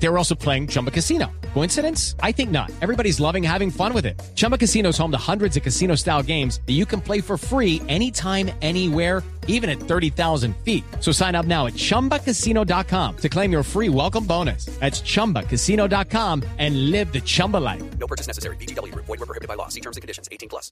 They 0.00 0.08
were 0.08 0.18
also 0.18 0.34
playing 0.34 0.68
Chumba 0.68 0.90
Casino. 0.90 1.26
Coincidence? 1.54 2.14
I 2.22 2.32
think 2.32 2.50
not. 2.50 2.70
Everybody's 2.80 3.18
loving 3.18 3.42
having 3.42 3.70
fun 3.70 3.92
with 3.92 4.06
it. 4.06 4.20
Chumba 4.34 4.56
Casino 4.56 4.90
is 4.90 4.98
home 4.98 5.10
to 5.10 5.18
hundreds 5.18 5.56
of 5.56 5.62
casino 5.62 5.96
style 5.96 6.22
games 6.22 6.60
that 6.66 6.74
you 6.74 6.86
can 6.86 7.00
play 7.00 7.20
for 7.20 7.36
free 7.36 7.82
anytime, 7.88 8.50
anywhere, 8.62 9.22
even 9.48 9.68
at 9.68 9.80
30,000 9.80 10.54
feet. 10.58 10.84
So 11.00 11.10
sign 11.10 11.34
up 11.34 11.46
now 11.46 11.66
at 11.66 11.74
chumbacasino.com 11.74 13.16
to 13.16 13.28
claim 13.28 13.50
your 13.50 13.62
free 13.64 13.88
welcome 13.88 14.24
bonus. 14.24 14.66
That's 14.78 15.00
chumbacasino.com 15.00 16.44
and 16.58 16.90
live 16.90 17.12
the 17.12 17.20
Chumba 17.20 17.56
life. 17.56 17.82
No 17.98 18.06
purchase 18.06 18.28
necessary. 18.28 18.56
BGW. 18.56 18.94
Void 18.94 19.08
were 19.08 19.26
prohibited 19.26 19.48
by 19.48 19.54
law. 19.54 19.68
See 19.68 19.80
terms 19.80 19.96
and 19.96 20.02
conditions. 20.02 20.28
18 20.30 20.48
plus. 20.48 20.70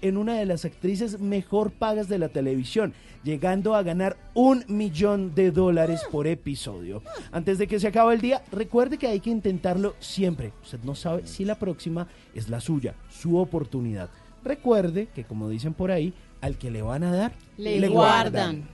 en 0.00 0.16
una 0.16 0.34
de 0.34 0.46
las 0.46 0.64
actrices 0.64 1.20
mejor 1.20 1.70
pagas 1.70 2.08
de 2.08 2.18
la 2.18 2.28
televisión, 2.28 2.94
llegando 3.24 3.74
a 3.74 3.82
ganar 3.82 4.16
un 4.34 4.64
millón 4.68 5.34
de 5.34 5.50
dólares 5.50 6.00
por 6.10 6.26
episodio. 6.26 7.02
Antes 7.32 7.58
de 7.58 7.66
que 7.66 7.80
se 7.80 7.88
acabe 7.88 8.14
el 8.14 8.20
día, 8.20 8.42
recuerde 8.60 8.98
que 8.98 9.06
hay 9.06 9.20
que 9.20 9.30
intentarlo 9.30 9.94
siempre. 10.00 10.52
Usted 10.62 10.80
no 10.82 10.94
sabe 10.94 11.26
si 11.26 11.46
la 11.46 11.54
próxima 11.54 12.06
es 12.34 12.50
la 12.50 12.60
suya, 12.60 12.94
su 13.08 13.38
oportunidad. 13.38 14.10
Recuerde 14.44 15.08
que, 15.14 15.24
como 15.24 15.48
dicen 15.48 15.72
por 15.72 15.90
ahí, 15.90 16.12
al 16.42 16.58
que 16.58 16.70
le 16.70 16.82
van 16.82 17.02
a 17.04 17.10
dar, 17.10 17.32
le, 17.56 17.88
guardan. 17.88 18.68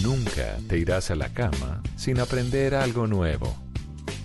Nunca 0.00 0.58
te 0.68 0.78
irás 0.78 1.10
a 1.10 1.16
la 1.16 1.28
cama 1.30 1.82
sin 1.96 2.20
aprender 2.20 2.76
algo 2.76 3.08
nuevo. 3.08 3.63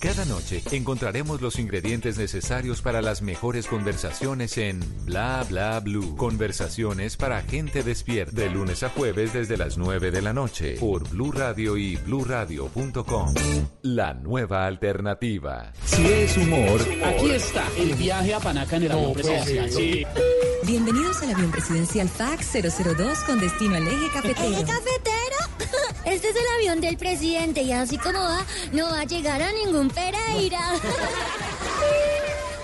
Cada 0.00 0.24
noche 0.26 0.62
encontraremos 0.72 1.40
los 1.40 1.58
ingredientes 1.58 2.18
necesarios 2.18 2.82
para 2.82 3.00
las 3.00 3.22
mejores 3.22 3.66
conversaciones 3.66 4.58
en 4.58 4.80
Bla 5.04 5.44
Bla 5.48 5.80
Blue. 5.80 6.16
Conversaciones 6.16 7.16
para 7.16 7.42
gente 7.42 7.82
despierta. 7.82 8.32
De 8.36 8.50
lunes 8.50 8.82
a 8.82 8.90
jueves 8.90 9.32
desde 9.32 9.56
las 9.56 9.78
9 9.78 10.10
de 10.10 10.22
la 10.22 10.32
noche 10.32 10.76
por 10.78 11.08
Blue 11.08 11.32
Radio 11.32 11.76
y 11.76 11.96
bluradio.com. 11.96 13.34
La 13.82 14.12
nueva 14.14 14.66
alternativa. 14.66 15.72
Si 15.84 16.04
es 16.06 16.36
humor, 16.36 16.80
Aquí 17.04 17.30
está 17.30 17.64
el 17.78 17.94
viaje 17.94 18.34
a 18.34 18.40
Panaca 18.40 18.76
en 18.76 18.82
el 18.84 18.92
avión 18.92 19.12
presidencial. 19.14 19.70
Sí. 19.70 20.04
Bienvenidos 20.64 21.22
al 21.22 21.34
avión 21.34 21.50
presidencial 21.50 22.08
FAX 22.08 22.52
002 22.52 23.18
con 23.20 23.40
destino 23.40 23.76
al 23.76 23.86
eje 23.88 24.10
cafetero. 24.12 24.48
¿Eje 24.48 24.64
cafetero? 24.64 25.25
Este 26.06 26.28
es 26.28 26.36
el 26.36 26.46
avión 26.56 26.80
del 26.80 26.96
presidente 26.96 27.62
y 27.62 27.72
así 27.72 27.98
como 27.98 28.20
va, 28.20 28.46
no 28.72 28.84
va 28.84 29.00
a 29.00 29.04
llegar 29.04 29.42
a 29.42 29.50
ningún 29.52 29.90
Pereira. 29.90 30.60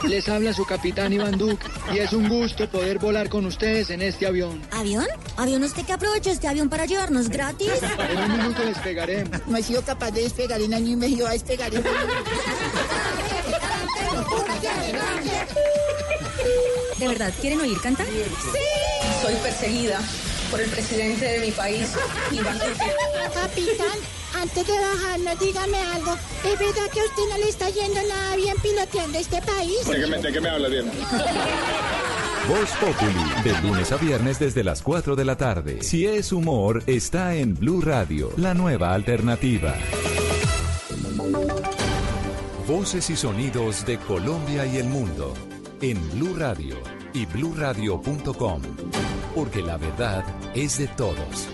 Les 0.04 0.28
habla 0.28 0.52
su 0.52 0.64
capitán 0.64 1.12
Iván 1.12 1.36
Duque 1.36 1.66
y 1.92 1.98
es 1.98 2.12
un 2.12 2.28
gusto 2.28 2.70
poder 2.70 3.00
volar 3.00 3.28
con 3.28 3.44
ustedes 3.46 3.90
en 3.90 4.00
este 4.02 4.28
avión. 4.28 4.62
¿Avión? 4.70 5.06
¿Avión 5.36 5.64
usted 5.64 5.84
que 5.84 5.92
aprovecha 5.92 6.30
este 6.30 6.46
avión 6.46 6.68
para 6.68 6.86
llevarnos 6.86 7.28
gratis? 7.28 7.72
En 8.10 8.30
un 8.30 8.36
minuto 8.36 8.62
despegaremos. 8.62 9.40
No 9.46 9.56
he 9.56 9.62
sido 9.62 9.82
capaz 9.82 10.12
de 10.12 10.22
despegar 10.22 10.60
en 10.60 10.74
año 10.74 10.92
y 10.92 10.96
medio, 10.96 11.26
a 11.26 11.32
despegar 11.32 11.74
en 11.74 11.82
¿De 16.98 17.08
verdad 17.08 17.32
quieren 17.40 17.60
oír 17.60 17.80
cantar? 17.80 18.06
Soy 19.20 19.34
perseguida 19.42 20.00
por 20.52 20.60
el 20.60 20.68
presidente 20.68 21.24
de 21.24 21.40
mi 21.40 21.50
país. 21.50 21.88
Capitán, 23.34 23.98
antes 24.34 24.66
de 24.66 24.72
bajarnos, 24.72 25.40
dígame 25.40 25.78
algo. 25.78 26.14
¿Es 26.44 26.58
verdad 26.58 26.90
que 26.92 27.00
a 27.00 27.04
usted 27.04 27.22
no 27.30 27.38
le 27.38 27.48
está 27.48 27.70
yendo 27.70 28.00
nada 28.06 28.36
bien 28.36 28.56
piloteando 28.62 29.18
este 29.18 29.40
país? 29.40 29.86
¿De 29.86 30.00
qué 30.00 30.06
me, 30.06 30.18
de 30.18 30.32
qué 30.32 30.40
me 30.42 30.50
hablas, 30.50 30.70
bien? 30.70 30.90
Voz 32.46 32.70
Populi, 32.78 33.42
de 33.42 33.62
lunes 33.62 33.92
a 33.92 33.96
viernes 33.96 34.38
desde 34.38 34.62
las 34.62 34.82
4 34.82 35.16
de 35.16 35.24
la 35.24 35.36
tarde. 35.36 35.82
Si 35.82 36.06
es 36.06 36.32
humor, 36.32 36.82
está 36.86 37.34
en 37.34 37.54
Blue 37.54 37.80
Radio, 37.80 38.30
la 38.36 38.52
nueva 38.52 38.92
alternativa. 38.92 39.74
Voces 42.68 43.08
y 43.08 43.16
sonidos 43.16 43.86
de 43.86 43.96
Colombia 43.98 44.66
y 44.66 44.76
el 44.76 44.86
mundo 44.86 45.32
en 45.80 45.98
Blue 46.12 46.34
Radio 46.36 46.76
y 47.14 47.26
bluradio.com, 47.26 48.62
porque 49.34 49.62
la 49.62 49.76
verdad 49.76 50.24
es 50.54 50.78
de 50.78 50.88
todos. 50.88 51.48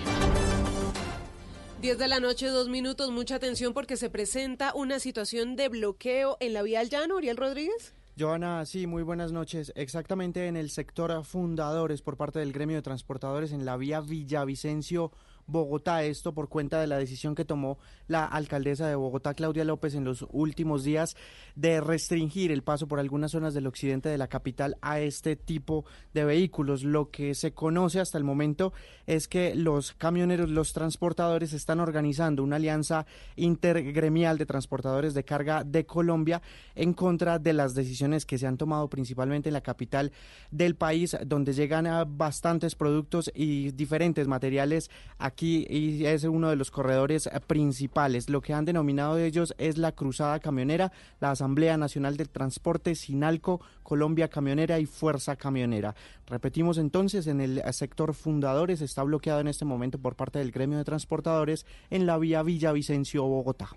10 1.80 1.96
de 1.96 2.08
la 2.08 2.18
noche, 2.18 2.48
dos 2.48 2.68
minutos, 2.68 3.12
mucha 3.12 3.36
atención 3.36 3.72
porque 3.72 3.96
se 3.96 4.10
presenta 4.10 4.74
una 4.74 4.98
situación 4.98 5.54
de 5.54 5.68
bloqueo 5.68 6.36
en 6.40 6.52
la 6.52 6.62
vía 6.62 6.80
al 6.80 6.88
llano, 6.88 7.16
Uriel 7.16 7.36
Rodríguez. 7.36 7.94
Joana, 8.18 8.66
sí, 8.66 8.88
muy 8.88 9.04
buenas 9.04 9.30
noches. 9.30 9.72
Exactamente 9.76 10.48
en 10.48 10.56
el 10.56 10.70
sector 10.70 11.24
fundadores 11.24 12.02
por 12.02 12.16
parte 12.16 12.40
del 12.40 12.52
gremio 12.52 12.74
de 12.74 12.82
transportadores 12.82 13.52
en 13.52 13.64
la 13.64 13.76
vía 13.76 14.00
Villavicencio 14.00 15.12
Bogotá. 15.48 16.04
Esto 16.04 16.32
por 16.32 16.48
cuenta 16.48 16.81
de 16.81 16.86
la 16.86 16.98
decisión 16.98 17.34
que 17.34 17.44
tomó 17.44 17.78
la 18.06 18.25
alcaldesa 18.25 18.86
de 18.86 18.94
Bogotá, 18.94 19.34
Claudia 19.34 19.64
López, 19.64 19.94
en 19.94 20.04
los 20.04 20.25
últimos 20.31 20.84
días 20.84 21.16
de 21.56 21.81
restringir 21.81 22.53
el 22.53 22.62
paso 22.62 22.86
por 22.86 23.00
algunas 23.00 23.32
zonas 23.32 23.54
del 23.54 23.66
occidente 23.66 24.08
de 24.08 24.19
la 24.19 24.28
capital 24.28 24.76
a 24.81 25.00
este 25.00 25.34
tipo 25.34 25.84
de 26.14 26.25
vehículos. 26.25 26.84
Lo 26.84 27.10
que 27.10 27.34
se 27.34 27.53
conoce 27.53 27.98
hasta 27.98 28.19
el 28.19 28.25
momento 28.25 28.72
es 29.06 29.26
que 29.26 29.54
los 29.54 29.92
camioneros, 29.92 30.48
los 30.50 30.72
transportadores 30.72 31.53
están 31.53 31.81
organizando 31.81 32.44
una 32.44 32.56
alianza 32.56 33.06
intergremial 33.37 34.38
de 34.38 34.47
transportadores 34.47 35.14
de 35.14 35.25
carga 35.25 35.64
de 35.64 35.87
Colombia 35.87 36.42
en 36.75 36.92
contra 36.92 37.38
de 37.38 37.53
las 37.53 37.75
decisiones 37.75 38.25
que 38.25 38.38
se 38.38 38.47
han 38.47 38.56
tomado 38.58 38.88
principalmente 38.88 39.48
en 39.48 39.54
la 39.54 39.62
capital 39.62 40.12
del 40.50 40.76
país, 40.76 41.16
donde 41.26 41.53
llegan 41.53 41.87
a 41.87 42.04
bastantes 42.04 42.75
productos 42.75 43.31
y 43.34 43.72
diferentes 43.72 44.28
materiales 44.28 44.91
aquí 45.38 45.65
y 45.71 46.04
es 46.04 46.25
uno 46.25 46.50
de 46.50 46.56
los 46.56 46.72
corredores 46.72 47.31
principales. 47.47 48.28
Lo 48.28 48.41
que 48.41 48.54
han 48.54 48.65
denominado 48.65 49.19
ellos 49.19 49.54
es 49.56 49.78
la 49.78 49.93
Cruzada 49.93 50.41
Camionera, 50.41 50.91
la 51.21 51.31
Asamblea 51.31 51.76
Nacional 51.76 52.16
del 52.16 52.28
Transporte, 52.28 52.97
Sinalco, 52.97 53.60
Colombia 53.84 54.26
Camionera 54.26 54.81
y 54.81 54.87
Fuerza 54.87 55.37
Camionera. 55.37 55.94
Repetimos 56.26 56.76
entonces, 56.76 57.28
en 57.28 57.41
el 57.41 57.62
sector 57.72 58.15
fundadores 58.15 58.81
está 58.81 59.04
bloqueado 59.04 59.38
en 59.38 59.47
este 59.47 59.65
momento 59.65 59.99
por 59.99 60.16
parte 60.16 60.41
del 60.41 60.50
gremio 60.50 60.76
de 60.76 60.84
transportadores 60.84 61.66
en 61.88 62.06
la 62.06 62.19
vía 62.19 62.43
Villavicencio, 62.43 63.22
Bogotá. 63.22 63.69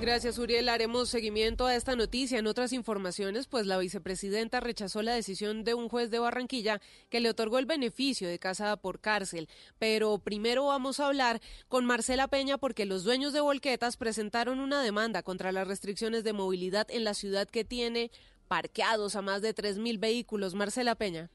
Gracias, 0.00 0.38
Uriel. 0.38 0.68
Haremos 0.68 1.08
seguimiento 1.08 1.66
a 1.66 1.74
esta 1.74 1.96
noticia. 1.96 2.38
En 2.38 2.46
otras 2.46 2.72
informaciones, 2.72 3.48
pues 3.48 3.66
la 3.66 3.78
vicepresidenta 3.78 4.60
rechazó 4.60 5.02
la 5.02 5.12
decisión 5.12 5.64
de 5.64 5.74
un 5.74 5.88
juez 5.88 6.08
de 6.10 6.20
Barranquilla 6.20 6.80
que 7.10 7.18
le 7.18 7.28
otorgó 7.28 7.58
el 7.58 7.66
beneficio 7.66 8.28
de 8.28 8.38
casa 8.38 8.76
por 8.76 9.00
cárcel. 9.00 9.48
Pero 9.80 10.18
primero 10.18 10.66
vamos 10.66 11.00
a 11.00 11.06
hablar 11.06 11.40
con 11.66 11.84
Marcela 11.84 12.28
Peña 12.28 12.58
porque 12.58 12.86
los 12.86 13.02
dueños 13.02 13.32
de 13.32 13.40
volquetas 13.40 13.96
presentaron 13.96 14.60
una 14.60 14.82
demanda 14.82 15.24
contra 15.24 15.50
las 15.50 15.66
restricciones 15.66 16.22
de 16.22 16.32
movilidad 16.32 16.86
en 16.90 17.02
la 17.02 17.14
ciudad 17.14 17.48
que 17.48 17.64
tiene 17.64 18.12
parqueados 18.46 19.16
a 19.16 19.22
más 19.22 19.42
de 19.42 19.52
3.000 19.52 19.98
vehículos. 19.98 20.54
Marcela 20.54 20.94
Peña. 20.94 21.28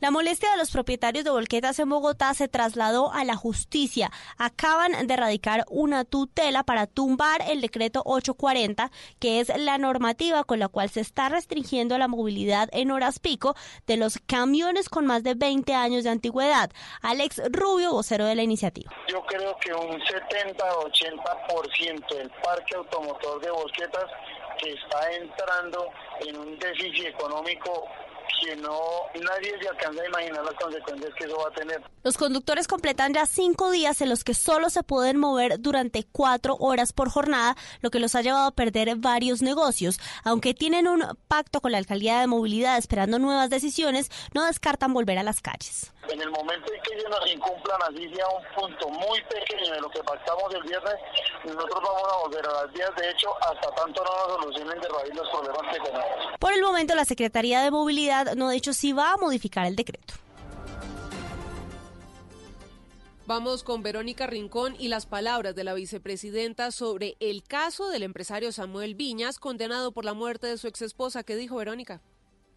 La 0.00 0.12
molestia 0.12 0.52
de 0.52 0.58
los 0.58 0.70
propietarios 0.70 1.24
de 1.24 1.32
volquetas 1.32 1.76
en 1.80 1.88
Bogotá 1.88 2.32
se 2.32 2.46
trasladó 2.46 3.12
a 3.12 3.24
la 3.24 3.34
justicia. 3.34 4.12
Acaban 4.36 5.08
de 5.08 5.16
radicar 5.16 5.64
una 5.68 6.04
tutela 6.04 6.62
para 6.62 6.86
tumbar 6.86 7.42
el 7.48 7.60
decreto 7.60 8.02
840, 8.04 8.92
que 9.18 9.40
es 9.40 9.48
la 9.56 9.76
normativa 9.76 10.44
con 10.44 10.60
la 10.60 10.68
cual 10.68 10.88
se 10.88 11.00
está 11.00 11.28
restringiendo 11.28 11.98
la 11.98 12.06
movilidad 12.06 12.68
en 12.70 12.92
horas 12.92 13.18
pico 13.18 13.56
de 13.88 13.96
los 13.96 14.20
camiones 14.24 14.88
con 14.88 15.04
más 15.04 15.24
de 15.24 15.34
20 15.34 15.74
años 15.74 16.04
de 16.04 16.10
antigüedad. 16.10 16.70
Alex 17.02 17.42
Rubio, 17.50 17.90
vocero 17.90 18.24
de 18.24 18.36
la 18.36 18.44
iniciativa. 18.44 18.92
Yo 19.08 19.20
creo 19.26 19.58
que 19.58 19.74
un 19.74 20.00
70-80% 20.00 22.14
del 22.14 22.30
parque 22.44 22.76
automotor 22.76 23.40
de 23.40 23.50
volquetas 23.50 24.04
que 24.62 24.74
está 24.74 25.12
entrando 25.12 25.90
en 26.20 26.36
un 26.36 26.56
déficit 26.58 27.06
económico 27.06 27.88
que 28.44 28.56
no 28.56 28.78
nadie 29.14 29.54
se 29.60 29.68
alcanza 29.68 30.02
a 30.02 30.06
imaginar 30.06 30.44
las 30.44 30.54
consecuencias 30.54 31.12
que 31.14 31.24
eso 31.24 31.36
va 31.36 31.48
a 31.48 31.52
tener. 31.52 31.82
Los 32.02 32.16
conductores 32.16 32.68
completan 32.68 33.12
ya 33.12 33.26
cinco 33.26 33.70
días 33.70 34.00
en 34.00 34.08
los 34.08 34.24
que 34.24 34.34
solo 34.34 34.70
se 34.70 34.82
pueden 34.82 35.18
mover 35.18 35.60
durante 35.60 36.06
cuatro 36.10 36.56
horas 36.58 36.92
por 36.92 37.10
jornada, 37.10 37.56
lo 37.80 37.90
que 37.90 38.00
los 38.00 38.14
ha 38.14 38.22
llevado 38.22 38.46
a 38.46 38.52
perder 38.52 38.96
varios 38.96 39.42
negocios. 39.42 39.98
Aunque 40.24 40.54
tienen 40.54 40.88
un 40.88 41.04
pacto 41.28 41.60
con 41.60 41.72
la 41.72 41.78
alcaldía 41.78 42.20
de 42.20 42.26
movilidad 42.26 42.78
esperando 42.78 43.18
nuevas 43.18 43.50
decisiones, 43.50 44.10
no 44.34 44.44
descartan 44.44 44.94
volver 44.94 45.18
a 45.18 45.22
las 45.22 45.40
calles. 45.40 45.92
En 46.08 46.22
el 46.22 46.30
momento 46.30 46.72
en 46.72 46.80
que 46.80 46.94
ellos 46.94 47.10
nos 47.10 47.30
incumplan, 47.30 47.82
así 47.82 48.08
sea 48.14 48.26
un 48.28 48.42
punto 48.54 48.88
muy 48.88 49.20
pequeño 49.24 49.74
de 49.74 49.80
lo 49.80 49.90
que 49.90 50.02
pactamos 50.02 50.54
el 50.54 50.62
viernes, 50.62 50.94
nosotros 51.44 51.80
vamos 51.84 52.12
a 52.12 52.16
volver 52.16 52.46
a 52.46 52.64
las 52.64 52.72
vías. 52.72 52.90
De 52.96 53.10
hecho, 53.10 53.28
hasta 53.42 53.70
tanto 53.74 54.02
no 54.02 54.10
nos 54.10 54.44
solucionen 54.44 54.80
de 54.80 54.88
raíz 54.88 55.14
los 55.14 55.28
problemas 55.28 55.74
que 55.74 55.80
tenemos. 55.80 56.38
Por 56.38 56.52
el 56.54 56.62
momento, 56.62 56.94
la 56.94 57.04
Secretaría 57.04 57.60
de 57.60 57.70
Movilidad 57.70 58.17
no 58.36 58.48
ha 58.48 58.52
dicho 58.52 58.72
si 58.72 58.92
va 58.92 59.12
a 59.12 59.16
modificar 59.16 59.66
el 59.66 59.76
decreto. 59.76 60.14
Vamos 63.26 63.62
con 63.62 63.82
Verónica 63.82 64.26
Rincón 64.26 64.74
y 64.78 64.88
las 64.88 65.04
palabras 65.04 65.54
de 65.54 65.62
la 65.62 65.74
vicepresidenta 65.74 66.70
sobre 66.70 67.18
el 67.20 67.42
caso 67.42 67.90
del 67.90 68.02
empresario 68.02 68.52
Samuel 68.52 68.94
Viñas, 68.94 69.38
condenado 69.38 69.92
por 69.92 70.06
la 70.06 70.14
muerte 70.14 70.46
de 70.46 70.56
su 70.56 70.66
exesposa. 70.66 71.24
¿Qué 71.24 71.36
dijo 71.36 71.56
Verónica? 71.56 72.00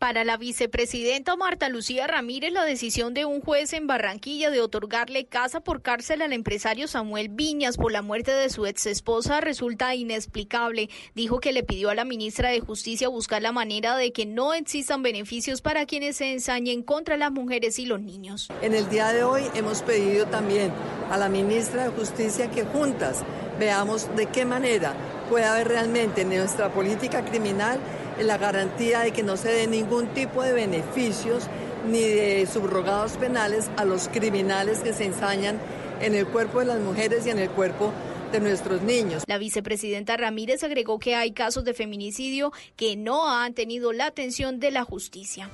Para 0.01 0.23
la 0.23 0.35
vicepresidenta 0.35 1.35
Marta 1.35 1.69
Lucía 1.69 2.07
Ramírez, 2.07 2.51
la 2.51 2.65
decisión 2.65 3.13
de 3.13 3.25
un 3.25 3.39
juez 3.39 3.71
en 3.73 3.85
Barranquilla 3.85 4.49
de 4.49 4.59
otorgarle 4.59 5.27
casa 5.27 5.59
por 5.59 5.83
cárcel 5.83 6.23
al 6.23 6.33
empresario 6.33 6.87
Samuel 6.87 7.29
Viñas 7.29 7.77
por 7.77 7.91
la 7.91 8.01
muerte 8.01 8.31
de 8.31 8.49
su 8.49 8.65
ex 8.65 8.87
esposa 8.87 9.41
resulta 9.41 9.93
inexplicable. 9.93 10.89
Dijo 11.13 11.39
que 11.39 11.53
le 11.53 11.61
pidió 11.61 11.91
a 11.91 11.93
la 11.93 12.03
ministra 12.03 12.49
de 12.49 12.61
Justicia 12.61 13.09
buscar 13.09 13.43
la 13.43 13.51
manera 13.51 13.95
de 13.95 14.11
que 14.11 14.25
no 14.25 14.55
existan 14.55 15.03
beneficios 15.03 15.61
para 15.61 15.85
quienes 15.85 16.15
se 16.15 16.33
ensañen 16.33 16.81
contra 16.81 17.15
las 17.15 17.31
mujeres 17.31 17.77
y 17.77 17.85
los 17.85 18.01
niños. 18.01 18.49
En 18.63 18.73
el 18.73 18.89
día 18.89 19.09
de 19.09 19.23
hoy 19.23 19.43
hemos 19.53 19.83
pedido 19.83 20.25
también 20.25 20.71
a 21.11 21.17
la 21.19 21.29
ministra 21.29 21.83
de 21.83 21.89
Justicia 21.91 22.49
que 22.49 22.63
juntas 22.63 23.23
veamos 23.59 24.09
de 24.15 24.25
qué 24.25 24.45
manera 24.45 24.95
puede 25.29 25.45
haber 25.45 25.67
realmente 25.67 26.21
en 26.21 26.29
nuestra 26.29 26.73
política 26.73 27.23
criminal 27.23 27.79
la 28.23 28.37
garantía 28.37 29.01
de 29.01 29.11
que 29.11 29.23
no 29.23 29.37
se 29.37 29.49
dé 29.49 29.67
ningún 29.67 30.07
tipo 30.07 30.43
de 30.43 30.53
beneficios 30.53 31.47
ni 31.87 32.01
de 32.01 32.47
subrogados 32.51 33.13
penales 33.13 33.69
a 33.77 33.85
los 33.85 34.07
criminales 34.07 34.79
que 34.79 34.93
se 34.93 35.05
ensañan 35.05 35.59
en 36.01 36.15
el 36.15 36.27
cuerpo 36.27 36.59
de 36.59 36.65
las 36.65 36.79
mujeres 36.79 37.25
y 37.25 37.29
en 37.29 37.39
el 37.39 37.49
cuerpo 37.49 37.91
de 38.31 38.39
nuestros 38.39 38.81
niños. 38.81 39.23
La 39.27 39.37
vicepresidenta 39.37 40.17
Ramírez 40.17 40.63
agregó 40.63 40.99
que 40.99 41.15
hay 41.15 41.31
casos 41.31 41.63
de 41.63 41.73
feminicidio 41.73 42.51
que 42.75 42.95
no 42.95 43.29
han 43.29 43.53
tenido 43.53 43.91
la 43.93 44.05
atención 44.05 44.59
de 44.59 44.71
la 44.71 44.83
justicia. 44.83 45.49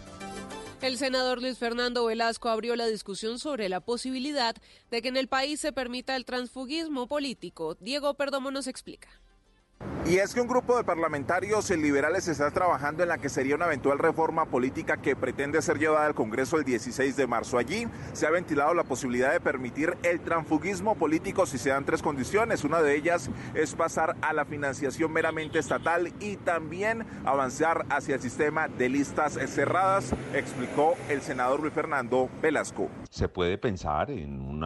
El 0.82 0.98
senador 0.98 1.42
Luis 1.42 1.58
Fernando 1.58 2.06
Velasco 2.06 2.50
abrió 2.50 2.76
la 2.76 2.86
discusión 2.86 3.40
sobre 3.40 3.68
la 3.68 3.80
posibilidad 3.80 4.56
de 4.92 5.02
que 5.02 5.08
en 5.08 5.18
el 5.18 5.28
país 5.28 5.60
se 5.60 5.72
permita 5.72 6.16
el 6.16 6.24
transfugismo 6.24 7.08
político. 7.08 7.76
Diego 7.80 8.14
Perdomo 8.14 8.52
nos 8.52 8.68
explica. 8.68 9.10
Y 10.10 10.20
es 10.20 10.34
que 10.34 10.40
un 10.40 10.48
grupo 10.48 10.78
de 10.78 10.86
parlamentarios 10.86 11.70
liberales 11.70 12.30
está 12.30 12.50
trabajando 12.52 13.04
en 13.04 13.10
la 13.10 13.18
que 13.18 13.28
sería 13.28 13.56
una 13.56 13.66
eventual 13.66 14.00
reforma 14.00 14.46
política 14.46 14.96
que 14.96 15.18
pretende 15.18 15.62
ser 15.62 15.80
llevada 15.80 16.06
al 16.06 16.16
Congreso 16.16 16.56
el 16.58 16.64
16 16.64 17.18
de 17.18 17.28
marzo. 17.28 17.58
Allí 17.58 17.90
se 18.14 18.26
ha 18.26 18.30
ventilado 18.30 18.74
la 18.74 18.86
posibilidad 18.86 19.34
de 19.34 19.42
permitir 19.42 19.98
el 20.04 20.22
transfugismo 20.22 20.96
político 20.96 21.46
si 21.46 21.58
se 21.58 21.72
dan 21.72 21.84
tres 21.84 22.02
condiciones. 22.02 22.64
Una 22.64 22.82
de 22.82 22.96
ellas 22.96 23.30
es 23.54 23.76
pasar 23.76 24.16
a 24.22 24.32
la 24.32 24.46
financiación 24.46 25.12
meramente 25.12 25.60
estatal 25.60 26.14
y 26.22 26.38
también 26.38 27.06
avanzar 27.26 27.86
hacia 27.90 28.16
el 28.16 28.22
sistema 28.22 28.70
de 28.70 28.88
listas 28.88 29.34
cerradas, 29.34 30.16
explicó 30.34 30.96
el 31.10 31.22
senador 31.22 31.60
Luis 31.60 31.74
Fernando 31.74 32.30
Velasco. 32.42 32.88
Se 33.10 33.28
puede 33.28 33.58
pensar 33.58 34.10
en 34.10 34.40
un 34.40 34.64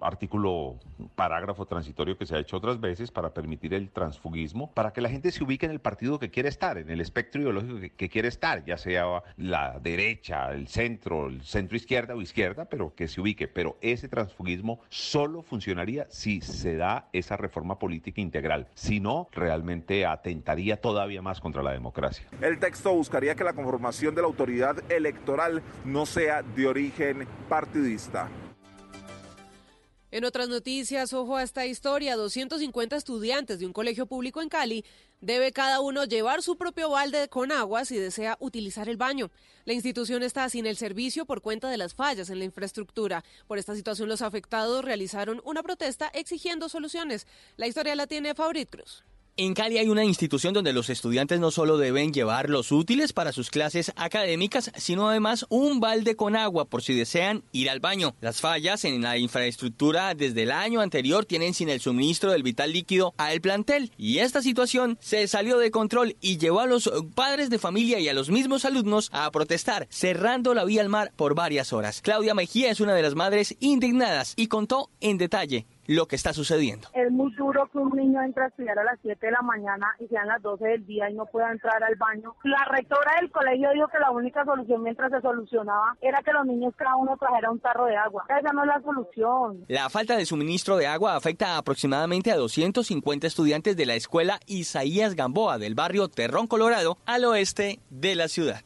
artículo, 0.00 0.80
parágrafo 1.08 1.66
transitorio 1.66 2.16
que 2.16 2.26
se 2.26 2.36
ha 2.36 2.38
hecho 2.38 2.56
otras 2.56 2.80
veces 2.80 3.10
para 3.10 3.34
permitir 3.34 3.74
el 3.74 3.90
transfugismo 3.90 4.70
para 4.72 4.92
que 4.92 5.00
la 5.00 5.08
gente 5.08 5.30
se 5.30 5.44
ubique 5.44 5.66
en 5.66 5.72
el 5.72 5.80
partido 5.80 6.18
que 6.18 6.30
quiere 6.30 6.48
estar, 6.48 6.78
en 6.78 6.90
el 6.90 7.00
espectro 7.00 7.40
ideológico 7.40 7.78
que, 7.96 8.08
quiere 8.08 8.28
estar, 8.28 8.64
ya 8.64 8.76
sea 8.76 9.22
la 9.36 9.78
derecha, 9.80 10.50
el 10.52 10.68
centro, 10.68 11.28
el 11.28 11.42
centro 11.42 11.76
izquierda 11.76 12.14
o 12.14 12.20
izquierda, 12.20 12.66
pero 12.66 12.94
que 12.94 13.08
se 13.08 13.20
ubique. 13.20 13.48
Pero 13.48 13.78
ese 13.80 14.08
transfugismo 14.08 14.80
solo 14.88 15.42
funcionaría 15.42 16.06
si 16.10 16.40
se 16.40 16.76
da 16.76 17.08
esa 17.12 17.36
reforma 17.36 17.78
política 17.78 18.20
integral. 18.20 18.68
Si 18.74 19.00
no, 19.00 19.28
realmente 19.32 20.04
atentaría 20.06 20.80
todavía 20.80 21.22
más 21.22 21.40
contra 21.40 21.62
la 21.62 21.72
democracia. 21.72 22.26
El 22.40 22.58
texto 22.58 22.92
buscaría 22.92 23.34
que 23.34 23.44
la 23.44 23.54
conformación 23.54 24.14
de 24.14 24.22
la 24.22 24.26
autoridad 24.26 24.90
electoral 24.90 25.62
no 25.84 26.06
sea 26.06 26.42
de 26.42 26.66
origen 26.66 27.26
partidista. 27.48 28.28
En 30.12 30.26
otras 30.26 30.50
noticias, 30.50 31.14
ojo 31.14 31.38
a 31.38 31.42
esta 31.42 31.64
historia, 31.64 32.16
250 32.16 32.96
estudiantes 32.96 33.58
de 33.58 33.64
un 33.64 33.72
colegio 33.72 34.04
público 34.04 34.42
en 34.42 34.50
Cali 34.50 34.84
debe 35.22 35.52
cada 35.52 35.80
uno 35.80 36.04
llevar 36.04 36.42
su 36.42 36.56
propio 36.56 36.90
balde 36.90 37.30
con 37.30 37.50
agua 37.50 37.86
si 37.86 37.96
desea 37.96 38.36
utilizar 38.38 38.90
el 38.90 38.98
baño. 38.98 39.30
La 39.64 39.72
institución 39.72 40.22
está 40.22 40.46
sin 40.50 40.66
el 40.66 40.76
servicio 40.76 41.24
por 41.24 41.40
cuenta 41.40 41.70
de 41.70 41.78
las 41.78 41.94
fallas 41.94 42.28
en 42.28 42.40
la 42.40 42.44
infraestructura. 42.44 43.24
Por 43.46 43.56
esta 43.56 43.74
situación, 43.74 44.10
los 44.10 44.20
afectados 44.20 44.84
realizaron 44.84 45.40
una 45.46 45.62
protesta 45.62 46.08
exigiendo 46.12 46.68
soluciones. 46.68 47.26
La 47.56 47.66
historia 47.66 47.96
la 47.96 48.06
tiene 48.06 48.34
Fabrit 48.34 48.68
Cruz. 48.68 49.04
En 49.38 49.54
Cali 49.54 49.78
hay 49.78 49.88
una 49.88 50.04
institución 50.04 50.52
donde 50.52 50.74
los 50.74 50.90
estudiantes 50.90 51.40
no 51.40 51.50
solo 51.50 51.78
deben 51.78 52.12
llevar 52.12 52.50
los 52.50 52.70
útiles 52.70 53.14
para 53.14 53.32
sus 53.32 53.48
clases 53.48 53.90
académicas, 53.96 54.70
sino 54.76 55.08
además 55.08 55.46
un 55.48 55.80
balde 55.80 56.16
con 56.16 56.36
agua 56.36 56.66
por 56.66 56.82
si 56.82 56.92
desean 56.92 57.42
ir 57.50 57.70
al 57.70 57.80
baño. 57.80 58.14
Las 58.20 58.42
fallas 58.42 58.84
en 58.84 59.00
la 59.00 59.16
infraestructura 59.16 60.14
desde 60.14 60.42
el 60.42 60.50
año 60.50 60.82
anterior 60.82 61.24
tienen 61.24 61.54
sin 61.54 61.70
el 61.70 61.80
suministro 61.80 62.30
del 62.30 62.42
vital 62.42 62.74
líquido 62.74 63.14
al 63.16 63.40
plantel 63.40 63.90
y 63.96 64.18
esta 64.18 64.42
situación 64.42 64.98
se 65.00 65.26
salió 65.26 65.56
de 65.56 65.70
control 65.70 66.14
y 66.20 66.36
llevó 66.36 66.60
a 66.60 66.66
los 66.66 66.92
padres 67.14 67.48
de 67.48 67.58
familia 67.58 68.00
y 68.00 68.10
a 68.10 68.14
los 68.14 68.28
mismos 68.28 68.66
alumnos 68.66 69.08
a 69.14 69.30
protestar, 69.30 69.86
cerrando 69.88 70.52
la 70.52 70.66
vía 70.66 70.82
al 70.82 70.90
mar 70.90 71.10
por 71.16 71.34
varias 71.34 71.72
horas. 71.72 72.02
Claudia 72.02 72.34
Mejía 72.34 72.70
es 72.70 72.80
una 72.80 72.92
de 72.94 73.00
las 73.00 73.14
madres 73.14 73.56
indignadas 73.60 74.34
y 74.36 74.48
contó 74.48 74.90
en 75.00 75.16
detalle 75.16 75.64
lo 75.86 76.06
que 76.06 76.16
está 76.16 76.32
sucediendo. 76.32 76.88
Es 76.92 77.10
muy 77.10 77.34
duro 77.34 77.68
que 77.70 77.78
un 77.78 77.96
niño 77.96 78.22
entre 78.22 78.44
a 78.44 78.46
estudiar 78.48 78.78
a 78.78 78.84
las 78.84 78.98
7 79.02 79.26
de 79.26 79.32
la 79.32 79.42
mañana 79.42 79.88
y 79.98 80.06
sean 80.06 80.28
las 80.28 80.42
12 80.42 80.64
del 80.64 80.86
día 80.86 81.10
y 81.10 81.14
no 81.14 81.26
pueda 81.26 81.50
entrar 81.50 81.82
al 81.82 81.94
baño. 81.96 82.34
La 82.44 82.64
rectora 82.70 83.12
del 83.20 83.30
colegio 83.30 83.70
dijo 83.72 83.88
que 83.88 83.98
la 83.98 84.10
única 84.10 84.44
solución 84.44 84.82
mientras 84.82 85.10
se 85.10 85.20
solucionaba 85.20 85.96
era 86.00 86.22
que 86.22 86.32
los 86.32 86.46
niños 86.46 86.74
cada 86.76 86.96
uno 86.96 87.16
trajera 87.16 87.50
un 87.50 87.60
tarro 87.60 87.86
de 87.86 87.96
agua. 87.96 88.24
Esa 88.28 88.52
no 88.52 88.62
es 88.62 88.68
la 88.68 88.80
solución. 88.82 89.64
La 89.68 89.90
falta 89.90 90.16
de 90.16 90.26
suministro 90.26 90.76
de 90.76 90.86
agua 90.86 91.16
afecta 91.16 91.56
a 91.56 91.58
aproximadamente 91.58 92.30
a 92.30 92.36
250 92.36 93.26
estudiantes 93.26 93.76
de 93.76 93.86
la 93.86 93.94
escuela 93.94 94.40
Isaías 94.46 95.14
Gamboa 95.14 95.58
del 95.58 95.74
barrio 95.74 96.08
Terrón 96.08 96.46
Colorado 96.46 96.98
al 97.06 97.24
oeste 97.24 97.80
de 97.90 98.14
la 98.14 98.28
ciudad. 98.28 98.62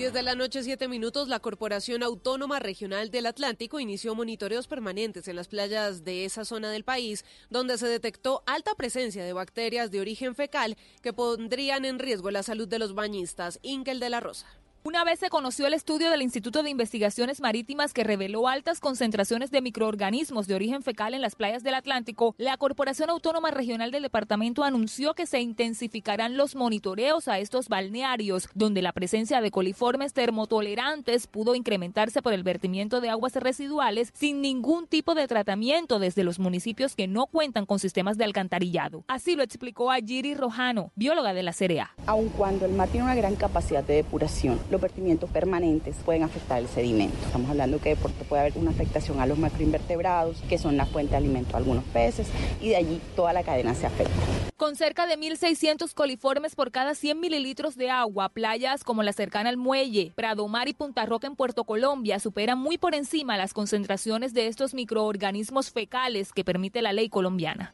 10 0.00 0.14
de 0.14 0.22
la 0.22 0.34
noche, 0.34 0.62
7 0.62 0.88
minutos, 0.88 1.28
la 1.28 1.40
Corporación 1.40 2.02
Autónoma 2.02 2.58
Regional 2.58 3.10
del 3.10 3.26
Atlántico 3.26 3.80
inició 3.80 4.14
monitoreos 4.14 4.66
permanentes 4.66 5.28
en 5.28 5.36
las 5.36 5.46
playas 5.46 6.04
de 6.04 6.24
esa 6.24 6.46
zona 6.46 6.70
del 6.70 6.84
país, 6.84 7.26
donde 7.50 7.76
se 7.76 7.86
detectó 7.86 8.42
alta 8.46 8.74
presencia 8.74 9.22
de 9.22 9.34
bacterias 9.34 9.90
de 9.90 10.00
origen 10.00 10.34
fecal 10.34 10.78
que 11.02 11.12
pondrían 11.12 11.84
en 11.84 11.98
riesgo 11.98 12.30
la 12.30 12.42
salud 12.42 12.66
de 12.66 12.78
los 12.78 12.94
bañistas. 12.94 13.58
Inkel 13.60 14.00
de 14.00 14.08
la 14.08 14.20
Rosa. 14.20 14.46
Una 14.82 15.04
vez 15.04 15.18
se 15.18 15.28
conoció 15.28 15.66
el 15.66 15.74
estudio 15.74 16.10
del 16.10 16.22
Instituto 16.22 16.62
de 16.62 16.70
Investigaciones 16.70 17.42
Marítimas 17.42 17.92
que 17.92 18.02
reveló 18.02 18.48
altas 18.48 18.80
concentraciones 18.80 19.50
de 19.50 19.60
microorganismos 19.60 20.46
de 20.46 20.54
origen 20.54 20.82
fecal 20.82 21.12
en 21.12 21.20
las 21.20 21.34
playas 21.34 21.62
del 21.62 21.74
Atlántico, 21.74 22.34
la 22.38 22.56
Corporación 22.56 23.10
Autónoma 23.10 23.50
Regional 23.50 23.90
del 23.90 24.04
Departamento 24.04 24.64
anunció 24.64 25.12
que 25.12 25.26
se 25.26 25.38
intensificarán 25.40 26.38
los 26.38 26.56
monitoreos 26.56 27.28
a 27.28 27.38
estos 27.40 27.68
balnearios, 27.68 28.48
donde 28.54 28.80
la 28.80 28.92
presencia 28.92 29.42
de 29.42 29.50
coliformes 29.50 30.14
termotolerantes 30.14 31.26
pudo 31.26 31.54
incrementarse 31.54 32.22
por 32.22 32.32
el 32.32 32.42
vertimiento 32.42 33.02
de 33.02 33.10
aguas 33.10 33.34
residuales 33.34 34.10
sin 34.14 34.40
ningún 34.40 34.86
tipo 34.86 35.14
de 35.14 35.28
tratamiento 35.28 35.98
desde 35.98 36.24
los 36.24 36.38
municipios 36.38 36.96
que 36.96 37.06
no 37.06 37.26
cuentan 37.26 37.66
con 37.66 37.80
sistemas 37.80 38.16
de 38.16 38.24
alcantarillado. 38.24 39.04
Así 39.08 39.36
lo 39.36 39.42
explicó 39.42 39.90
Ayiri 39.90 40.34
Rojano, 40.34 40.90
bióloga 40.96 41.34
de 41.34 41.42
la 41.42 41.52
CRA. 41.52 41.94
Aun 42.06 42.30
cuando 42.30 42.64
el 42.64 42.72
mar 42.72 42.88
tiene 42.88 43.04
una 43.04 43.14
gran 43.14 43.36
capacidad 43.36 43.84
de 43.84 43.96
depuración, 43.96 44.58
los 44.70 44.80
vertimientos 44.80 45.28
permanentes 45.30 45.96
pueden 46.04 46.22
afectar 46.22 46.58
el 46.58 46.68
sedimento. 46.68 47.16
Estamos 47.26 47.50
hablando 47.50 47.80
que 47.80 47.96
puede 47.96 48.40
haber 48.42 48.56
una 48.56 48.70
afectación 48.70 49.20
a 49.20 49.26
los 49.26 49.38
macroinvertebrados, 49.38 50.40
que 50.48 50.58
son 50.58 50.76
la 50.76 50.86
fuente 50.86 51.12
de 51.12 51.16
alimento 51.18 51.52
de 51.52 51.56
algunos 51.58 51.84
peces, 51.84 52.28
y 52.60 52.68
de 52.68 52.76
allí 52.76 53.00
toda 53.16 53.32
la 53.32 53.42
cadena 53.42 53.74
se 53.74 53.86
afecta. 53.86 54.12
Con 54.56 54.76
cerca 54.76 55.06
de 55.06 55.16
1.600 55.16 55.94
coliformes 55.94 56.54
por 56.54 56.70
cada 56.70 56.94
100 56.94 57.18
mililitros 57.18 57.76
de 57.76 57.90
agua, 57.90 58.28
playas 58.28 58.84
como 58.84 59.02
la 59.02 59.14
cercana 59.14 59.48
al 59.48 59.56
Muelle, 59.56 60.12
Pradomar 60.14 60.68
y 60.68 60.74
Punta 60.74 61.06
Roca 61.06 61.26
en 61.26 61.34
Puerto 61.34 61.64
Colombia 61.64 62.18
superan 62.18 62.58
muy 62.58 62.76
por 62.76 62.94
encima 62.94 63.38
las 63.38 63.54
concentraciones 63.54 64.34
de 64.34 64.48
estos 64.48 64.74
microorganismos 64.74 65.70
fecales 65.70 66.32
que 66.32 66.44
permite 66.44 66.82
la 66.82 66.92
ley 66.92 67.08
colombiana. 67.08 67.72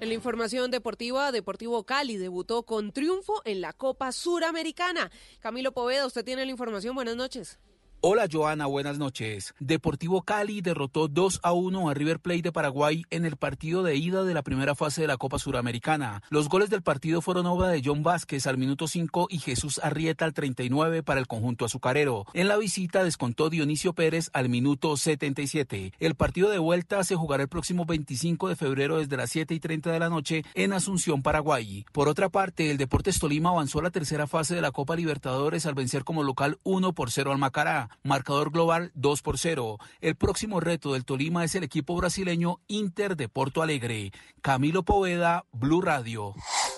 En 0.00 0.08
la 0.08 0.14
información 0.14 0.70
deportiva, 0.70 1.30
Deportivo 1.30 1.84
Cali 1.84 2.16
debutó 2.16 2.62
con 2.62 2.90
triunfo 2.90 3.42
en 3.44 3.60
la 3.60 3.74
Copa 3.74 4.12
Suramericana. 4.12 5.10
Camilo 5.40 5.72
Poveda, 5.72 6.06
usted 6.06 6.24
tiene 6.24 6.46
la 6.46 6.50
información. 6.50 6.94
Buenas 6.94 7.16
noches. 7.16 7.58
Hola 8.02 8.26
Joana, 8.32 8.64
buenas 8.64 8.98
noches. 8.98 9.54
Deportivo 9.60 10.22
Cali 10.22 10.62
derrotó 10.62 11.06
2 11.06 11.40
a 11.42 11.52
1 11.52 11.90
a 11.90 11.92
River 11.92 12.18
Plate 12.18 12.40
de 12.40 12.50
Paraguay 12.50 13.02
en 13.10 13.26
el 13.26 13.36
partido 13.36 13.82
de 13.82 13.96
ida 13.96 14.24
de 14.24 14.32
la 14.32 14.40
primera 14.40 14.74
fase 14.74 15.02
de 15.02 15.06
la 15.06 15.18
Copa 15.18 15.38
Suramericana. 15.38 16.22
Los 16.30 16.48
goles 16.48 16.70
del 16.70 16.80
partido 16.80 17.20
fueron 17.20 17.44
obra 17.44 17.68
de 17.68 17.82
John 17.84 18.02
Vázquez 18.02 18.46
al 18.46 18.56
minuto 18.56 18.88
5 18.88 19.26
y 19.28 19.36
Jesús 19.36 19.78
Arrieta 19.84 20.24
al 20.24 20.32
39 20.32 21.02
para 21.02 21.20
el 21.20 21.26
conjunto 21.26 21.66
azucarero. 21.66 22.24
En 22.32 22.48
la 22.48 22.56
visita 22.56 23.04
descontó 23.04 23.50
Dionisio 23.50 23.92
Pérez 23.92 24.30
al 24.32 24.48
minuto 24.48 24.96
77. 24.96 25.92
El 25.98 26.14
partido 26.14 26.48
de 26.48 26.56
vuelta 26.56 27.04
se 27.04 27.16
jugará 27.16 27.42
el 27.42 27.50
próximo 27.50 27.84
25 27.84 28.48
de 28.48 28.56
febrero 28.56 28.96
desde 28.96 29.18
las 29.18 29.28
7 29.28 29.52
y 29.52 29.60
30 29.60 29.92
de 29.92 29.98
la 29.98 30.08
noche 30.08 30.42
en 30.54 30.72
Asunción, 30.72 31.20
Paraguay. 31.20 31.84
Por 31.92 32.08
otra 32.08 32.30
parte, 32.30 32.70
el 32.70 32.78
Deportes 32.78 33.18
Tolima 33.18 33.50
avanzó 33.50 33.80
a 33.80 33.82
la 33.82 33.90
tercera 33.90 34.26
fase 34.26 34.54
de 34.54 34.62
la 34.62 34.72
Copa 34.72 34.96
Libertadores 34.96 35.66
al 35.66 35.74
vencer 35.74 36.02
como 36.02 36.22
local 36.22 36.58
1 36.62 36.94
por 36.94 37.10
0 37.10 37.32
al 37.32 37.36
Macará 37.36 37.89
marcador 38.02 38.50
global 38.50 38.92
2 38.94 39.22
por 39.22 39.38
0. 39.38 39.78
El 40.00 40.16
próximo 40.16 40.60
reto 40.60 40.92
del 40.92 41.04
Tolima 41.04 41.44
es 41.44 41.54
el 41.54 41.64
equipo 41.64 41.96
brasileño 41.96 42.60
Inter 42.68 43.16
de 43.16 43.28
Porto 43.28 43.62
Alegre. 43.62 44.12
Camilo 44.42 44.84
Poveda, 44.84 45.44
Blue 45.52 45.80
Radio. 45.80 46.34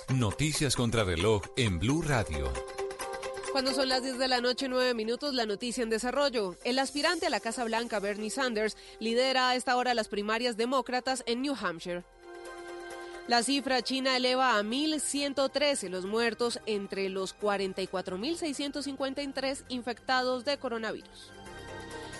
Noticias 0.08 0.76
contra 0.76 1.04
reloj 1.04 1.42
en 1.56 1.78
Blue 1.78 2.02
Radio. 2.02 2.52
Cuando 3.52 3.74
son 3.74 3.90
las 3.90 4.02
10 4.02 4.18
de 4.18 4.28
la 4.28 4.40
noche, 4.40 4.66
9 4.66 4.94
minutos, 4.94 5.34
la 5.34 5.44
noticia 5.44 5.82
en 5.82 5.90
desarrollo. 5.90 6.56
El 6.64 6.78
aspirante 6.78 7.26
a 7.26 7.30
la 7.30 7.38
Casa 7.38 7.64
Blanca, 7.64 8.00
Bernie 8.00 8.30
Sanders, 8.30 8.78
lidera 8.98 9.50
a 9.50 9.56
esta 9.56 9.76
hora 9.76 9.92
las 9.92 10.08
primarias 10.08 10.56
demócratas 10.56 11.22
en 11.26 11.42
New 11.42 11.54
Hampshire. 11.60 12.02
La 13.28 13.44
cifra 13.44 13.82
china 13.82 14.16
eleva 14.16 14.58
a 14.58 14.62
1.113 14.62 15.88
los 15.88 16.06
muertos 16.06 16.58
entre 16.66 17.08
los 17.08 17.38
44.653 17.38 19.62
infectados 19.68 20.44
de 20.44 20.58
coronavirus. 20.58 21.30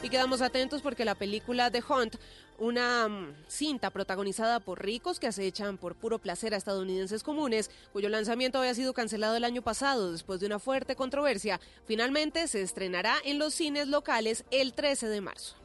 Y 0.05 0.11
quedamos 0.11 0.43
atentos 0.43 0.81
porque 0.81 1.05
la 1.05 1.17
película 1.17 1.73
The 1.73 1.83
Hunt, 1.89 2.15
una 2.59 3.09
mm, 3.09 3.35
cinta 3.49 3.91
protagonizada 3.91 4.61
por 4.61 4.85
ricos 4.85 5.19
que 5.19 5.27
acechan 5.27 5.77
por 5.77 5.97
puro 5.97 6.21
placer 6.21 6.55
a 6.55 6.57
estadounidenses 6.57 7.25
comunes, 7.25 7.69
cuyo 7.93 8.09
lanzamiento 8.09 8.59
había 8.59 8.75
sido 8.75 8.95
cancelado 8.95 9.35
el 9.35 9.43
año 9.45 9.63
pasado 9.63 10.13
después 10.13 10.39
de 10.39 10.47
una 10.47 10.61
fuerte 10.61 10.95
controversia, 10.95 11.59
finalmente 11.85 12.47
se 12.47 12.63
estrenará 12.63 13.17
en 13.25 13.41
los 13.41 13.55
cines 13.55 13.89
locales 13.89 14.45
el 14.53 14.73
13 14.73 15.09
de 15.09 15.21
marzo. 15.21 15.57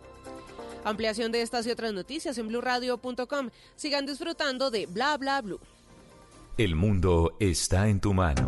Ampliación 0.84 1.32
de 1.32 1.42
estas 1.42 1.68
y 1.68 1.72
otras 1.72 1.94
noticias 1.94 2.38
en 2.38 2.48
blurradio.com. 2.48 3.50
Sigan 3.76 4.06
disfrutando 4.06 4.72
de 4.72 4.86
Bla 4.86 5.18
Bla 5.18 5.42
Blue. 5.42 5.60
El 6.58 6.76
mundo 6.76 7.36
está 7.40 7.88
en 7.88 8.00
tu 8.00 8.14
mano. 8.14 8.48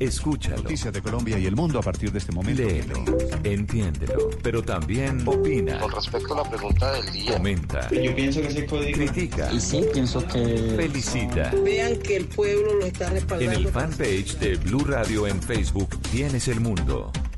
Escúchalo. 0.00 0.62
Noticias 0.62 0.92
de 0.92 1.02
Colombia 1.02 1.38
y 1.38 1.46
el 1.46 1.54
mundo 1.54 1.78
a 1.78 1.82
partir 1.82 2.10
de 2.10 2.18
este 2.18 2.32
momento. 2.32 2.62
Léelo, 2.62 3.04
entiéndelo, 3.44 4.30
pero 4.42 4.62
también 4.62 5.26
opina. 5.28 5.78
Con 5.78 5.92
respecto 5.92 6.34
a 6.34 6.42
la 6.42 6.50
pregunta 6.50 6.92
del 6.92 7.12
día. 7.12 7.32
Comenta. 7.34 7.90
Yo 7.90 8.14
pienso 8.14 8.40
que 8.40 8.66
código. 8.66 8.98
Critica. 8.98 9.52
Y 9.52 9.60
sí, 9.60 9.84
pienso 9.92 10.26
que. 10.26 10.74
Felicita. 10.76 11.52
Vean 11.62 11.98
que 11.98 12.16
el 12.16 12.24
pueblo 12.26 12.74
lo 12.74 12.86
está 12.86 13.10
respaldando. 13.10 13.52
En 13.52 13.66
el 13.66 13.68
fanpage 13.68 14.38
de 14.38 14.56
Blue 14.56 14.84
Radio 14.84 15.26
en 15.26 15.42
Facebook 15.42 16.00
tienes 16.10 16.48
el 16.48 16.60
mundo 16.60 17.12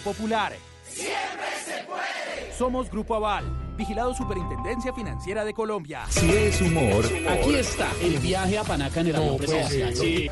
Popular. 0.00 0.54
Siempre 0.88 1.46
se 1.64 1.84
puede. 1.84 2.56
Somos 2.56 2.90
Grupo 2.90 3.14
Aval, 3.14 3.44
vigilado 3.76 4.14
Superintendencia 4.14 4.92
Financiera 4.92 5.44
de 5.44 5.52
Colombia. 5.52 6.06
Si 6.08 6.30
es 6.30 6.60
humor, 6.60 7.04
aquí 7.28 7.54
está 7.54 7.90
el 8.00 8.18
viaje 8.18 8.58
a 8.58 8.64
Panaca 8.64 9.00
en 9.00 9.08
el 9.08 9.16
avión 9.16 9.36
presidencial. 9.36 9.94
Sí. 9.94 10.30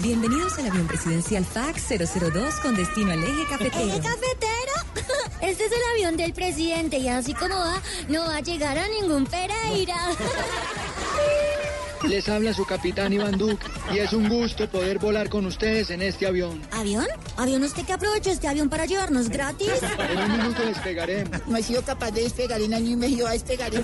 Bienvenidos 0.00 0.58
al 0.58 0.70
avión 0.70 0.86
presidencial 0.86 1.44
FAX 1.44 1.88
002 1.88 2.54
con 2.60 2.76
destino 2.76 3.12
al 3.12 3.22
eje 3.22 3.46
cafetero. 3.50 3.84
¿Eje 3.84 4.00
cafetero? 4.00 4.72
Este 5.40 5.66
es 5.66 5.72
el 5.72 5.78
avión 5.92 6.16
del 6.16 6.32
presidente 6.32 6.98
y 6.98 7.08
así 7.08 7.32
como 7.32 7.54
va, 7.54 7.80
no 8.08 8.26
va 8.26 8.36
a 8.36 8.40
llegar 8.40 8.76
a 8.76 8.88
ningún 8.88 9.24
Pereira. 9.24 9.96
Les 12.06 12.28
habla 12.28 12.54
su 12.54 12.64
capitán 12.64 13.12
Iván 13.12 13.36
Duque 13.38 13.66
y 13.92 13.98
es 13.98 14.12
un 14.12 14.28
gusto 14.28 14.68
poder 14.68 14.98
volar 14.98 15.28
con 15.28 15.46
ustedes 15.46 15.90
en 15.90 16.02
este 16.02 16.26
avión. 16.26 16.62
¿Avión? 16.72 17.06
¿Avión 17.36 17.62
usted 17.64 17.84
que 17.84 17.92
aprovecha 17.92 18.30
este 18.30 18.48
avión 18.48 18.68
para 18.68 18.86
llevarnos 18.86 19.28
gratis? 19.28 19.70
En 20.10 20.18
un 20.18 20.38
minuto 20.38 20.62
despegaremos. 20.64 21.46
No 21.46 21.56
he 21.56 21.62
sido 21.62 21.82
capaz 21.82 22.10
de 22.12 22.22
despegar 22.22 22.60
en 22.60 22.74
año 22.74 22.90
y 22.90 22.96
medio 22.96 23.26
a 23.26 23.32
despegar 23.32 23.74
en 23.74 23.82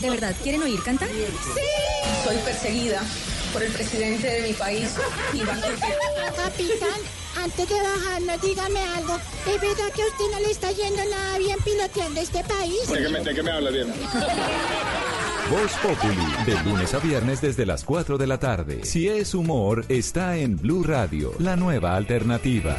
¿De 0.00 0.10
verdad 0.10 0.34
quieren 0.42 0.62
oír 0.62 0.82
cantar? 0.82 1.08
Sí. 1.08 1.60
Soy 2.24 2.36
perseguida 2.38 3.02
por 3.52 3.62
el 3.62 3.72
presidente 3.72 4.26
de 4.26 4.48
mi 4.48 4.52
país, 4.54 4.88
Iván 5.34 5.60
Duque. 5.60 5.94
Capitán, 6.36 7.00
antes 7.42 7.68
de 7.68 7.74
bajarnos, 7.74 8.42
dígame 8.42 8.80
algo. 8.80 9.16
¿Es 9.46 9.60
verdad 9.60 9.92
que 9.94 10.02
a 10.02 10.06
usted 10.06 10.24
no 10.32 10.40
le 10.40 10.50
está 10.50 10.70
yendo 10.72 11.02
nada 11.10 11.38
bien 11.38 11.58
piloteando 11.64 12.20
este 12.20 12.44
país? 12.44 12.88
¿De 12.88 13.02
qué 13.02 13.08
me, 13.08 13.20
de 13.20 13.34
qué 13.34 13.42
me 13.42 13.50
habla 13.50 13.70
bien? 13.70 13.88
Voz 15.50 15.72
Populi, 15.82 16.44
de 16.46 16.62
lunes 16.62 16.94
a 16.94 16.98
viernes 17.00 17.40
desde 17.40 17.66
las 17.66 17.84
4 17.84 18.18
de 18.18 18.26
la 18.26 18.38
tarde. 18.38 18.84
Si 18.84 19.08
es 19.08 19.34
humor, 19.34 19.84
está 19.88 20.36
en 20.36 20.56
Blue 20.56 20.84
Radio, 20.84 21.32
la 21.38 21.56
nueva 21.56 21.96
alternativa. 21.96 22.76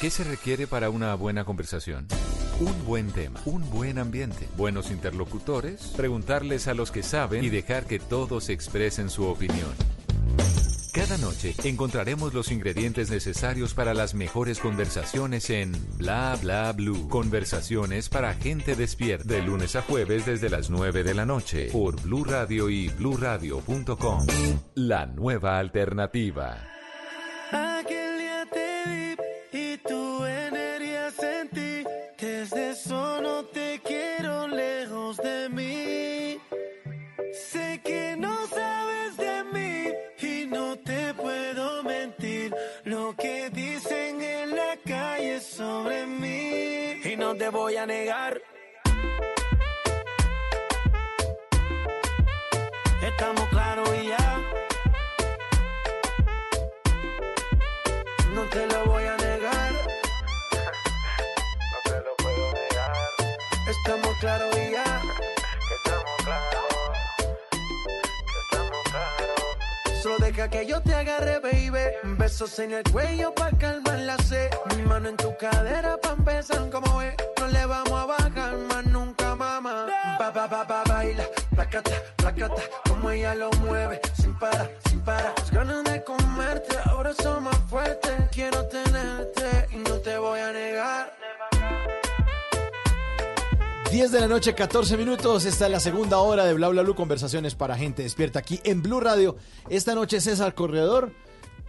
¿Qué 0.00 0.10
se 0.10 0.22
requiere 0.22 0.68
para 0.68 0.90
una 0.90 1.14
buena 1.16 1.44
conversación? 1.44 2.06
Un 2.60 2.84
buen 2.86 3.10
tema, 3.10 3.40
un 3.44 3.68
buen 3.70 3.98
ambiente, 3.98 4.48
buenos 4.56 4.90
interlocutores, 4.90 5.92
preguntarles 5.96 6.68
a 6.68 6.74
los 6.74 6.92
que 6.92 7.02
saben 7.02 7.42
y 7.42 7.48
dejar 7.48 7.86
que 7.86 7.98
todos 7.98 8.48
expresen 8.48 9.10
su 9.10 9.24
opinión. 9.24 9.74
Cada 10.92 11.18
noche 11.18 11.54
encontraremos 11.64 12.32
los 12.32 12.50
ingredientes 12.50 13.10
necesarios 13.10 13.74
para 13.74 13.94
las 13.94 14.14
mejores 14.14 14.58
conversaciones 14.58 15.50
en 15.50 15.72
Bla 15.98 16.36
Bla 16.40 16.72
Blue. 16.72 17.08
Conversaciones 17.08 18.08
para 18.08 18.34
gente 18.34 18.74
despierta. 18.74 19.24
De 19.28 19.42
lunes 19.42 19.76
a 19.76 19.82
jueves 19.82 20.24
desde 20.24 20.48
las 20.48 20.70
9 20.70 21.02
de 21.04 21.14
la 21.14 21.26
noche 21.26 21.68
por 21.70 22.00
Blue 22.00 22.24
Radio 22.24 22.70
y 22.70 22.88
bluradio.com. 22.88 24.26
La 24.74 25.06
nueva 25.06 25.58
alternativa. 25.58 26.56
Aquel 27.50 28.18
día 28.18 28.46
te 28.50 29.16
vi 29.52 29.58
y 29.58 29.78
tu 29.78 30.24
energía 30.24 31.10
sentí. 31.10 31.84
Desde 32.18 32.70
eso 32.70 33.20
no 33.20 33.44
te 33.44 33.80
quiero 33.84 34.48
lejos 34.48 35.16
de 35.18 35.48
mí. 35.50 36.38
Sé 37.32 37.80
que 37.84 38.16
no 38.18 38.46
sabes 38.46 38.97
Lo 42.88 43.14
que 43.16 43.50
dicen 43.50 44.22
en 44.22 44.56
la 44.56 44.74
calle 44.82 45.42
sobre 45.42 46.06
mí. 46.06 47.02
Y 47.04 47.16
no 47.18 47.34
te 47.34 47.50
voy 47.50 47.76
a 47.76 47.84
negar. 47.84 48.40
Estamos 53.02 53.46
claros 53.50 53.90
y 54.02 54.06
ya. 54.06 54.40
No 58.34 58.42
te 58.44 58.66
lo 58.66 58.86
voy 58.86 59.04
a 59.04 59.16
negar. 59.18 59.72
No 61.72 61.78
te 61.84 62.00
lo 62.06 62.16
puedo 62.16 62.52
negar. 62.54 62.92
Estamos 63.68 64.16
claros 64.18 64.56
y 64.56 64.70
ya. 64.72 64.97
Que 70.46 70.66
yo 70.66 70.80
te 70.80 70.94
agarre, 70.94 71.40
baby. 71.40 72.16
Besos 72.16 72.56
en 72.60 72.72
el 72.72 72.84
cuello 72.84 73.34
pa' 73.34 73.50
calmar 73.58 73.98
la 73.98 74.16
sed. 74.18 74.48
Mi 74.76 74.82
mano 74.82 75.08
en 75.08 75.16
tu 75.16 75.36
cadera 75.36 75.96
pa' 75.96 76.12
empezar 76.12 76.70
como 76.70 77.02
es. 77.02 77.14
No 77.40 77.48
le 77.48 77.66
vamos 77.66 77.92
a 77.92 78.06
bajar 78.06 78.56
más 78.56 78.86
nunca, 78.86 79.34
mamá. 79.34 79.86
Pa, 80.18 80.32
pa, 80.32 80.48
pa, 80.48 80.64
pa, 80.64 80.84
baila. 80.86 81.24
Placata, 81.50 81.90
placata. 82.16 82.62
como 82.88 83.10
ella 83.10 83.34
lo 83.34 83.50
mueve, 83.64 84.00
sin 84.14 84.32
parar, 84.38 84.70
sin 84.88 85.00
parar. 85.00 85.34
Las 85.38 85.50
ganas 85.50 85.82
de 85.84 86.04
comerte, 86.04 86.76
ahora 86.84 87.12
son 87.14 87.42
más 87.42 87.58
fuertes. 87.68 88.14
Quiero 88.30 88.64
tenerte 88.66 89.66
y 89.72 89.76
no 89.78 89.94
te 89.98 90.18
voy 90.18 90.38
a 90.38 90.52
negar. 90.52 91.12
10 93.90 94.12
de 94.12 94.20
la 94.20 94.28
noche, 94.28 94.54
14 94.54 94.96
minutos. 94.96 95.44
Esta 95.44 95.66
es 95.66 95.72
la 95.72 95.80
segunda 95.80 96.18
hora 96.18 96.44
de 96.44 96.52
Bla 96.54 96.68
Bla 96.68 96.82
Blue, 96.82 96.94
conversaciones 96.94 97.54
para 97.54 97.76
gente 97.76 98.02
despierta 98.02 98.38
aquí 98.38 98.60
en 98.64 98.82
Blue 98.82 99.00
Radio. 99.00 99.36
Esta 99.70 99.94
noche 99.94 100.20
César 100.20 100.54
Corredor. 100.54 101.12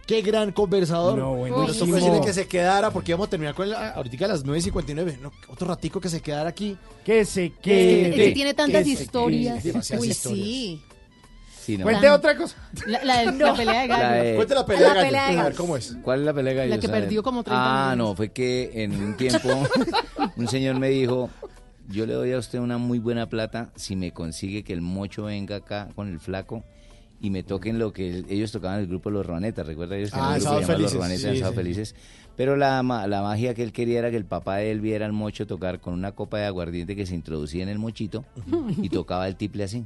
Qué 0.06 0.22
gran 0.22 0.50
conversador. 0.52 1.16
No, 1.18 1.30
Nos 1.30 1.38
buenísimo. 1.38 1.86
tocó 1.86 1.94
decirle 1.96 2.20
que 2.26 2.32
se 2.32 2.48
quedara 2.48 2.90
porque 2.90 3.12
vamos 3.14 3.28
a 3.28 3.30
terminar 3.30 3.54
con 3.54 3.70
la, 3.70 3.90
ahorita 3.90 4.24
a 4.24 4.28
las 4.28 4.44
9.59. 4.44 5.18
No, 5.20 5.32
otro 5.48 5.68
ratico 5.68 6.00
que 6.00 6.08
se 6.08 6.20
quedara 6.20 6.50
aquí. 6.50 6.76
Que 7.04 7.24
se 7.24 7.46
Es 7.46 7.52
que, 7.62 8.08
es 8.10 8.14
que 8.16 8.32
tiene 8.32 8.54
tantas 8.54 8.82
que 8.84 8.90
historias. 8.90 9.62
quede. 9.62 9.72
Demasiadas 9.72 10.02
Uy, 10.04 10.10
historias. 10.10 10.46
sí. 10.46 10.82
Sí, 11.62 11.76
no. 11.78 11.84
Cuente 11.84 12.10
otra 12.10 12.36
cosa. 12.36 12.56
La, 12.86 13.04
la 13.04 13.18
de- 13.18 13.32
la 13.38 13.54
pelea 13.54 13.82
de 13.82 13.86
gallo. 13.86 14.02
La 14.02 14.12
de- 14.22 14.34
Cuente 14.34 14.54
la 14.54 14.66
pelea 14.66 14.80
de 14.82 14.88
La 14.88 14.94
gallo. 14.94 15.06
pelea 15.06 15.30
de 15.30 15.38
A 15.38 15.42
ver. 15.44 15.54
¿cómo 15.54 15.76
es? 15.76 15.96
¿Cuál 16.02 16.20
es 16.20 16.26
la 16.26 16.32
pelea 16.34 16.52
de 16.54 16.58
gallos? 16.58 16.76
La 16.76 16.80
que 16.80 16.88
perdió 16.88 17.22
como 17.22 17.44
30 17.44 17.90
Ah, 17.90 17.94
no, 17.96 18.16
fue 18.16 18.32
que 18.32 18.70
en 18.82 18.92
un 19.00 19.16
tiempo 19.16 19.48
un 20.36 20.48
señor 20.48 20.76
me 20.76 20.88
dijo, 20.88 21.30
yo 21.90 22.06
le 22.06 22.14
doy 22.14 22.32
a 22.32 22.38
usted 22.38 22.58
una 22.58 22.78
muy 22.78 22.98
buena 22.98 23.28
plata 23.28 23.72
si 23.76 23.96
me 23.96 24.12
consigue 24.12 24.62
que 24.62 24.72
el 24.72 24.80
mocho 24.80 25.24
venga 25.24 25.56
acá 25.56 25.88
con 25.94 26.08
el 26.08 26.20
flaco 26.20 26.64
y 27.20 27.30
me 27.30 27.42
toquen 27.42 27.78
lo 27.78 27.92
que 27.92 28.08
el- 28.08 28.26
ellos 28.30 28.50
tocaban 28.52 28.80
el 28.80 28.86
grupo 28.86 29.10
Los 29.10 29.26
Ruanetas, 29.26 29.66
¿recuerda? 29.66 29.96
Ellos 29.96 30.10
Ah, 30.14 30.32
un 30.32 30.38
grupo 30.40 30.66
Felices, 30.66 30.92
Los 30.94 30.94
Ruanetas, 30.94 31.38
sí, 31.38 31.44
sí. 31.44 31.54
Felices. 31.54 31.94
Pero 32.36 32.56
la, 32.56 32.82
ma- 32.82 33.06
la 33.06 33.20
magia 33.20 33.52
que 33.52 33.62
él 33.62 33.72
quería 33.72 33.98
era 33.98 34.10
que 34.10 34.16
el 34.16 34.24
papá 34.24 34.56
de 34.56 34.70
él 34.70 34.80
viera 34.80 35.04
al 35.04 35.12
mocho 35.12 35.46
tocar 35.46 35.80
con 35.80 35.92
una 35.92 36.12
copa 36.12 36.38
de 36.38 36.46
aguardiente 36.46 36.96
que 36.96 37.04
se 37.04 37.14
introducía 37.14 37.62
en 37.62 37.68
el 37.68 37.78
mochito 37.78 38.24
y 38.80 38.88
tocaba 38.88 39.28
el 39.28 39.36
tiple 39.36 39.64
así. 39.64 39.84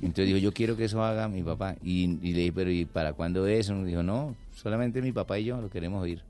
Entonces 0.00 0.26
dijo, 0.26 0.38
yo 0.38 0.52
quiero 0.52 0.76
que 0.76 0.84
eso 0.86 1.02
haga 1.04 1.28
mi 1.28 1.42
papá. 1.42 1.76
Y, 1.82 2.04
y 2.26 2.32
le 2.32 2.38
dije, 2.40 2.52
pero 2.52 2.70
¿y 2.70 2.86
para 2.86 3.12
cuándo 3.12 3.46
eso? 3.46 3.74
Y 3.82 3.84
dijo, 3.84 4.02
no, 4.02 4.34
solamente 4.54 5.02
mi 5.02 5.12
papá 5.12 5.38
y 5.38 5.44
yo 5.44 5.60
lo 5.60 5.68
queremos 5.68 6.02
oír. 6.02 6.22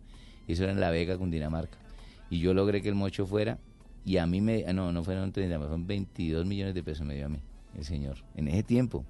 Y 0.49 0.53
eso 0.55 0.65
era 0.65 0.73
en 0.73 0.81
La 0.81 0.91
Vega, 0.91 1.17
Cundinamarca. 1.17 1.79
Y 2.31 2.41
yo 2.41 2.53
logré 2.55 2.83
que 2.83 2.89
el 2.89 2.97
mocho 2.97 3.27
fuera, 3.27 3.59
y 4.05 4.17
a 4.17 4.27
mí 4.27 4.41
me, 4.41 4.63
no, 4.73 4.93
no 4.93 5.05
fueron 5.05 5.33
30, 5.33 5.59
fueron 5.59 5.87
22 5.87 6.47
millones 6.47 6.75
de 6.75 6.83
pesos 6.83 7.07
me 7.07 7.15
dio 7.15 7.27
a 7.27 7.29
mí, 7.29 7.39
el 7.77 7.85
señor. 7.85 8.17
En 8.37 8.49
ese 8.49 8.63
tiempo. 8.63 9.05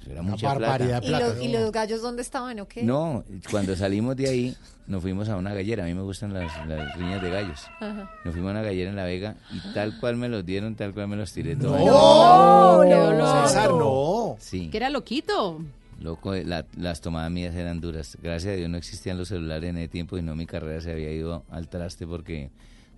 Eso 0.00 0.10
era 0.12 0.20
Una 0.20 0.30
mucha 0.32 0.48
barbaridad 0.48 1.02
plata. 1.02 1.26
¿Y, 1.26 1.28
los, 1.28 1.44
¿Y 1.44 1.48
los 1.48 1.72
gallos 1.72 2.02
dónde 2.02 2.22
estaban 2.22 2.60
o 2.60 2.68
qué? 2.68 2.82
No, 2.82 3.24
cuando 3.50 3.74
salimos 3.74 4.14
de 4.16 4.28
ahí, 4.28 4.56
nos 4.86 5.02
fuimos 5.02 5.28
a 5.30 5.36
una 5.36 5.52
gallera. 5.54 5.84
A 5.84 5.86
mí 5.86 5.94
me 5.94 6.02
gustan 6.02 6.32
las, 6.34 6.52
las 6.68 6.94
riñas 6.96 7.22
de 7.22 7.30
gallos. 7.30 7.60
Ajá. 7.80 8.10
Nos 8.24 8.32
fuimos 8.34 8.48
a 8.50 8.52
una 8.52 8.62
gallera 8.62 8.90
en 8.90 8.96
La 8.96 9.04
Vega 9.04 9.36
y 9.52 9.72
tal 9.72 9.98
cual 9.98 10.16
me 10.16 10.28
los 10.28 10.44
dieron, 10.44 10.74
tal 10.76 10.92
cual 10.94 11.08
me 11.08 11.16
los 11.16 11.32
tiré 11.32 11.56
todos. 11.56 11.80
No, 11.80 12.84
No, 12.84 13.06
dolor. 13.06 13.48
César, 13.48 13.70
no. 13.70 14.36
Sí. 14.38 14.68
Que 14.68 14.76
era 14.76 14.90
loquito. 14.90 15.60
Loco, 15.98 16.34
la- 16.34 16.66
las 16.76 17.00
tomadas 17.00 17.30
mías 17.30 17.54
eran 17.54 17.80
duras. 17.80 18.18
Gracias 18.22 18.52
a 18.52 18.56
Dios 18.56 18.68
no 18.68 18.76
existían 18.76 19.16
los 19.16 19.28
celulares 19.28 19.70
en 19.70 19.78
ese 19.78 19.88
tiempo 19.88 20.18
y 20.18 20.22
no 20.22 20.36
mi 20.36 20.44
carrera 20.46 20.80
se 20.82 20.92
había 20.92 21.10
ido 21.10 21.42
al 21.50 21.68
traste 21.68 22.06
porque 22.06 22.50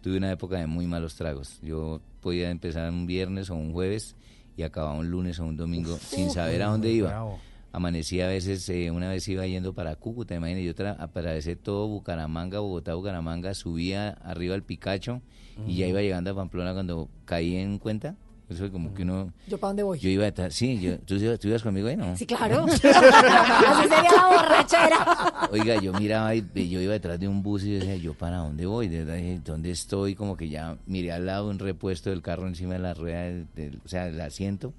tuve 0.02 0.16
una 0.18 0.30
época 0.32 0.58
de 0.58 0.66
muy 0.66 0.86
malos 0.86 1.14
tragos. 1.16 1.58
Yo 1.62 2.00
podía 2.20 2.50
empezar 2.50 2.90
un 2.90 3.06
viernes 3.06 3.50
o 3.50 3.54
un 3.56 3.72
jueves 3.72 4.16
y 4.56 4.62
acababa 4.62 4.94
un 4.98 5.10
lunes 5.10 5.38
o 5.40 5.44
un 5.44 5.56
domingo 5.56 5.96
sin 5.98 6.30
saber 6.30 6.62
a 6.62 6.66
dónde 6.68 6.90
iba. 6.90 7.08
Bravo. 7.10 7.38
Amanecía 7.70 8.24
a 8.24 8.28
veces, 8.28 8.66
eh, 8.70 8.90
una 8.90 9.10
vez 9.10 9.28
iba 9.28 9.46
yendo 9.46 9.74
para 9.74 9.94
Cúcuta, 9.94 10.34
imagínate, 10.34 10.64
yo 10.64 10.74
tra- 10.74 10.96
atravesé 10.98 11.54
todo 11.54 11.86
Bucaramanga, 11.86 12.60
Bogotá, 12.60 12.94
Bucaramanga, 12.94 13.52
subía 13.54 14.10
arriba 14.22 14.54
al 14.54 14.62
Picacho 14.62 15.20
y 15.66 15.76
ya 15.76 15.86
iba 15.86 16.00
llegando 16.00 16.30
a 16.30 16.34
Pamplona 16.34 16.72
cuando 16.72 17.08
caí 17.26 17.56
en 17.56 17.78
cuenta. 17.78 18.16
Eso 18.48 18.64
es 18.64 18.70
como 18.70 18.94
que 18.94 19.02
uno... 19.02 19.30
¿Yo 19.46 19.58
para 19.58 19.68
dónde 19.70 19.82
voy? 19.82 19.98
Yo 19.98 20.08
iba 20.08 20.24
detrás, 20.24 20.54
sí, 20.54 20.80
yo, 20.80 20.98
¿tú, 21.00 21.16
ibas- 21.16 21.38
tú 21.38 21.48
ibas 21.48 21.62
conmigo 21.62 21.86
ahí, 21.88 21.96
no? 21.98 22.16
Sí, 22.16 22.24
claro. 22.26 22.64
Así 22.68 22.78
sería 22.80 24.10
la 24.16 24.26
borrachera. 24.26 25.48
Oiga, 25.52 25.80
yo 25.82 25.92
miraba 25.92 26.34
y 26.34 26.42
yo 26.68 26.80
iba 26.80 26.94
detrás 26.94 27.20
de 27.20 27.28
un 27.28 27.42
bus 27.42 27.64
y 27.64 27.72
decía, 27.72 27.96
¿yo 27.96 28.14
para 28.14 28.38
dónde 28.38 28.64
voy? 28.64 28.88
¿De 28.88 29.04
verdad? 29.04 29.40
¿Dónde 29.44 29.70
estoy? 29.70 30.14
Como 30.14 30.36
que 30.36 30.48
ya 30.48 30.78
miré 30.86 31.12
al 31.12 31.26
lado 31.26 31.50
un 31.50 31.58
repuesto 31.58 32.08
del 32.08 32.22
carro 32.22 32.46
encima 32.48 32.72
de 32.74 32.78
la 32.80 32.94
rueda, 32.94 33.22
del, 33.24 33.46
del- 33.54 33.80
o 33.84 33.88
sea, 33.88 34.06
del 34.06 34.20
asiento, 34.20 34.72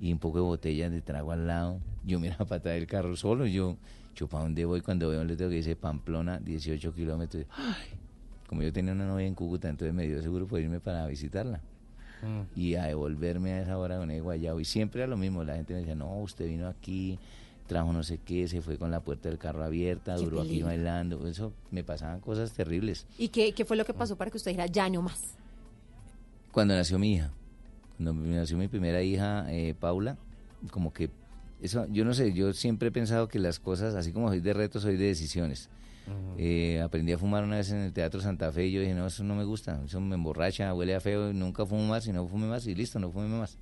y 0.00 0.12
un 0.12 0.18
poco 0.20 0.38
de 0.38 0.42
botellas 0.44 0.90
de 0.92 1.00
trago 1.00 1.32
al 1.32 1.46
lado. 1.46 1.80
Yo 2.04 2.20
miraba 2.20 2.44
para 2.44 2.58
atrás 2.60 2.74
del 2.76 2.86
carro 2.86 3.16
solo, 3.16 3.46
y 3.48 3.52
yo, 3.52 3.76
¿yo 4.14 4.28
para 4.28 4.44
dónde 4.44 4.64
voy? 4.64 4.80
Cuando 4.80 5.08
veo 5.08 5.20
un 5.20 5.26
letrero 5.26 5.50
que 5.50 5.56
dice 5.56 5.74
Pamplona, 5.74 6.38
18 6.38 6.94
kilómetros. 6.94 7.46
Como 8.46 8.62
yo 8.62 8.72
tenía 8.72 8.92
una 8.92 9.06
novia 9.06 9.26
en 9.26 9.34
Cúcuta, 9.34 9.68
entonces 9.68 9.92
me 9.94 10.06
dio 10.06 10.22
seguro 10.22 10.46
por 10.46 10.60
irme 10.60 10.78
para 10.80 11.04
visitarla. 11.06 11.60
Y 12.56 12.74
a 12.74 12.84
devolverme 12.84 13.52
a 13.52 13.62
esa 13.62 13.78
hora 13.78 13.98
con 13.98 14.10
el 14.10 14.22
guayabo. 14.22 14.60
Y 14.60 14.64
siempre 14.64 15.02
era 15.02 15.08
lo 15.08 15.16
mismo, 15.16 15.44
la 15.44 15.54
gente 15.54 15.74
me 15.74 15.80
decía, 15.80 15.94
no, 15.94 16.18
usted 16.18 16.46
vino 16.46 16.66
aquí, 16.66 17.18
trajo 17.66 17.92
no 17.92 18.02
sé 18.02 18.18
qué, 18.18 18.48
se 18.48 18.60
fue 18.62 18.78
con 18.78 18.90
la 18.90 19.00
puerta 19.00 19.28
del 19.28 19.38
carro 19.38 19.62
abierta, 19.62 20.16
Qué 20.16 20.22
duró 20.22 20.40
aquí 20.40 20.62
bailando. 20.62 21.26
Eso 21.28 21.52
me 21.70 21.84
pasaban 21.84 22.20
cosas 22.20 22.52
terribles. 22.52 23.06
¿Y 23.18 23.28
qué, 23.28 23.52
qué 23.52 23.64
fue 23.64 23.76
lo 23.76 23.84
que 23.84 23.94
pasó 23.94 24.16
para 24.16 24.30
que 24.30 24.36
usted 24.36 24.50
dijera 24.50 24.66
ya 24.66 24.88
no 24.88 25.02
más? 25.02 25.34
Cuando 26.50 26.74
nació 26.74 26.98
mi 26.98 27.14
hija, 27.14 27.30
cuando 27.96 28.14
nació 28.14 28.56
mi 28.56 28.68
primera 28.68 29.02
hija, 29.02 29.46
eh, 29.52 29.74
Paula, 29.78 30.16
como 30.70 30.92
que 30.92 31.10
eso, 31.60 31.86
yo 31.88 32.04
no 32.04 32.14
sé, 32.14 32.32
yo 32.32 32.52
siempre 32.52 32.88
he 32.88 32.92
pensado 32.92 33.28
que 33.28 33.38
las 33.38 33.58
cosas, 33.58 33.94
así 33.94 34.12
como 34.12 34.28
soy 34.28 34.40
de 34.40 34.52
retos, 34.52 34.82
soy 34.82 34.96
de 34.96 35.06
decisiones. 35.06 35.68
Eh, 36.36 36.80
aprendí 36.80 37.12
a 37.12 37.18
fumar 37.18 37.42
una 37.44 37.56
vez 37.56 37.70
en 37.72 37.78
el 37.78 37.92
Teatro 37.92 38.20
Santa 38.20 38.52
Fe 38.52 38.66
y 38.68 38.72
yo 38.72 38.80
dije, 38.80 38.94
no, 38.94 39.06
eso 39.06 39.24
no 39.24 39.34
me 39.34 39.44
gusta, 39.44 39.80
eso 39.84 40.00
me 40.00 40.14
emborracha, 40.14 40.72
huele 40.72 40.94
a 40.94 41.00
feo, 41.00 41.30
y 41.30 41.34
nunca 41.34 41.66
fumo 41.66 41.84
más 41.84 42.06
y 42.06 42.12
no 42.12 42.26
fume 42.28 42.46
más 42.46 42.66
y 42.66 42.74
listo, 42.74 42.98
no 43.00 43.10
fume 43.10 43.26
más. 43.28 43.58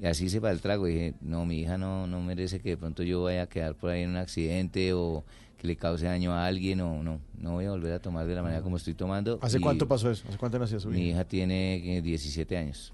Y 0.00 0.06
así 0.06 0.28
se 0.28 0.40
va 0.40 0.50
el 0.50 0.60
trago. 0.60 0.88
Y 0.88 0.92
dije, 0.94 1.14
no, 1.20 1.46
mi 1.46 1.60
hija 1.60 1.78
no, 1.78 2.06
no 2.06 2.20
merece 2.20 2.60
que 2.60 2.70
de 2.70 2.76
pronto 2.76 3.02
yo 3.02 3.22
vaya 3.22 3.42
a 3.42 3.46
quedar 3.46 3.74
por 3.74 3.90
ahí 3.90 4.02
en 4.02 4.10
un 4.10 4.16
accidente 4.16 4.92
o 4.94 5.24
que 5.58 5.66
le 5.68 5.76
cause 5.76 6.04
daño 6.04 6.32
a 6.32 6.44
alguien 6.46 6.80
o 6.80 7.02
no, 7.04 7.20
no 7.38 7.52
voy 7.52 7.66
a 7.66 7.70
volver 7.70 7.92
a 7.92 8.00
tomar 8.00 8.26
de 8.26 8.34
la 8.34 8.42
manera 8.42 8.62
como 8.62 8.76
estoy 8.76 8.94
tomando. 8.94 9.38
¿Hace 9.40 9.58
Y 9.58 9.60
cuánto 9.60 9.86
pasó 9.86 10.10
eso? 10.10 10.26
¿Hace 10.28 10.36
cuánto 10.38 10.58
nació 10.58 10.80
su 10.80 10.88
Mi 10.90 10.98
hija? 11.02 11.08
hija 11.10 11.24
tiene 11.24 11.96
eh, 11.98 12.02
17 12.02 12.56
años. 12.56 12.92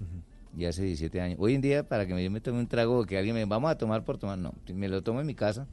Ya 0.55 0.69
hace 0.69 0.83
17 0.83 1.19
años. 1.19 1.37
Hoy 1.41 1.55
en 1.55 1.61
día, 1.61 1.87
para 1.87 2.05
que 2.07 2.13
me- 2.13 2.23
yo 2.23 2.29
me 2.31 2.41
tome 2.41 2.59
un 2.59 2.67
trago 2.67 2.99
o 2.99 3.05
que 3.05 3.17
alguien 3.17 3.35
me 3.35 3.43
vamos 3.45 3.69
a 3.71 3.77
tomar 3.77 4.03
por 4.03 4.17
tomar, 4.17 4.37
no. 4.37 4.53
Me 4.73 4.87
lo 4.87 5.01
tomo 5.01 5.19
en 5.21 5.27
mi 5.27 5.33
casa, 5.35 5.67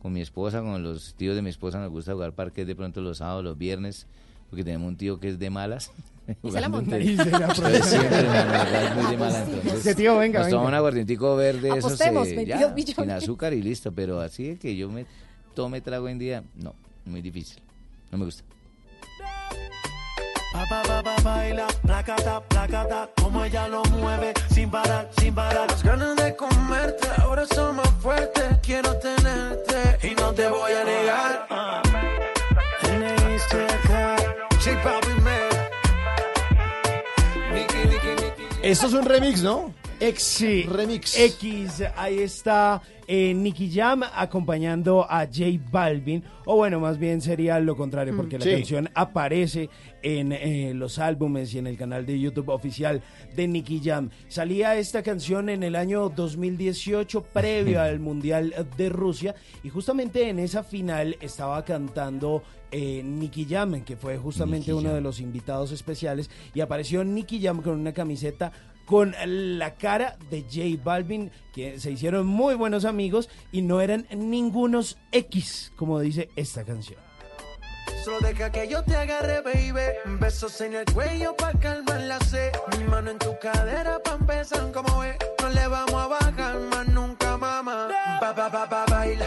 con 0.00 0.12
mi 0.12 0.20
esposa, 0.20 0.60
con 0.60 0.82
los 0.82 1.14
tíos 1.14 1.34
de 1.36 1.42
mi 1.42 1.50
esposa. 1.50 1.78
Nos 1.80 1.90
gusta 1.90 2.12
jugar 2.12 2.32
parques 2.32 2.66
de 2.66 2.74
pronto 2.74 3.00
los 3.00 3.18
sábados, 3.18 3.44
los 3.44 3.56
viernes, 3.58 4.06
porque 4.48 4.64
tenemos 4.64 4.88
un 4.88 4.96
tío 4.96 5.20
que 5.20 5.28
es 5.28 5.38
de 5.38 5.50
malas. 5.50 5.92
Y 6.44 6.50
se 6.52 6.60
la 6.60 6.68
monta. 6.68 6.96
Y 6.96 7.16
se 7.16 7.28
la 7.28 7.48
Entonces, 7.48 7.86
siempre, 7.86 8.18
es 8.20 8.94
muy 8.94 9.10
de 9.10 9.16
mala. 9.16 9.42
Entonces, 9.42 9.74
Ese 9.80 9.94
tío, 9.96 10.16
venga, 10.16 10.38
nos 10.38 10.46
venga. 10.46 10.50
tomamos 10.50 10.68
un 10.68 10.74
aguardientico 10.76 11.34
verde, 11.34 11.70
eso 11.76 11.90
se, 11.90 12.04
22 12.12 12.46
ya, 12.46 12.68
millones. 12.74 12.94
sin 12.94 13.10
azúcar 13.10 13.52
y 13.52 13.60
listo. 13.62 13.90
Pero 13.90 14.20
así 14.20 14.44
de 14.50 14.56
que 14.56 14.76
yo 14.76 14.88
me 14.88 15.06
tome 15.54 15.80
trago 15.80 16.08
en 16.08 16.20
día, 16.20 16.44
no, 16.54 16.74
muy 17.04 17.20
difícil. 17.20 17.60
No 18.12 18.18
me 18.18 18.26
gusta. 18.26 18.44
Pa, 20.52 20.66
pa, 20.68 20.82
pa, 20.82 21.02
pa, 21.02 21.16
baila, 21.22 21.66
placata, 21.82 22.40
placata, 22.48 23.08
como 23.20 23.44
ella 23.44 23.68
lo 23.68 23.84
mueve, 23.84 24.34
sin 24.52 24.70
parar, 24.70 25.08
sin 25.18 25.34
parar. 25.34 25.70
Las 25.70 25.82
ganas 25.82 26.16
de 26.16 26.34
comerte 26.36 27.08
ahora 27.18 27.46
son 27.46 27.76
más 27.76 27.90
fuertes. 28.00 28.58
Quiero 28.62 28.96
tenerte 28.96 30.08
y 30.08 30.14
no 30.14 30.32
te 30.32 30.48
voy 30.48 30.72
a 30.72 30.84
negar. 30.84 31.46
J 34.62 34.76
Balvin, 34.84 35.24
man. 35.24 35.40
Nicky, 37.54 37.78
Nicky, 37.88 38.08
Nicky. 38.22 38.42
Esto 38.62 38.88
es 38.88 38.92
un 38.92 39.04
remix, 39.06 39.42
¿no? 39.42 39.72
Sí, 40.16 40.62
remix. 40.62 41.18
X, 41.18 41.82
ahí 41.94 42.20
está 42.20 42.80
eh, 43.06 43.34
Nicky 43.34 43.70
Jam 43.70 44.02
acompañando 44.14 45.04
a 45.08 45.26
J 45.26 45.44
Balvin, 45.70 46.24
o 46.46 46.56
bueno, 46.56 46.80
más 46.80 46.96
bien 46.98 47.20
sería 47.20 47.58
lo 47.60 47.76
contrario, 47.76 48.16
porque 48.16 48.38
la 48.38 48.44
Sí. 48.44 48.52
canción 48.52 48.88
aparece 48.94 49.68
en 50.02 50.32
eh, 50.32 50.72
los 50.74 50.98
álbumes 50.98 51.52
y 51.52 51.58
en 51.58 51.66
el 51.66 51.76
canal 51.76 52.06
de 52.06 52.18
YouTube 52.18 52.48
oficial 52.48 53.02
de 53.36 53.46
Nicky 53.46 53.80
Jam. 53.84 54.08
Salía 54.28 54.74
esta 54.76 55.02
canción 55.02 55.50
en 55.50 55.62
el 55.62 55.76
año 55.76 56.08
2018, 56.08 57.22
previo 57.24 57.82
al 57.82 58.00
Mundial 58.00 58.54
de 58.78 58.88
Rusia, 58.88 59.34
y 59.62 59.68
justamente 59.68 60.28
en 60.30 60.38
esa 60.38 60.62
final 60.64 61.16
estaba 61.20 61.62
cantando 61.64 62.42
eh, 62.72 63.02
Nicky 63.04 63.44
Jam, 63.50 63.82
que 63.82 63.96
fue 63.96 64.16
justamente 64.16 64.68
Nicky 64.68 64.72
uno 64.78 64.88
Jam. 64.90 64.94
de 64.94 65.00
los 65.02 65.20
invitados 65.20 65.72
especiales, 65.72 66.30
y 66.54 66.60
apareció 66.60 67.04
Nicky 67.04 67.42
Jam 67.42 67.60
con 67.60 67.78
una 67.78 67.92
camiseta 67.92 68.52
con 68.90 69.14
la 69.20 69.76
cara 69.76 70.16
de 70.30 70.42
J 70.42 70.82
Balvin, 70.82 71.30
que 71.52 71.78
se 71.78 71.92
hicieron 71.92 72.26
muy 72.26 72.56
buenos 72.56 72.84
amigos 72.84 73.30
y 73.52 73.62
no 73.62 73.80
eran 73.80 74.04
ningunos 74.10 74.98
X, 75.12 75.72
como 75.76 76.00
dice 76.00 76.28
esta 76.34 76.64
canción. 76.64 76.98
Solo 78.04 78.18
deja 78.18 78.50
que 78.50 78.66
yo 78.66 78.82
te 78.82 78.96
agarre, 78.96 79.42
baby. 79.42 80.18
Besos 80.18 80.60
en 80.60 80.74
el 80.74 80.84
cuello 80.86 81.36
pa' 81.36 81.52
calmar 81.52 82.00
la 82.00 82.18
sed. 82.18 82.50
Mi 82.76 82.82
mano 82.82 83.12
en 83.12 83.18
tu 83.18 83.38
cadera 83.38 84.00
pa' 84.02 84.14
empezar 84.14 84.72
como 84.72 85.04
es. 85.04 85.16
No 85.40 85.50
le 85.50 85.68
vamos 85.68 85.94
a 85.94 86.08
bajar 86.08 86.58
más 86.58 86.88
nunca, 86.88 87.36
mamá. 87.36 87.90
Pa, 88.18 88.34
pa, 88.34 88.50
pa, 88.50 88.68
pa, 88.68 88.86
baila. 88.86 89.26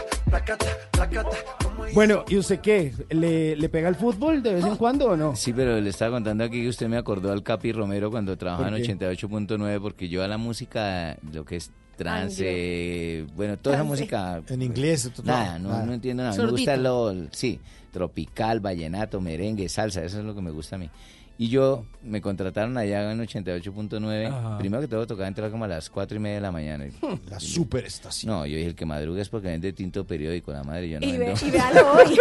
Bueno, 1.93 2.23
¿y 2.27 2.37
usted 2.37 2.59
qué? 2.59 2.91
¿Le, 3.09 3.55
le 3.55 3.69
pega 3.69 3.87
el 3.89 3.95
fútbol 3.95 4.41
de 4.41 4.55
vez 4.55 4.65
en 4.65 4.75
cuando 4.77 5.09
o 5.11 5.17
no? 5.17 5.35
Sí, 5.35 5.53
pero 5.53 5.79
le 5.79 5.89
estaba 5.89 6.11
contando 6.11 6.43
aquí 6.43 6.61
que 6.61 6.69
usted 6.69 6.87
me 6.87 6.97
acordó 6.97 7.31
al 7.31 7.43
Capi 7.43 7.71
Romero 7.71 8.09
cuando 8.09 8.35
trabajaba 8.37 8.69
en 8.69 8.75
¿Por 8.75 8.83
qué? 8.83 9.17
88.9 9.17 9.79
porque 9.81 10.09
yo 10.09 10.23
a 10.23 10.27
la 10.27 10.37
música, 10.37 11.17
lo 11.31 11.45
que 11.45 11.57
es 11.57 11.71
trance, 11.95 13.25
bueno, 13.35 13.57
toda 13.57 13.75
esa 13.75 13.83
música. 13.83 14.41
En 14.49 14.61
inglés, 14.63 15.09
todo- 15.15 15.25
Nada, 15.27 15.59
no, 15.59 15.69
nada. 15.69 15.85
no 15.85 15.93
entiendo 15.93 16.23
nada. 16.23 16.35
Me 16.35 16.49
gusta 16.49 16.77
lo, 16.77 17.13
sí, 17.31 17.59
tropical, 17.91 18.59
vallenato, 18.59 19.21
merengue, 19.21 19.69
salsa, 19.69 20.03
eso 20.03 20.19
es 20.19 20.25
lo 20.25 20.33
que 20.33 20.41
me 20.41 20.51
gusta 20.51 20.75
a 20.77 20.79
mí. 20.79 20.89
Y 21.35 21.49
yo 21.49 21.83
me 22.03 22.21
contrataron 22.21 22.77
allá 22.77 23.11
en 23.11 23.19
88.9. 23.19 24.27
Ajá. 24.27 24.57
Primero 24.59 24.81
que 24.81 24.87
todo 24.87 25.07
tocaba 25.07 25.27
entrar 25.27 25.49
como 25.49 25.65
a 25.65 25.67
las 25.67 25.89
4 25.89 26.17
y 26.17 26.19
media 26.19 26.35
de 26.35 26.41
la 26.41 26.51
mañana. 26.51 26.85
La 27.29 27.39
superestación. 27.39 28.31
No, 28.31 28.45
yo 28.45 28.55
dije 28.55 28.69
el 28.69 28.75
que 28.75 28.85
madruga 28.85 29.21
es 29.21 29.29
porque 29.29 29.47
vende 29.47 29.73
tinto 29.73 30.05
periódico, 30.05 30.51
la 30.51 30.63
madre, 30.63 30.89
yo 30.89 30.99
no 30.99 31.07
Y, 31.07 31.17
ve- 31.17 31.33
y 31.41 31.49
véalo 31.51 31.91
hoy. 31.93 32.17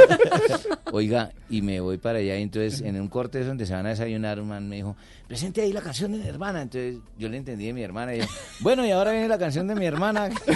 Oiga, 0.93 1.31
y 1.51 1.61
me 1.63 1.81
voy 1.81 1.99
para 1.99 2.19
allá, 2.19 2.37
y 2.39 2.43
entonces 2.43 2.81
en 2.81 3.01
un 3.01 3.09
corte 3.09 3.45
donde 3.45 3.67
se 3.67 3.75
van 3.75 3.87
a 3.87 3.91
desayunar, 3.91 4.41
un 4.41 4.49
man 4.49 4.69
me 4.69 4.77
dijo, 4.77 4.97
presente 5.29 5.61
ahí 5.63 5.73
la 5.73 5.81
canción 5.83 6.13
de 6.13 6.19
mi 6.19 6.27
hermana. 6.27 6.63
Entonces 6.63 6.97
yo 7.19 7.29
le 7.29 7.37
entendí 7.37 7.67
de 7.67 7.73
mi 7.75 7.83
hermana, 7.83 8.15
y 8.15 8.21
yo, 8.21 8.27
bueno, 8.61 8.85
y 8.87 8.91
ahora 8.93 9.13
viene 9.13 9.29
la 9.29 9.39
canción 9.39 9.67
de 9.69 9.75
mi 9.75 9.85
hermana. 9.87 10.29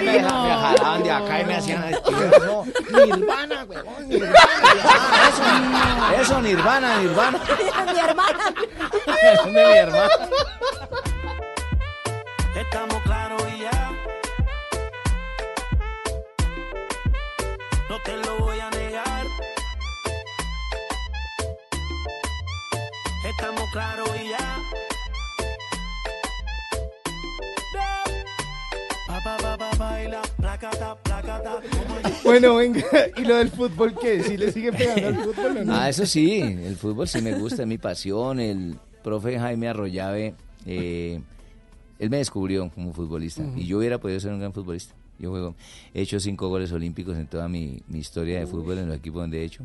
me, 0.00 0.02
me 0.12 0.20
jalaban 0.22 1.02
de 1.02 1.10
acá 1.10 1.40
y 1.40 1.44
me 1.44 1.54
hacían 1.56 1.84
Nirvana, 3.06 3.64
huevón, 3.64 4.08
Nirvana, 4.08 4.34
ya, 4.84 6.12
eso, 6.14 6.22
eso, 6.22 6.42
Nirvana, 6.42 6.67
Nirvana. 6.68 7.40
Mi 7.92 7.98
hermana. 7.98 8.54
de 9.44 9.50
mi 9.52 9.58
hermana. 9.58 10.28
Estamos 12.54 13.02
claros 13.04 13.42
y 13.54 13.60
ya. 13.60 13.92
No 17.88 18.02
te 18.02 18.16
lo 18.18 18.38
voy 18.40 18.60
a 18.60 18.70
negar. 18.70 19.26
Estamos 23.24 23.64
claros 23.72 24.10
y 24.22 24.28
ya. 24.28 24.58
Pa, 29.06 29.20
pa, 29.24 29.36
pa, 29.38 29.56
pa, 29.56 29.70
baila, 29.78 30.20
placata. 30.36 31.07
Bueno, 32.24 32.56
venga, 32.56 32.84
¿y 33.16 33.22
lo 33.22 33.36
del 33.36 33.48
fútbol 33.50 33.94
qué? 34.00 34.22
¿Si 34.22 34.36
le 34.36 34.52
sigue 34.52 34.72
pegando 34.72 35.08
al 35.08 35.16
fútbol 35.16 35.56
o 35.58 35.64
no? 35.64 35.74
Ah, 35.74 35.88
eso 35.88 36.04
sí, 36.06 36.40
el 36.40 36.76
fútbol 36.76 37.08
sí 37.08 37.22
me 37.22 37.34
gusta, 37.34 37.62
es 37.62 37.68
mi 37.68 37.78
pasión. 37.78 38.38
El 38.40 38.76
profe 39.02 39.38
Jaime 39.38 39.68
Arroyave, 39.68 40.34
eh, 40.66 41.20
él 41.98 42.10
me 42.10 42.18
descubrió 42.18 42.70
como 42.70 42.92
futbolista 42.92 43.42
y 43.56 43.66
yo 43.66 43.78
hubiera 43.78 43.98
podido 43.98 44.20
ser 44.20 44.32
un 44.32 44.40
gran 44.40 44.52
futbolista. 44.52 44.94
Yo 45.18 45.30
juego, 45.30 45.56
he 45.94 46.02
hecho 46.02 46.20
cinco 46.20 46.48
goles 46.48 46.70
olímpicos 46.70 47.16
en 47.16 47.26
toda 47.26 47.48
mi, 47.48 47.80
mi 47.88 47.98
historia 47.98 48.38
de 48.38 48.46
fútbol 48.46 48.78
en 48.78 48.86
los 48.88 48.96
equipos 48.96 49.20
donde 49.22 49.40
he 49.40 49.44
hecho. 49.44 49.64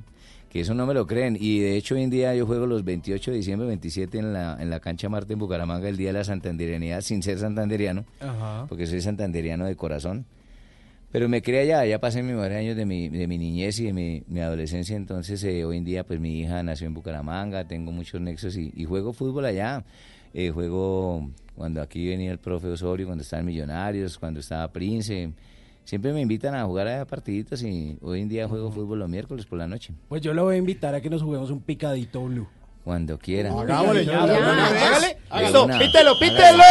Que 0.50 0.62
eso 0.62 0.74
no 0.74 0.86
me 0.86 0.94
lo 0.94 1.06
creen. 1.06 1.38
Y 1.40 1.60
de 1.60 1.76
hecho, 1.76 1.96
hoy 1.96 2.04
en 2.04 2.10
día 2.10 2.34
yo 2.36 2.46
juego 2.46 2.66
los 2.66 2.84
28 2.84 3.32
de 3.32 3.38
diciembre, 3.38 3.68
27 3.68 4.18
en 4.20 4.34
la, 4.34 4.58
en 4.60 4.70
la 4.70 4.80
cancha 4.80 5.10
Marte 5.10 5.34
en 5.34 5.40
Bucaramanga, 5.40 5.90
el 5.90 5.98
día 5.98 6.10
de 6.10 6.14
la 6.14 6.24
santanderianidad, 6.24 7.02
sin 7.02 7.22
ser 7.24 7.40
santanderiano, 7.40 8.06
Ajá. 8.20 8.66
porque 8.70 8.88
soy 8.88 9.02
santanderiano 9.02 9.66
de 9.66 9.76
corazón. 9.76 10.26
Pero 11.14 11.30
me 11.30 11.44
crié 11.44 11.60
allá, 11.60 11.86
ya 11.86 12.00
pasé 12.00 12.24
mis 12.24 12.34
mejores 12.34 12.58
años 12.58 12.76
de 12.76 12.88
mi, 12.88 13.08
de 13.08 13.28
mi 13.28 13.38
niñez 13.38 13.80
y 13.80 13.86
de 13.86 13.94
mi, 13.94 14.24
mi 14.28 14.40
adolescencia, 14.40 14.96
entonces 14.96 15.44
eh, 15.44 15.64
hoy 15.64 15.78
en 15.78 15.86
día 15.86 16.04
pues 16.04 16.20
mi 16.20 16.40
hija 16.40 16.64
nació 16.64 16.88
en 16.88 16.96
Bucaramanga, 16.96 17.68
tengo 17.68 17.92
muchos 17.92 18.20
nexos 18.20 18.58
y, 18.58 18.74
y 18.76 18.86
juego 18.86 19.14
fútbol 19.14 19.46
allá. 19.46 19.86
Eh, 20.34 20.50
juego 20.50 21.30
cuando 21.56 21.84
aquí 21.84 22.08
venía 22.08 22.32
el 22.32 22.40
profe 22.40 22.68
Osorio, 22.70 23.06
cuando 23.06 23.22
estaban 23.22 23.46
Millonarios, 23.46 24.18
cuando 24.18 24.40
estaba 24.40 24.68
Prince. 24.74 25.32
Siempre 25.84 26.14
me 26.14 26.22
invitan 26.22 26.56
a 26.56 26.66
jugar 26.66 26.88
a 26.88 27.06
partiditos 27.06 27.62
y 27.62 27.96
hoy 28.02 28.22
en 28.22 28.30
día 28.30 28.48
juego 28.48 28.72
fútbol 28.72 28.98
los 28.98 29.10
miércoles 29.10 29.46
por 29.46 29.60
la 29.60 29.68
noche. 29.68 29.94
Pues 30.10 30.20
yo 30.20 30.34
lo 30.34 30.46
voy 30.46 30.56
a 30.56 30.58
invitar 30.58 30.96
a 30.96 31.02
que 31.02 31.12
nos 31.12 31.22
juguemos 31.22 31.52
un 31.52 31.62
picadito 31.62 32.26
blue. 32.26 32.48
Cuando 32.84 33.18
quieran. 33.18 33.58
Hagámosle 33.58 34.04
ya, 34.06 34.24
hágale. 34.24 35.18
Pítelo, 35.80 36.20
pítelo. 36.20 36.64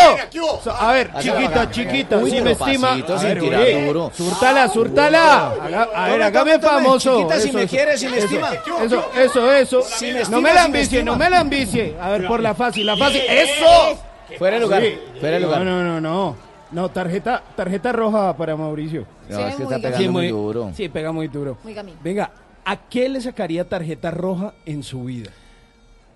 A 0.79 0.93
ver, 0.93 1.11
chiquita, 1.19 1.71
chiquita, 1.71 2.23
si 2.27 2.41
me 2.43 2.51
estima. 2.53 2.89
pasito, 2.91 3.15
A 3.15 3.19
sin 3.19 3.29
ver, 3.31 3.41
tirar 3.41 3.61
oye, 3.63 3.87
duro. 3.87 4.13
Súrtala, 4.15 4.69
súrtala. 4.69 5.53
Haga- 5.63 5.89
A 5.95 6.09
ver, 6.11 6.23
hágame 6.23 6.59
famoso. 6.59 7.17
Chiquita, 7.17 7.41
si 7.41 7.49
Eso, 7.49 7.57
me 7.59 7.65
eso. 7.65 7.71
quiere, 7.75 7.97
si 7.97 8.09
me 8.09 8.17
Eso, 8.19 8.25
estima. 8.27 8.51
Eso, 8.85 9.05
eso, 9.17 9.53
eso. 9.53 10.31
No 10.31 10.43
me 10.43 10.53
la 10.53 10.65
ambicie, 10.65 11.03
no 11.03 11.17
me 11.17 11.31
la 11.31 11.41
ambicie. 11.41 11.97
A 11.99 12.11
ver, 12.11 12.27
por 12.27 12.41
la 12.41 12.55
fácil, 12.55 12.85
la 12.87 12.97
fácil. 12.97 13.23
¡Eso! 13.29 13.99
Fuera 14.39 14.57
de 14.57 14.63
lugar, 14.63 14.83
fuera 15.19 15.37
de 15.37 15.41
lugar. 15.41 15.63
No, 15.63 15.83
no, 15.83 15.83
no, 15.83 16.01
no. 16.01 16.37
No, 16.73 16.89
tarjeta, 16.91 17.43
tarjeta 17.55 17.93
roja 17.93 18.35
para 18.37 18.57
Mauricio. 18.57 19.07
No, 19.29 19.47
es 19.47 19.57
que 19.57 19.63
está 19.63 19.77
Sí, 19.77 19.83
pegando 19.83 20.13
muy 20.13 20.29
duro. 20.29 20.73
Sí, 20.75 20.89
pega 20.89 21.13
muy 21.13 21.29
duro. 21.29 21.59
Venga, 22.03 22.31
¿a 22.65 22.77
qué 22.89 23.09
le 23.11 23.21
sacaría 23.21 23.67
tarjeta 23.69 24.11
roja 24.11 24.55
en 24.65 24.83
su 24.83 25.05
vida? 25.05 25.31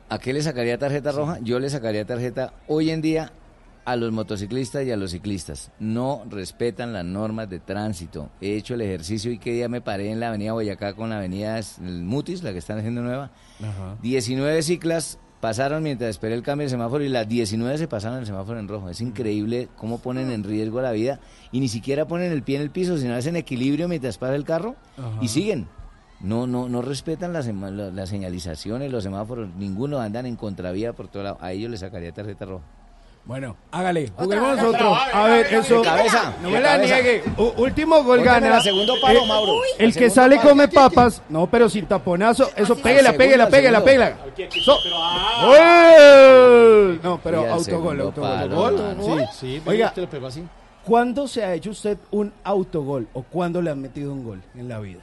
¿A 0.08 0.18
qué 0.18 0.32
le 0.32 0.42
sacaría 0.42 0.78
tarjeta 0.78 1.10
roja? 1.12 1.38
Yo 1.42 1.58
le 1.58 1.68
sacaría 1.68 2.04
tarjeta 2.04 2.52
hoy 2.68 2.90
en 2.90 3.02
día 3.02 3.32
a 3.84 3.96
los 3.96 4.12
motociclistas 4.12 4.84
y 4.84 4.90
a 4.92 4.96
los 4.96 5.12
ciclistas. 5.12 5.70
No 5.80 6.24
respetan 6.28 6.92
las 6.92 7.04
normas 7.04 7.48
de 7.50 7.58
tránsito. 7.60 8.30
He 8.40 8.56
hecho 8.56 8.74
el 8.74 8.82
ejercicio 8.82 9.32
y 9.32 9.38
que 9.38 9.52
día 9.52 9.68
me 9.68 9.80
paré 9.80 10.10
en 10.10 10.20
la 10.20 10.28
avenida 10.28 10.52
Boyacá 10.52 10.94
con 10.94 11.10
la 11.10 11.18
avenida 11.18 11.60
Mutis, 11.80 12.42
la 12.42 12.52
que 12.52 12.58
están 12.58 12.78
haciendo 12.78 13.02
nueva. 13.02 13.30
19 14.02 14.62
ciclas 14.62 15.18
pasaron 15.40 15.82
mientras 15.82 16.10
esperé 16.10 16.34
el 16.34 16.42
cambio 16.42 16.66
de 16.66 16.70
semáforo 16.70 17.04
y 17.04 17.08
las 17.08 17.28
19 17.28 17.76
se 17.78 17.88
pasaron 17.88 18.18
el 18.18 18.26
semáforo 18.26 18.58
en 18.60 18.68
rojo. 18.68 18.88
Es 18.88 19.00
increíble 19.00 19.68
cómo 19.76 19.98
ponen 19.98 20.30
en 20.30 20.44
riesgo 20.44 20.80
la 20.80 20.92
vida 20.92 21.20
y 21.52 21.60
ni 21.60 21.68
siquiera 21.68 22.06
ponen 22.06 22.32
el 22.32 22.42
pie 22.42 22.56
en 22.56 22.62
el 22.62 22.70
piso, 22.70 22.96
sino 22.96 23.14
hacen 23.14 23.36
equilibrio 23.36 23.88
mientras 23.88 24.18
pasa 24.18 24.36
el 24.36 24.44
carro 24.44 24.76
Ajá. 24.96 25.18
y 25.20 25.28
siguen. 25.28 25.68
No, 26.20 26.46
no, 26.46 26.68
no 26.68 26.80
respetan 26.82 27.32
las, 27.32 27.46
las 27.46 28.08
señalizaciones, 28.08 28.90
los 28.90 29.02
semáforos, 29.04 29.48
ninguno 29.56 29.98
andan 30.00 30.24
en 30.26 30.36
contravía 30.36 30.92
por 30.94 31.08
todo 31.08 31.22
lado. 31.22 31.38
A 31.40 31.52
ellos 31.52 31.70
les 31.70 31.80
sacaría 31.80 32.12
tarjeta 32.12 32.46
roja. 32.46 32.64
Bueno, 33.26 33.56
hágale, 33.72 34.12
juguemos 34.16 34.62
otro. 34.62 34.94
A 34.94 35.24
ver, 35.26 35.52
eso. 35.52 35.82
Cabeza, 35.82 36.32
No 36.40 36.48
me 36.48 36.60
la 36.60 36.78
niegue. 36.78 37.24
U- 37.36 37.54
último 37.60 38.04
gol 38.04 38.22
gana. 38.22 38.48
la 38.50 38.60
segundo 38.60 38.94
palo, 39.02 39.24
Eh, 39.24 39.26
Mauro. 39.26 39.52
El 39.78 39.92
que 39.94 40.08
sale 40.10 40.36
palo. 40.36 40.48
come 40.50 40.68
papas. 40.68 41.20
No, 41.28 41.48
pero 41.48 41.68
sin 41.68 41.86
taponazo. 41.86 42.48
Eso, 42.56 42.76
péguela. 42.76 43.10
segundo. 43.10 44.16
So- 44.64 44.78
¡Gol! 45.44 47.00
No, 47.02 47.20
pero 47.22 47.52
autogol, 47.52 48.00
autogol. 48.00 49.26
Sí. 49.32 49.38
Sí, 49.56 49.62
Oiga, 49.66 49.92
te 49.92 50.00
lo 50.02 50.08
pegó 50.10 50.28
así. 50.28 50.44
¿cuándo 50.84 51.26
se 51.26 51.44
ha 51.44 51.52
hecho 51.52 51.70
usted 51.70 51.98
un 52.12 52.32
autogol 52.44 53.08
o 53.12 53.22
cuándo 53.22 53.60
le 53.60 53.70
han 53.70 53.80
metido 53.82 54.12
un 54.12 54.22
gol 54.24 54.42
en 54.54 54.68
la 54.68 54.78
vida? 54.78 55.00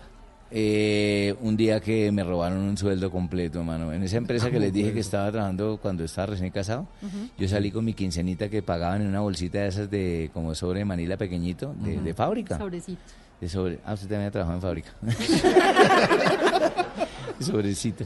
Eh, 0.55 1.33
un 1.41 1.57
día 1.57 1.79
que 1.79 2.11
me 2.11 2.23
robaron 2.23 2.59
un 2.59 2.77
sueldo 2.77 3.09
completo, 3.09 3.61
hermano. 3.61 3.91
En 3.91 4.03
esa 4.03 4.17
empresa 4.17 4.51
que 4.51 4.59
les 4.59 4.71
dije 4.71 4.93
que 4.93 4.99
estaba 4.99 5.31
trabajando 5.31 5.79
cuando 5.81 6.03
estaba 6.03 6.27
recién 6.27 6.51
casado, 6.51 6.85
yo 7.39 7.47
salí 7.47 7.71
con 7.71 7.83
mi 7.83 7.95
quincenita 7.95 8.49
que 8.49 8.61
pagaban 8.61 9.01
en 9.01 9.07
una 9.07 9.21
bolsita 9.21 9.61
de 9.61 9.67
esas 9.67 9.89
de 9.89 10.29
como 10.31 10.53
sobre 10.53 10.77
de 10.79 10.85
Manila 10.85 11.17
pequeñito, 11.17 11.73
de, 11.83 11.99
de 11.99 12.13
fábrica. 12.13 12.59
Sobrecito. 12.59 13.01
De 13.41 13.49
sobre, 13.49 13.79
ah, 13.83 13.93
usted 13.93 14.07
también 14.07 14.27
ha 14.27 14.31
trabajado 14.31 14.57
en 14.57 14.61
fábrica. 14.61 14.93
Sobrecito. 17.39 18.05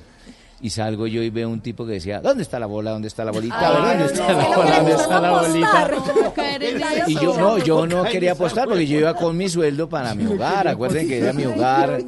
Y 0.60 0.72
salgo 0.72 1.06
yo 1.06 1.22
y 1.22 1.30
veo 1.30 1.50
un 1.50 1.62
tipo 1.62 1.86
que 1.86 1.94
decía, 1.94 2.20
¿dónde 2.20 2.42
está 2.42 2.60
la 2.60 2.66
bola? 2.66 2.90
¿Dónde 2.92 3.08
está 3.08 3.24
la 3.24 3.32
bolita? 3.32 3.72
¿Dónde 3.72 4.06
está 4.06 4.34
la 4.34 4.48
bola? 4.48 4.78
¿Dónde 4.78 4.92
está 4.94 5.22
la 5.22 5.32
bolita? 5.42 5.92
Y 7.08 7.14
yo 7.14 7.38
no, 7.38 7.58
yo 7.60 7.86
no 7.86 8.04
quería 8.04 8.32
apostar 8.32 8.68
porque 8.68 8.88
yo 8.88 9.00
iba 9.00 9.14
con 9.14 9.38
mi 9.38 9.50
sueldo 9.50 9.88
para 9.88 10.16
mi 10.16 10.26
hogar. 10.26 10.68
Acuerden 10.68 11.08
que 11.08 11.20
era 11.20 11.32
mi 11.34 11.46
hogar. 11.46 12.02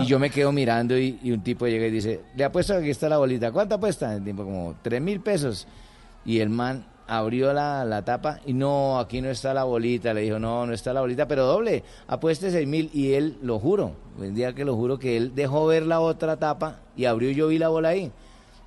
Y 0.00 0.06
yo 0.06 0.18
me 0.18 0.30
quedo 0.30 0.52
mirando 0.52 0.96
y, 0.96 1.18
y 1.22 1.32
un 1.32 1.42
tipo 1.42 1.66
llega 1.66 1.86
y 1.86 1.90
dice, 1.90 2.20
le 2.36 2.44
apuesto 2.44 2.74
que 2.74 2.80
aquí 2.80 2.90
está 2.90 3.08
la 3.08 3.18
bolita. 3.18 3.50
¿Cuánto 3.50 3.74
apuesta? 3.74 4.14
El 4.14 4.24
tipo 4.24 4.44
como 4.44 4.76
tres 4.82 5.00
mil 5.00 5.20
pesos. 5.20 5.66
Y 6.24 6.38
el 6.38 6.48
man 6.48 6.84
abrió 7.06 7.52
la, 7.52 7.84
la 7.84 8.04
tapa 8.04 8.40
y 8.46 8.52
no, 8.52 8.98
aquí 8.98 9.20
no 9.20 9.30
está 9.30 9.54
la 9.54 9.64
bolita. 9.64 10.12
Le 10.14 10.22
dijo, 10.22 10.38
no, 10.38 10.66
no 10.66 10.72
está 10.72 10.92
la 10.92 11.00
bolita, 11.00 11.28
pero 11.28 11.46
doble, 11.46 11.82
apueste 12.06 12.50
seis 12.50 12.66
mil. 12.66 12.90
Y 12.92 13.12
él, 13.12 13.36
lo 13.42 13.58
juro, 13.58 13.92
el 14.20 14.34
día 14.34 14.52
que 14.54 14.64
lo 14.64 14.74
juro, 14.76 14.98
que 14.98 15.16
él 15.16 15.34
dejó 15.34 15.66
ver 15.66 15.84
la 15.84 16.00
otra 16.00 16.36
tapa 16.36 16.80
y 16.96 17.04
abrió 17.04 17.30
y 17.30 17.34
yo 17.34 17.48
vi 17.48 17.58
la 17.58 17.68
bola 17.68 17.90
ahí. 17.90 18.10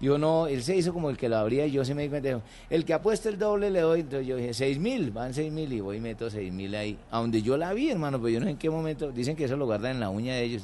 Yo 0.01 0.17
no, 0.17 0.47
él 0.47 0.63
se 0.63 0.77
hizo 0.77 0.93
como 0.93 1.09
el 1.09 1.17
que 1.17 1.27
lo 1.27 1.35
abría 1.35 1.65
y 1.65 1.71
yo 1.71 1.83
sí 1.83 1.93
me 1.93 2.03
di 2.03 2.09
cuenta. 2.09 2.29
dijo, 2.29 2.41
El 2.69 2.85
que 2.85 2.93
apuesta 2.93 3.27
el 3.27 3.37
doble 3.37 3.69
le 3.69 3.81
doy. 3.81 3.99
Entonces 3.99 4.25
yo 4.25 4.37
dije, 4.37 4.53
seis 4.53 4.79
mil, 4.79 5.11
van 5.11 5.33
seis 5.33 5.51
mil 5.51 5.71
y 5.73 5.81
voy 5.81 5.97
y 5.97 5.99
meto 5.99 6.29
seis 6.29 6.53
mil 6.53 6.73
ahí. 6.75 6.97
A 7.11 7.19
donde 7.19 7.41
yo 7.41 7.57
la 7.57 7.73
vi, 7.73 7.91
hermano, 7.91 8.17
pero 8.17 8.29
yo 8.29 8.39
no 8.39 8.45
sé 8.45 8.51
en 8.51 8.57
qué 8.57 8.69
momento. 8.69 9.11
Dicen 9.11 9.35
que 9.35 9.43
eso 9.43 9.57
lo 9.57 9.65
guardan 9.65 9.91
en 9.91 9.99
la 9.99 10.09
uña 10.09 10.35
de 10.35 10.43
ellos. 10.43 10.63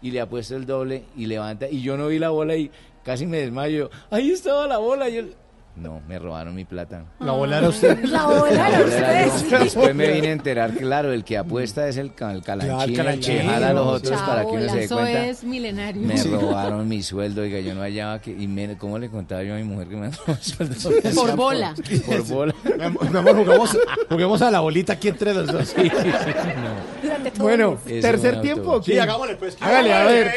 Y 0.00 0.10
le 0.12 0.20
apuesto 0.20 0.56
el 0.56 0.64
doble 0.64 1.04
y 1.16 1.26
levanta. 1.26 1.68
Y 1.68 1.82
yo 1.82 1.98
no 1.98 2.06
vi 2.06 2.18
la 2.18 2.30
bola 2.30 2.56
y 2.56 2.70
casi 3.04 3.26
me 3.26 3.38
desmayo. 3.38 3.90
Ahí 4.10 4.30
estaba 4.30 4.66
la 4.66 4.78
bola. 4.78 5.08
Yo, 5.10 5.24
no, 5.76 6.00
me 6.08 6.18
robaron 6.18 6.54
mi 6.54 6.64
plata. 6.64 7.04
La 7.20 7.32
bola 7.32 7.58
era 7.58 7.68
usted. 7.68 8.02
La 8.04 8.24
bola 8.26 8.50
La 8.50 8.68
era 8.68 8.78
bola 8.80 9.20
era 9.20 9.26
usted. 9.34 9.50
yo. 9.50 9.58
Después 9.58 9.94
me 9.94 10.10
vine 10.10 10.28
a 10.28 10.32
enterar, 10.32 10.72
claro, 10.72 11.12
el 11.12 11.22
que 11.24 11.36
apuesta 11.36 11.86
es 11.88 11.96
el, 11.98 12.12
el 12.18 12.42
calanchín, 12.42 13.00
el 13.00 13.20
que 13.20 13.42
jala 13.42 13.68
a 13.68 13.72
los 13.72 13.86
otros 13.86 14.20
para 14.22 14.42
que 14.42 14.50
uno 14.52 14.68
se 14.70 14.76
dé 14.76 14.84
eso 14.84 14.96
cuenta. 14.96 15.26
es 15.26 15.44
milenario. 15.44 16.02
Me 16.02 16.22
robaron 16.22 16.88
mi 16.88 17.02
sueldo, 17.02 17.42
oiga, 17.42 17.60
yo 17.60 17.74
no 17.74 17.82
hallaba 17.82 18.20
que... 18.20 18.30
Y 18.30 18.46
me, 18.48 18.76
¿cómo 18.78 18.98
le 18.98 19.10
contaba 19.10 19.42
yo 19.42 19.54
a 19.54 19.56
mi 19.58 19.64
mujer 19.64 19.88
que 19.88 19.96
me 19.96 20.06
el 20.26 20.74
sueldo? 20.76 21.14
Por 21.14 21.36
bola. 21.36 21.74
Por 22.06 22.22
bola. 22.26 22.54
Mi 23.10 23.18
amor, 23.18 23.36
juguemos, 23.36 23.78
juguemos 24.08 24.42
a 24.42 24.50
la 24.50 24.60
bolita 24.60 24.94
aquí 24.94 25.08
entre 25.08 25.34
los 25.34 25.46
dos. 25.46 25.74
No. 25.76 27.42
Bueno, 27.44 27.78
tercer 27.84 28.40
tiempo. 28.40 28.82
Sí, 28.82 28.98
hagámosle, 28.98 29.36
pues. 29.36 29.56
Hágale, 29.60 29.92
a 29.92 30.04
ver. 30.04 30.32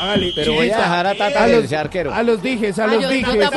Hágale. 0.00 0.32
Pero 0.34 0.52
voy 0.54 0.70
a 0.70 0.76
dejar 0.76 1.06
a 1.06 1.14
Tata 1.14 1.44
a 1.44 1.48
los, 1.48 1.72
arquero. 1.72 2.14
a 2.14 2.22
los 2.22 2.42
dijes, 2.42 2.78
a 2.78 2.86
los 2.86 3.08
dijes. 3.08 3.48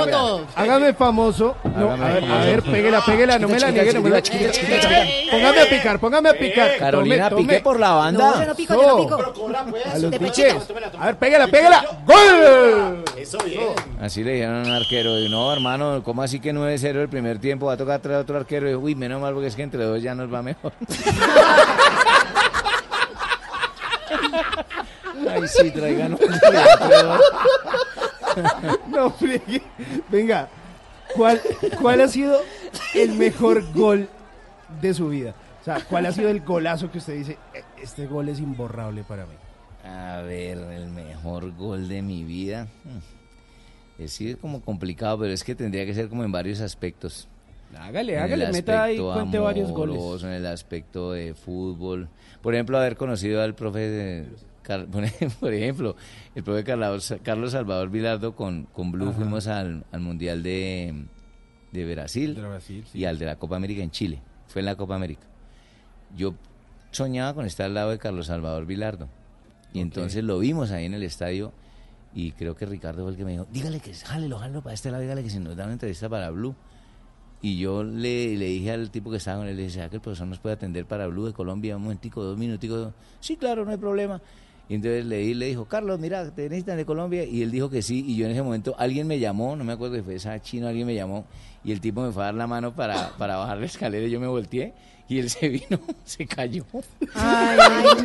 Hágame 0.56 0.94
famoso. 0.94 1.19
No, 1.20 1.92
Hágame 1.92 2.06
a 2.06 2.14
ver, 2.14 2.24
a 2.24 2.28
famoso. 2.28 2.46
ver, 2.48 2.64
péguela, 2.64 3.02
péguela, 3.06 3.40
no 3.40 3.48
me 3.50 3.60
la 3.60 3.72
niegue, 3.72 3.94
no 3.94 4.02
me 4.02 4.10
la. 4.10 4.22
Póngame 5.32 5.62
a 5.62 5.70
picar, 5.70 6.00
póngame 6.00 6.30
a 6.30 6.34
picar. 6.34 6.78
Carolina, 6.78 7.30
pique 7.30 7.60
por 7.60 7.78
la 7.80 7.92
banda. 7.92 8.32
No, 8.32 8.40
yo 8.42 8.48
no 8.48 8.56
pico, 8.56 8.74
yo 8.74 8.82
no 8.82 8.88
No. 8.88 9.04
pico. 9.04 9.16
A 9.92 9.98
los. 9.98 10.14
A 10.98 11.06
ver, 11.08 11.18
pégala, 11.18 11.48
pégala. 11.48 11.86
¡Gol! 12.06 13.04
Eso 13.18 13.38
bien. 13.44 13.70
Así 14.02 14.24
le 14.24 14.34
dijeron 14.34 14.60
a 14.66 14.70
un 14.70 14.72
arquero, 14.74 15.20
y 15.20 15.28
no, 15.30 15.52
hermano, 15.52 16.02
¿cómo 16.04 16.24
así 16.24 16.40
que 16.40 16.54
9-0 16.54 17.02
el 17.02 17.10
primer 17.10 17.40
tiempo? 17.40 17.66
Va 17.66 17.74
a 17.74 17.78
tocar 17.78 18.00
traer 18.00 18.20
otro 18.20 18.38
arquero. 18.38 18.70
Y, 18.70 18.76
uy, 18.76 18.96
menos 18.96 19.22
mal 19.22 19.34
porque 19.34 19.48
es 19.48 19.56
que 19.56 19.64
entre 19.64 19.84
dos 19.84 20.02
ya 20.02 20.16
nos 20.16 20.34
va 20.34 20.42
mejor. 20.42 20.72
Ay, 25.30 25.48
sí, 25.48 25.70
traigan 25.72 26.14
un. 26.14 26.20
No, 28.88 29.10
friegue. 29.12 29.62
Venga, 30.10 30.48
¿cuál, 31.16 31.42
¿cuál 31.82 32.02
ha 32.02 32.08
sido 32.08 32.40
el 32.96 33.14
mejor 33.14 33.64
gol 33.74 34.08
de 34.82 34.94
su 34.94 35.10
vida? 35.10 35.34
O 35.62 35.64
sea, 35.64 35.80
¿cuál 35.90 36.06
ha 36.06 36.12
sido 36.12 36.30
el 36.30 36.42
golazo 36.42 36.92
que 36.92 37.00
usted 37.00 37.16
dice, 37.16 37.38
"E- 37.54 37.64
este 37.84 38.06
gol 38.08 38.30
es 38.30 38.40
imborrable 38.40 39.04
para 39.04 39.26
mí? 39.26 39.34
A 39.84 40.22
ver, 40.22 40.58
el 40.58 40.88
mejor 40.90 41.56
gol 41.56 41.88
de 41.88 42.02
mi 42.02 42.24
vida. 42.24 42.68
Hmm. 42.84 44.02
Es 44.02 44.20
como 44.40 44.62
complicado, 44.62 45.20
pero 45.20 45.34
es 45.34 45.44
que 45.44 45.56
tendría 45.56 45.86
que 45.86 45.94
ser 45.94 46.08
como 46.08 46.24
en 46.24 46.32
varios 46.32 46.62
aspectos. 46.62 47.28
Hágale, 47.78 48.14
En 48.14 48.20
hágale, 48.20 48.52
meta 48.52 48.84
ahí, 48.84 48.98
cuente 48.98 49.38
varios 49.38 49.72
goles. 49.72 50.24
En 50.24 50.30
el 50.30 50.46
aspecto 50.48 51.12
de 51.12 51.34
fútbol. 51.34 52.10
Por 52.42 52.56
ejemplo, 52.56 52.78
haber 52.78 52.96
conocido 52.96 53.42
al 53.44 53.54
profe, 53.56 53.80
de 53.80 54.26
por 55.40 55.54
ejemplo, 55.54 55.96
el 56.36 56.44
profe 56.44 56.64
Carlos, 56.64 57.52
Salvador 57.52 57.90
Vilardo 57.90 58.36
con, 58.36 58.64
con 58.66 58.92
Blue 58.92 59.10
Ajá. 59.10 59.18
fuimos 59.18 59.48
al, 59.48 59.86
al 59.92 60.02
Mundial 60.02 60.44
de, 60.44 61.06
de 61.72 61.94
Brasil, 61.94 62.36
De 62.36 62.42
Brasil, 62.42 62.86
sí. 62.92 63.00
y 63.00 63.06
al 63.06 63.18
de 63.18 63.26
la 63.26 63.38
Copa 63.38 63.56
América 63.56 63.82
en 63.82 63.92
Chile. 63.92 64.22
Fue 64.48 64.62
en 64.62 64.66
la 64.68 64.76
Copa 64.76 64.96
América. 64.96 65.24
Yo 66.16 66.34
soñaba 66.92 67.34
con 67.34 67.46
estar 67.46 67.66
al 67.68 67.74
lado 67.74 67.92
de 67.92 68.00
Carlos 68.00 68.28
Salvador 68.28 68.66
Vilardo. 68.66 69.08
Y 69.74 69.82
entonces 69.82 70.24
lo 70.24 70.40
vimos 70.40 70.72
ahí 70.72 70.86
en 70.86 70.96
el 70.96 71.04
estadio 71.04 71.52
y 72.14 72.32
creo 72.32 72.56
que 72.56 72.66
Ricardo 72.66 73.04
fue 73.04 73.12
el 73.12 73.18
que 73.18 73.26
me 73.26 73.32
dijo, 73.34 73.46
dígale 73.52 73.80
que 73.80 73.94
jálelo, 73.94 74.40
jálelo 74.40 74.64
para 74.64 74.74
este 74.74 74.90
lado, 74.90 75.04
dígale 75.04 75.22
que 75.22 75.30
si 75.30 75.40
nos 75.40 75.56
da 75.56 75.66
una 75.66 75.74
entrevista 75.74 76.10
para 76.10 76.32
Blue. 76.32 76.56
Y 77.42 77.58
yo 77.60 77.84
le, 77.84 78.36
le 78.36 78.46
dije 78.48 78.72
al 78.72 78.90
tipo 78.90 79.12
que 79.12 79.18
estaba 79.18 79.38
con 79.38 79.48
él, 79.48 79.56
le 79.56 79.62
dije, 79.64 79.76
¿será 79.76 79.90
que 79.90 79.98
el 79.98 80.02
profesor 80.02 80.28
nos 80.28 80.40
puede 80.40 80.56
atender 80.56 80.86
para 80.86 81.08
Blue 81.08 81.26
de 81.28 81.34
Colombia? 81.34 81.78
Un 81.78 81.84
momentico, 81.84 82.22
dos 82.24 82.38
minuticos. 82.38 82.92
Sí, 83.22 83.38
claro, 83.38 83.64
no 83.64 83.72
hay 83.72 83.78
problema. 83.78 84.20
Y 84.70 84.76
entonces 84.76 85.04
le, 85.06 85.18
di- 85.18 85.34
le 85.34 85.48
dijo, 85.48 85.66
Carlos, 85.66 86.00
mira, 86.00 86.30
te 86.30 86.44
necesitan 86.44 86.78
de 86.78 86.86
Colombia. 86.86 87.26
Y 87.26 87.42
él 87.42 87.50
dijo 87.52 87.70
que 87.70 87.82
sí. 87.82 88.06
Y 88.08 88.16
yo 88.16 88.26
en 88.28 88.32
ese 88.32 88.44
momento, 88.44 88.76
alguien 88.78 89.08
me 89.08 89.20
llamó, 89.20 89.56
no 89.56 89.64
me 89.64 89.74
acuerdo 89.74 89.96
si 89.96 90.04
fue 90.04 90.16
esa 90.16 90.40
chino, 90.42 90.68
alguien 90.68 90.86
me 90.86 90.94
llamó. 90.94 91.26
Y 91.66 91.72
el 91.72 91.82
tipo 91.82 92.02
me 92.04 92.12
fue 92.12 92.22
a 92.24 92.26
dar 92.28 92.36
la 92.36 92.46
mano 92.48 92.74
para, 92.76 93.10
para 93.18 93.36
bajar 93.38 93.58
la 93.58 93.66
escalera 93.66 94.06
y 94.06 94.12
yo 94.12 94.20
me 94.20 94.28
volteé. 94.28 94.74
Y 95.10 95.18
él 95.18 95.30
se 95.30 95.50
vino, 95.50 95.80
se 96.06 96.28
cayó. 96.28 96.64
Ay, 97.16 97.58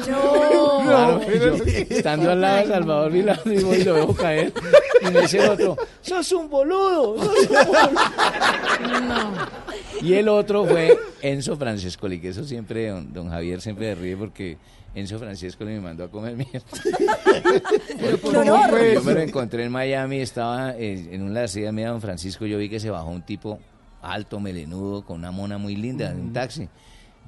no. 0.09 0.81
Claro, 0.83 1.21
yo, 1.33 1.65
estando 1.65 2.31
al 2.31 2.41
lado 2.41 2.57
de 2.57 2.67
Salvador 2.67 3.13
Vilardo 3.13 3.53
y 3.53 3.85
lo 3.85 3.95
veo 3.95 4.15
caer. 4.15 4.55
Y 5.03 5.11
me 5.11 5.21
dice 5.21 5.45
el 5.45 5.51
otro, 5.51 5.77
sos 6.01 6.33
un 6.33 6.49
boludo, 6.49 7.23
sos 7.23 7.49
un 7.51 7.67
boludo. 7.67 9.33
Y 10.01 10.15
el 10.15 10.29
otro 10.29 10.65
fue 10.65 10.99
Enzo 11.21 11.57
Francescoli, 11.57 12.21
que 12.21 12.31
eso 12.31 12.43
siempre, 12.45 12.89
don, 12.89 13.13
don 13.13 13.29
Javier 13.29 13.61
siempre 13.61 13.95
se 13.95 14.01
ríe 14.01 14.17
porque 14.17 14.57
Enzo 14.95 15.19
Francescoli 15.19 15.73
me 15.73 15.81
mandó 15.81 16.05
a 16.05 16.11
comer 16.11 16.37
mierda. 16.37 16.65
¿Cómo 18.23 18.69
fue 18.71 18.95
Yo 18.95 19.03
me 19.03 19.13
lo 19.13 19.21
encontré 19.21 19.65
en 19.65 19.73
Miami, 19.73 20.21
estaba 20.21 20.75
eh, 20.77 21.09
en 21.13 21.23
una 21.23 21.43
de 21.43 21.73
mía, 21.73 21.91
don 21.91 22.01
Francisco, 22.01 22.47
yo 22.47 22.57
vi 22.57 22.71
que 22.71 22.81
se 22.81 22.89
bajó 22.89 23.11
un 23.11 23.23
tipo 23.23 23.59
alto, 24.01 24.41
melenudo, 24.41 25.05
con 25.05 25.19
una 25.19 25.31
mona 25.31 25.59
muy 25.59 25.77
linda, 25.77 26.11
en 26.11 26.21
un 26.21 26.33
taxi. 26.33 26.69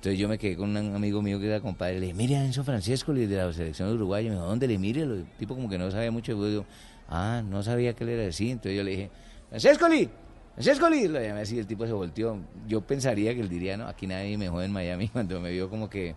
Entonces 0.06 0.20
yo 0.20 0.28
me 0.28 0.38
quedé 0.38 0.54
con 0.54 0.76
un 0.76 0.94
amigo 0.94 1.20
mío 1.20 1.40
que 1.40 1.48
era 1.48 1.58
compadre, 1.58 1.94
le 1.94 2.02
dije, 2.02 2.14
mire 2.14 2.36
a 2.36 2.44
Enzo 2.44 2.62
Francesco, 2.62 3.12
de 3.12 3.26
la 3.26 3.52
selección 3.52 3.92
uruguaya, 3.92 4.28
me 4.28 4.36
dijo, 4.36 4.46
¿dónde 4.46 4.68
le 4.68 4.78
mire? 4.78 5.02
El 5.02 5.26
tipo 5.36 5.56
como 5.56 5.68
que 5.68 5.78
no 5.78 5.90
sabía 5.90 6.12
mucho, 6.12 6.30
y 6.30 6.54
yo 6.54 6.64
ah, 7.08 7.42
no 7.44 7.60
sabía 7.64 7.92
que 7.92 8.04
él 8.04 8.10
era 8.10 8.28
así, 8.28 8.52
entonces 8.52 8.76
yo 8.76 8.84
le 8.84 8.92
dije, 8.92 9.10
Francescoli, 9.48 10.08
Francescoli, 10.54 11.08
lo 11.08 11.20
llamé 11.20 11.40
así, 11.40 11.58
el 11.58 11.66
tipo 11.66 11.88
se 11.88 11.92
volteó, 11.92 12.38
yo 12.68 12.82
pensaría 12.82 13.34
que 13.34 13.40
él 13.40 13.48
diría, 13.48 13.76
no, 13.76 13.88
aquí 13.88 14.06
nadie 14.06 14.38
me 14.38 14.48
jode 14.48 14.66
en 14.66 14.70
Miami, 14.70 15.08
cuando 15.12 15.40
me 15.40 15.50
vio 15.50 15.68
como 15.68 15.90
que, 15.90 16.14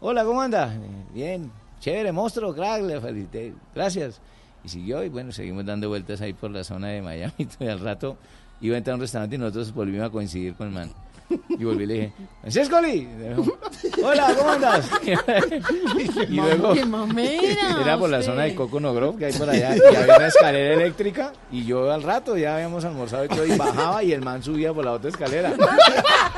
hola, 0.00 0.24
¿cómo 0.24 0.40
anda? 0.40 0.72
Bien, 1.12 1.50
chévere, 1.80 2.12
monstruo, 2.12 2.54
crack, 2.54 2.82
le 2.84 3.00
felicité, 3.00 3.52
gracias. 3.74 4.20
Y 4.62 4.68
siguió, 4.68 5.02
y 5.02 5.08
bueno, 5.08 5.32
seguimos 5.32 5.66
dando 5.66 5.88
vueltas 5.88 6.20
ahí 6.20 6.34
por 6.34 6.52
la 6.52 6.62
zona 6.62 6.86
de 6.86 7.02
Miami, 7.02 7.48
y 7.58 7.64
al 7.66 7.80
rato 7.80 8.16
iba 8.60 8.76
a 8.76 8.78
entrar 8.78 8.92
a 8.92 8.94
un 8.94 9.00
restaurante 9.00 9.34
y 9.34 9.38
nosotros 9.40 9.74
volvimos 9.74 10.06
a 10.06 10.10
coincidir 10.10 10.54
con 10.54 10.68
el 10.68 10.72
man. 10.72 11.03
Y 11.48 11.64
volví 11.64 11.84
y 11.84 11.86
le 11.86 11.94
dije, 11.94 12.12
dijo, 12.44 13.58
hola, 14.04 14.34
¿cómo 14.36 14.50
andas? 14.50 14.90
y 16.28 16.36
luego 16.36 16.74
era 16.74 17.98
por 17.98 18.10
la 18.10 18.22
zona 18.22 18.42
de 18.42 18.54
Coconut 18.54 18.94
Grove, 18.94 19.18
que 19.18 19.26
hay 19.26 19.32
por 19.32 19.48
allá, 19.48 19.76
y 19.76 19.96
había 19.96 20.16
una 20.16 20.26
escalera 20.26 20.74
eléctrica, 20.74 21.32
y 21.50 21.64
yo 21.64 21.90
al 21.92 22.02
rato 22.02 22.36
ya 22.36 22.56
habíamos 22.56 22.84
almorzado 22.84 23.24
y 23.24 23.28
todo, 23.28 23.46
y 23.46 23.56
bajaba 23.56 24.02
y 24.02 24.12
el 24.12 24.22
man 24.22 24.42
subía 24.42 24.72
por 24.72 24.84
la 24.84 24.92
otra 24.92 25.10
escalera. 25.10 25.54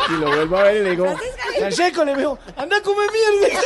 Y 0.09 0.13
lo 0.21 0.29
vuelvo 0.29 0.57
a 0.59 0.63
ver 0.65 0.77
y 0.77 0.85
le 0.85 0.91
digo, 0.91 1.07
Francescoli, 1.59 2.13
me 2.13 2.19
dijo, 2.19 2.39
anda 2.57 2.77
a 2.77 2.83
comer 2.83 3.09
mierda. 3.13 3.61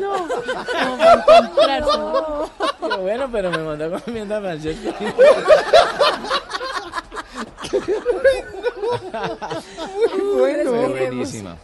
No, 0.00 0.26
no 0.26 0.98
va 0.98 1.04
a 1.04 1.38
encontrarse. 1.38 1.90
Yo, 1.90 2.98
bueno, 3.00 3.28
pero 3.30 3.50
me 3.50 3.58
mandó 3.58 3.84
a 3.84 3.88
comer 4.00 4.10
mierda 4.10 4.40
Francesco. 4.40 4.94
Bueno, 10.38 10.70
Fue 10.70 10.88
buenísima. 10.88 11.56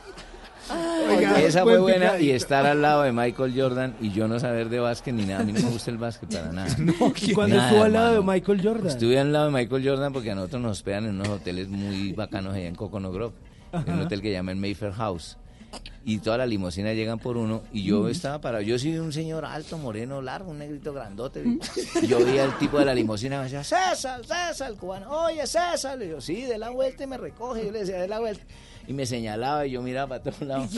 Oiga, 1.09 1.40
Esa 1.40 1.62
fue 1.62 1.79
buen 1.79 1.99
buena 2.01 2.21
y 2.21 2.31
estar 2.31 2.66
al 2.66 2.83
lado 2.83 3.03
de 3.03 3.12
Michael 3.12 3.55
Jordan 3.57 3.94
y 4.03 4.11
yo 4.12 4.29
no 4.29 4.38
saber 4.38 4.68
de 4.68 4.79
básquet 4.81 5.14
ni 5.14 5.25
nada. 5.25 5.40
A 5.40 5.44
mí 5.44 5.53
no 5.53 5.61
me 5.61 5.71
gusta 5.71 5.90
el 5.90 5.97
básquet 5.97 6.31
para 6.31 6.53
nada. 6.53 6.68
¿Y 7.23 7.33
cuando 7.33 7.57
Nada, 7.57 7.68
estuvo 7.68 7.85
al 7.85 7.92
lado 7.94 8.14
de. 8.14 8.23
Michael 8.23 8.61
Jordan? 8.62 8.87
Estuve 8.88 9.18
al 9.18 9.33
lado 9.33 9.47
de 9.47 9.53
Michael 9.53 9.88
Jordan 9.88 10.12
porque 10.12 10.31
a 10.31 10.35
nosotros 10.35 10.61
nos 10.61 10.73
hospedan 10.73 11.07
en 11.07 11.14
unos 11.14 11.29
hoteles 11.29 11.68
muy 11.68 12.12
bacanos 12.12 12.55
allá 12.55 12.66
en 12.68 12.75
Coconut 12.75 13.14
Grove. 13.14 13.35
En 13.73 13.94
un 13.94 14.01
hotel 14.03 14.21
que 14.21 14.31
llama 14.31 14.53
el 14.53 14.59
Mayfair 14.59 14.92
House. 14.92 15.38
Y 16.09 16.21
todas 16.21 16.38
las 16.38 16.49
limusinas 16.49 16.94
llegan 16.94 17.18
por 17.18 17.37
uno 17.37 17.64
y 17.71 17.83
yo 17.83 18.09
estaba 18.09 18.40
parado. 18.40 18.62
Yo 18.62 18.79
soy 18.79 18.97
un 18.97 19.12
señor 19.12 19.44
alto, 19.44 19.77
moreno, 19.77 20.23
largo, 20.23 20.53
un 20.53 20.59
negrito 20.59 20.94
grandote. 20.94 21.44
Y 22.01 22.07
yo 22.07 22.25
vi 22.25 22.38
al 22.38 22.57
tipo 22.57 22.79
de 22.79 22.87
la 22.87 22.94
limusina 22.94 23.37
y 23.37 23.38
me 23.40 23.44
decía, 23.44 23.62
César, 23.62 24.25
César, 24.25 24.71
el 24.71 24.79
cubano. 24.79 25.11
Oye, 25.11 25.47
César. 25.47 25.99
Le 25.99 26.07
digo, 26.07 26.23
sí, 26.23 26.44
de 26.44 26.57
la 26.57 26.71
vuelta 26.71 27.05
y 27.05 27.07
me 27.09 27.18
recoge. 27.18 27.66
Yo 27.66 27.73
le 27.73 27.81
decía, 27.81 28.01
de 28.01 28.09
la 28.09 28.21
vuelta. 28.21 28.42
Y 28.87 28.94
me 28.94 29.05
señalaba 29.05 29.66
y 29.66 29.73
yo 29.73 29.83
miraba 29.83 30.16
para 30.16 30.23
todos 30.23 30.49
lados. 30.49 30.71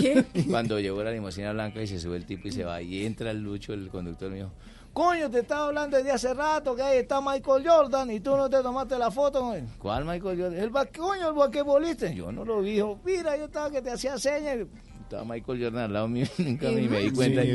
Cuando 0.50 0.80
llegó 0.80 1.00
la 1.04 1.12
limusina 1.12 1.52
blanca 1.52 1.80
y 1.80 1.86
se 1.86 2.00
sube 2.00 2.16
el 2.16 2.26
tipo 2.26 2.48
y 2.48 2.50
se 2.50 2.64
va. 2.64 2.82
Y 2.82 3.06
entra 3.06 3.30
el 3.30 3.40
Lucho, 3.40 3.72
el 3.72 3.88
conductor 3.88 4.32
mío. 4.32 4.50
Coño, 4.92 5.30
te 5.30 5.38
estaba 5.38 5.66
hablando 5.66 5.96
desde 5.96 6.10
hace 6.10 6.34
rato 6.34 6.74
que 6.74 6.82
ahí 6.82 6.98
está 6.98 7.20
Michael 7.20 7.64
Jordan 7.64 8.10
y 8.10 8.18
tú 8.18 8.36
no 8.36 8.50
te 8.50 8.60
tomaste 8.64 8.98
la 8.98 9.12
foto. 9.12 9.54
¿Cuál 9.78 10.04
Michael 10.06 10.40
Jordan? 10.40 10.58
El 10.58 10.72
coño, 10.72 11.28
el 11.28 11.34
basquetbolista. 11.34 12.10
Yo 12.10 12.32
no 12.32 12.44
lo 12.44 12.62
vi. 12.62 12.82
Mira, 13.04 13.36
yo 13.36 13.44
estaba 13.44 13.70
que 13.70 13.80
te 13.80 13.92
hacía 13.92 14.18
señas. 14.18 14.66
Estaba 15.10 15.24
Michael 15.24 15.60
Jordan 15.60 15.82
al 15.86 15.92
lado 15.92 16.06
mío, 16.06 16.24
nunca 16.38 16.70
ni 16.70 16.88
me 16.88 17.00
di 17.00 17.10
cuenta. 17.10 17.42
Sí, 17.42 17.48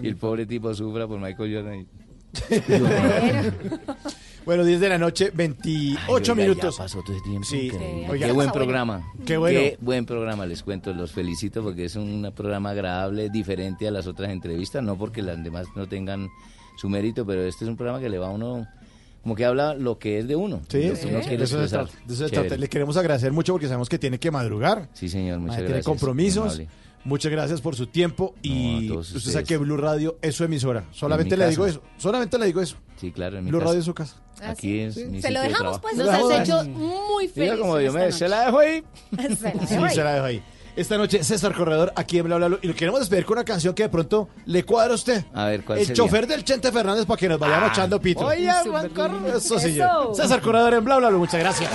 y, 0.00 0.06
el 0.06 0.16
pobre 0.16 0.46
tipo 0.46 0.72
sufra 0.72 1.08
por 1.08 1.18
Michael 1.18 1.56
Jordan. 1.56 1.80
y- 1.80 1.86
Bueno, 4.46 4.64
10 4.64 4.80
de 4.80 4.88
la 4.88 4.96
noche, 4.96 5.32
28 5.34 5.98
Ay, 6.06 6.14
oiga, 6.14 6.34
minutos. 6.36 6.76
Ya 6.76 6.84
pasó 6.84 7.02
todo 7.02 7.16
el 7.16 7.22
tiempo. 7.24 7.44
Sí, 7.44 7.68
oiga. 8.08 8.28
Qué 8.28 8.32
buen 8.32 8.52
programa. 8.52 9.12
Qué 9.26 9.36
bueno. 9.36 9.58
buen 9.80 10.06
programa, 10.06 10.46
les 10.46 10.62
cuento. 10.62 10.94
Los 10.94 11.10
felicito 11.10 11.64
porque 11.64 11.86
es 11.86 11.96
un 11.96 12.30
programa 12.34 12.70
agradable, 12.70 13.28
diferente 13.28 13.88
a 13.88 13.90
las 13.90 14.06
otras 14.06 14.30
entrevistas. 14.30 14.80
No 14.84 14.96
porque 14.96 15.20
las 15.20 15.42
demás 15.42 15.66
no 15.74 15.88
tengan 15.88 16.28
su 16.76 16.88
mérito, 16.88 17.26
pero 17.26 17.42
este 17.42 17.64
es 17.64 17.68
un 17.68 17.76
programa 17.76 17.98
que 18.00 18.08
le 18.08 18.18
va 18.18 18.28
a 18.28 18.30
uno. 18.30 18.68
Como 19.22 19.34
que 19.34 19.44
habla 19.44 19.74
lo 19.74 19.98
que 19.98 20.20
es 20.20 20.28
de 20.28 20.36
uno. 20.36 20.60
Sí, 20.68 20.78
de 20.78 20.92
quiere 21.26 21.42
eso 21.42 21.66
se 21.66 22.28
trata. 22.28 22.56
Le 22.56 22.68
queremos 22.68 22.96
agradecer 22.96 23.32
mucho 23.32 23.52
porque 23.52 23.66
sabemos 23.66 23.88
que 23.88 23.98
tiene 23.98 24.20
que 24.20 24.30
madrugar. 24.30 24.88
Sí, 24.94 25.08
señor, 25.08 25.40
muchas 25.40 25.56
Tiene 25.56 25.70
gracias. 25.70 25.86
compromisos. 25.86 26.62
Muchas 27.04 27.32
gracias 27.32 27.60
por 27.62 27.76
su 27.76 27.86
tiempo 27.86 28.34
y 28.42 28.88
No, 28.88 28.98
usted 29.00 29.16
ustedes. 29.16 29.32
sabe 29.32 29.44
que 29.46 29.56
Blue 29.56 29.76
Radio 29.78 30.18
es 30.20 30.34
su 30.34 30.44
emisora. 30.44 30.84
Solamente 30.92 31.36
le 31.36 31.44
casa. 31.44 31.50
digo 31.50 31.66
eso. 31.66 31.82
Solamente 31.96 32.38
le 32.38 32.46
digo 32.46 32.60
eso. 32.60 32.76
Sí, 33.00 33.10
claro. 33.10 33.38
En 33.38 33.44
mi 33.44 33.50
Blue 33.50 33.58
casa. 33.60 33.68
Radio 33.70 33.78
es 33.80 33.84
su 33.86 33.94
casa. 33.94 34.16
Aquí 34.42 34.80
es 34.80 34.96
mi 35.08 35.20
Se 35.22 35.30
lo 35.30 35.40
de 35.40 35.48
dejamos, 35.48 35.78
pues. 35.80 35.96
Nos 35.96 36.08
has 36.08 36.40
hecho 36.40 36.64
muy 36.64 37.28
felices. 37.28 37.58
como 37.58 37.78
Dios 37.78 37.94
me 37.94 38.12
se 38.12 38.28
la 38.28 38.44
dejo 38.46 38.58
ahí. 38.58 38.82
Se 39.16 39.54
la 39.54 39.66
Sí, 39.66 39.74
dejo 39.74 39.84
ahí. 39.84 39.94
se 39.94 40.04
la 40.04 40.12
dejo 40.14 40.26
ahí. 40.26 40.42
Esta 40.76 40.96
noche 40.96 41.24
César 41.24 41.52
Corredor 41.54 41.92
aquí 41.96 42.18
en 42.18 42.26
Bla 42.26 42.36
Bla 42.36 42.48
Bla. 42.48 42.58
y 42.62 42.68
lo 42.68 42.74
queremos 42.74 43.00
despedir 43.00 43.24
con 43.24 43.38
una 43.38 43.44
canción 43.44 43.74
que 43.74 43.82
de 43.84 43.88
pronto 43.88 44.28
le 44.46 44.64
cuadra 44.64 44.92
a 44.92 44.94
usted. 44.94 45.24
A 45.34 45.46
ver, 45.46 45.64
¿cuál 45.64 45.78
El 45.80 45.86
sería? 45.86 46.02
chofer 46.04 46.26
del 46.26 46.44
Chente 46.44 46.70
Fernández 46.70 47.06
para 47.06 47.18
que 47.18 47.28
nos 47.28 47.38
vayamos 47.40 47.70
echando 47.72 48.00
pito. 48.00 48.24
Oye, 48.26 48.48
Juan. 48.66 48.90
Eso 49.34 49.58
sí. 49.58 49.78
César 50.14 50.40
Corredor 50.40 50.74
en 50.74 50.84
Bla 50.84 50.98
Bla 50.98 51.08
Bla. 51.08 51.18
Muchas 51.18 51.40
gracias. 51.40 51.70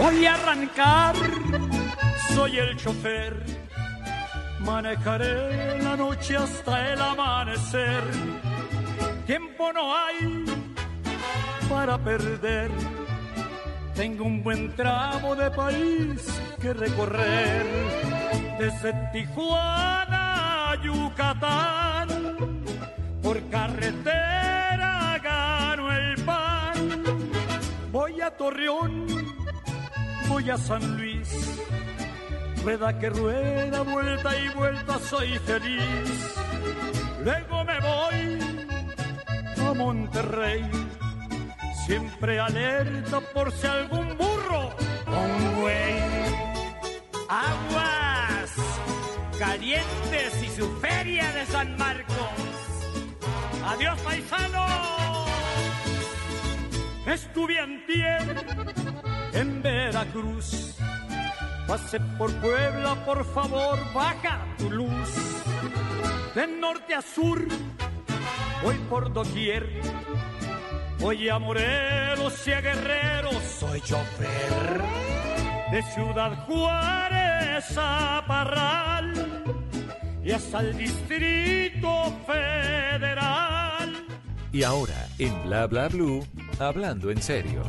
Voy 0.00 0.24
a 0.24 0.34
arrancar, 0.34 1.14
soy 2.34 2.58
el 2.58 2.74
chofer. 2.76 3.44
Manejaré 4.60 5.82
la 5.82 5.94
noche 5.94 6.36
hasta 6.36 6.92
el 6.92 7.00
amanecer. 7.00 8.02
Tiempo 9.26 9.70
no 9.74 9.94
hay 9.94 10.44
para 11.68 11.98
perder. 11.98 12.70
Tengo 13.94 14.24
un 14.24 14.42
buen 14.42 14.74
tramo 14.74 15.36
de 15.36 15.50
país 15.50 16.40
que 16.60 16.72
recorrer. 16.72 17.66
Desde 18.58 18.92
Tijuana 19.12 20.70
a 20.70 20.82
Yucatán, 20.82 22.08
por 23.22 23.38
carretera 23.50 25.18
gano 25.22 25.92
el 25.92 26.24
pan. 26.24 27.04
Voy 27.92 28.20
a 28.20 28.30
Torreón, 28.30 29.06
voy 30.30 30.48
a 30.48 30.56
San 30.56 30.96
Luis. 30.96 31.28
Rueda 32.62 32.98
que 32.98 33.10
rueda, 33.10 33.82
vuelta 33.82 34.30
y 34.38 34.48
vuelta, 34.50 34.98
soy 34.98 35.38
feliz. 35.40 36.34
Luego 37.24 37.64
me 37.64 37.78
voy 37.80 38.38
a 39.66 39.74
Monterrey, 39.74 40.70
siempre 41.84 42.38
alerta 42.38 43.20
por 43.34 43.50
si 43.52 43.66
algún 43.66 44.16
burro 44.16 44.70
o 45.06 45.20
un 45.36 45.60
güey. 45.60 46.00
Aguas 47.28 48.50
calientes 49.38 50.42
y 50.42 50.48
su 50.48 50.66
feria 50.80 51.32
de 51.32 51.46
San 51.46 51.76
Marcos. 51.76 52.38
Adiós, 53.66 53.98
paisano. 54.00 54.66
Estuve 57.06 57.58
antier 57.58 58.89
Veracruz. 60.10 60.74
Pasé 61.66 62.00
por 62.18 62.32
Puebla, 62.34 62.94
por 63.04 63.24
favor, 63.24 63.78
baja 63.94 64.44
tu 64.58 64.70
luz. 64.70 65.42
De 66.34 66.46
norte 66.46 66.94
a 66.94 67.02
sur, 67.02 67.46
voy 68.62 68.76
por 68.88 69.12
doquier. 69.12 69.80
Voy 70.98 71.28
a 71.28 71.38
Morelos 71.38 72.46
y 72.46 72.52
a 72.52 72.60
Guerrero, 72.60 73.30
soy 73.58 73.80
chofer. 73.80 74.82
De 75.70 75.82
Ciudad 75.94 76.44
Juárez 76.46 77.72
a 77.76 78.24
Parral 78.26 79.44
y 80.24 80.32
hasta 80.32 80.60
el 80.60 80.76
Distrito 80.76 82.12
Federal. 82.26 84.04
Y 84.52 84.64
ahora, 84.64 85.06
en 85.18 85.42
Bla 85.44 85.66
Bla 85.68 85.88
Blue, 85.88 86.26
hablando 86.58 87.10
en 87.10 87.22
serio. 87.22 87.62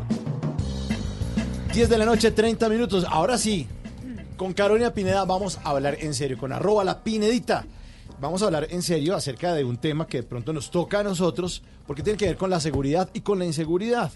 10 1.74 1.88
de 1.88 1.98
la 1.98 2.06
noche, 2.06 2.32
30 2.32 2.68
minutos. 2.68 3.06
Ahora 3.10 3.38
sí, 3.38 3.66
con 4.36 4.52
Carolina 4.52 4.94
Pineda 4.94 5.24
vamos 5.24 5.58
a 5.64 5.70
hablar 5.70 5.96
en 6.02 6.14
serio, 6.14 6.38
con 6.38 6.52
arroba 6.52 6.84
la 6.84 7.02
Pinedita. 7.02 7.66
Vamos 8.20 8.42
a 8.42 8.48
hablar 8.48 8.68
en 8.72 8.82
serio 8.82 9.16
acerca 9.16 9.54
de 9.54 9.64
un 9.64 9.78
tema 9.78 10.06
que 10.06 10.18
de 10.18 10.24
pronto 10.24 10.52
nos 10.52 10.70
toca 10.70 11.00
a 11.00 11.04
nosotros, 11.04 11.64
porque 11.88 12.04
tiene 12.04 12.18
que 12.18 12.26
ver 12.26 12.36
con 12.36 12.50
la 12.50 12.60
seguridad 12.60 13.10
y 13.14 13.22
con 13.22 13.40
la 13.40 13.46
inseguridad. 13.46 14.12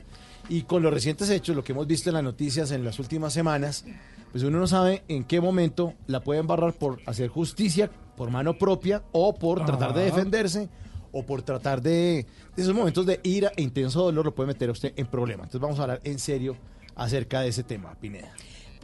Y 0.49 0.63
con 0.63 0.83
los 0.83 0.93
recientes 0.93 1.29
hechos, 1.29 1.55
lo 1.55 1.63
que 1.63 1.71
hemos 1.71 1.87
visto 1.87 2.09
en 2.09 2.15
las 2.15 2.23
noticias 2.23 2.71
en 2.71 2.83
las 2.83 2.99
últimas 2.99 3.31
semanas, 3.31 3.85
pues 4.33 4.43
uno 4.43 4.59
no 4.59 4.67
sabe 4.67 5.03
en 5.07 5.23
qué 5.23 5.39
momento 5.39 5.93
la 6.07 6.19
pueden 6.19 6.47
barrar 6.47 6.73
por 6.73 6.99
hacer 7.05 7.29
justicia 7.29 7.89
por 8.17 8.31
mano 8.31 8.57
propia 8.57 9.01
o 9.13 9.33
por 9.33 9.65
tratar 9.65 9.93
de 9.93 10.03
defenderse 10.03 10.67
o 11.13 11.23
por 11.23 11.41
tratar 11.41 11.81
de, 11.81 12.25
de 12.53 12.61
esos 12.61 12.75
momentos 12.75 13.05
de 13.05 13.21
ira 13.23 13.53
e 13.55 13.61
intenso 13.61 14.03
dolor 14.03 14.25
lo 14.25 14.35
puede 14.35 14.47
meter 14.47 14.67
a 14.67 14.73
usted 14.73 14.91
en 14.97 15.07
problemas. 15.07 15.45
Entonces 15.45 15.61
vamos 15.61 15.79
a 15.79 15.83
hablar 15.83 16.01
en 16.03 16.19
serio 16.19 16.57
acerca 16.95 17.41
de 17.41 17.49
ese 17.49 17.63
tema, 17.63 17.95
Pineda. 17.95 18.33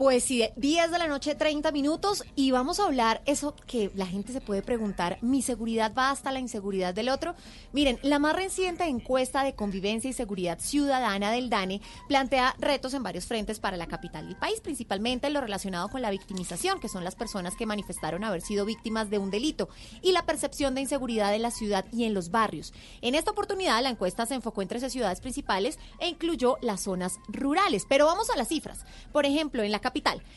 Pues 0.02 0.24
sí, 0.24 0.44
10 0.56 0.90
de 0.90 0.98
la 0.98 1.06
noche, 1.06 1.36
30 1.36 1.70
minutos 1.70 2.24
y 2.34 2.50
vamos 2.50 2.80
a 2.80 2.86
hablar 2.86 3.22
eso 3.24 3.54
que 3.68 3.92
la 3.94 4.04
gente 4.04 4.32
se 4.32 4.40
puede 4.40 4.60
preguntar, 4.60 5.16
¿mi 5.20 5.42
seguridad 5.42 5.92
va 5.96 6.10
hasta 6.10 6.32
la 6.32 6.40
inseguridad 6.40 6.92
del 6.92 7.08
otro? 7.08 7.36
Miren, 7.72 8.00
la 8.02 8.18
más 8.18 8.34
reciente 8.34 8.82
encuesta 8.82 9.44
de 9.44 9.54
convivencia 9.54 10.10
y 10.10 10.12
seguridad 10.12 10.58
ciudadana 10.58 11.30
del 11.30 11.50
DANE 11.50 11.82
plantea 12.08 12.56
retos 12.58 12.94
en 12.94 13.04
varios 13.04 13.26
frentes 13.26 13.60
para 13.60 13.76
la 13.76 13.86
capital 13.86 14.26
del 14.26 14.34
país, 14.34 14.60
principalmente 14.60 15.30
lo 15.30 15.40
relacionado 15.40 15.88
con 15.88 16.02
la 16.02 16.10
victimización, 16.10 16.80
que 16.80 16.88
son 16.88 17.04
las 17.04 17.14
personas 17.14 17.54
que 17.54 17.64
manifestaron 17.64 18.24
haber 18.24 18.40
sido 18.40 18.64
víctimas 18.64 19.08
de 19.08 19.18
un 19.18 19.30
delito, 19.30 19.68
y 20.02 20.10
la 20.10 20.26
percepción 20.26 20.74
de 20.74 20.80
inseguridad 20.80 21.32
en 21.32 21.42
la 21.42 21.52
ciudad 21.52 21.84
y 21.92 22.06
en 22.06 22.14
los 22.14 22.32
barrios. 22.32 22.74
En 23.02 23.14
esta 23.14 23.30
oportunidad, 23.30 23.80
la 23.80 23.90
encuesta 23.90 24.26
se 24.26 24.34
enfocó 24.34 24.62
en 24.62 24.68
13 24.68 24.90
ciudades 24.90 25.20
principales 25.20 25.78
e 26.00 26.08
incluyó 26.08 26.58
las 26.60 26.80
zonas 26.80 27.20
rurales. 27.28 27.86
Pero 27.88 28.06
vamos 28.06 28.30
a 28.30 28.36
las 28.36 28.48
cifras. 28.48 28.84
Por 29.12 29.26
ejemplo, 29.26 29.62
en 29.62 29.70
la 29.70 29.78
capital, 29.78 29.91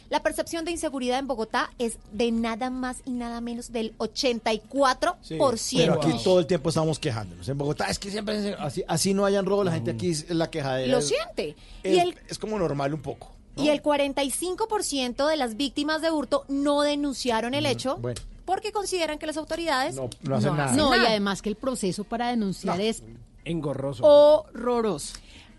la 0.10 0.22
percepción 0.22 0.66
de 0.66 0.72
inseguridad 0.72 1.20
en 1.20 1.28
Bogotá 1.28 1.72
es 1.80 1.98
de 2.12 2.32
nada 2.32 2.70
más 2.70 2.98
y 3.06 3.12
nada 3.12 3.42
menos 3.42 3.72
del 3.72 3.96
84%. 3.98 5.78
pero 5.78 5.94
aquí 5.94 6.12
todo 6.24 6.40
el 6.40 6.46
tiempo 6.46 6.70
estamos 6.70 7.00
quejándonos. 7.00 7.48
En 7.50 7.58
Bogotá 7.58 7.90
es 7.90 8.00
que 8.00 8.12
siempre 8.12 8.54
así, 8.60 8.84
así 8.88 9.14
no 9.14 9.26
hayan 9.26 9.46
robo, 9.46 9.64
la 9.64 9.72
gente 9.72 9.92
aquí 9.92 10.10
es 10.12 10.30
la 10.30 10.50
quejadera. 10.50 10.92
Lo 10.92 11.00
Es- 11.00 11.08
siente. 11.08 11.56
Es, 11.84 11.96
Y 11.96 12.00
el 12.00 12.16
es 12.28 12.38
como 12.38 12.58
normal 12.60 12.94
un 12.94 13.02
poco. 13.02 13.32
Y 13.58 13.70
el 13.70 13.82
45% 13.82 15.28
de 15.28 15.38
las 15.38 15.56
víctimas 15.56 16.02
de 16.02 16.12
hurto 16.12 16.44
no 16.50 16.82
denunciaron 16.82 17.54
el 17.54 17.66
hecho 17.66 17.96
Bueno, 17.98 18.20
porque 18.44 18.72
consideran 18.74 19.18
que 19.18 19.26
las 19.28 19.38
autoridades 19.38 19.96
no, 19.96 20.10
no 20.24 20.36
hacen 20.36 20.58
nada. 20.58 20.74
No, 20.74 20.94
y 20.96 21.00
además 21.06 21.42
que 21.42 21.50
el 21.50 21.56
proceso 21.56 22.04
para 22.04 22.30
denunciar 22.30 22.82
es 22.82 23.02
engorroso. 23.46 24.04
horroroso. 24.06 25.16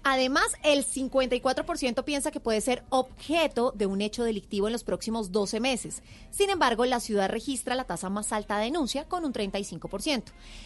Además, 0.09 0.53
el 0.63 0.87
54% 0.87 2.05
piensa 2.05 2.31
que 2.31 2.39
puede 2.39 2.61
ser 2.61 2.85
objeto 2.91 3.73
de 3.75 3.87
un 3.87 4.01
hecho 4.01 4.23
delictivo 4.23 4.69
en 4.69 4.73
los 4.73 4.85
próximos 4.85 5.33
12 5.33 5.59
meses. 5.59 6.01
Sin 6.31 6.49
embargo, 6.49 6.85
la 6.85 7.01
ciudad 7.01 7.29
registra 7.29 7.75
la 7.75 7.83
tasa 7.83 8.09
más 8.09 8.33
alta 8.33 8.57
de 8.59 8.67
denuncia 8.67 9.09
con 9.09 9.25
un 9.25 9.33
35%. 9.33 10.23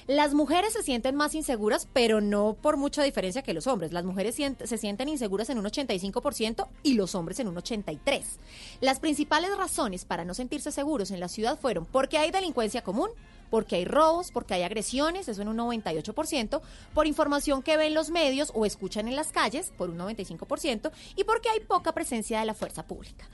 Las 0.07 0.35
mujeres 0.35 0.74
se 0.74 0.83
sienten 0.83 1.16
más 1.16 1.35
inseguras, 1.35 1.88
pero 1.90 2.20
no 2.20 2.53
por 2.61 2.76
mucha 2.76 3.03
diferencia 3.03 3.40
que 3.40 3.55
los 3.55 3.66
hombres. 3.66 3.94
Las 3.94 4.05
mujeres 4.05 4.35
se 4.37 4.76
sienten 4.76 5.09
inseguras 5.09 5.48
en 5.48 5.57
un 5.57 5.64
85% 5.64 6.68
y 6.83 6.92
los 6.92 7.14
hombres 7.14 7.40
en 7.40 7.48
un 7.48 7.57
83%. 7.57 8.22
Las 8.83 9.00
principales 9.00 9.57
razones 9.57 10.05
para 10.05 10.26
no 10.26 10.35
sentirse 10.35 10.70
seguros 10.70 11.12
en 11.12 11.20
la 11.20 11.29
ciudad 11.29 11.59
fueron 11.59 11.87
porque 11.87 12.18
hay 12.18 12.31
delincuencia 12.31 12.85
común, 12.85 13.09
porque 13.50 13.76
hay 13.76 13.84
robos, 13.84 14.30
porque 14.30 14.54
hay 14.54 14.62
agresiones, 14.62 15.28
eso 15.28 15.42
en 15.42 15.48
un 15.48 15.58
98%, 15.58 16.60
por 16.94 17.06
información 17.06 17.62
que 17.62 17.76
ven 17.76 17.94
los 17.94 18.10
medios 18.10 18.52
o 18.54 18.64
escuchan 18.64 19.08
en 19.08 19.16
las 19.16 19.32
calles, 19.32 19.72
por 19.76 19.90
un 19.90 19.98
95%, 19.98 20.90
y 21.16 21.24
porque 21.24 21.48
hay 21.50 21.60
poca 21.60 21.92
presencia 21.92 22.40
de 22.40 22.46
la 22.46 22.54
fuerza 22.54 22.86
pública. 22.86 23.28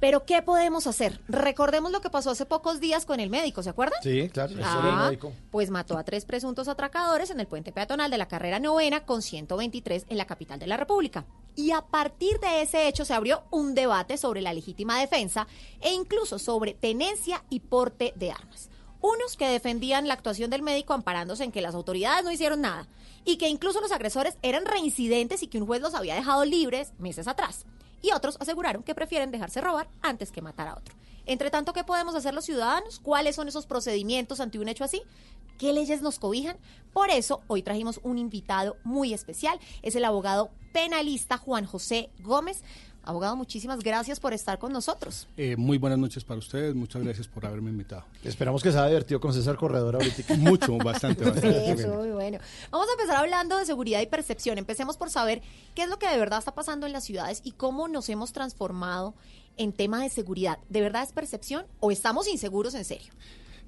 Pero, 0.00 0.24
¿qué 0.24 0.42
podemos 0.42 0.86
hacer? 0.86 1.20
Recordemos 1.26 1.90
lo 1.90 2.00
que 2.00 2.08
pasó 2.08 2.30
hace 2.30 2.46
pocos 2.46 2.78
días 2.78 3.04
con 3.04 3.18
el 3.18 3.30
médico, 3.30 3.64
¿se 3.64 3.70
acuerdan? 3.70 4.00
Sí, 4.00 4.28
claro. 4.28 4.54
Ah, 4.62 5.06
médico. 5.06 5.32
pues 5.50 5.70
mató 5.70 5.98
a 5.98 6.04
tres 6.04 6.24
presuntos 6.24 6.68
atracadores 6.68 7.30
en 7.30 7.40
el 7.40 7.48
puente 7.48 7.72
peatonal 7.72 8.10
de 8.10 8.18
la 8.18 8.28
carrera 8.28 8.60
novena 8.60 9.04
con 9.04 9.22
123 9.22 10.06
en 10.08 10.16
la 10.16 10.26
capital 10.26 10.60
de 10.60 10.68
la 10.68 10.76
República. 10.76 11.24
Y 11.56 11.72
a 11.72 11.80
partir 11.80 12.38
de 12.38 12.62
ese 12.62 12.86
hecho 12.86 13.04
se 13.04 13.14
abrió 13.14 13.42
un 13.50 13.74
debate 13.74 14.16
sobre 14.18 14.40
la 14.40 14.52
legítima 14.52 15.00
defensa 15.00 15.48
e 15.80 15.92
incluso 15.92 16.38
sobre 16.38 16.74
tenencia 16.74 17.42
y 17.50 17.58
porte 17.58 18.12
de 18.14 18.30
armas. 18.30 18.70
Unos 19.00 19.36
que 19.36 19.48
defendían 19.48 20.08
la 20.08 20.14
actuación 20.14 20.50
del 20.50 20.62
médico 20.62 20.92
amparándose 20.92 21.44
en 21.44 21.52
que 21.52 21.60
las 21.60 21.74
autoridades 21.74 22.24
no 22.24 22.32
hicieron 22.32 22.60
nada 22.60 22.88
y 23.24 23.36
que 23.36 23.48
incluso 23.48 23.80
los 23.80 23.92
agresores 23.92 24.36
eran 24.42 24.66
reincidentes 24.66 25.42
y 25.42 25.46
que 25.46 25.58
un 25.58 25.66
juez 25.66 25.80
los 25.80 25.94
había 25.94 26.14
dejado 26.14 26.44
libres 26.44 26.92
meses 26.98 27.28
atrás. 27.28 27.64
Y 28.02 28.12
otros 28.12 28.36
aseguraron 28.40 28.82
que 28.82 28.94
prefieren 28.94 29.30
dejarse 29.30 29.60
robar 29.60 29.88
antes 30.02 30.32
que 30.32 30.42
matar 30.42 30.68
a 30.68 30.76
otro. 30.76 30.94
Entre 31.26 31.50
tanto, 31.50 31.72
¿qué 31.72 31.84
podemos 31.84 32.14
hacer 32.14 32.32
los 32.32 32.46
ciudadanos? 32.46 33.00
¿Cuáles 33.00 33.36
son 33.36 33.48
esos 33.48 33.66
procedimientos 33.66 34.40
ante 34.40 34.58
un 34.58 34.68
hecho 34.68 34.84
así? 34.84 35.02
¿Qué 35.58 35.72
leyes 35.72 36.00
nos 36.00 36.18
cobijan? 36.18 36.56
Por 36.92 37.10
eso, 37.10 37.42
hoy 37.48 37.62
trajimos 37.62 38.00
un 38.02 38.16
invitado 38.16 38.76
muy 38.82 39.12
especial. 39.12 39.60
Es 39.82 39.94
el 39.94 40.04
abogado 40.04 40.50
penalista 40.72 41.36
Juan 41.36 41.66
José 41.66 42.10
Gómez. 42.20 42.62
Abogado, 43.08 43.36
muchísimas 43.36 43.78
gracias 43.78 44.20
por 44.20 44.34
estar 44.34 44.58
con 44.58 44.70
nosotros. 44.70 45.26
Eh, 45.38 45.56
muy 45.56 45.78
buenas 45.78 45.98
noches 45.98 46.24
para 46.24 46.36
ustedes, 46.36 46.74
muchas 46.74 47.02
gracias 47.02 47.26
por 47.26 47.46
haberme 47.46 47.70
invitado. 47.70 48.04
Esperamos 48.22 48.62
que 48.62 48.70
se 48.70 48.76
haya 48.76 48.88
divertido 48.88 49.18
con 49.18 49.32
César 49.32 49.56
Corredor 49.56 49.94
ahorita. 49.94 50.34
Mucho, 50.36 50.76
bastante, 50.76 51.24
bastante. 51.24 51.72
Eso, 51.72 51.88
muy 51.94 52.10
bueno. 52.10 52.38
Vamos 52.70 52.86
a 52.86 52.92
empezar 52.92 53.16
hablando 53.16 53.56
de 53.56 53.64
seguridad 53.64 54.02
y 54.02 54.06
percepción. 54.06 54.58
Empecemos 54.58 54.98
por 54.98 55.08
saber 55.08 55.40
qué 55.74 55.84
es 55.84 55.88
lo 55.88 55.98
que 55.98 56.06
de 56.06 56.18
verdad 56.18 56.38
está 56.40 56.54
pasando 56.54 56.84
en 56.84 56.92
las 56.92 57.02
ciudades 57.02 57.40
y 57.44 57.52
cómo 57.52 57.88
nos 57.88 58.10
hemos 58.10 58.34
transformado 58.34 59.14
en 59.56 59.72
tema 59.72 60.02
de 60.02 60.10
seguridad. 60.10 60.58
¿De 60.68 60.82
verdad 60.82 61.02
es 61.02 61.12
percepción 61.12 61.64
o 61.80 61.90
estamos 61.90 62.28
inseguros 62.28 62.74
en 62.74 62.84
serio? 62.84 63.10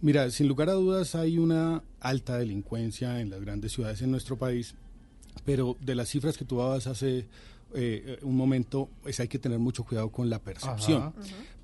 Mira, 0.03 0.31
sin 0.31 0.49
lugar 0.49 0.69
a 0.69 0.75
dudas 0.75 1.15
hay 1.15 1.39
una 1.39 1.83
alta 2.01 2.37
delincuencia 2.37 3.23
en 3.23 3.31
las 3.31 3.41
grandes 3.41 3.73
ciudades 3.73 4.03
en 4.03 4.11
nuestro 4.11 4.37
país, 4.37 4.75
pero 5.47 5.79
de 5.81 5.95
las 5.95 6.11
cifras 6.11 6.37
que 6.37 6.45
tú 6.45 6.59
dabas 6.59 6.87
hace 6.87 7.27
eh, 7.75 8.19
un 8.23 8.37
momento, 8.37 8.89
pues 9.03 9.21
hay 9.21 9.29
que 9.29 9.39
tener 9.39 9.59
mucho 9.59 9.85
cuidado 9.85 10.11
con 10.11 10.29
la 10.31 10.41
percepción. 10.41 11.03
Ajá. 11.03 11.15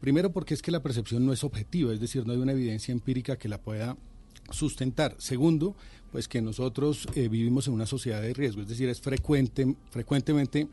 Primero 0.00 0.32
porque 0.32 0.54
es 0.54 0.62
que 0.62 0.70
la 0.70 0.82
percepción 0.82 1.24
no 1.24 1.32
es 1.32 1.44
objetiva, 1.44 1.92
es 1.92 2.00
decir, 2.00 2.26
no 2.26 2.32
hay 2.32 2.38
una 2.38 2.52
evidencia 2.52 2.92
empírica 2.92 3.36
que 3.36 3.48
la 3.48 3.58
pueda 3.58 3.96
sustentar. 4.50 5.14
Segundo, 5.18 5.74
pues 6.12 6.28
que 6.28 6.40
nosotros 6.40 7.08
eh, 7.14 7.28
vivimos 7.28 7.66
en 7.68 7.74
una 7.74 7.86
sociedad 7.86 8.22
de 8.22 8.32
riesgo, 8.32 8.62
es 8.62 8.68
decir, 8.68 8.88
es 8.88 9.00
frecuente, 9.00 9.74
frecuentemente 9.90 10.68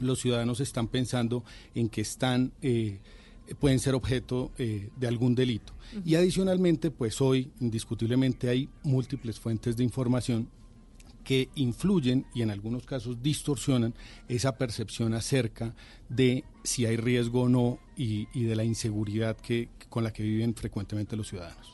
los 0.00 0.20
ciudadanos 0.20 0.60
están 0.60 0.88
pensando 0.88 1.42
en 1.74 1.88
que 1.88 2.02
están 2.02 2.52
eh, 2.60 2.98
pueden 3.54 3.78
ser 3.78 3.94
objeto 3.94 4.50
eh, 4.58 4.90
de 4.96 5.06
algún 5.06 5.34
delito. 5.34 5.72
Y 6.04 6.16
adicionalmente, 6.16 6.90
pues 6.90 7.20
hoy 7.20 7.52
indiscutiblemente 7.60 8.48
hay 8.48 8.68
múltiples 8.82 9.38
fuentes 9.38 9.76
de 9.76 9.84
información 9.84 10.48
que 11.26 11.48
influyen 11.56 12.24
y 12.32 12.42
en 12.42 12.50
algunos 12.52 12.86
casos 12.86 13.20
distorsionan 13.20 13.94
esa 14.28 14.56
percepción 14.56 15.12
acerca 15.12 15.74
de 16.08 16.44
si 16.62 16.86
hay 16.86 16.96
riesgo 16.96 17.42
o 17.42 17.48
no 17.48 17.80
y, 17.96 18.28
y 18.32 18.44
de 18.44 18.54
la 18.54 18.62
inseguridad 18.62 19.36
que, 19.36 19.68
con 19.90 20.04
la 20.04 20.12
que 20.12 20.22
viven 20.22 20.54
frecuentemente 20.54 21.16
los 21.16 21.26
ciudadanos. 21.28 21.72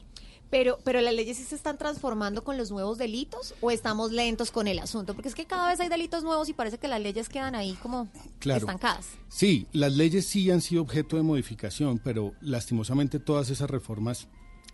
Pero, 0.48 0.78
pero 0.84 1.00
las 1.02 1.12
leyes 1.14 1.36
sí 1.36 1.44
se 1.44 1.54
están 1.54 1.76
transformando 1.76 2.44
con 2.44 2.56
los 2.56 2.70
nuevos 2.70 2.96
delitos 2.96 3.54
o 3.60 3.70
estamos 3.70 4.10
lentos 4.10 4.50
con 4.50 4.66
el 4.68 4.78
asunto, 4.78 5.14
porque 5.14 5.28
es 5.28 5.34
que 5.34 5.44
cada 5.46 5.68
vez 5.68 5.80
hay 5.80 5.88
delitos 5.90 6.24
nuevos 6.24 6.48
y 6.48 6.54
parece 6.54 6.78
que 6.78 6.88
las 6.88 7.00
leyes 7.00 7.28
quedan 7.28 7.54
ahí 7.54 7.74
como 7.82 8.08
Claro. 8.38 8.60
estancadas. 8.60 9.06
Sí, 9.28 9.66
las 9.72 9.92
leyes 9.94 10.26
sí 10.26 10.50
han 10.50 10.62
sido 10.62 10.80
objeto 10.82 11.16
de 11.16 11.22
modificación, 11.22 11.98
pero 11.98 12.32
lastimosamente 12.40 13.18
todas 13.18 13.50
esas 13.50 13.68
reformas 13.70 14.28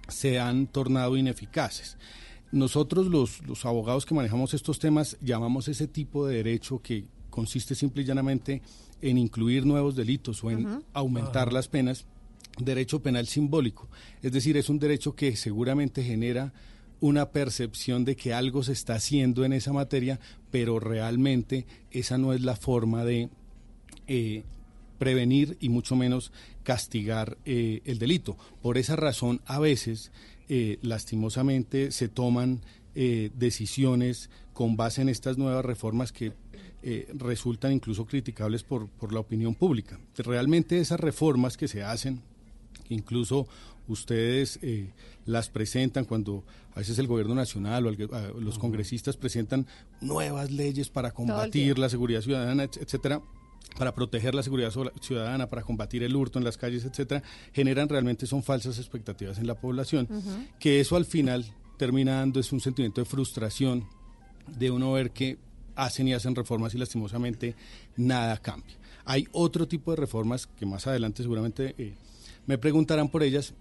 se 0.08 0.38
han 0.38 0.68
tornado 0.68 1.16
ineficaces. 1.16 1.96
Nosotros 2.50 3.06
los, 3.08 3.46
los 3.46 3.64
abogados 3.66 4.06
que 4.06 4.14
manejamos 4.14 4.54
estos 4.54 4.78
temas 4.78 5.16
llamamos 5.20 5.68
ese 5.68 5.86
tipo 5.86 6.26
de 6.26 6.36
derecho 6.36 6.80
que 6.80 7.04
consiste 7.30 7.74
simple 7.74 8.02
y 8.02 8.04
llanamente 8.06 8.62
en 9.00 9.18
incluir 9.18 9.64
nuevos 9.64 9.94
delitos 9.94 10.42
o 10.42 10.50
en 10.50 10.82
aumentar 10.92 11.52
las 11.52 11.68
penas, 11.68 12.06
derecho 12.58 13.00
penal 13.00 13.26
simbólico. 13.26 13.88
Es 14.22 14.32
decir, 14.32 14.56
es 14.56 14.68
un 14.68 14.78
derecho 14.78 15.14
que 15.14 15.36
seguramente 15.36 16.02
genera 16.02 16.52
una 17.00 17.30
percepción 17.30 18.04
de 18.04 18.16
que 18.16 18.34
algo 18.34 18.62
se 18.62 18.72
está 18.72 18.94
haciendo 18.94 19.44
en 19.44 19.52
esa 19.52 19.72
materia, 19.72 20.18
pero 20.50 20.80
realmente 20.80 21.66
esa 21.90 22.18
no 22.18 22.32
es 22.32 22.40
la 22.42 22.56
forma 22.56 23.04
de 23.04 23.28
eh, 24.08 24.42
prevenir 24.98 25.56
y 25.60 25.68
mucho 25.68 25.94
menos 25.94 26.32
castigar 26.64 27.38
eh, 27.44 27.82
el 27.84 27.98
delito. 27.98 28.36
Por 28.62 28.78
esa 28.78 28.96
razón, 28.96 29.40
a 29.46 29.60
veces, 29.60 30.10
eh, 30.48 30.78
lastimosamente, 30.82 31.90
se 31.90 32.08
toman 32.08 32.60
eh, 32.94 33.30
decisiones 33.36 34.30
con 34.52 34.76
base 34.76 35.02
en 35.02 35.08
estas 35.08 35.38
nuevas 35.38 35.64
reformas 35.64 36.12
que 36.12 36.32
eh, 36.82 37.08
resultan 37.14 37.72
incluso 37.72 38.06
criticables 38.06 38.62
por, 38.62 38.88
por 38.88 39.12
la 39.12 39.20
opinión 39.20 39.54
pública. 39.54 39.98
Realmente 40.16 40.78
esas 40.78 41.00
reformas 41.00 41.56
que 41.56 41.68
se 41.68 41.82
hacen, 41.82 42.20
que 42.86 42.94
incluso 42.94 43.46
ustedes 43.88 44.58
eh, 44.62 44.90
las 45.26 45.48
presentan 45.48 46.04
cuando 46.04 46.44
a 46.74 46.78
veces 46.80 46.98
el 46.98 47.06
gobierno 47.06 47.34
nacional 47.34 47.86
o 47.86 47.90
a- 48.14 48.28
los 48.40 48.58
congresistas 48.58 49.16
presentan 49.16 49.66
nuevas 50.00 50.50
leyes 50.50 50.88
para 50.88 51.10
combatir 51.10 51.78
la 51.78 51.88
seguridad 51.88 52.20
ciudadana, 52.22 52.64
et- 52.64 52.76
etcétera, 52.76 53.20
para 53.76 53.94
proteger 53.94 54.34
la 54.34 54.42
seguridad 54.42 54.72
ciudadana, 55.00 55.48
para 55.48 55.62
combatir 55.62 56.02
el 56.02 56.16
hurto 56.16 56.38
en 56.38 56.44
las 56.44 56.56
calles, 56.56 56.84
etcétera, 56.84 57.22
generan 57.52 57.88
realmente 57.88 58.26
son 58.26 58.42
falsas 58.42 58.78
expectativas 58.78 59.38
en 59.38 59.46
la 59.46 59.54
población, 59.54 60.08
que 60.58 60.80
eso 60.80 60.96
al 60.96 61.04
final 61.04 61.44
termina 61.76 62.14
dando 62.16 62.40
es 62.40 62.52
un 62.52 62.60
sentimiento 62.60 63.00
de 63.00 63.04
frustración 63.04 63.84
de 64.58 64.70
uno 64.70 64.92
ver 64.92 65.10
que 65.12 65.38
hacen 65.76 66.08
y 66.08 66.14
hacen 66.14 66.34
reformas 66.34 66.74
y 66.74 66.78
lastimosamente 66.78 67.54
nada 67.96 68.36
cambia. 68.38 68.74
Hay 69.04 69.28
otro 69.32 69.68
tipo 69.68 69.92
de 69.92 69.96
reformas 69.96 70.46
que 70.46 70.66
más 70.66 70.86
adelante 70.86 71.22
seguramente 71.22 71.74
eh, 71.78 71.94
me 72.46 72.58
preguntarán 72.58 73.08
por 73.08 73.22
ellas 73.22 73.54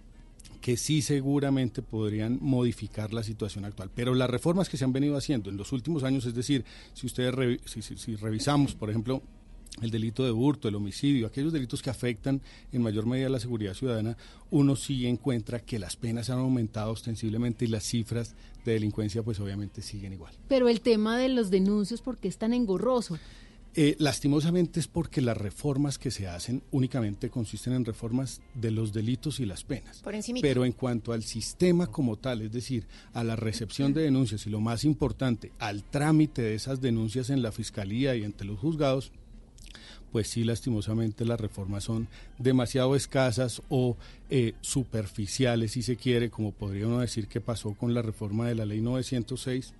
que 0.60 0.76
sí 0.76 1.00
seguramente 1.02 1.80
podrían 1.82 2.38
modificar 2.40 3.14
la 3.14 3.22
situación 3.22 3.64
actual. 3.64 3.90
Pero 3.94 4.14
las 4.14 4.28
reformas 4.28 4.68
que 4.68 4.76
se 4.76 4.84
han 4.84 4.92
venido 4.92 5.16
haciendo 5.16 5.48
en 5.50 5.56
los 5.56 5.70
últimos 5.72 6.02
años, 6.02 6.26
es 6.26 6.34
decir, 6.34 6.64
si 6.94 7.06
ustedes 7.06 7.32
revi- 7.32 7.60
si, 7.64 7.80
si- 7.82 7.96
si 7.96 8.16
revisamos, 8.16 8.74
por 8.74 8.90
ejemplo, 8.90 9.22
el 9.82 9.90
delito 9.90 10.24
de 10.24 10.30
hurto, 10.30 10.68
el 10.68 10.74
homicidio, 10.74 11.26
aquellos 11.26 11.52
delitos 11.52 11.82
que 11.82 11.90
afectan 11.90 12.40
en 12.72 12.82
mayor 12.82 13.06
medida 13.06 13.28
la 13.28 13.40
seguridad 13.40 13.74
ciudadana, 13.74 14.16
uno 14.50 14.76
sí 14.76 15.06
encuentra 15.06 15.60
que 15.60 15.78
las 15.78 15.96
penas 15.96 16.30
han 16.30 16.38
aumentado 16.38 16.92
ostensiblemente 16.92 17.64
y 17.64 17.68
las 17.68 17.84
cifras 17.84 18.34
de 18.64 18.72
delincuencia 18.72 19.22
pues 19.22 19.40
obviamente 19.40 19.82
siguen 19.82 20.12
igual. 20.12 20.34
Pero 20.48 20.68
el 20.68 20.80
tema 20.80 21.18
de 21.18 21.28
los 21.28 21.50
denuncios, 21.50 22.00
¿por 22.00 22.18
qué 22.18 22.28
es 22.28 22.38
tan 22.38 22.52
engorroso? 22.52 23.18
Eh, 23.74 23.94
lastimosamente 23.98 24.80
es 24.80 24.88
porque 24.88 25.20
las 25.20 25.36
reformas 25.36 25.98
que 25.98 26.10
se 26.10 26.26
hacen 26.26 26.62
únicamente 26.72 27.30
consisten 27.30 27.74
en 27.74 27.84
reformas 27.84 28.40
de 28.54 28.70
los 28.70 28.92
delitos 28.92 29.40
y 29.40 29.46
las 29.46 29.62
penas. 29.62 30.00
Por. 30.00 30.14
Pero 30.40 30.64
en 30.64 30.72
cuanto 30.72 31.12
al 31.12 31.22
sistema 31.22 31.86
como 31.86 32.16
tal, 32.16 32.42
es 32.42 32.50
decir, 32.50 32.86
a 33.12 33.22
la 33.22 33.36
recepción 33.36 33.92
de 33.92 34.02
denuncias 34.02 34.46
y 34.46 34.50
lo 34.50 34.60
más 34.60 34.84
importante, 34.84 35.52
al 35.58 35.84
trámite 35.84 36.42
de 36.42 36.54
esas 36.54 36.80
denuncias 36.80 37.30
en 37.30 37.40
la 37.40 37.52
fiscalía 37.52 38.16
y 38.16 38.24
ante 38.24 38.44
los 38.44 38.58
juzgados, 38.58 39.12
pues 40.12 40.28
sí, 40.28 40.44
lastimosamente 40.44 41.24
las 41.24 41.40
reformas 41.40 41.84
son 41.84 42.08
demasiado 42.38 42.96
escasas 42.96 43.62
o 43.68 43.96
eh, 44.30 44.54
superficiales, 44.60 45.72
si 45.72 45.82
se 45.82 45.96
quiere, 45.96 46.30
como 46.30 46.52
podría 46.52 46.86
uno 46.86 47.00
decir 47.00 47.28
que 47.28 47.40
pasó 47.40 47.74
con 47.74 47.94
la 47.94 48.02
reforma 48.02 48.46
de 48.48 48.54
la 48.54 48.66
ley 48.66 48.80
906, 48.80 49.74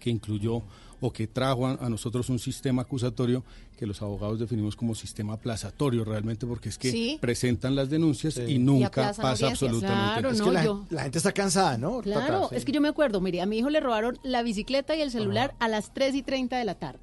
que 0.00 0.10
incluyó 0.10 0.62
o 1.00 1.12
que 1.12 1.26
trajo 1.26 1.66
a, 1.66 1.72
a 1.74 1.88
nosotros 1.88 2.28
un 2.28 2.38
sistema 2.38 2.82
acusatorio 2.82 3.44
que 3.78 3.86
los 3.86 4.02
abogados 4.02 4.38
definimos 4.38 4.76
como 4.76 4.94
sistema 4.94 5.32
aplazatorio 5.34 6.04
realmente 6.04 6.46
porque 6.46 6.68
es 6.68 6.76
que 6.78 6.90
Sí. 6.90 7.18
presentan 7.20 7.74
las 7.74 7.88
denuncias 7.88 8.36
y 8.38 8.52
Y 8.54 8.58
nunca 8.58 9.12
pasa 9.14 9.48
absolutamente 9.48 9.86
Claro, 9.86 10.22
nada. 10.22 10.32
Es 10.32 10.38
no, 10.38 10.44
que 10.44 10.50
la, 10.52 10.64
yo- 10.64 10.86
la 10.90 11.02
gente 11.04 11.18
está 11.18 11.32
cansada, 11.32 11.78
¿no? 11.78 12.00
Claro, 12.00 12.50
es 12.52 12.64
que 12.64 12.72
yo 12.72 12.80
me 12.80 12.88
acuerdo, 12.88 13.20
mire, 13.20 13.40
a 13.40 13.46
mi 13.46 13.58
hijo 13.58 13.70
le 13.70 13.80
robaron 13.80 14.18
la 14.22 14.42
bicicleta 14.42 14.94
y 14.94 15.00
el 15.00 15.10
celular 15.10 15.54
a 15.58 15.68
las 15.68 15.94
3 15.94 16.14
y 16.14 16.22
30 16.22 16.58
de 16.58 16.64
la 16.64 16.74
tarde. 16.74 17.00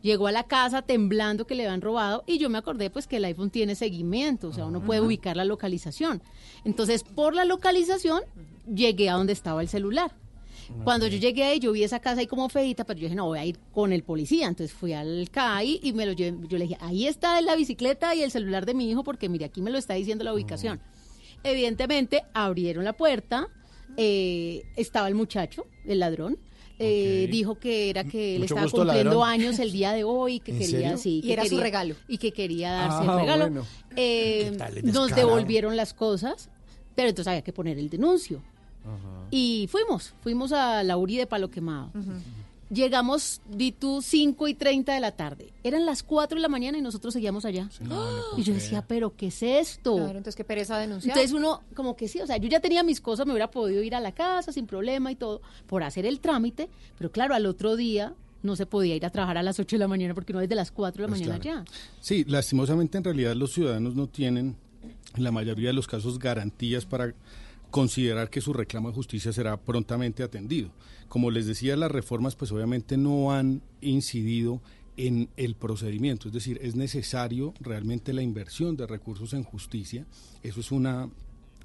Llegó 0.00 0.28
a 0.28 0.32
la 0.32 0.44
casa 0.44 0.82
temblando 0.82 1.44
que 1.46 1.56
le 1.56 1.64
habían 1.66 1.80
robado 1.80 2.22
y 2.26 2.38
yo 2.38 2.48
me 2.48 2.58
acordé 2.58 2.88
pues 2.88 3.06
que 3.08 3.16
el 3.16 3.24
iPhone 3.24 3.50
tiene 3.50 3.74
seguimiento, 3.74 4.48
o 4.48 4.52
sea, 4.52 4.64
uno 4.66 4.80
puede 4.80 5.00
ubicar 5.00 5.36
la 5.36 5.44
localización. 5.44 6.22
Entonces, 6.64 7.02
por 7.02 7.34
la 7.34 7.44
localización, 7.44 8.20
llegué 8.72 9.10
a 9.10 9.14
donde 9.14 9.32
estaba 9.32 9.60
el 9.62 9.68
celular. 9.68 10.12
Cuando 10.84 11.06
yo 11.06 11.18
llegué 11.18 11.44
ahí, 11.44 11.58
yo 11.58 11.72
vi 11.72 11.84
esa 11.84 12.00
casa 12.00 12.20
ahí 12.20 12.26
como 12.26 12.48
feita, 12.48 12.84
pero 12.84 12.98
yo 12.98 13.04
dije, 13.06 13.14
no, 13.16 13.26
voy 13.26 13.38
a 13.38 13.44
ir 13.44 13.58
con 13.72 13.92
el 13.92 14.02
policía. 14.02 14.48
Entonces 14.48 14.74
fui 14.76 14.92
al 14.92 15.28
CAI 15.30 15.80
y 15.82 15.92
me 15.92 16.06
lo 16.06 16.12
llevé. 16.12 16.36
Yo 16.48 16.58
le 16.58 16.64
dije, 16.64 16.76
ahí 16.80 17.06
está 17.06 17.40
la 17.40 17.54
bicicleta 17.56 18.14
y 18.14 18.22
el 18.22 18.30
celular 18.30 18.66
de 18.66 18.74
mi 18.74 18.90
hijo, 18.90 19.04
porque 19.04 19.28
mire, 19.28 19.44
aquí 19.44 19.62
me 19.62 19.70
lo 19.70 19.78
está 19.78 19.94
diciendo 19.94 20.24
la 20.24 20.32
ubicación. 20.34 20.80
Evidentemente, 21.44 22.24
abrieron 22.34 22.84
la 22.84 22.92
puerta, 22.94 23.48
eh, 23.96 24.62
estaba 24.76 25.08
el 25.08 25.14
muchacho, 25.14 25.66
el 25.84 26.00
ladrón. 26.00 26.38
eh. 26.78 27.28
Dijo 27.30 27.58
que 27.58 27.88
era 27.88 28.04
que 28.04 28.34
él 28.36 28.42
Mucho 28.42 28.54
estaba 28.54 28.70
cumpliendo 28.70 29.10
ladrón. 29.20 29.28
años 29.28 29.58
el 29.60 29.72
día 29.72 29.92
de 29.92 30.04
hoy, 30.04 30.40
que 30.40 30.52
¿En 30.52 30.58
quería 30.58 30.96
sí, 30.98 31.18
Y 31.18 31.22
que 31.22 31.32
era 31.32 31.44
su 31.44 31.50
quería- 31.50 31.62
regalo. 31.64 31.94
y 32.08 32.18
que 32.18 32.32
quería 32.32 32.72
darse 32.72 32.96
Ah, 33.08 33.12
el 33.14 33.20
regalo. 33.20 33.44
bueno. 33.46 33.66
Eh, 33.96 34.52
nos 34.82 35.14
devolvieron 35.14 35.74
las 35.76 35.94
cosas, 35.94 36.50
pero 36.94 37.08
entonces 37.08 37.28
había 37.28 37.42
que 37.42 37.52
poner 37.54 37.78
el 37.78 37.88
denuncio. 37.88 38.42
Y 39.30 39.68
fuimos, 39.70 40.14
fuimos 40.22 40.52
a 40.52 40.82
la 40.82 40.96
URI 40.96 41.16
de 41.18 41.26
Palo 41.26 41.50
Quemado. 41.50 41.90
Llegamos, 42.68 43.40
di 43.48 43.70
tú, 43.70 44.02
5 44.02 44.48
y 44.48 44.54
30 44.54 44.92
de 44.92 44.98
la 44.98 45.12
tarde. 45.12 45.52
Eran 45.62 45.86
las 45.86 46.02
4 46.02 46.34
de 46.34 46.42
la 46.42 46.48
mañana 46.48 46.76
y 46.76 46.82
nosotros 46.82 47.14
seguíamos 47.14 47.44
allá. 47.44 47.68
y 48.36 48.42
yo 48.42 48.54
decía, 48.54 48.82
¿pero 48.86 49.14
qué 49.16 49.28
es 49.28 49.40
esto? 49.44 49.94
Claro, 49.94 50.10
entonces 50.18 50.34
qué 50.34 50.42
pereza 50.42 50.76
denunciar. 50.76 51.16
Entonces 51.16 51.32
uno, 51.32 51.60
como 51.76 51.94
que 51.94 52.08
sí, 52.08 52.20
o 52.20 52.26
sea, 52.26 52.38
yo 52.38 52.48
ya 52.48 52.58
tenía 52.58 52.82
mis 52.82 53.00
cosas, 53.00 53.24
me 53.24 53.32
hubiera 53.32 53.52
podido 53.52 53.84
ir 53.84 53.94
a 53.94 54.00
la 54.00 54.10
casa 54.10 54.50
sin 54.52 54.66
problema 54.66 55.12
y 55.12 55.14
todo, 55.14 55.42
por 55.68 55.84
hacer 55.84 56.06
el 56.06 56.18
trámite, 56.18 56.68
pero 56.98 57.12
claro, 57.12 57.34
al 57.36 57.46
otro 57.46 57.76
día 57.76 58.14
no 58.42 58.56
se 58.56 58.66
podía 58.66 58.96
ir 58.96 59.06
a 59.06 59.10
trabajar 59.10 59.38
a 59.38 59.44
las 59.44 59.60
8 59.60 59.76
de 59.76 59.80
la 59.80 59.88
mañana 59.88 60.14
porque 60.14 60.32
no 60.32 60.40
desde 60.40 60.56
las 60.56 60.72
4 60.72 61.02
de 61.02 61.08
la 61.08 61.08
Pues 61.08 61.20
mañana 61.20 61.40
claro. 61.40 61.64
ya. 61.64 61.72
Sí, 62.00 62.24
lastimosamente 62.26 62.98
en 62.98 63.04
realidad 63.04 63.36
los 63.36 63.52
ciudadanos 63.52 63.94
no 63.94 64.08
tienen 64.08 64.56
en 65.14 65.22
la 65.24 65.30
mayoría 65.30 65.68
de 65.68 65.72
los 65.72 65.86
casos 65.86 66.18
garantías 66.18 66.84
para 66.84 67.14
considerar 67.70 68.30
que 68.30 68.40
su 68.40 68.52
reclamo 68.52 68.88
de 68.88 68.94
justicia 68.94 69.32
será 69.32 69.56
prontamente 69.56 70.22
atendido. 70.22 70.70
Como 71.08 71.30
les 71.30 71.46
decía, 71.46 71.76
las 71.76 71.90
reformas 71.90 72.36
pues 72.36 72.52
obviamente 72.52 72.96
no 72.96 73.32
han 73.32 73.62
incidido 73.80 74.60
en 74.96 75.28
el 75.36 75.54
procedimiento, 75.56 76.28
es 76.28 76.34
decir, 76.34 76.58
es 76.62 76.74
necesario 76.74 77.52
realmente 77.60 78.14
la 78.14 78.22
inversión 78.22 78.78
de 78.78 78.86
recursos 78.86 79.34
en 79.34 79.42
justicia, 79.42 80.06
eso 80.42 80.60
es 80.60 80.72
una 80.72 81.10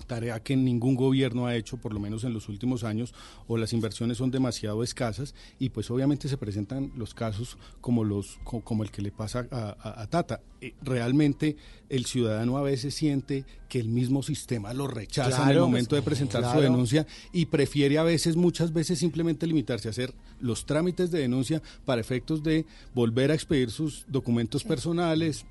tarea 0.01 0.41
que 0.41 0.55
ningún 0.55 0.95
gobierno 0.95 1.45
ha 1.45 1.55
hecho, 1.55 1.77
por 1.77 1.93
lo 1.93 1.99
menos 1.99 2.23
en 2.23 2.33
los 2.33 2.49
últimos 2.49 2.83
años, 2.83 3.13
o 3.47 3.57
las 3.57 3.73
inversiones 3.73 4.17
son 4.17 4.31
demasiado 4.31 4.83
escasas 4.83 5.33
y 5.59 5.69
pues 5.69 5.89
obviamente 5.91 6.27
se 6.27 6.37
presentan 6.37 6.91
los 6.95 7.13
casos 7.13 7.57
como 7.81 8.03
los 8.03 8.39
co- 8.43 8.61
como 8.61 8.83
el 8.83 8.91
que 8.91 9.01
le 9.01 9.11
pasa 9.11 9.47
a, 9.51 9.75
a- 9.79 10.01
a 10.01 10.07
Tata. 10.07 10.41
Eh, 10.61 10.73
realmente 10.83 11.55
el 11.89 12.05
ciudadano 12.05 12.57
a 12.57 12.61
veces 12.61 12.93
siente 12.93 13.45
que 13.67 13.79
el 13.79 13.87
mismo 13.89 14.21
sistema 14.21 14.73
lo 14.73 14.87
rechaza 14.87 15.29
en 15.43 15.49
el 15.49 15.55
momento 15.61 15.95
de 15.95 16.01
pues, 16.01 16.17
presentar 16.17 16.41
su 16.43 16.61
denuncia 16.61 17.07
y 17.33 17.45
prefiere 17.47 17.97
a 17.97 18.03
veces, 18.03 18.35
muchas 18.35 18.71
veces 18.71 18.99
simplemente 18.99 19.47
limitarse 19.47 19.87
a 19.87 19.91
hacer 19.91 20.13
los 20.39 20.65
trámites 20.65 21.09
de 21.11 21.19
denuncia 21.19 21.61
para 21.85 21.99
efectos 22.01 22.43
de 22.43 22.65
volver 22.93 23.31
a 23.31 23.33
expedir 23.33 23.71
sus 23.71 24.05
documentos 24.07 24.63
personales, 24.63 25.45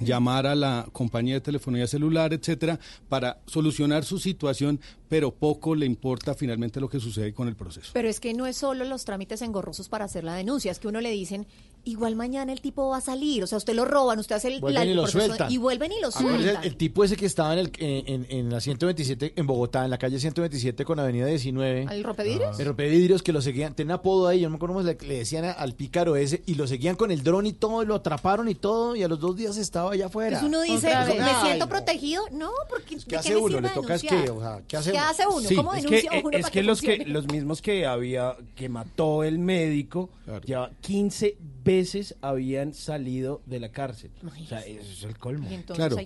llamar 0.00 0.46
a 0.46 0.54
la 0.54 0.86
compañía 0.92 1.34
de 1.34 1.40
telefonía 1.40 1.86
celular, 1.86 2.32
etcétera, 2.32 2.78
para 3.08 3.38
solucionar 3.46 4.04
su 4.04 4.18
situación, 4.18 4.80
pero 5.08 5.32
poco 5.32 5.74
le 5.74 5.86
importa 5.86 6.34
finalmente 6.34 6.80
lo 6.80 6.88
que 6.88 7.00
sucede 7.00 7.32
con 7.32 7.48
el 7.48 7.56
proceso. 7.56 7.90
Pero 7.92 8.08
es 8.08 8.20
que 8.20 8.34
no 8.34 8.46
es 8.46 8.56
solo 8.56 8.84
los 8.84 9.04
trámites 9.04 9.42
engorrosos 9.42 9.88
para 9.88 10.04
hacer 10.04 10.24
la 10.24 10.34
denuncia, 10.34 10.70
es 10.70 10.78
que 10.78 10.88
uno 10.88 11.00
le 11.00 11.10
dicen, 11.10 11.46
igual 11.84 12.16
mañana 12.16 12.52
el 12.52 12.60
tipo 12.60 12.88
va 12.88 12.98
a 12.98 13.00
salir, 13.00 13.42
o 13.44 13.46
sea, 13.46 13.58
usted 13.58 13.74
lo 13.74 13.84
roban, 13.84 14.18
usted 14.18 14.36
hace 14.36 14.48
el, 14.48 14.60
Vuelven 14.60 14.80
la- 14.80 14.86
y 14.86 14.90
el 14.90 14.96
lo 14.96 15.06
sueltan. 15.06 15.50
y 15.52 15.58
vuelven 15.58 15.92
y 15.92 16.00
lo 16.00 16.08
Acuérdese, 16.08 16.42
sueltan. 16.44 16.64
El, 16.64 16.76
tipo 16.76 17.04
ese 17.04 17.16
que 17.16 17.26
estaba 17.26 17.52
en, 17.52 17.58
el, 17.60 17.72
en, 17.78 18.26
en 18.28 18.50
la 18.50 18.60
127 18.60 19.34
en 19.36 19.46
Bogotá, 19.46 19.84
en 19.84 19.90
la 19.90 19.98
calle 19.98 20.18
127 20.18 20.84
con 20.84 20.98
Avenida 21.00 21.26
19. 21.26 21.86
¿Al 21.88 22.04
rompevidrios? 22.04 22.58
El 22.58 22.66
rompevidrios 22.66 23.22
que 23.22 23.32
lo 23.32 23.40
seguían, 23.42 23.74
tenía 23.74 23.94
apodo 23.96 24.28
ahí, 24.28 24.40
yo 24.40 24.46
no 24.48 24.50
me 24.50 24.56
acuerdo 24.56 24.74
cómo 24.76 24.86
le, 24.86 24.96
le 25.06 25.18
decían 25.18 25.44
al 25.44 25.74
pícaro 25.74 26.16
ese, 26.16 26.42
y 26.46 26.54
lo 26.54 26.66
seguían 26.66 26.96
con 26.96 27.10
el 27.10 27.22
dron 27.22 27.46
y 27.46 27.52
todo, 27.52 27.82
y 27.82 27.86
lo 27.86 27.94
atraparon 27.96 28.48
y 28.48 28.54
todo, 28.54 28.96
y 28.96 29.02
a 29.02 29.08
los 29.08 29.20
dos 29.20 29.36
días 29.36 29.56
estaba 29.56 29.92
allá 29.92 30.06
afuera. 30.06 30.38
Entonces 30.40 30.48
uno 30.48 30.62
dice. 30.74 30.88
¿me 30.88 31.20
Ay, 31.22 31.34
siento 31.42 31.66
no. 31.66 31.68
protegido? 31.70 32.24
No, 32.32 32.50
porque 32.68 32.96
¿de 32.96 33.04
¿Qué 33.04 33.16
hace 33.16 33.36
uno? 33.36 33.60
Le 33.60 33.68
toca 33.70 33.94
es 33.94 34.02
denunciar? 34.02 34.24
que, 34.24 34.30
o 34.30 34.40
sea, 34.40 34.62
¿qué 34.66 34.76
hace 34.76 34.90
¿Qué 34.92 34.96
uno? 34.98 35.06
hace 35.08 35.26
uno? 35.26 35.48
Sí, 35.48 35.54
¿Cómo 35.54 35.74
es 35.74 35.82
denuncia 35.84 36.10
que, 36.10 36.18
uno 36.24 36.30
es 36.36 36.42
para 36.42 36.52
que 36.52 36.62
los 36.62 36.80
que 36.80 37.04
los 37.06 37.26
mismos 37.28 37.62
que 37.62 37.86
había 37.86 38.36
que 38.54 38.68
mató 38.68 39.22
el 39.24 39.38
médico 39.38 40.10
ya 40.44 40.70
15 40.80 41.36
veces 41.64 42.14
habían 42.20 42.74
salido 42.74 43.42
de 43.46 43.58
la 43.58 43.70
cárcel. 43.70 44.10
O 44.24 44.46
sea, 44.46 44.60
eso 44.60 44.92
es 44.92 45.02
el 45.02 45.18
colmo. 45.18 45.48
Claro. 45.74 45.96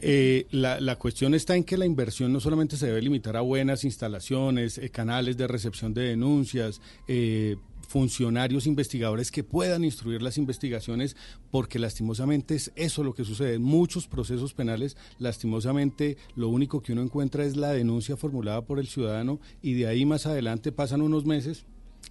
Eh, 0.00 0.46
la, 0.50 0.80
la 0.80 0.96
cuestión 0.96 1.34
está 1.34 1.56
en 1.56 1.64
que 1.64 1.76
la 1.76 1.86
inversión 1.86 2.32
no 2.32 2.40
solamente 2.40 2.76
se 2.76 2.86
debe 2.86 3.00
limitar 3.00 3.36
a 3.36 3.40
buenas 3.40 3.84
instalaciones, 3.84 4.78
eh, 4.78 4.90
canales 4.90 5.36
de 5.36 5.46
recepción 5.46 5.94
de 5.94 6.02
denuncias, 6.02 6.80
eh, 7.06 7.56
funcionarios 7.86 8.66
investigadores 8.66 9.30
que 9.30 9.44
puedan 9.44 9.84
instruir 9.84 10.20
las 10.20 10.38
investigaciones, 10.38 11.16
porque 11.50 11.78
lastimosamente 11.78 12.56
es 12.56 12.72
eso 12.74 13.04
lo 13.04 13.14
que 13.14 13.24
sucede. 13.24 13.54
En 13.54 13.62
muchos 13.62 14.08
procesos 14.08 14.54
penales, 14.54 14.96
lastimosamente, 15.18 16.16
lo 16.34 16.48
único 16.48 16.82
que 16.82 16.92
uno 16.92 17.02
encuentra 17.02 17.44
es 17.44 17.56
la 17.56 17.72
denuncia 17.72 18.16
formulada 18.16 18.62
por 18.62 18.80
el 18.80 18.88
ciudadano 18.88 19.40
y 19.62 19.74
de 19.74 19.86
ahí 19.86 20.04
más 20.04 20.26
adelante 20.26 20.72
pasan 20.72 21.00
unos 21.00 21.24
meses 21.24 21.64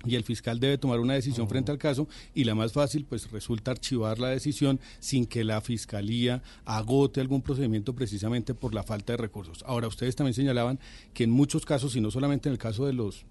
y 0.04 0.16
el 0.16 0.24
fiscal 0.24 0.60
debe 0.60 0.78
tomar 0.78 1.00
una 1.00 1.14
decisión 1.14 1.48
frente 1.48 1.72
al 1.72 1.78
caso 1.78 2.08
y 2.34 2.44
la 2.44 2.56
más 2.56 2.74
fácil 2.74 3.06
pues 3.06 3.32
resulta 3.32 3.72
archivar 3.72 4.20
la 4.20 4.30
decisión 4.30 4.80
sin 5.00 5.26
que 5.26 5.44
la 5.44 5.62
fiscalía 5.62 6.44
agote 6.66 7.22
algún 7.22 7.42
procedimiento 7.42 7.96
precisamente 7.96 8.54
por 8.54 8.74
la 8.74 8.84
falta 8.84 9.14
de 9.14 9.18
recursos. 9.18 9.64
Ahora 9.66 9.88
ustedes 9.88 10.16
también 10.16 10.34
señalaban 10.34 10.80
que 11.14 11.24
en 11.24 11.32
muchos 11.32 11.66
casos 11.66 11.96
y 11.96 12.02
no 12.02 12.12
solamente 12.12 12.50
en 12.50 12.54
el 12.54 12.60
caso 12.60 12.86
de 12.86 12.94
los 12.94 13.26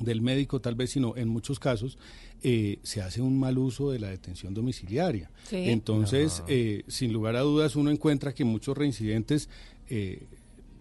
del 0.00 0.20
médico 0.20 0.60
tal 0.60 0.74
vez, 0.76 0.90
sino 0.90 1.16
en 1.16 1.28
muchos 1.28 1.58
casos 1.58 1.98
eh, 2.42 2.78
se 2.82 3.02
hace 3.02 3.20
un 3.20 3.38
mal 3.38 3.58
uso 3.58 3.90
de 3.90 3.98
la 3.98 4.08
detención 4.08 4.54
domiciliaria. 4.54 5.30
Sí. 5.48 5.70
Entonces, 5.70 6.44
eh, 6.46 6.84
sin 6.86 7.12
lugar 7.12 7.34
a 7.34 7.40
dudas, 7.40 7.74
uno 7.74 7.90
encuentra 7.90 8.32
que 8.32 8.44
muchos 8.44 8.78
reincidentes 8.78 9.48
eh, 9.88 10.22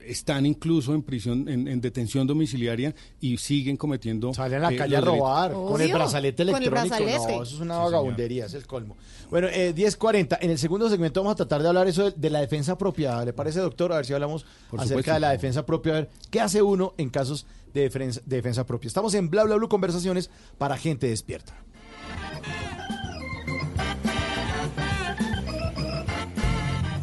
están 0.05 0.45
incluso 0.45 0.93
en 0.93 1.01
prisión, 1.03 1.47
en, 1.49 1.67
en 1.67 1.81
detención 1.81 2.25
domiciliaria 2.27 2.93
y 3.19 3.37
siguen 3.37 3.77
cometiendo. 3.77 4.33
Salen 4.33 4.59
a 4.63 4.69
la 4.69 4.73
eh, 4.73 4.77
calle 4.77 4.95
a 4.97 5.01
robar 5.01 5.53
con 5.53 5.81
el 5.81 5.91
brazalete 5.91 6.43
con 6.45 6.55
el 6.55 6.63
electrónico. 6.63 6.95
brazalete. 6.95 7.35
No, 7.37 7.43
eso 7.43 7.55
es 7.55 7.61
una 7.61 7.77
vagabundería, 7.77 8.45
es 8.45 8.53
el 8.53 8.65
colmo. 8.67 8.95
Bueno, 9.29 9.47
eh, 9.49 9.73
10.40. 9.75 10.37
En 10.41 10.51
el 10.51 10.57
segundo 10.57 10.89
segmento 10.89 11.21
vamos 11.21 11.33
a 11.33 11.35
tratar 11.35 11.61
de 11.61 11.67
hablar 11.67 11.87
eso 11.87 12.11
de, 12.11 12.11
de 12.17 12.29
la 12.29 12.39
defensa 12.39 12.77
propia. 12.77 13.23
¿Le 13.25 13.33
parece, 13.33 13.59
doctor? 13.59 13.91
A 13.91 13.97
ver 13.97 14.05
si 14.05 14.13
hablamos 14.13 14.45
Por 14.69 14.79
acerca 14.79 14.87
supuesto. 14.89 15.13
de 15.13 15.19
la 15.19 15.29
defensa 15.31 15.65
propia. 15.65 15.91
A 15.91 15.95
ver, 15.95 16.09
¿qué 16.29 16.39
hace 16.41 16.61
uno 16.61 16.93
en 16.97 17.09
casos 17.09 17.45
de 17.73 17.81
defensa, 17.81 18.21
de 18.25 18.35
defensa 18.37 18.65
propia? 18.65 18.87
Estamos 18.87 19.13
en 19.13 19.29
Bla 19.29 19.43
Bla 19.43 19.55
Blue 19.55 19.69
Conversaciones 19.69 20.29
para 20.57 20.77
gente 20.77 21.07
despierta. 21.07 21.53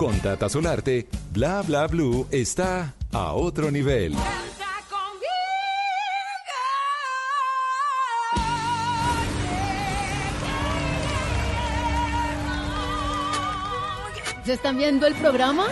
Con 0.05 0.20
Tata 0.20 0.50
Solarte, 0.50 1.07
Bla 1.32 1.62
Bla 1.62 1.86
Blue 1.86 2.26
está 2.30 2.92
a 3.11 3.32
otro 3.32 3.70
nivel. 3.70 4.14
¿Se 14.44 14.52
están 14.52 14.76
viendo 14.76 15.07
el 15.07 15.14
programa? 15.14 15.68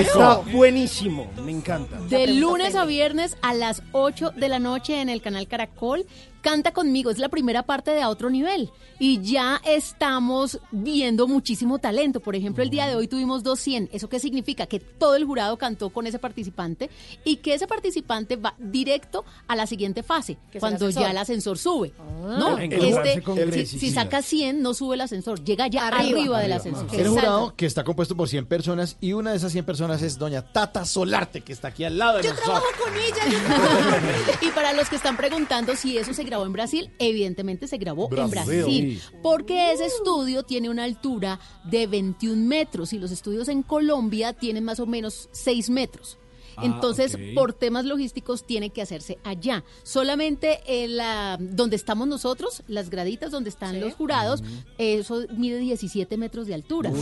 Está 0.00 0.38
buenísimo, 0.52 1.30
me 1.44 1.52
encanta. 1.52 2.00
De 2.00 2.26
lunes 2.26 2.74
a 2.74 2.84
viernes 2.84 3.36
a 3.40 3.54
las 3.54 3.84
8 3.92 4.32
de 4.32 4.48
la 4.48 4.58
noche 4.58 5.00
en 5.00 5.08
el 5.08 5.22
canal 5.22 5.46
Caracol. 5.46 6.04
Canta 6.44 6.72
conmigo, 6.74 7.10
es 7.10 7.18
la 7.18 7.30
primera 7.30 7.62
parte 7.62 7.90
de 7.92 8.02
A 8.02 8.10
Otro 8.10 8.28
Nivel. 8.28 8.70
Y 8.98 9.20
ya 9.22 9.60
estamos 9.64 10.60
viendo 10.70 11.26
muchísimo 11.26 11.78
talento. 11.78 12.20
Por 12.20 12.36
ejemplo, 12.36 12.62
el 12.62 12.68
día 12.68 12.86
de 12.86 12.94
hoy 12.94 13.08
tuvimos 13.08 13.42
200. 13.42 13.92
¿Eso 13.94 14.08
qué 14.10 14.20
significa? 14.20 14.66
Que 14.66 14.78
todo 14.78 15.16
el 15.16 15.24
jurado 15.24 15.56
cantó 15.56 15.88
con 15.88 16.06
ese 16.06 16.18
participante 16.18 16.90
y 17.24 17.36
que 17.36 17.54
ese 17.54 17.66
participante 17.66 18.36
va 18.36 18.54
directo 18.58 19.24
a 19.48 19.56
la 19.56 19.66
siguiente 19.66 20.02
fase, 20.02 20.36
el 20.52 20.60
cuando 20.60 20.90
ya 20.90 21.10
el 21.10 21.16
ascensor 21.16 21.56
sube. 21.58 21.92
Ah. 21.98 22.36
¿no? 22.38 22.58
Este, 22.58 23.66
si, 23.66 23.78
si 23.78 23.90
saca 23.90 24.20
100, 24.22 24.60
no 24.62 24.74
sube 24.74 24.94
el 24.96 25.00
ascensor, 25.00 25.42
llega 25.42 25.66
ya 25.66 25.88
arriba, 25.88 26.18
Arriba. 26.20 26.40
del 26.40 26.52
Arriba. 26.52 26.56
ascensor. 26.78 27.00
El 27.00 27.08
jurado 27.08 27.54
que 27.56 27.64
está 27.66 27.84
compuesto 27.84 28.16
por 28.16 28.28
100 28.28 28.46
personas 28.46 28.96
y 29.00 29.14
una 29.14 29.30
de 29.30 29.38
esas 29.38 29.50
100 29.52 29.64
personas 29.64 30.02
es 30.02 30.18
doña 30.18 30.42
Tata 30.42 30.84
Solarte, 30.84 31.40
que 31.40 31.52
está 31.54 31.68
aquí 31.68 31.84
al 31.84 31.96
lado 31.98 32.18
de 32.18 32.24
Yo 32.24 32.30
nosotros. 32.34 32.60
trabajo 32.60 32.84
con 32.84 32.94
ella. 32.96 34.32
yo 34.40 34.46
Y 34.46 34.50
para 34.52 34.72
los 34.74 34.88
que 34.90 34.96
están 34.96 35.16
preguntando 35.16 35.74
si 35.74 35.96
eso 35.98 36.12
se 36.14 36.24
grabó 36.34 36.46
en 36.46 36.52
Brasil, 36.52 36.90
evidentemente 36.98 37.68
se 37.68 37.78
grabó 37.78 38.08
en 38.14 38.30
Brasil. 38.30 39.00
Porque 39.22 39.72
ese 39.72 39.86
estudio 39.86 40.42
tiene 40.42 40.68
una 40.68 40.84
altura 40.84 41.38
de 41.64 41.86
21 41.86 42.44
metros 42.44 42.92
y 42.92 42.98
los 42.98 43.12
estudios 43.12 43.48
en 43.48 43.62
Colombia 43.62 44.32
tienen 44.32 44.64
más 44.64 44.80
o 44.80 44.86
menos 44.86 45.28
6 45.32 45.70
metros. 45.70 46.18
Ah, 46.56 46.64
Entonces, 46.64 47.16
por 47.34 47.52
temas 47.52 47.84
logísticos, 47.84 48.44
tiene 48.46 48.70
que 48.70 48.82
hacerse 48.82 49.18
allá. 49.24 49.64
Solamente 49.82 50.60
en 50.66 50.96
la, 50.96 51.36
donde 51.40 51.76
estamos 51.76 52.06
nosotros, 52.08 52.62
las 52.66 52.90
graditas 52.90 53.30
donde 53.30 53.50
están 53.50 53.80
los 53.80 53.94
jurados, 53.94 54.42
eso 54.78 55.22
mide 55.36 55.58
17 55.58 56.16
metros 56.16 56.46
de 56.46 56.54
altura. 56.54 56.92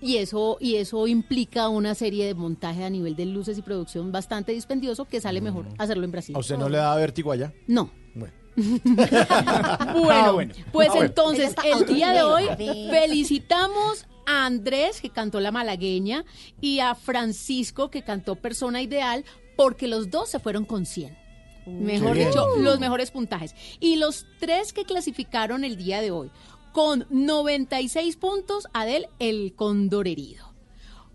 Y 0.00 0.18
eso, 0.18 0.58
y 0.60 0.76
eso 0.76 1.06
implica 1.08 1.68
una 1.68 1.94
serie 1.94 2.26
de 2.26 2.34
montaje 2.34 2.84
a 2.84 2.90
nivel 2.90 3.16
de 3.16 3.26
luces 3.26 3.58
y 3.58 3.62
producción 3.62 4.12
bastante 4.12 4.52
dispendioso 4.52 5.06
que 5.06 5.20
sale 5.20 5.40
mejor 5.40 5.66
hacerlo 5.76 6.04
en 6.04 6.12
Brasil. 6.12 6.36
¿A 6.36 6.38
usted 6.38 6.56
no 6.56 6.68
le 6.68 6.78
da 6.78 6.94
vértigo 6.94 7.32
allá? 7.32 7.52
No. 7.66 7.90
Bueno. 8.58 8.92
Bueno, 9.94 10.10
Ah, 10.12 10.30
bueno. 10.32 10.54
pues 10.72 10.88
Ah, 10.88 10.92
bueno. 10.92 11.06
entonces, 11.06 11.54
el 11.64 11.86
día 11.86 12.10
de 12.12 12.22
hoy 12.22 12.44
felicitamos 12.90 14.06
a 14.26 14.46
Andrés, 14.46 15.00
que 15.00 15.10
cantó 15.10 15.40
La 15.40 15.50
Malagueña, 15.52 16.24
y 16.60 16.80
a 16.80 16.94
Francisco, 16.94 17.90
que 17.90 18.02
cantó 18.02 18.36
Persona 18.36 18.82
Ideal, 18.82 19.24
porque 19.56 19.86
los 19.88 20.10
dos 20.10 20.28
se 20.30 20.38
fueron 20.38 20.64
con 20.64 20.86
100. 20.86 21.16
Mejor 21.66 22.14
Qué 22.16 22.26
dicho, 22.26 22.46
bien. 22.54 22.64
los 22.64 22.80
mejores 22.80 23.10
puntajes. 23.10 23.54
Y 23.80 23.96
los 23.96 24.26
tres 24.40 24.72
que 24.72 24.84
clasificaron 24.84 25.64
el 25.64 25.76
día 25.76 26.00
de 26.00 26.10
hoy, 26.10 26.30
con 26.72 27.06
96 27.10 28.16
puntos, 28.16 28.68
Adel, 28.72 29.06
el 29.18 29.54
cóndor 29.54 30.08
herido. 30.08 30.46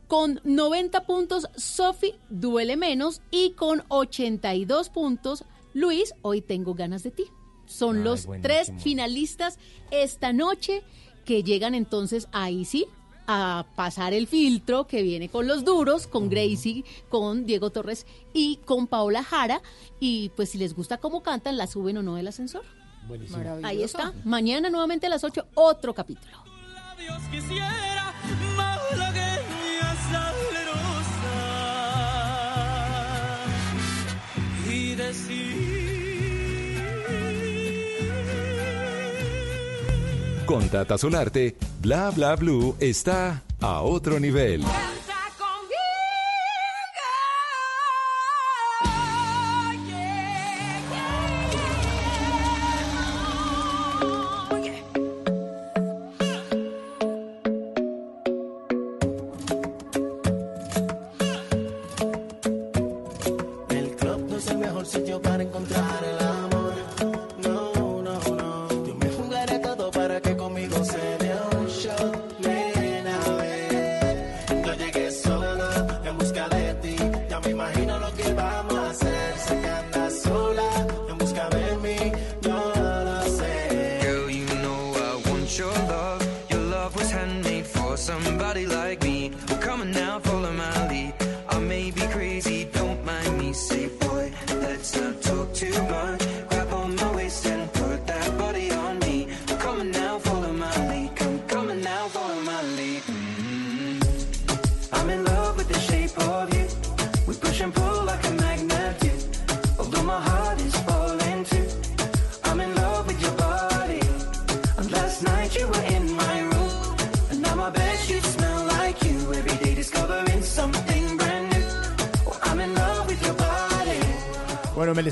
Con 0.07 0.41
90 0.43 1.05
puntos, 1.05 1.47
Sofi 1.55 2.13
duele 2.29 2.75
menos. 2.77 3.21
Y 3.31 3.51
con 3.51 3.83
82 3.87 4.89
puntos, 4.89 5.43
Luis, 5.73 6.13
hoy 6.21 6.41
tengo 6.41 6.73
ganas 6.73 7.03
de 7.03 7.11
ti. 7.11 7.25
Son 7.65 7.97
Ay, 7.97 8.03
los 8.03 8.25
buenísimo. 8.25 8.53
tres 8.53 8.71
finalistas 8.83 9.57
esta 9.91 10.33
noche 10.33 10.83
que 11.25 11.43
llegan 11.43 11.73
entonces 11.75 12.27
ahí 12.31 12.65
sí 12.65 12.85
a 13.25 13.65
pasar 13.77 14.13
el 14.13 14.27
filtro 14.27 14.85
que 14.85 15.01
viene 15.01 15.29
con 15.29 15.47
los 15.47 15.63
duros, 15.63 16.07
con 16.07 16.27
Gracie, 16.29 16.83
con 17.07 17.45
Diego 17.45 17.69
Torres 17.69 18.05
y 18.33 18.57
con 18.65 18.87
Paola 18.87 19.23
Jara. 19.23 19.61
Y 19.99 20.29
pues 20.35 20.49
si 20.49 20.57
les 20.57 20.75
gusta 20.75 20.97
cómo 20.97 21.23
cantan, 21.23 21.55
la 21.57 21.67
suben 21.67 21.97
o 21.97 22.03
no 22.03 22.15
del 22.15 22.27
ascensor. 22.27 22.63
Ahí 23.63 23.81
está. 23.83 24.13
Mañana 24.25 24.69
nuevamente 24.69 25.07
a 25.07 25.09
las 25.09 25.23
8, 25.23 25.47
otro 25.55 25.93
capítulo. 25.93 26.37
Dios 26.97 27.21
quisiera 27.31 28.13
malagueña 28.55 29.95
salerosa 30.11 31.33
y 34.69 34.95
decir 34.95 35.52
Con 40.45 40.67
Tata 40.67 40.97
Solarte, 40.97 41.55
Bla 41.79 42.11
Bla 42.11 42.35
Blue 42.35 42.75
está 42.79 43.43
a 43.61 43.81
otro 43.81 44.19
nivel. 44.19 44.61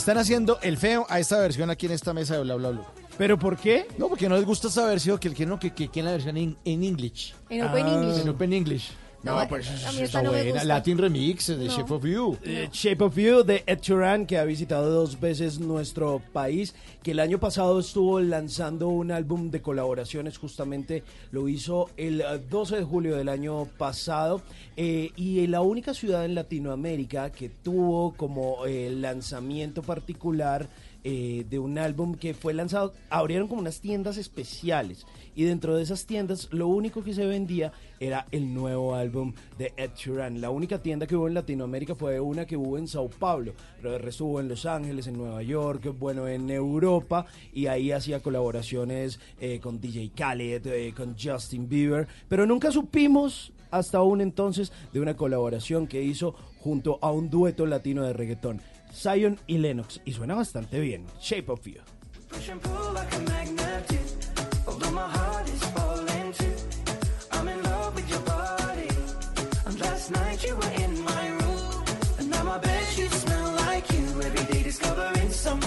Están 0.01 0.17
haciendo 0.17 0.57
el 0.63 0.77
feo 0.77 1.05
a 1.09 1.19
esta 1.19 1.37
versión 1.39 1.69
aquí 1.69 1.85
en 1.85 1.91
esta 1.91 2.11
mesa 2.11 2.35
de 2.35 2.41
bla 2.41 2.55
bla 2.55 2.69
bla. 2.71 2.81
¿Pero 3.19 3.37
por 3.37 3.55
qué? 3.55 3.87
No, 3.99 4.09
porque 4.09 4.27
no 4.27 4.35
les 4.35 4.45
gusta 4.45 4.67
esta 4.67 4.83
versión, 4.85 5.19
que 5.19 5.27
el 5.27 5.35
que 5.35 5.45
no, 5.45 5.59
que, 5.59 5.71
que, 5.75 5.89
que 5.89 6.01
la 6.01 6.11
versión 6.11 6.37
en, 6.37 6.57
en 6.65 6.83
English. 6.83 7.35
En 7.49 7.63
Open 7.65 7.87
English. 7.87 8.21
En 8.21 8.29
Open 8.29 8.53
English. 8.53 8.91
No, 9.23 9.39
No, 9.39 9.47
pues 9.47 9.69
está 9.99 10.21
no 10.23 10.31
buena. 10.31 10.63
Latin 10.63 10.97
Remix 10.97 11.47
de 11.47 11.57
No. 11.65 11.71
Shape 11.71 11.93
of 11.93 12.05
You. 12.05 12.37
Eh, 12.43 12.69
Shape 12.71 13.03
of 13.03 13.15
You 13.15 13.43
de 13.43 13.63
Ed 13.67 13.79
Sheeran, 13.81 14.25
que 14.25 14.37
ha 14.39 14.43
visitado 14.45 14.89
dos 14.89 15.19
veces 15.19 15.59
nuestro 15.59 16.21
país, 16.33 16.73
que 17.03 17.11
el 17.11 17.19
año 17.19 17.39
pasado 17.39 17.79
estuvo 17.79 18.19
lanzando 18.19 18.87
un 18.87 19.11
álbum 19.11 19.51
de 19.51 19.61
colaboraciones, 19.61 20.37
justamente 20.37 21.03
lo 21.31 21.47
hizo 21.47 21.89
el 21.97 22.21
eh, 22.21 22.25
12 22.49 22.77
de 22.77 22.83
julio 22.83 23.15
del 23.15 23.29
año 23.29 23.65
pasado, 23.77 24.41
eh, 24.75 25.11
y 25.15 25.45
la 25.47 25.61
única 25.61 25.93
ciudad 25.93 26.25
en 26.25 26.33
Latinoamérica 26.33 27.31
que 27.31 27.49
tuvo 27.49 28.13
como 28.13 28.65
eh, 28.65 28.89
lanzamiento 28.89 29.83
particular 29.83 30.67
eh, 31.03 31.45
de 31.49 31.59
un 31.59 31.77
álbum 31.77 32.15
que 32.15 32.33
fue 32.33 32.53
lanzado, 32.53 32.93
abrieron 33.09 33.47
como 33.47 33.61
unas 33.61 33.81
tiendas 33.81 34.17
especiales 34.17 35.05
y 35.35 35.43
dentro 35.43 35.75
de 35.75 35.83
esas 35.83 36.05
tiendas 36.05 36.47
lo 36.51 36.67
único 36.67 37.03
que 37.03 37.13
se 37.13 37.25
vendía 37.25 37.71
era 37.99 38.27
el 38.31 38.53
nuevo 38.53 38.95
álbum 38.95 39.33
de 39.57 39.73
Ed 39.77 39.91
Sheeran. 39.95 40.41
La 40.41 40.49
única 40.49 40.81
tienda 40.81 41.07
que 41.07 41.15
hubo 41.15 41.27
en 41.27 41.33
Latinoamérica 41.33 41.95
fue 41.95 42.19
una 42.19 42.45
que 42.45 42.57
hubo 42.57 42.77
en 42.77 42.87
Sao 42.87 43.09
Paulo, 43.09 43.53
pero 43.77 43.95
el 43.95 44.01
resto 44.01 44.25
hubo 44.25 44.39
en 44.39 44.47
Los 44.47 44.65
Ángeles, 44.65 45.07
en 45.07 45.17
Nueva 45.17 45.41
York, 45.43 45.95
bueno, 45.97 46.27
en 46.27 46.49
Europa 46.49 47.25
y 47.53 47.67
ahí 47.67 47.91
hacía 47.91 48.19
colaboraciones 48.19 49.19
eh, 49.39 49.59
con 49.59 49.79
DJ 49.79 50.11
Khaled, 50.15 50.67
eh, 50.67 50.93
con 50.95 51.15
Justin 51.17 51.67
Bieber, 51.67 52.07
pero 52.27 52.45
nunca 52.45 52.71
supimos 52.71 53.53
hasta 53.71 53.99
aún 53.99 54.21
entonces 54.21 54.71
de 54.93 54.99
una 54.99 55.15
colaboración 55.15 55.87
que 55.87 56.03
hizo 56.03 56.35
junto 56.59 56.99
a 57.01 57.11
un 57.11 57.29
dueto 57.29 57.65
latino 57.65 58.03
de 58.03 58.13
reggaetón. 58.13 58.61
Zion 58.93 59.39
y 59.47 59.57
Lennox, 59.57 60.01
y 60.05 60.13
suena 60.13 60.35
bastante 60.35 60.79
bien. 60.79 61.05
Shape 61.19 61.51
of 61.51 61.65
You. 61.65 61.81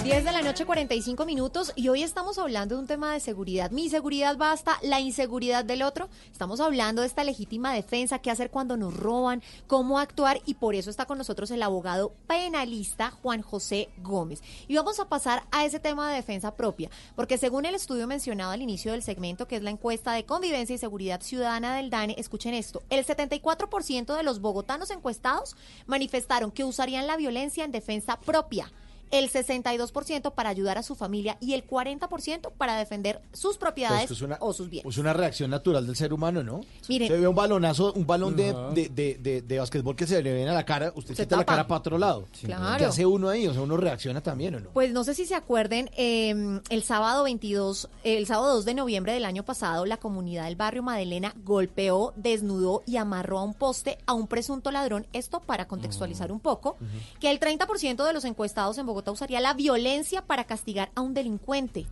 10 0.05 0.23
de 0.23 0.31
la 0.31 0.43
noche, 0.43 0.67
45 0.67 1.25
minutos, 1.25 1.73
y 1.75 1.87
hoy 1.87 2.03
estamos 2.03 2.37
hablando 2.37 2.75
de 2.75 2.81
un 2.81 2.85
tema 2.85 3.11
de 3.11 3.19
seguridad. 3.19 3.71
Mi 3.71 3.89
seguridad 3.89 4.37
basta, 4.37 4.77
la 4.83 4.99
inseguridad 4.99 5.65
del 5.65 5.81
otro. 5.81 6.09
Estamos 6.31 6.59
hablando 6.59 7.01
de 7.01 7.07
esta 7.07 7.23
legítima 7.23 7.73
defensa, 7.73 8.19
qué 8.19 8.29
hacer 8.29 8.51
cuando 8.51 8.77
nos 8.77 8.95
roban, 8.95 9.41
cómo 9.65 9.97
actuar, 9.97 10.41
y 10.45 10.53
por 10.53 10.75
eso 10.75 10.91
está 10.91 11.07
con 11.07 11.17
nosotros 11.17 11.49
el 11.49 11.63
abogado 11.63 12.13
penalista 12.27 13.09
Juan 13.09 13.41
José 13.41 13.89
Gómez. 14.03 14.43
Y 14.67 14.75
vamos 14.75 14.99
a 14.99 15.09
pasar 15.09 15.41
a 15.49 15.65
ese 15.65 15.79
tema 15.79 16.07
de 16.07 16.17
defensa 16.17 16.55
propia, 16.55 16.91
porque 17.15 17.39
según 17.39 17.65
el 17.65 17.73
estudio 17.73 18.05
mencionado 18.05 18.51
al 18.51 18.61
inicio 18.61 18.91
del 18.91 19.01
segmento, 19.01 19.47
que 19.47 19.55
es 19.55 19.63
la 19.63 19.71
encuesta 19.71 20.13
de 20.13 20.23
convivencia 20.23 20.75
y 20.75 20.77
seguridad 20.77 21.21
ciudadana 21.21 21.75
del 21.77 21.89
DANE, 21.89 22.13
escuchen 22.19 22.53
esto, 22.53 22.83
el 22.91 23.03
74% 23.03 24.15
de 24.15 24.23
los 24.23 24.39
bogotanos 24.39 24.91
encuestados 24.91 25.55
manifestaron 25.87 26.51
que 26.51 26.63
usarían 26.63 27.07
la 27.07 27.17
violencia 27.17 27.65
en 27.65 27.71
defensa 27.71 28.19
propia 28.19 28.71
el 29.11 29.29
62% 29.29 30.33
para 30.33 30.49
ayudar 30.49 30.77
a 30.77 30.83
su 30.83 30.95
familia 30.95 31.37
y 31.39 31.53
el 31.53 31.65
40% 31.67 32.51
para 32.57 32.77
defender 32.77 33.21
sus 33.33 33.57
propiedades 33.57 34.07
Pues 34.07 34.11
es 34.19 34.21
una, 34.21 34.37
o 34.39 34.53
sus 34.53 34.69
bienes. 34.69 34.83
pues 34.83 34.97
una 34.97 35.13
reacción 35.13 35.49
natural 35.49 35.85
del 35.85 35.95
ser 35.95 36.13
humano, 36.13 36.43
¿no? 36.43 36.61
Miren. 36.89 37.07
se 37.07 37.17
ve 37.17 37.27
un 37.27 37.35
balonazo, 37.35 37.93
un 37.93 38.05
balón 38.05 38.35
de, 38.35 38.53
de, 38.73 38.89
de, 38.89 39.17
de, 39.19 39.41
de 39.41 39.59
basquetbol 39.59 39.95
que 39.95 40.07
se 40.07 40.21
le 40.21 40.33
viene 40.33 40.49
a 40.49 40.53
la 40.53 40.65
cara, 40.65 40.91
usted 40.95 41.15
Se 41.15 41.23
quita 41.23 41.37
la 41.37 41.41
tapa. 41.43 41.53
cara 41.53 41.67
para 41.67 41.79
otro 41.79 41.97
lado. 41.97 42.25
Claro. 42.41 42.77
¿Qué 42.77 42.85
hace 42.85 43.05
uno 43.05 43.29
ahí? 43.29 43.47
O 43.47 43.53
sea, 43.53 43.61
uno 43.61 43.77
reacciona 43.77 44.21
también, 44.21 44.55
¿o 44.55 44.59
no? 44.59 44.69
Pues 44.71 44.91
no 44.91 45.03
sé 45.03 45.13
si 45.13 45.25
se 45.25 45.35
acuerden, 45.35 45.89
eh, 45.97 46.59
el 46.69 46.83
sábado 46.83 47.23
22, 47.23 47.89
el 48.03 48.25
sábado 48.25 48.55
2 48.55 48.65
de 48.65 48.73
noviembre 48.73 49.13
del 49.13 49.25
año 49.25 49.43
pasado, 49.43 49.85
la 49.85 49.97
comunidad 49.97 50.45
del 50.45 50.55
barrio 50.55 50.83
Madelena 50.83 51.33
golpeó, 51.43 52.13
desnudó 52.15 52.83
y 52.85 52.97
amarró 52.97 53.39
a 53.39 53.43
un 53.43 53.53
poste 53.53 53.97
a 54.05 54.13
un 54.13 54.27
presunto 54.27 54.71
ladrón. 54.71 55.05
Esto 55.13 55.39
para 55.39 55.67
contextualizar 55.67 56.31
un 56.31 56.39
poco, 56.39 56.77
que 57.19 57.29
el 57.31 57.39
30% 57.39 58.03
de 58.05 58.13
los 58.13 58.25
encuestados 58.25 58.77
en 58.77 58.85
Bogotá 58.85 58.94
usaría 59.11 59.39
la 59.39 59.53
violencia 59.53 60.21
para 60.21 60.43
castigar 60.45 60.91
a 60.95 61.01
un 61.01 61.13
delincuente. 61.13 61.85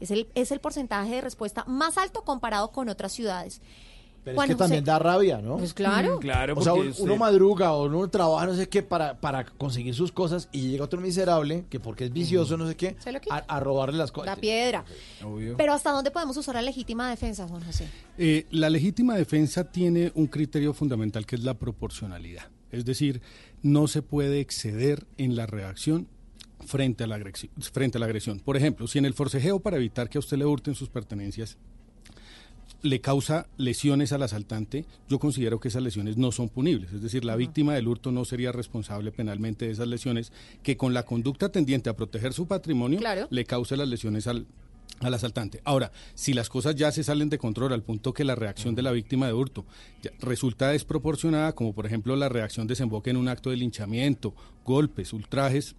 Es 0.00 0.10
el, 0.10 0.28
es 0.34 0.52
el 0.52 0.60
porcentaje 0.60 1.16
de 1.16 1.20
respuesta 1.20 1.64
más 1.66 1.98
alto 1.98 2.22
comparado 2.22 2.70
con 2.70 2.88
otras 2.88 3.12
ciudades. 3.12 3.60
Pero 4.24 4.34
Juan 4.36 4.50
es 4.50 4.56
que 4.56 4.62
José- 4.62 4.64
también 4.64 4.84
da 4.84 4.98
rabia, 4.98 5.40
¿no? 5.40 5.56
Pues 5.56 5.72
claro. 5.72 6.16
Mm, 6.16 6.20
claro, 6.20 6.54
o 6.56 6.62
sea, 6.62 6.72
porque 6.72 6.86
un- 6.88 6.90
usted- 6.92 7.04
uno 7.04 7.16
madruga 7.16 7.72
o 7.72 7.86
uno 7.86 8.08
trabaja, 8.10 8.46
no 8.46 8.54
sé 8.54 8.68
qué, 8.68 8.82
para, 8.82 9.18
para 9.20 9.44
conseguir 9.44 9.94
sus 9.94 10.12
cosas 10.12 10.48
y 10.52 10.68
llega 10.68 10.84
otro 10.84 11.00
miserable, 11.00 11.64
que 11.70 11.80
porque 11.80 12.04
es 12.04 12.12
vicioso, 12.12 12.56
no 12.56 12.66
sé 12.68 12.76
qué, 12.76 12.96
Se 12.98 13.10
lo 13.10 13.20
quita. 13.20 13.36
a, 13.36 13.56
a 13.56 13.60
robarle 13.60 13.96
las 13.96 14.12
cosas. 14.12 14.26
La 14.34 14.36
piedra. 14.40 14.84
Obvio. 15.24 15.56
Pero 15.56 15.72
¿hasta 15.72 15.92
dónde 15.92 16.10
podemos 16.10 16.36
usar 16.36 16.56
la 16.56 16.62
legítima 16.62 17.08
defensa, 17.08 17.48
Juan 17.48 17.64
José? 17.64 17.88
Eh, 18.18 18.46
la 18.50 18.68
legítima 18.68 19.14
defensa 19.16 19.64
tiene 19.64 20.12
un 20.14 20.26
criterio 20.26 20.74
fundamental 20.74 21.24
que 21.24 21.36
es 21.36 21.44
la 21.44 21.54
proporcionalidad. 21.54 22.48
Es 22.70 22.84
decir, 22.84 23.22
no 23.62 23.86
se 23.88 24.02
puede 24.02 24.40
exceder 24.40 25.06
en 25.16 25.36
la 25.36 25.46
reacción 25.46 26.06
frente 26.66 27.04
a 27.04 27.06
la, 27.06 27.18
agresi- 27.18 27.50
frente 27.72 27.98
a 27.98 28.00
la 28.00 28.06
agresión. 28.06 28.40
Por 28.40 28.56
ejemplo, 28.56 28.86
si 28.86 28.98
en 28.98 29.04
el 29.06 29.14
forcejeo 29.14 29.60
para 29.60 29.76
evitar 29.76 30.08
que 30.08 30.18
a 30.18 30.20
usted 30.20 30.36
le 30.38 30.44
hurten 30.46 30.74
sus 30.74 30.88
pertenencias 30.88 31.56
le 32.82 33.00
causa 33.00 33.48
lesiones 33.56 34.12
al 34.12 34.22
asaltante, 34.22 34.84
yo 35.08 35.18
considero 35.18 35.58
que 35.58 35.66
esas 35.68 35.82
lesiones 35.82 36.16
no 36.16 36.30
son 36.30 36.48
punibles. 36.48 36.92
Es 36.92 37.02
decir, 37.02 37.24
la 37.24 37.34
víctima 37.34 37.74
del 37.74 37.88
hurto 37.88 38.12
no 38.12 38.24
sería 38.24 38.52
responsable 38.52 39.10
penalmente 39.10 39.64
de 39.66 39.72
esas 39.72 39.88
lesiones 39.88 40.32
que 40.62 40.76
con 40.76 40.94
la 40.94 41.02
conducta 41.04 41.48
tendiente 41.48 41.90
a 41.90 41.96
proteger 41.96 42.32
su 42.34 42.46
patrimonio 42.46 43.00
Claro. 43.00 43.26
le 43.30 43.44
cause 43.46 43.76
las 43.76 43.88
lesiones 43.88 44.28
al, 44.28 44.46
al 45.00 45.12
asaltante. 45.14 45.60
Ahora, 45.64 45.90
si 46.14 46.34
las 46.34 46.48
cosas 46.48 46.76
ya 46.76 46.92
se 46.92 47.02
salen 47.02 47.30
de 47.30 47.38
control 47.38 47.72
al 47.72 47.82
punto 47.82 48.12
que 48.12 48.22
la 48.22 48.36
reacción 48.36 48.76
de 48.76 48.82
la 48.82 48.92
víctima 48.92 49.26
de 49.26 49.32
hurto 49.32 49.64
resulta 50.20 50.68
desproporcionada, 50.68 51.54
como 51.56 51.72
por 51.72 51.84
ejemplo 51.84 52.14
la 52.14 52.28
reacción 52.28 52.68
desemboca 52.68 53.10
en 53.10 53.16
un 53.16 53.26
acto 53.28 53.50
de 53.50 53.56
linchamiento, 53.56 54.34
golpes, 54.64 55.12
ultrajes, 55.12 55.74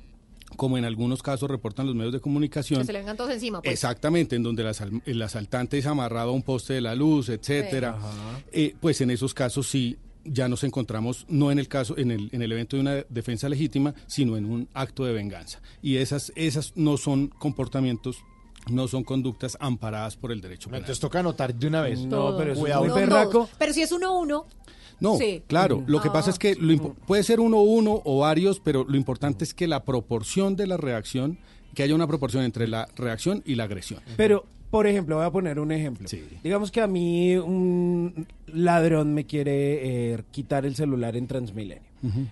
como 0.56 0.78
en 0.78 0.86
algunos 0.86 1.22
casos 1.24 1.50
reportan 1.50 1.86
los 1.86 1.96
medios 1.96 2.14
de 2.14 2.20
comunicación. 2.20 2.80
Que 2.82 2.86
se 2.86 2.94
le 2.94 3.00
vengan 3.00 3.18
todos 3.18 3.32
encima, 3.32 3.62
pues. 3.62 3.74
Exactamente, 3.74 4.36
en 4.36 4.44
donde 4.44 4.64
el, 4.64 4.70
asal- 4.70 5.02
el 5.06 5.22
asaltante 5.22 5.78
es 5.78 5.86
amarrado 5.86 6.30
a 6.30 6.34
un 6.34 6.44
poste 6.44 6.74
de 6.74 6.82
la 6.82 6.96
luz, 6.96 7.30
etcétera. 7.30 7.98
Eh, 8.52 8.76
pues 8.80 9.02
en 9.02 9.12
esos 9.12 9.34
casos 9.34 9.68
sí 9.68 9.98
ya 10.26 10.48
nos 10.50 10.64
encontramos 10.66 11.26
no 11.30 11.50
en 11.52 11.60
el 11.60 11.68
caso 11.70 11.98
en 11.98 12.12
el, 12.12 12.30
en 12.34 12.42
el 12.42 12.52
evento 12.52 12.76
de 12.76 12.82
una 12.82 12.96
defensa 13.10 13.48
legítima, 13.50 13.96
sino 14.06 14.36
en 14.38 14.46
un 14.46 14.68
acto 14.74 15.06
de 15.06 15.14
venganza. 15.14 15.62
Y 15.82 15.96
esas 15.98 16.32
esas 16.36 16.74
no 16.76 16.98
son 16.98 17.28
comportamientos 17.30 18.18
no 18.70 18.88
son 18.90 19.04
conductas 19.04 19.58
amparadas 19.62 20.18
por 20.18 20.32
el 20.32 20.42
derecho 20.42 20.68
penal. 20.70 20.82
Entonces 20.82 21.00
toca 21.00 21.20
anotar 21.22 21.56
de 21.56 21.66
una 21.68 21.82
vez. 21.82 22.02
No, 22.02 22.36
pero 22.38 22.52
es 22.52 22.60
Cuidado. 22.60 22.82
muy 22.82 22.90
No 22.90 22.96
berraco. 22.96 23.50
Pero 23.58 23.74
si 23.74 23.82
es 23.82 23.92
uno 23.94 24.20
uno, 24.20 24.46
No, 25.00 25.18
Sí. 25.18 25.42
claro. 25.48 25.84
Lo 25.88 26.02
que 26.02 26.10
Ah. 26.10 26.14
pasa 26.14 26.30
es 26.30 26.40
que 26.40 26.56
lo 26.56 26.74
impo- 26.74 26.94
puede 27.08 27.24
ser 27.24 27.40
uno 27.40 27.62
uno 27.62 28.02
o 28.04 28.20
varios, 28.20 28.60
pero 28.60 28.86
lo 28.88 28.98
importante 28.98 29.44
es 29.44 29.54
que 29.54 29.68
la 29.68 29.84
proporción 29.84 30.56
de 30.56 30.68
la 30.68 30.78
reacción, 30.78 31.38
que 31.76 31.84
haya 31.84 31.96
una 31.96 32.08
proporción 32.08 32.44
entre 32.44 32.68
la 32.68 32.88
reacción 32.96 33.42
y 33.46 33.56
la 33.56 33.64
agresión. 33.66 34.02
Pero, 34.18 34.46
por 34.72 34.88
ejemplo, 34.88 35.16
voy 35.18 35.26
a 35.26 35.32
poner 35.32 35.60
un 35.60 35.72
ejemplo. 35.72 36.08
Digamos 36.44 36.72
que 36.72 36.82
a 36.82 36.88
mí 36.88 37.36
un 37.38 38.28
ladrón 38.48 39.14
me 39.14 39.26
quiere 39.26 40.14
eh, 40.14 40.24
quitar 40.32 40.66
el 40.66 40.76
celular 40.76 41.16
en 41.16 41.28
Transmilenio. 41.28 41.84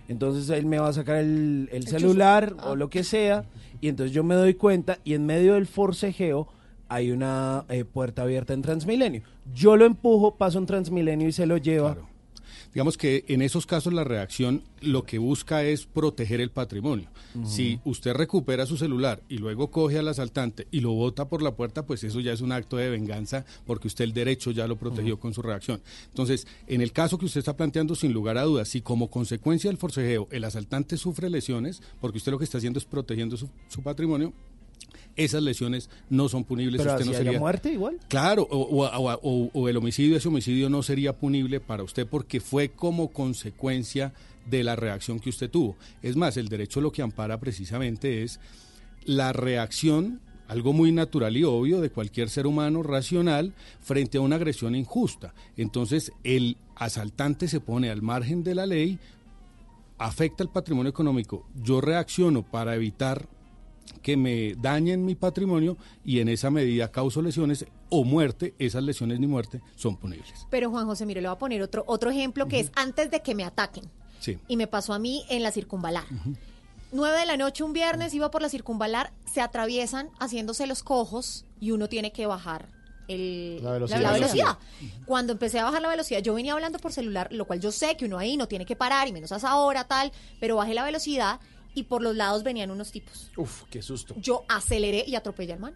Entonces 0.07 0.49
él 0.49 0.65
me 0.65 0.79
va 0.79 0.87
a 0.89 0.93
sacar 0.93 1.17
el, 1.17 1.67
el 1.71 1.77
El 1.83 1.87
celular 1.87 2.51
chuzo. 2.55 2.69
o 2.71 2.75
lo 2.75 2.89
que 2.89 3.03
sea, 3.03 3.43
y 3.81 3.89
entonces 3.89 4.13
yo 4.13 4.23
me 4.23 4.33
doy 4.35 4.53
cuenta 4.53 4.97
y 5.03 5.13
en 5.13 5.25
medio 5.25 5.55
del 5.55 5.67
forcejeo 5.67 6.47
hay 6.89 7.11
una 7.11 7.65
eh, 7.69 7.83
puerta 7.83 8.21
abierta 8.21 8.53
en 8.53 8.61
Transmilenio. 8.61 9.21
Yo 9.53 9.75
lo 9.75 9.85
empujo, 9.85 10.35
paso 10.35 10.57
en 10.57 10.65
Transmilenio 10.67 11.27
y 11.27 11.31
se 11.33 11.45
lo 11.45 11.57
lleva. 11.57 11.97
Digamos 12.77 12.95
que 12.95 13.25
en 13.27 13.41
esos 13.41 13.65
casos 13.65 13.91
la 13.91 14.03
reacción 14.03 14.61
lo 14.81 15.01
que 15.01 15.17
busca 15.17 15.63
es 15.63 15.87
proteger 15.87 16.41
el 16.41 16.51
patrimonio. 16.51 17.09
Si 17.43 17.79
usted 17.85 18.13
recupera 18.13 18.67
su 18.67 18.77
celular 18.77 19.23
y 19.27 19.39
luego 19.39 19.71
coge 19.71 19.97
al 19.97 20.07
asaltante 20.07 20.67
y 20.69 20.81
lo 20.81 20.91
bota 20.91 21.27
por 21.27 21.41
la 21.41 21.55
puerta, 21.55 21.87
pues 21.87 22.03
eso 22.03 22.19
ya 22.19 22.33
es 22.33 22.41
un 22.41 22.51
acto 22.51 22.77
de 22.77 22.91
venganza 22.91 23.45
porque 23.65 23.87
usted 23.87 24.03
el 24.03 24.13
derecho 24.13 24.51
ya 24.51 24.67
lo 24.67 24.75
protegió 24.75 25.19
con 25.19 25.33
su 25.33 25.41
reacción. 25.41 25.81
Entonces, 26.09 26.45
en 26.67 26.81
el 26.81 26.91
caso 26.91 27.17
que 27.17 27.25
usted 27.25 27.39
está 27.39 27.57
planteando, 27.57 27.95
sin 27.95 28.13
lugar 28.13 28.37
a 28.37 28.43
dudas, 28.43 28.67
si 28.67 28.81
como 28.81 29.09
consecuencia 29.09 29.71
del 29.71 29.79
forcejeo 29.79 30.27
el 30.29 30.43
asaltante 30.43 30.97
sufre 30.97 31.31
lesiones, 31.31 31.81
porque 31.99 32.19
usted 32.19 32.31
lo 32.31 32.37
que 32.37 32.43
está 32.43 32.59
haciendo 32.59 32.77
es 32.77 32.85
protegiendo 32.85 33.37
su, 33.37 33.49
su 33.69 33.81
patrimonio, 33.81 34.33
esas 35.17 35.43
lesiones 35.43 35.89
no 36.09 36.29
son 36.29 36.43
punibles. 36.45 36.79
Pero 36.81 36.93
usted 36.93 37.05
no 37.05 37.11
sería 37.13 37.39
muerte 37.39 37.73
igual. 37.73 37.99
Claro, 38.07 38.47
o, 38.49 38.57
o- 38.57 38.85
o- 38.85 39.19
o- 39.21 39.49
o 39.53 39.67
el 39.69 39.75
homicidio, 39.77 40.15
ese 40.15 40.27
homicidio 40.29 40.69
no 40.69 40.81
sería 40.83 41.13
punible 41.13 41.59
para 41.59 41.83
usted 41.83 42.07
porque 42.07 42.39
fue 42.39 42.69
como 42.69 43.09
consecuencia 43.09 44.13
de 44.49 44.63
la 44.63 44.75
reacción 44.77 45.19
que 45.19 45.29
usted 45.29 45.49
tuvo. 45.49 45.75
Es 46.01 46.15
más, 46.15 46.37
el 46.37 46.47
derecho 46.47 46.79
lo 46.79 46.91
que 46.91 47.01
ampara 47.01 47.37
precisamente 47.39 48.23
es 48.23 48.39
la 49.05 49.33
reacción, 49.33 50.21
algo 50.47 50.71
muy 50.71 50.91
natural 50.93 51.35
y 51.35 51.43
obvio 51.43 51.81
de 51.81 51.89
cualquier 51.89 52.29
ser 52.29 52.47
humano 52.47 52.81
racional 52.83 53.53
frente 53.81 54.17
a 54.17 54.21
una 54.21 54.37
agresión 54.37 54.75
injusta. 54.75 55.33
Entonces, 55.57 56.13
el 56.23 56.55
asaltante 56.75 57.47
se 57.49 57.59
pone 57.59 57.89
al 57.89 58.01
margen 58.01 58.43
de 58.43 58.55
la 58.55 58.65
ley, 58.65 58.99
afecta 59.97 60.43
el 60.43 60.49
patrimonio 60.49 60.89
económico, 60.89 61.45
yo 61.63 61.81
reacciono 61.81 62.43
para 62.43 62.75
evitar 62.75 63.27
que 64.01 64.17
me 64.17 64.55
dañen 64.55 65.05
mi 65.05 65.15
patrimonio 65.15 65.77
y 66.03 66.19
en 66.19 66.29
esa 66.29 66.49
medida 66.49 66.91
causo 66.91 67.21
lesiones 67.21 67.65
o 67.89 68.03
muerte, 68.03 68.53
esas 68.59 68.83
lesiones 68.83 69.19
ni 69.19 69.27
muerte 69.27 69.61
son 69.75 69.97
punibles. 69.97 70.47
Pero 70.49 70.69
Juan 70.69 70.85
José, 70.85 71.05
mire, 71.05 71.21
le 71.21 71.27
voy 71.27 71.35
a 71.35 71.39
poner 71.39 71.61
otro, 71.61 71.83
otro 71.87 72.09
ejemplo 72.09 72.47
que 72.47 72.59
es 72.59 72.71
antes 72.75 73.11
de 73.11 73.21
que 73.21 73.35
me 73.35 73.43
ataquen. 73.43 73.85
Sí. 74.19 74.37
Y 74.47 74.57
me 74.57 74.67
pasó 74.67 74.93
a 74.93 74.99
mí 74.99 75.23
en 75.29 75.43
la 75.43 75.51
circunvalar. 75.51 76.05
9 76.91 77.19
de 77.19 77.25
la 77.25 77.37
noche 77.37 77.63
un 77.63 77.73
viernes 77.73 78.13
iba 78.13 78.31
por 78.31 78.41
la 78.41 78.49
circunvalar, 78.49 79.11
se 79.31 79.41
atraviesan 79.41 80.09
haciéndose 80.19 80.67
los 80.67 80.83
cojos 80.83 81.45
y 81.59 81.71
uno 81.71 81.89
tiene 81.89 82.11
que 82.11 82.25
bajar 82.25 82.69
el, 83.09 83.57
La 83.63 83.71
la 83.71 83.73
velocidad. 83.73 84.13
velocidad. 84.13 84.57
Cuando 85.05 85.33
empecé 85.33 85.59
a 85.59 85.65
bajar 85.65 85.81
la 85.81 85.89
velocidad, 85.89 86.21
yo 86.21 86.33
venía 86.33 86.53
hablando 86.53 86.79
por 86.79 86.91
celular, 86.93 87.27
lo 87.31 87.45
cual 87.45 87.59
yo 87.59 87.71
sé 87.71 87.95
que 87.97 88.05
uno 88.05 88.17
ahí 88.17 88.37
no 88.37 88.47
tiene 88.47 88.65
que 88.65 88.75
parar 88.75 89.07
y 89.07 89.13
menos 89.13 89.31
a 89.31 89.37
esa 89.37 89.55
hora, 89.57 89.85
tal, 89.85 90.11
pero 90.39 90.55
bajé 90.57 90.73
la 90.73 90.83
velocidad 90.83 91.39
y 91.77 91.83
por 91.83 92.01
los 92.01 92.15
lados 92.15 92.43
venían 92.43 92.71
unos 92.71 92.91
tipos. 92.91 93.29
Uf, 93.37 93.63
qué 93.69 93.81
susto. 93.81 94.15
Yo 94.19 94.43
aceleré 94.49 95.03
y 95.07 95.15
atropellé 95.15 95.53
al 95.53 95.59
man. 95.59 95.73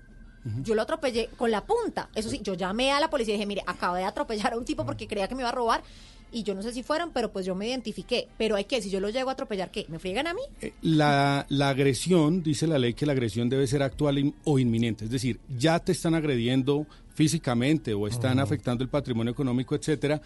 Yo 0.64 0.74
lo 0.74 0.82
atropellé 0.82 1.30
con 1.38 1.52
la 1.52 1.64
punta. 1.64 2.10
Eso 2.16 2.28
sí, 2.28 2.39
yo 2.43 2.56
llamé 2.56 2.91
a 2.91 2.99
la 2.99 3.12
policía 3.12 3.36
y 3.36 3.38
dije, 3.38 3.45
mire, 3.45 3.62
acabo 3.68 3.95
de 3.95 4.04
atropellar 4.04 4.54
a 4.54 4.58
un 4.58 4.66
tipo 4.66 4.84
porque 4.88 5.06
creía 5.08 5.28
que 5.28 5.36
me 5.36 5.41
iba 5.43 5.49
a 5.49 5.52
robar. 5.52 5.84
Y 6.32 6.41
yo 6.41 6.56
no 6.56 6.64
sé 6.64 6.74
si 6.74 6.82
fueron, 6.82 7.12
pero 7.12 7.32
pues 7.32 7.45
yo 7.45 7.54
me 7.54 7.68
identifiqué. 7.68 8.28
Pero 8.39 8.56
hay 8.56 8.64
que, 8.64 8.82
si 8.82 8.89
yo 8.89 8.99
lo 8.99 9.10
llego 9.10 9.30
a 9.30 9.34
atropellar, 9.34 9.70
¿qué? 9.70 9.86
¿Me 9.89 9.99
friegan 9.99 10.26
a 10.26 10.34
mí? 10.34 10.41
Eh, 10.62 10.74
La, 10.82 11.45
la 11.49 11.70
agresión, 11.70 12.41
dice 12.41 12.66
la 12.66 12.80
ley 12.80 12.95
que 12.95 13.06
la 13.06 13.12
agresión 13.12 13.49
debe 13.49 13.68
ser 13.68 13.84
actual 13.84 14.18
in- 14.18 14.34
o 14.45 14.58
inminente, 14.58 15.06
es 15.06 15.12
decir, 15.12 15.39
ya 15.60 15.78
te 15.78 15.91
están 15.91 16.16
agrediendo 16.16 16.88
físicamente 17.14 17.93
o 17.93 18.08
están 18.08 18.39
afectando 18.39 18.84
el 18.84 18.89
patrimonio 18.89 19.32
económico, 19.34 19.76
etcétera, 19.76 20.22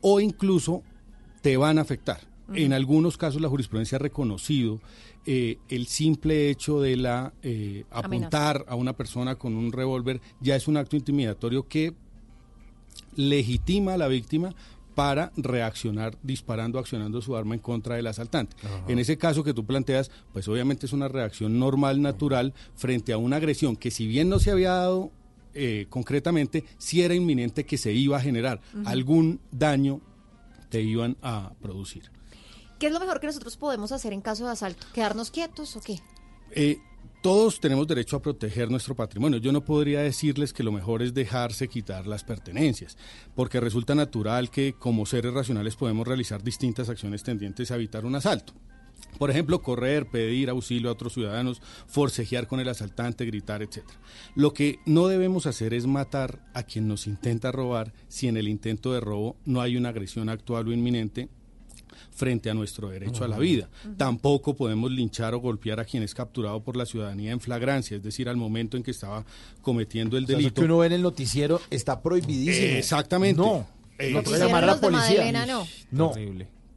o 0.00 0.18
incluso 0.18 0.82
te 1.42 1.56
van 1.56 1.78
a 1.78 1.82
afectar. 1.82 2.18
En 2.54 2.72
algunos 2.72 3.16
casos 3.16 3.40
la 3.40 3.48
jurisprudencia 3.48 3.96
ha 3.96 4.00
reconocido 4.00 4.80
eh, 5.26 5.58
el 5.68 5.86
simple 5.86 6.50
hecho 6.50 6.80
de 6.80 6.96
la 6.96 7.32
eh, 7.42 7.84
apuntar 7.90 8.64
a 8.68 8.74
una 8.74 8.94
persona 8.94 9.36
con 9.36 9.54
un 9.54 9.72
revólver 9.72 10.20
ya 10.40 10.56
es 10.56 10.66
un 10.66 10.76
acto 10.76 10.96
intimidatorio 10.96 11.68
que 11.68 11.94
legitima 13.16 13.94
a 13.94 13.98
la 13.98 14.08
víctima 14.08 14.54
para 14.94 15.32
reaccionar 15.36 16.18
disparando, 16.22 16.78
accionando 16.78 17.22
su 17.22 17.36
arma 17.36 17.54
en 17.54 17.60
contra 17.60 17.96
del 17.96 18.06
asaltante. 18.06 18.56
En 18.88 18.98
ese 18.98 19.16
caso 19.16 19.44
que 19.44 19.54
tú 19.54 19.64
planteas, 19.64 20.10
pues 20.32 20.48
obviamente 20.48 20.86
es 20.86 20.92
una 20.92 21.08
reacción 21.08 21.58
normal, 21.58 22.02
natural, 22.02 22.52
frente 22.74 23.12
a 23.12 23.18
una 23.18 23.36
agresión 23.36 23.76
que 23.76 23.90
si 23.90 24.06
bien 24.06 24.28
no 24.28 24.38
se 24.38 24.50
había 24.50 24.72
dado 24.72 25.10
eh, 25.54 25.86
concretamente, 25.88 26.64
sí 26.78 27.02
era 27.02 27.14
inminente 27.14 27.64
que 27.64 27.78
se 27.78 27.92
iba 27.92 28.16
a 28.16 28.20
generar 28.20 28.60
algún 28.84 29.40
daño 29.52 30.00
te 30.68 30.80
iban 30.80 31.16
a 31.22 31.52
producir. 31.60 32.04
¿Qué 32.80 32.86
es 32.86 32.92
lo 32.94 32.98
mejor 32.98 33.20
que 33.20 33.26
nosotros 33.26 33.58
podemos 33.58 33.92
hacer 33.92 34.14
en 34.14 34.22
caso 34.22 34.46
de 34.46 34.52
asalto? 34.52 34.86
¿Quedarnos 34.94 35.30
quietos 35.30 35.76
o 35.76 35.82
qué? 35.82 36.00
Eh, 36.50 36.78
todos 37.20 37.60
tenemos 37.60 37.86
derecho 37.86 38.16
a 38.16 38.22
proteger 38.22 38.70
nuestro 38.70 38.96
patrimonio. 38.96 39.38
Yo 39.38 39.52
no 39.52 39.62
podría 39.62 40.00
decirles 40.00 40.54
que 40.54 40.62
lo 40.62 40.72
mejor 40.72 41.02
es 41.02 41.12
dejarse 41.12 41.68
quitar 41.68 42.06
las 42.06 42.24
pertenencias, 42.24 42.96
porque 43.34 43.60
resulta 43.60 43.94
natural 43.94 44.50
que 44.50 44.72
como 44.72 45.04
seres 45.04 45.34
racionales 45.34 45.76
podemos 45.76 46.08
realizar 46.08 46.42
distintas 46.42 46.88
acciones 46.88 47.22
tendientes 47.22 47.70
a 47.70 47.74
evitar 47.74 48.06
un 48.06 48.14
asalto. 48.14 48.54
Por 49.18 49.30
ejemplo, 49.30 49.60
correr, 49.60 50.08
pedir 50.08 50.48
auxilio 50.48 50.88
a 50.88 50.94
otros 50.94 51.12
ciudadanos, 51.12 51.60
forcejear 51.86 52.46
con 52.46 52.60
el 52.60 52.68
asaltante, 52.70 53.26
gritar, 53.26 53.62
etc. 53.62 53.84
Lo 54.34 54.54
que 54.54 54.78
no 54.86 55.06
debemos 55.06 55.44
hacer 55.44 55.74
es 55.74 55.86
matar 55.86 56.48
a 56.54 56.62
quien 56.62 56.88
nos 56.88 57.06
intenta 57.06 57.52
robar 57.52 57.92
si 58.08 58.26
en 58.26 58.38
el 58.38 58.48
intento 58.48 58.94
de 58.94 59.00
robo 59.00 59.36
no 59.44 59.60
hay 59.60 59.76
una 59.76 59.90
agresión 59.90 60.30
actual 60.30 60.68
o 60.68 60.72
inminente 60.72 61.28
frente 62.10 62.50
a 62.50 62.54
nuestro 62.54 62.88
derecho 62.90 63.24
a 63.24 63.28
la 63.28 63.38
vida. 63.38 63.68
Tampoco 63.96 64.54
podemos 64.54 64.90
linchar 64.90 65.34
o 65.34 65.38
golpear 65.40 65.80
a 65.80 65.84
quien 65.84 66.02
es 66.02 66.14
capturado 66.14 66.62
por 66.62 66.76
la 66.76 66.84
ciudadanía 66.86 67.32
en 67.32 67.40
flagrancia, 67.40 67.96
es 67.96 68.02
decir, 68.02 68.28
al 68.28 68.36
momento 68.36 68.76
en 68.76 68.82
que 68.82 68.90
estaba 68.90 69.24
cometiendo 69.62 70.16
el 70.16 70.24
O 70.24 70.26
sea, 70.26 70.34
eso 70.36 70.38
delito. 70.42 70.60
que 70.60 70.64
uno 70.66 70.78
ve 70.78 70.86
en 70.88 70.92
el 70.94 71.02
noticiero 71.02 71.60
está 71.70 72.02
prohibidísimo. 72.02 72.66
Eh, 72.66 72.78
exactamente. 72.78 73.40
No. 73.40 73.66
Eh, 73.98 74.12
no 74.12 74.22
puede 74.22 74.44
llamar 74.44 74.64
a 74.64 74.66
la 74.68 74.80
policía. 74.80 75.30
No. 75.46 75.66
No. 75.90 76.12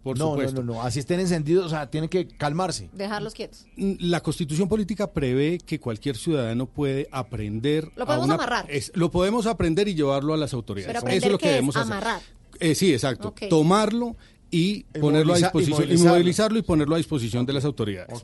Por 0.03 0.17
no, 0.17 0.31
supuesto. 0.31 0.61
no, 0.61 0.63
no, 0.65 0.73
no. 0.73 0.81
Así 0.84 0.99
estén 0.99 1.21
encendidos, 1.21 1.65
o 1.65 1.69
sea, 1.69 1.89
tienen 1.89 2.09
que 2.09 2.27
calmarse. 2.27 2.89
Dejarlos 2.91 3.34
quietos. 3.34 3.65
La 3.77 4.19
constitución 4.19 4.67
política 4.67 5.13
prevé 5.13 5.59
que 5.65 5.79
cualquier 5.79 6.17
ciudadano 6.17 6.65
puede 6.65 7.07
aprender. 7.09 7.89
Lo 7.95 8.03
a 8.03 8.07
podemos 8.07 8.25
una- 8.25 8.34
amarrar. 8.36 8.65
es- 8.69 8.91
lo 8.95 9.09
podemos 9.11 9.45
aprender 9.45 9.88
y 9.88 9.95
llevarlo 9.95 10.34
a 10.34 10.38
las 10.38 10.53
autoridades. 10.53 10.93
Pero 11.01 11.07
Eso 11.15 11.25
es 11.27 11.31
lo 11.31 11.38
que 11.38 11.43
qué 11.43 11.49
es 11.49 11.53
debemos 11.53 11.77
hacer. 11.77 11.93
amarrar. 11.93 12.21
Eh, 12.59 12.75
sí, 12.75 12.91
exacto. 12.93 13.29
Ok. 13.29 13.43
Tomarlo 13.49 14.17
y 14.54 14.84
ponerlo 14.99 15.34
a 15.34 15.38
disposición, 15.38 15.82
inmovilizarlo. 15.82 16.10
inmovilizarlo 16.10 16.60
y 16.60 16.62
ponerlo 16.62 16.93
a 16.93 16.97
disposición 16.99 17.43
de 17.47 17.54
las 17.54 17.66
autoridades. 17.66 18.24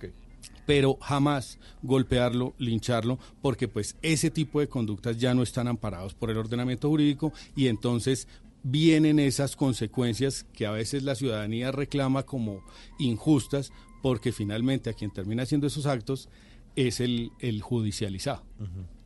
Pero 0.68 1.00
jamás 1.02 1.58
golpearlo, 1.82 2.54
lincharlo, 2.60 3.18
porque 3.42 3.68
pues 3.68 3.96
ese 4.04 4.30
tipo 4.30 4.60
de 4.60 4.68
conductas 4.68 5.18
ya 5.18 5.34
no 5.34 5.42
están 5.42 5.68
amparados 5.68 6.14
por 6.14 6.30
el 6.30 6.38
ordenamiento 6.38 6.88
jurídico 6.88 7.34
y 7.56 7.66
entonces 7.66 8.28
vienen 8.62 9.18
esas 9.18 9.56
consecuencias 9.56 10.46
que 10.54 10.68
a 10.68 10.72
veces 10.72 11.02
la 11.02 11.16
ciudadanía 11.16 11.72
reclama 11.72 12.22
como 12.22 12.62
injustas, 13.00 13.72
porque 14.04 14.32
finalmente 14.32 14.92
a 14.92 14.94
quien 14.94 15.10
termina 15.12 15.44
haciendo 15.44 15.66
esos 15.66 15.88
actos 15.88 16.30
es 16.76 17.00
el, 17.00 17.32
el 17.40 17.64
judicializado. 17.64 18.44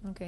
Ok. 0.10 0.22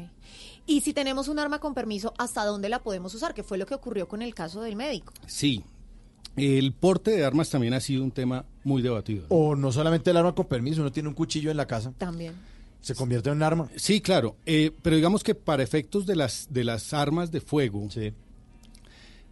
Y 0.66 0.80
si 0.80 0.93
tenemos 0.93 1.28
un 1.28 1.39
arma 1.39 1.60
con 1.60 1.74
permiso, 1.74 2.14
¿hasta 2.18 2.46
dónde 2.46 2.70
la 2.70 2.82
podemos 2.82 3.14
usar? 3.14 3.34
Que 3.34 3.43
fue 3.43 3.58
lo 3.58 3.66
que 3.66 3.76
ocurrió 3.76 4.08
con 4.08 4.22
el 4.22 4.34
caso 4.34 4.62
del 4.62 4.78
médico. 4.78 5.12
Sí, 5.28 5.66
el 6.36 6.73
porte 6.73 7.11
de 7.11 7.23
armas 7.25 7.49
también 7.49 7.73
ha 7.73 7.79
sido 7.79 8.03
un 8.03 8.11
tema 8.11 8.45
muy 8.63 8.81
debatido. 8.81 9.25
O 9.29 9.55
no 9.55 9.71
solamente 9.71 10.11
el 10.11 10.17
arma 10.17 10.36
con 10.36 10.47
permiso, 10.47 10.81
uno 10.81 10.91
tiene 10.91 11.09
un 11.09 11.15
cuchillo 11.15 11.51
en 11.51 11.57
la 11.57 11.65
casa, 11.67 11.93
También. 11.97 12.33
se 12.81 12.95
convierte 12.95 13.29
en 13.29 13.38
un 13.38 13.43
arma. 13.43 13.69
Sí, 13.75 14.01
claro, 14.01 14.36
eh, 14.45 14.71
pero 14.81 14.95
digamos 14.95 15.23
que 15.23 15.36
para 15.36 15.63
efectos 15.63 16.05
de 16.05 16.15
las, 16.15 16.47
de 16.49 16.63
las 16.63 16.93
armas 16.93 17.31
de 17.31 17.41
fuego 17.41 17.88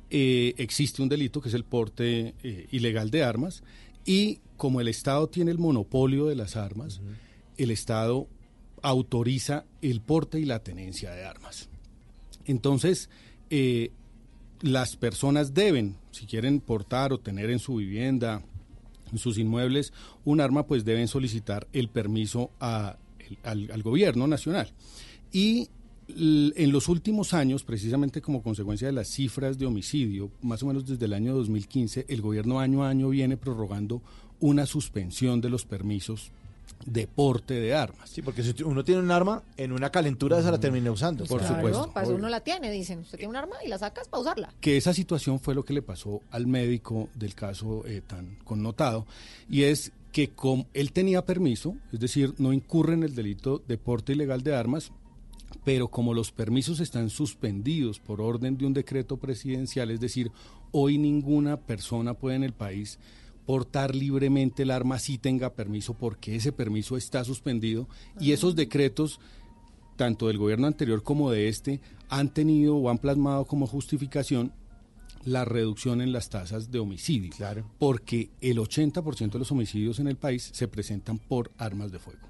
eh, 0.10 0.54
existe 0.58 1.02
un 1.02 1.10
delito 1.10 1.42
que 1.42 1.50
es 1.50 1.56
el 1.56 1.64
porte 1.64 2.36
eh, 2.44 2.68
ilegal 2.72 3.10
de 3.12 3.24
armas 3.24 3.64
y 4.06 4.40
como 4.58 4.80
el 4.80 4.88
Estado 4.88 5.28
tiene 5.28 5.52
el 5.52 5.58
monopolio 5.58 6.28
de 6.28 6.36
las 6.36 6.56
armas, 6.56 7.02
el 7.58 7.72
Estado 7.72 8.28
autoriza 8.82 9.66
el 9.82 10.02
porte 10.02 10.40
y 10.40 10.46
la 10.46 10.60
tenencia 10.60 11.12
de 11.12 11.26
armas. 11.26 11.70
Entonces, 12.46 13.10
eh, 13.50 13.92
las 14.64 14.96
personas 14.96 15.54
deben, 15.54 15.98
si 16.12 16.26
quieren 16.26 16.62
portar 16.62 17.12
o 17.12 17.20
tener 17.20 17.50
en 17.50 17.60
su 17.60 17.76
vivienda, 17.76 18.42
en 19.12 19.18
sus 19.18 19.38
inmuebles, 19.38 19.92
un 20.24 20.40
arma, 20.40 20.66
pues 20.66 20.86
deben 20.86 21.10
solicitar 21.10 21.68
el 21.74 21.90
permiso 21.90 22.50
al, 22.60 22.98
al 23.44 23.84
gobierno 23.84 24.26
nacional. 24.26 24.72
Y 25.34 25.68
en 26.08 26.72
los 26.72 26.88
últimos 26.88 27.34
años, 27.34 27.64
precisamente 27.64 28.22
como 28.22 28.42
consecuencia 28.42 28.88
de 28.88 28.94
las 28.94 29.10
cifras 29.10 29.58
de 29.58 29.66
homicidio, 29.66 30.32
más 30.42 30.64
o 30.64 30.68
menos 30.68 30.86
desde 30.86 31.06
el 31.06 31.14
año 31.14 31.36
2015, 31.36 32.06
el 32.08 32.22
gobierno 32.22 32.62
año 32.62 32.86
a 32.86 32.90
año 32.90 33.10
viene 33.10 33.36
prorrogando 33.36 34.02
una 34.40 34.66
suspensión 34.66 35.42
de 35.42 35.50
los 35.50 35.66
permisos 35.66 36.32
de 36.86 37.08
porte 37.08 37.54
de 37.56 37.74
armas. 37.74 38.10
Sí, 38.10 38.22
porque 38.22 38.44
si 38.44 38.64
uno 38.64 38.84
tiene 38.84 39.02
un 39.02 39.12
arma, 39.12 39.44
en 39.58 39.72
una 39.72 39.90
calentura 39.92 40.40
esa 40.40 40.52
la 40.52 40.60
termina 40.60 40.92
usando. 40.92 41.26
Por 41.26 41.40
Claro, 41.40 41.56
supuesto. 41.56 41.92
Para 41.94 42.06
eso 42.08 42.16
uno 42.16 42.30
la 42.30 42.42
tiene, 42.42 42.72
dicen. 42.72 43.00
Usted 43.00 43.18
tiene 43.18 43.30
un 43.30 43.36
arma 43.36 43.56
y 43.66 43.70
la 43.70 43.78
sacas 43.78 44.08
para 44.08 44.22
usarla. 44.22 44.54
que 44.62 44.78
esa 44.78 44.94
situación 44.94 45.40
fue 45.40 45.56
lo 45.56 45.64
que 45.64 45.74
le 45.74 45.82
pasó 45.82 46.22
al 46.32 46.48
médico 46.48 47.10
del 47.16 47.36
caso 47.36 47.84
eh, 47.86 48.02
tan 48.06 48.36
connotado, 48.44 49.06
y 49.50 49.64
es 49.64 49.92
que 50.12 50.30
como 50.30 50.68
él 50.74 50.92
tenía 50.92 51.26
permiso, 51.26 51.76
es 51.92 52.00
decir, 52.00 52.34
no 52.38 52.54
incurre 52.54 52.94
en 52.94 53.04
el 53.04 53.16
delito 53.16 53.64
de 53.68 53.78
porte 53.78 54.14
ilegal 54.14 54.44
de 54.44 54.56
armas, 54.56 54.92
pero 55.64 55.88
como 55.88 56.14
los 56.14 56.32
permisos 56.32 56.80
están 56.80 57.10
suspendidos 57.10 58.00
por 58.00 58.22
orden 58.22 58.58
de 58.58 58.66
un 58.66 58.74
decreto 58.74 59.18
presidencial, 59.18 59.90
es 59.92 60.00
decir, 60.00 60.32
hoy 60.72 60.98
ninguna 60.98 61.58
persona 61.58 62.14
puede 62.14 62.36
en 62.36 62.44
el 62.44 62.54
país 62.54 63.00
portar 63.46 63.96
libremente 63.96 64.64
el 64.64 64.72
arma 64.72 65.00
si 65.00 65.18
tenga 65.18 65.54
permiso 65.54 65.94
porque 65.94 66.36
ese 66.36 66.52
permiso 66.52 66.98
está 66.98 67.24
suspendido 67.24 67.88
y 68.20 68.32
esos 68.32 68.56
decretos 68.56 69.20
tanto 69.96 70.28
del 70.28 70.38
gobierno 70.38 70.68
anterior 70.68 71.04
como 71.04 71.32
de 71.32 71.50
este 71.50 71.82
han 72.10 72.34
tenido 72.34 72.76
o 72.76 72.90
han 72.90 72.98
plasmado 72.98 73.46
como 73.46 73.68
justificación 73.68 74.54
la 75.26 75.46
reducción 75.46 76.02
en 76.02 76.12
las 76.12 76.30
tasas 76.30 76.72
de 76.72 76.80
homicidio. 76.80 77.32
Porque 77.80 78.30
el 78.42 78.58
80% 78.58 79.32
de 79.32 79.40
los 79.40 79.52
homicidios 79.52 80.00
en 80.00 80.08
el 80.08 80.18
país 80.18 80.50
se 80.54 80.68
presentan 80.68 81.18
por 81.18 81.52
armas 81.58 81.92
de 81.92 82.00
fuego. 82.00 82.28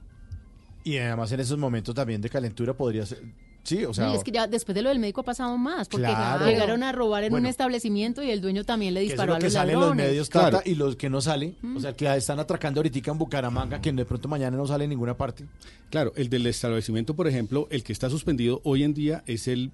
Y 0.84 0.97
además 0.97 1.32
en 1.32 1.39
esos 1.39 1.57
momentos 1.57 1.95
también 1.95 2.22
de 2.22 2.30
calentura 2.30 2.76
podría 2.76 3.05
ser... 3.05 3.24
Sí, 3.64 3.86
o 3.86 3.93
sea... 3.93 4.11
Y 4.11 4.16
es 4.16 4.24
que 4.24 4.32
ya 4.32 4.45
después 4.45 4.76
de 4.76 4.82
lo 4.82 4.89
del 4.89 4.99
médico 4.99 5.22
ha 5.22 5.24
pasado 5.24 5.57
más, 5.57 5.88
porque 5.88 6.05
Claro. 6.07 6.45
llegaron 6.45 6.84
a 6.84 6.91
robar 6.91 7.24
en 7.24 7.32
un 7.32 7.36
Bueno. 7.36 7.47
establecimiento 7.49 8.22
y 8.22 8.30
el 8.30 8.41
dueño 8.41 8.66
también 8.66 8.93
le 8.93 8.99
que 8.99 9.05
eso 9.05 9.14
es 9.14 9.18
disparó 9.18 9.32
lo 9.32 9.36
a 9.36 9.39
que 9.39 9.45
los 9.45 9.53
sale 9.53 9.72
en 9.72 9.80
los 9.80 9.84
ladrones. 9.89 10.05
medios 10.07 10.30
Tata, 10.30 10.61
y 10.66 10.76
los 10.76 10.95
que 10.97 11.09
no 11.09 11.22
salen, 11.22 11.55
o 11.76 11.80
sea, 11.80 11.93
que 11.93 12.14
están 12.16 12.39
atracando 12.39 12.80
ahorita 12.80 13.11
en 13.11 13.18
Bucaramanga, 13.18 13.80
que 13.82 13.91
de 13.93 14.05
pronto 14.05 14.28
mañana 14.28 14.57
no 14.57 14.68
sale 14.68 14.84
en 14.84 14.89
ninguna 14.89 15.16
parte. 15.16 15.45
Claro, 15.89 16.11
el 16.18 16.30
del 16.30 16.45
establecimiento, 16.47 17.16
por 17.16 17.28
ejemplo, 17.28 17.68
el 17.72 17.84
que 17.84 17.93
está 17.93 18.09
suspendido 18.09 18.59
hoy 18.66 18.84
en 18.84 18.93
día 18.93 19.24
es 19.28 19.47
el 19.47 19.72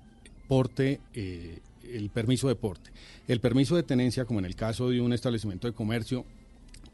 porte, 0.48 1.00
eh, 1.14 1.60
el 1.92 2.10
permiso 2.12 2.48
de 2.48 2.56
porte. 2.56 2.92
El 3.28 3.40
permiso 3.40 3.76
de 3.76 3.84
tenencia, 3.84 4.26
como 4.26 4.40
en 4.40 4.46
el 4.46 4.56
caso 4.56 4.90
de 4.90 5.02
un 5.02 5.14
establecimiento 5.14 5.68
de 5.68 5.74
comercio, 5.74 6.26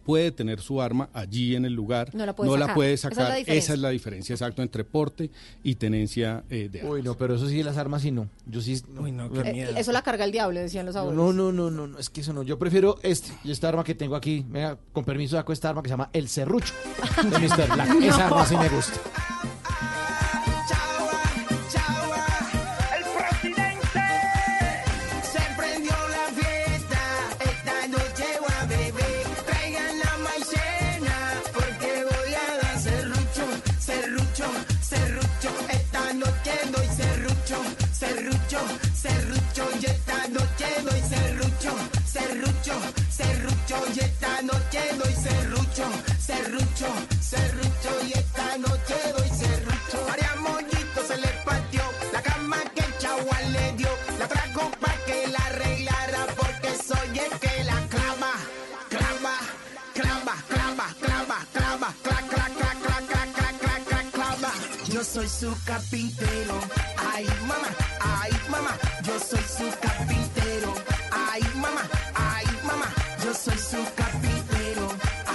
puede 0.06 0.32
tener 0.32 0.62
su 0.62 0.82
arma 0.82 1.10
allí 1.14 1.56
en 1.56 1.66
el 1.66 1.74
lugar, 1.74 2.14
No 2.14 2.26
la 2.26 2.36
puede 2.74 2.96
sacar. 2.96 3.28
puede 3.28 3.28
Esa 3.28 3.28
es 3.28 3.30
la 3.30 3.36
diferencia. 3.36 3.54
Esa 3.54 3.74
es 3.74 3.80
la 3.80 3.90
diferencia, 3.90 4.34
exacto, 4.34 4.62
entre 4.62 4.84
porte 4.84 5.32
y 5.64 5.76
tenencia 5.76 6.44
eh, 6.50 6.70
de 6.72 6.82
armas. 6.82 6.94
Uy, 6.94 7.02
no, 7.02 7.18
pero 7.18 7.36
eso 7.36 7.50
sí, 7.50 7.64
las 7.64 7.78
armas 7.78 8.04
sí 8.04 8.12
no. 8.12 8.30
Yo 8.46 8.62
sí. 8.62 8.82
Uy, 8.98 9.12
no, 9.12 9.30
Eh, 9.44 9.74
eso 9.76 9.92
la 9.92 10.04
carga 10.04 10.24
el 10.24 10.32
diablo, 10.32 10.60
decían 10.60 10.86
los 10.86 10.96
abuelos. 10.96 11.18
No, 11.18 11.34
no, 11.34 11.52
no, 11.52 11.72
no, 11.72 11.88
no, 11.88 12.00
es 12.00 12.10
que 12.10 12.22
eso 12.22 12.34
no. 12.34 12.44
Yo 12.44 12.60
prefiero 12.60 13.00
este 13.02 13.32
y 13.44 13.52
esta 13.52 13.68
arma 13.68 13.84
que 13.84 13.96
tengo 13.96 14.16
aquí. 14.16 14.46
Venga, 14.48 14.78
con 14.94 15.04
permiso 15.04 15.36
saco 15.38 15.52
esta 15.52 15.70
arma 15.70 15.82
que 15.82 15.90
se 15.90 15.94
llama 15.94 16.10
el 16.14 16.30
serrucho 16.30 16.74
de 17.24 17.40
Mr. 17.40 17.74
Black. 17.74 17.90
No. 17.90 18.06
Esa 18.06 18.28
arma 18.28 18.46
sí 18.46 18.56
me 18.56 18.70
gusta. 18.70 19.00
Serrucho. 39.06 39.64
Y 39.82 39.86
esta 39.86 40.28
noche 40.28 40.68
doy 40.84 41.02
serrucho, 41.02 41.72
serrucho, 42.14 42.76
serrucho. 43.10 43.78
Y 43.96 44.00
esta 44.00 44.42
noche 44.42 44.82
doy 45.00 45.14
serrucho, 45.26 45.86
serrucho, 46.20 46.90
serrucho. 47.22 47.92
Y 48.08 48.12
esta 48.14 48.58
noche 48.58 48.96
doy 49.18 49.30
serrucho. 49.30 49.98
María 50.10 50.34
Mollito 50.40 51.02
se 51.08 51.18
le 51.18 51.28
partió 51.46 51.82
la 52.14 52.22
cama 52.22 52.58
que 52.74 52.82
el 52.82 52.98
chagual 52.98 53.54
le 53.54 53.72
dio. 53.74 53.90
La 54.20 54.28
trajo 54.28 54.72
pa' 54.82 54.98
que 55.06 55.28
la 55.28 55.40
arreglara 55.40 56.22
porque 56.40 56.70
soy 56.90 57.20
el 57.26 57.34
que 57.40 57.64
la 57.64 57.80
clava, 57.94 58.34
clava, 58.90 59.36
clava, 59.94 60.36
clava, 60.54 60.88
clava, 61.04 61.38
clava, 61.54 61.90
cla, 62.04 62.20
cla, 62.32 62.46
cla, 62.58 62.72
cla, 62.82 62.98
cla, 63.08 63.24
cla, 63.36 63.52
cla, 63.60 63.76
cla, 63.88 64.02
clava. 64.12 64.52
Yo 64.88 65.04
soy 65.04 65.28
su 65.28 65.54
carpintero, 65.66 66.60
ay 67.14 67.26
mamá, 67.48 67.70
ay 68.00 68.32
mamá, 68.50 68.78
yo 69.06 69.20
soy 69.20 69.44
su 69.58 69.80
carpintero, 69.80 70.74
ay 71.12 71.42
mamá, 71.56 71.82
ay 72.16 72.46
mamá, 72.64 72.94
yo 73.24 73.34
soy 73.34 73.58
su 73.58 73.78
carpintero, 73.96 74.88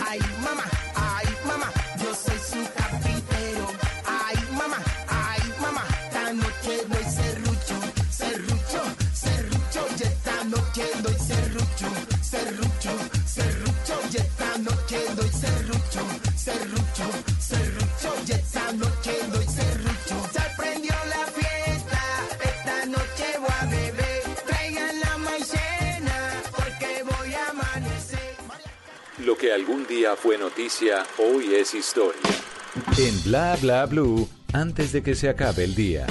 ay 0.09 0.21
mamá, 0.43 0.65
ay 0.95 1.27
mamá, 1.47 1.71
yo 2.03 2.15
soy 2.15 2.39
su 2.39 2.73
carpintero, 2.75 3.67
ay 4.05 4.37
mamá, 4.59 4.79
ay 5.09 5.41
mamá, 5.61 5.85
esta 6.05 6.33
noche 6.33 6.85
doy 6.89 7.05
serrucho, 7.05 7.77
serrucho, 8.11 8.83
serrucho, 9.15 9.87
y 9.99 10.03
esta 10.03 10.45
noche 10.45 10.85
doy 11.03 11.17
serrucho, 11.29 11.89
serrucho, 12.23 12.93
serrucho, 13.27 13.95
y 14.13 14.17
esta 14.17 14.59
noche 14.59 14.99
doy 15.17 15.31
serrucho, 15.31 16.03
serrucho, 16.37 16.90
que 29.41 29.55
algún 29.55 29.87
día 29.87 30.17
fue 30.17 30.37
noticia, 30.37 31.03
hoy 31.19 31.55
es 31.55 31.73
historia. 31.73 32.21
En 32.99 33.23
Bla 33.25 33.57
Bla 33.59 33.87
Blue, 33.87 34.29
antes 34.53 34.93
de 34.93 35.03
que 35.03 35.15
se 35.15 35.31
acabe 35.31 35.65
el 35.65 35.75
día. 35.75 36.07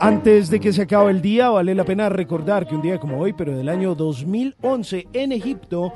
Antes 0.00 0.50
de 0.50 0.58
que 0.58 0.72
se 0.72 0.82
acabe 0.82 1.12
el 1.12 1.22
día, 1.22 1.50
vale 1.50 1.72
la 1.76 1.84
pena 1.84 2.08
recordar 2.08 2.66
que 2.66 2.74
un 2.74 2.82
día 2.82 2.98
como 2.98 3.20
hoy, 3.20 3.32
pero 3.32 3.56
del 3.56 3.68
año 3.68 3.94
2011, 3.94 5.06
en 5.12 5.30
Egipto, 5.30 5.92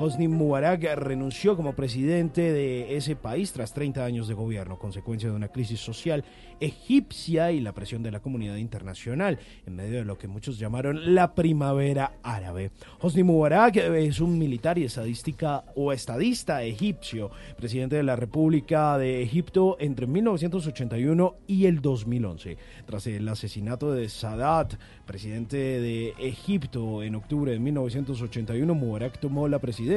Hosni 0.00 0.28
Mubarak 0.28 0.84
renunció 0.94 1.56
como 1.56 1.72
presidente 1.72 2.52
de 2.52 2.96
ese 2.96 3.16
país 3.16 3.52
tras 3.52 3.74
30 3.74 4.04
años 4.04 4.28
de 4.28 4.34
gobierno, 4.34 4.78
consecuencia 4.78 5.28
de 5.28 5.34
una 5.34 5.48
crisis 5.48 5.80
social 5.80 6.24
egipcia 6.60 7.50
y 7.52 7.60
la 7.60 7.72
presión 7.72 8.02
de 8.02 8.10
la 8.12 8.20
comunidad 8.20 8.56
internacional, 8.56 9.38
en 9.66 9.76
medio 9.76 9.98
de 9.98 10.04
lo 10.04 10.18
que 10.18 10.28
muchos 10.28 10.58
llamaron 10.58 11.14
la 11.14 11.34
primavera 11.34 12.12
árabe. 12.22 12.70
Hosni 13.00 13.24
Mubarak 13.24 13.76
es 13.76 14.20
un 14.20 14.38
militar 14.38 14.78
y 14.78 14.84
estadística 14.84 15.64
o 15.74 15.92
estadista 15.92 16.62
egipcio, 16.62 17.30
presidente 17.56 17.96
de 17.96 18.02
la 18.04 18.16
República 18.16 18.98
de 18.98 19.22
Egipto 19.22 19.76
entre 19.80 20.06
1981 20.06 21.36
y 21.48 21.66
el 21.66 21.80
2011. 21.80 22.56
Tras 22.86 23.06
el 23.08 23.28
asesinato 23.28 23.92
de 23.92 24.08
Sadat, 24.08 24.74
presidente 25.06 25.56
de 25.56 26.14
Egipto, 26.18 27.02
en 27.02 27.16
octubre 27.16 27.52
de 27.52 27.58
1981, 27.58 28.74
Mubarak 28.74 29.18
tomó 29.18 29.48
la 29.48 29.58
presidencia 29.58 29.87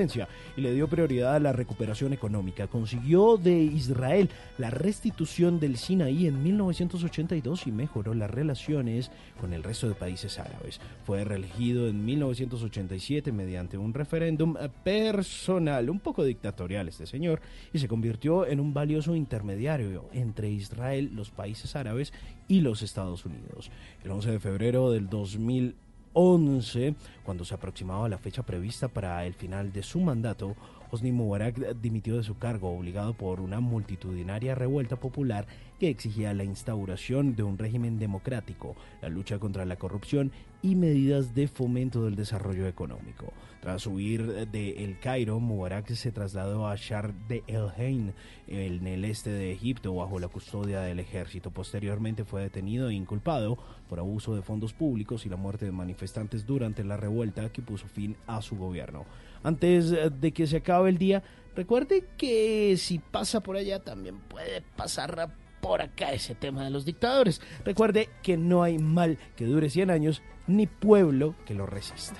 y 0.55 0.61
le 0.61 0.73
dio 0.73 0.87
prioridad 0.87 1.35
a 1.35 1.39
la 1.39 1.53
recuperación 1.53 2.13
económica. 2.13 2.67
Consiguió 2.67 3.37
de 3.37 3.57
Israel 3.61 4.29
la 4.57 4.69
restitución 4.69 5.59
del 5.59 5.77
Sinaí 5.77 6.27
en 6.27 6.41
1982 6.41 7.67
y 7.67 7.71
mejoró 7.71 8.13
las 8.13 8.31
relaciones 8.31 9.11
con 9.39 9.53
el 9.53 9.63
resto 9.63 9.87
de 9.87 9.95
países 9.95 10.39
árabes. 10.39 10.79
Fue 11.03 11.23
reelegido 11.23 11.87
en 11.87 12.05
1987 12.05 13.31
mediante 13.31 13.77
un 13.77 13.93
referéndum 13.93 14.55
personal, 14.83 15.89
un 15.89 15.99
poco 15.99 16.23
dictatorial 16.23 16.87
este 16.87 17.05
señor, 17.05 17.41
y 17.73 17.79
se 17.79 17.87
convirtió 17.87 18.47
en 18.47 18.59
un 18.59 18.73
valioso 18.73 19.15
intermediario 19.15 20.09
entre 20.13 20.49
Israel, 20.49 21.11
los 21.13 21.31
países 21.31 21.75
árabes 21.75 22.13
y 22.47 22.61
los 22.61 22.81
Estados 22.81 23.25
Unidos. 23.25 23.71
El 24.03 24.11
11 24.11 24.31
de 24.31 24.39
febrero 24.39 24.91
del 24.91 25.09
2000 25.09 25.75
11, 26.13 26.95
cuando 27.23 27.45
se 27.45 27.53
aproximaba 27.53 28.09
la 28.09 28.17
fecha 28.17 28.43
prevista 28.43 28.87
para 28.87 29.25
el 29.25 29.33
final 29.33 29.71
de 29.71 29.83
su 29.83 29.99
mandato, 29.99 30.55
Hosni 30.91 31.13
Mubarak 31.13 31.57
dimitió 31.81 32.17
de 32.17 32.23
su 32.23 32.37
cargo, 32.37 32.69
obligado 32.69 33.13
por 33.13 33.39
una 33.39 33.61
multitudinaria 33.61 34.55
revuelta 34.55 34.97
popular 34.97 35.47
que 35.79 35.87
exigía 35.87 36.33
la 36.33 36.43
instauración 36.43 37.35
de 37.35 37.43
un 37.43 37.57
régimen 37.57 37.97
democrático, 37.97 38.75
la 39.01 39.07
lucha 39.07 39.39
contra 39.39 39.65
la 39.65 39.77
corrupción 39.77 40.33
y 40.61 40.75
medidas 40.75 41.33
de 41.33 41.47
fomento 41.47 42.03
del 42.03 42.15
desarrollo 42.15 42.67
económico. 42.67 43.31
Tras 43.61 43.87
huir 43.87 44.49
de 44.49 44.83
El 44.83 44.99
Cairo, 44.99 45.39
Mubarak 45.39 45.89
se 45.91 46.11
trasladó 46.11 46.67
a 46.67 46.75
Shar 46.75 47.13
de 47.27 47.43
El 47.47 47.69
Hain, 47.77 48.13
en 48.47 48.85
el 48.85 49.05
este 49.05 49.29
de 49.29 49.53
Egipto, 49.53 49.95
bajo 49.95 50.19
la 50.19 50.27
custodia 50.27 50.81
del 50.81 50.99
ejército. 50.99 51.51
Posteriormente 51.51 52.25
fue 52.25 52.41
detenido 52.41 52.89
e 52.89 52.95
inculpado 52.95 53.57
por 53.87 53.99
abuso 53.99 54.35
de 54.35 54.41
fondos 54.41 54.73
públicos 54.73 55.25
y 55.25 55.29
la 55.29 55.37
muerte 55.37 55.65
de 55.65 55.71
manifestantes 55.71 56.45
durante 56.45 56.83
la 56.83 56.97
revuelta 56.97 57.51
que 57.51 57.61
puso 57.61 57.87
fin 57.87 58.17
a 58.27 58.41
su 58.41 58.57
gobierno. 58.57 59.05
Antes 59.43 59.91
de 59.91 60.31
que 60.31 60.47
se 60.47 60.57
acabe 60.57 60.89
el 60.89 60.97
día, 60.97 61.23
recuerde 61.55 62.05
que 62.17 62.75
si 62.77 62.99
pasa 62.99 63.41
por 63.41 63.55
allá 63.55 63.79
también 63.79 64.19
puede 64.19 64.61
pasar 64.75 65.31
por 65.61 65.81
acá 65.81 66.11
ese 66.11 66.35
tema 66.35 66.63
de 66.63 66.71
los 66.71 66.85
dictadores. 66.85 67.41
Recuerde 67.63 68.09
que 68.23 68.37
no 68.37 68.63
hay 68.63 68.79
mal 68.79 69.17
que 69.35 69.45
dure 69.45 69.69
100 69.69 69.91
años 69.91 70.21
ni 70.47 70.67
pueblo 70.67 71.35
que 71.45 71.53
lo 71.53 71.65
resista. 71.65 72.19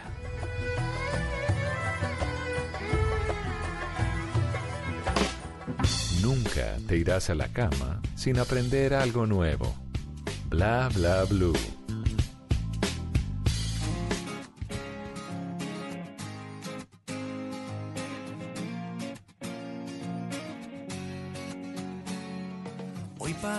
Nunca 6.21 6.77
te 6.87 6.97
irás 6.97 7.29
a 7.29 7.35
la 7.35 7.47
cama 7.47 8.01
sin 8.15 8.37
aprender 8.37 8.93
algo 8.93 9.25
nuevo. 9.25 9.73
Bla 10.49 10.89
bla 10.93 11.23
blue. 11.23 11.80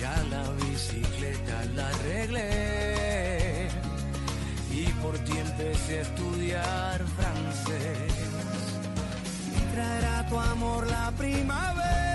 Ya 0.00 0.16
la 0.30 0.42
bicicleta 0.52 1.62
la 1.74 1.88
arreglé 1.88 3.68
y 4.72 4.84
por 5.02 5.18
ti 5.18 5.32
empecé 5.36 5.98
a 5.98 6.02
estudiar 6.02 7.04
francés. 7.18 8.14
Y 9.54 9.74
traerá 9.74 10.26
tu 10.26 10.40
amor 10.40 10.86
la 10.86 11.12
primavera 11.18 12.09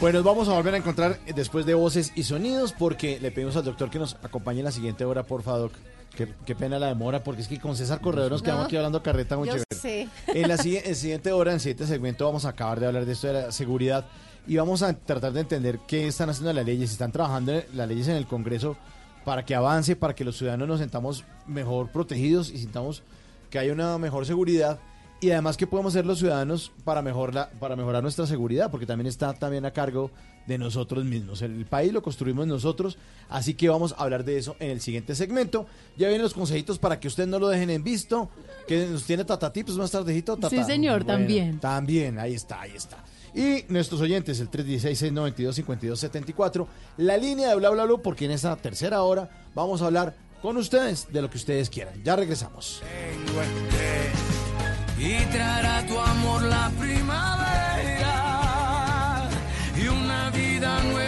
Pues 0.00 0.14
nos 0.14 0.22
vamos 0.22 0.48
a 0.48 0.52
volver 0.52 0.74
a 0.74 0.76
encontrar 0.76 1.18
después 1.34 1.66
de 1.66 1.74
voces 1.74 2.12
y 2.14 2.22
sonidos 2.22 2.72
porque 2.72 3.18
le 3.20 3.32
pedimos 3.32 3.56
al 3.56 3.64
doctor 3.64 3.90
que 3.90 3.98
nos 3.98 4.14
acompañe 4.22 4.60
en 4.60 4.66
la 4.66 4.70
siguiente 4.70 5.04
hora, 5.04 5.24
por 5.24 5.42
favor. 5.42 5.72
Qué, 6.16 6.32
qué 6.46 6.54
pena 6.54 6.78
la 6.78 6.86
demora 6.88 7.22
porque 7.22 7.42
es 7.42 7.48
que 7.48 7.58
con 7.60 7.76
César 7.76 8.00
Corredor 8.00 8.30
nos 8.32 8.42
quedamos 8.42 8.62
No, 8.62 8.66
aquí 8.66 8.76
hablando 8.76 9.02
carreta 9.02 9.36
muy 9.36 9.48
yo 9.48 9.54
chévere. 9.54 9.66
sé. 9.76 10.08
En 10.28 10.48
la 10.48 10.54
en 10.54 10.94
siguiente 10.94 11.32
hora, 11.32 11.50
en 11.50 11.54
el 11.56 11.60
siguiente 11.60 11.86
segmento, 11.86 12.24
vamos 12.26 12.44
a 12.44 12.50
acabar 12.50 12.78
de 12.80 12.86
hablar 12.86 13.06
de 13.06 13.12
esto 13.12 13.26
de 13.26 13.32
la 13.34 13.52
seguridad 13.52 14.06
y 14.46 14.56
vamos 14.56 14.82
a 14.82 14.94
tratar 14.94 15.32
de 15.32 15.40
entender 15.40 15.80
qué 15.86 16.06
están 16.06 16.30
haciendo 16.30 16.52
las 16.52 16.64
leyes, 16.64 16.90
si 16.90 16.94
están 16.94 17.12
trabajando 17.12 17.60
las 17.74 17.88
leyes 17.88 18.08
en 18.08 18.16
el 18.16 18.26
Congreso 18.26 18.76
para 19.24 19.44
que 19.44 19.54
avance, 19.54 19.94
para 19.96 20.14
que 20.14 20.24
los 20.24 20.36
ciudadanos 20.38 20.66
nos 20.66 20.78
sentamos 20.80 21.24
mejor 21.46 21.90
protegidos 21.90 22.50
y 22.50 22.58
sintamos 22.58 23.02
que 23.50 23.58
hay 23.58 23.70
una 23.70 23.98
mejor 23.98 24.26
seguridad 24.26 24.78
y 25.20 25.30
además 25.30 25.56
qué 25.56 25.66
podemos 25.66 25.94
hacer 25.94 26.04
los 26.06 26.18
ciudadanos 26.18 26.72
para 26.84 27.02
mejorar, 27.02 27.50
para 27.58 27.74
mejorar 27.76 28.02
nuestra 28.02 28.26
seguridad, 28.26 28.70
porque 28.70 28.86
también 28.86 29.08
está 29.08 29.34
también 29.34 29.64
a 29.64 29.72
cargo 29.72 30.10
de 30.46 30.58
nosotros 30.58 31.04
mismos. 31.04 31.42
El 31.42 31.66
país 31.66 31.92
lo 31.92 32.02
construimos 32.02 32.46
nosotros, 32.46 32.96
así 33.28 33.54
que 33.54 33.68
vamos 33.68 33.94
a 33.98 34.02
hablar 34.02 34.24
de 34.24 34.38
eso 34.38 34.56
en 34.60 34.70
el 34.70 34.80
siguiente 34.80 35.14
segmento. 35.14 35.66
Ya 35.96 36.08
vienen 36.08 36.22
los 36.22 36.34
consejitos 36.34 36.78
para 36.78 37.00
que 37.00 37.08
ustedes 37.08 37.28
no 37.28 37.38
lo 37.38 37.48
dejen 37.48 37.70
en 37.70 37.84
visto, 37.84 38.30
que 38.66 38.86
nos 38.86 39.04
tiene 39.04 39.24
Tata 39.24 39.52
Tips 39.52 39.76
más 39.76 39.90
tardecito. 39.90 40.36
Tata. 40.36 40.50
Sí, 40.50 40.62
señor, 40.64 41.04
también. 41.04 41.60
También, 41.60 42.18
ahí 42.18 42.34
está, 42.34 42.62
ahí 42.62 42.72
está. 42.74 43.04
Y 43.34 43.66
nuestros 43.68 44.00
oyentes, 44.00 44.40
el 44.40 44.50
316-692-5274, 44.50 46.66
la 46.96 47.18
línea 47.18 47.50
de 47.50 47.56
bla 47.56 47.68
bla 47.70 47.84
bla, 47.84 47.98
porque 47.98 48.24
en 48.24 48.30
esta 48.30 48.56
tercera 48.56 49.02
hora 49.02 49.28
vamos 49.54 49.82
a 49.82 49.86
hablar 49.86 50.16
con 50.40 50.56
ustedes 50.56 51.12
de 51.12 51.20
lo 51.20 51.28
que 51.28 51.36
ustedes 51.36 51.68
quieran. 51.68 52.02
Ya 52.04 52.14
regresamos. 52.16 52.80
Y 54.98 55.16
traerá 55.26 55.86
tu 55.86 55.98
amor 55.98 56.42
la 56.42 56.70
primavera 56.78 58.14
y 59.76 59.86
una 59.86 60.30
vida 60.30 60.82
nueva 60.84 61.07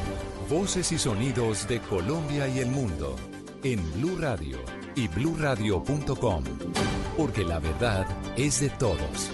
Voces 0.51 0.91
y 0.91 0.97
sonidos 0.97 1.65
de 1.69 1.79
Colombia 1.79 2.45
y 2.45 2.59
el 2.59 2.67
mundo 2.67 3.15
en 3.63 3.79
Blue 3.93 4.17
Radio 4.17 4.57
y 4.97 5.07
bluradio.com. 5.07 6.43
Porque 7.15 7.45
la 7.45 7.59
verdad 7.59 8.05
es 8.35 8.59
de 8.59 8.69
todos. 8.71 9.31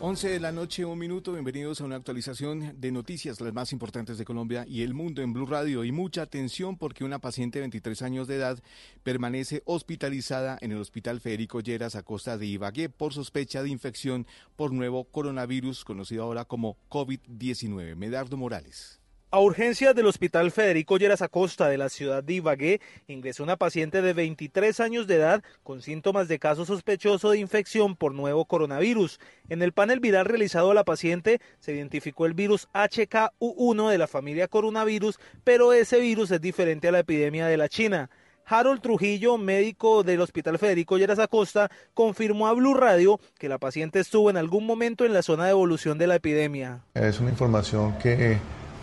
11 0.00 0.28
de 0.30 0.40
la 0.40 0.50
noche, 0.50 0.86
un 0.86 0.98
minuto. 0.98 1.32
Bienvenidos 1.32 1.82
a 1.82 1.84
una 1.84 1.96
actualización 1.96 2.80
de 2.80 2.90
noticias, 2.90 3.38
las 3.42 3.52
más 3.52 3.72
importantes 3.72 4.16
de 4.16 4.24
Colombia 4.24 4.64
y 4.66 4.80
el 4.80 4.94
mundo 4.94 5.20
en 5.20 5.34
Blue 5.34 5.44
Radio. 5.44 5.84
Y 5.84 5.92
mucha 5.92 6.22
atención 6.22 6.78
porque 6.78 7.04
una 7.04 7.18
paciente 7.18 7.58
de 7.58 7.64
23 7.64 8.00
años 8.00 8.26
de 8.26 8.36
edad 8.36 8.58
permanece 9.02 9.62
hospitalizada 9.66 10.56
en 10.62 10.72
el 10.72 10.78
Hospital 10.78 11.20
Federico 11.20 11.60
Lleras 11.60 11.96
a 11.96 12.02
costa 12.02 12.38
de 12.38 12.46
Ibagué 12.46 12.88
por 12.88 13.12
sospecha 13.12 13.62
de 13.62 13.68
infección 13.68 14.26
por 14.56 14.72
nuevo 14.72 15.04
coronavirus, 15.04 15.84
conocido 15.84 16.22
ahora 16.22 16.46
como 16.46 16.78
COVID-19. 16.88 17.94
Medardo 17.94 18.38
Morales. 18.38 19.03
A 19.34 19.40
urgencias 19.40 19.96
del 19.96 20.06
Hospital 20.06 20.52
Federico 20.52 20.96
Lleras 20.96 21.20
Acosta 21.20 21.66
de 21.68 21.76
la 21.76 21.88
ciudad 21.88 22.22
de 22.22 22.34
Ibagué 22.34 22.80
ingresó 23.08 23.42
una 23.42 23.56
paciente 23.56 24.00
de 24.00 24.12
23 24.12 24.78
años 24.78 25.08
de 25.08 25.16
edad 25.16 25.42
con 25.64 25.82
síntomas 25.82 26.28
de 26.28 26.38
caso 26.38 26.64
sospechoso 26.64 27.32
de 27.32 27.38
infección 27.38 27.96
por 27.96 28.14
nuevo 28.14 28.44
coronavirus. 28.44 29.18
En 29.48 29.62
el 29.62 29.72
panel 29.72 29.98
viral 29.98 30.26
realizado 30.26 30.70
a 30.70 30.74
la 30.74 30.84
paciente 30.84 31.40
se 31.58 31.74
identificó 31.74 32.26
el 32.26 32.34
virus 32.34 32.68
HKU1 32.74 33.90
de 33.90 33.98
la 33.98 34.06
familia 34.06 34.46
coronavirus, 34.46 35.18
pero 35.42 35.72
ese 35.72 35.98
virus 35.98 36.30
es 36.30 36.40
diferente 36.40 36.86
a 36.86 36.92
la 36.92 37.00
epidemia 37.00 37.48
de 37.48 37.56
la 37.56 37.68
China. 37.68 38.10
Harold 38.46 38.82
Trujillo, 38.82 39.36
médico 39.36 40.04
del 40.04 40.20
Hospital 40.20 40.60
Federico 40.60 40.96
Lleras 40.96 41.18
Acosta, 41.18 41.72
confirmó 41.92 42.46
a 42.46 42.52
Blue 42.52 42.74
Radio 42.74 43.18
que 43.40 43.48
la 43.48 43.58
paciente 43.58 43.98
estuvo 43.98 44.30
en 44.30 44.36
algún 44.36 44.64
momento 44.64 45.04
en 45.04 45.12
la 45.12 45.22
zona 45.22 45.46
de 45.46 45.50
evolución 45.50 45.98
de 45.98 46.06
la 46.06 46.14
epidemia. 46.14 46.84
Es 46.94 47.18
una 47.18 47.30
información 47.30 47.98
que 47.98 48.38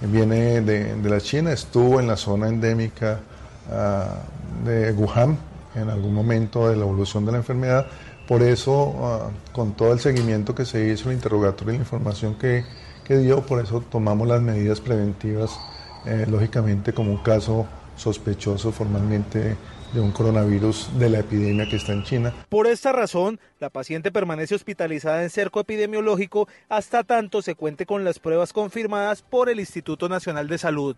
viene 0.07 0.61
de, 0.61 0.95
de 0.95 1.09
la 1.09 1.21
China, 1.21 1.51
estuvo 1.51 1.99
en 1.99 2.07
la 2.07 2.17
zona 2.17 2.47
endémica 2.47 3.19
ah, 3.71 4.15
de 4.65 4.91
Wuhan 4.93 5.37
en 5.75 5.89
algún 5.89 6.13
momento 6.13 6.67
de 6.67 6.75
la 6.75 6.83
evolución 6.83 7.25
de 7.25 7.31
la 7.31 7.37
enfermedad. 7.37 7.87
Por 8.27 8.41
eso, 8.41 8.95
ah, 8.99 9.29
con 9.51 9.73
todo 9.73 9.93
el 9.93 9.99
seguimiento 9.99 10.55
que 10.55 10.65
se 10.65 10.87
hizo, 10.89 11.09
el 11.09 11.15
interrogatorio 11.15 11.73
y 11.73 11.77
la 11.77 11.83
información 11.83 12.35
que, 12.35 12.65
que 13.03 13.17
dio, 13.17 13.45
por 13.45 13.63
eso 13.63 13.83
tomamos 13.91 14.27
las 14.27 14.41
medidas 14.41 14.79
preventivas, 14.79 15.51
eh, 16.05 16.25
lógicamente 16.29 16.93
como 16.93 17.11
un 17.11 17.17
caso 17.23 17.67
sospechoso 17.95 18.71
formalmente 18.71 19.55
de 19.93 19.99
un 19.99 20.11
coronavirus 20.11 20.97
de 20.97 21.09
la 21.09 21.19
epidemia 21.19 21.67
que 21.69 21.75
está 21.75 21.93
en 21.93 22.03
China. 22.03 22.33
Por 22.49 22.67
esta 22.67 22.91
razón, 22.91 23.39
la 23.59 23.69
paciente 23.69 24.11
permanece 24.11 24.55
hospitalizada 24.55 25.23
en 25.23 25.29
cerco 25.29 25.59
epidemiológico 25.59 26.47
hasta 26.69 27.03
tanto 27.03 27.41
se 27.41 27.55
cuente 27.55 27.85
con 27.85 28.03
las 28.03 28.19
pruebas 28.19 28.53
confirmadas 28.53 29.21
por 29.21 29.49
el 29.49 29.59
Instituto 29.59 30.09
Nacional 30.09 30.47
de 30.47 30.57
Salud. 30.57 30.95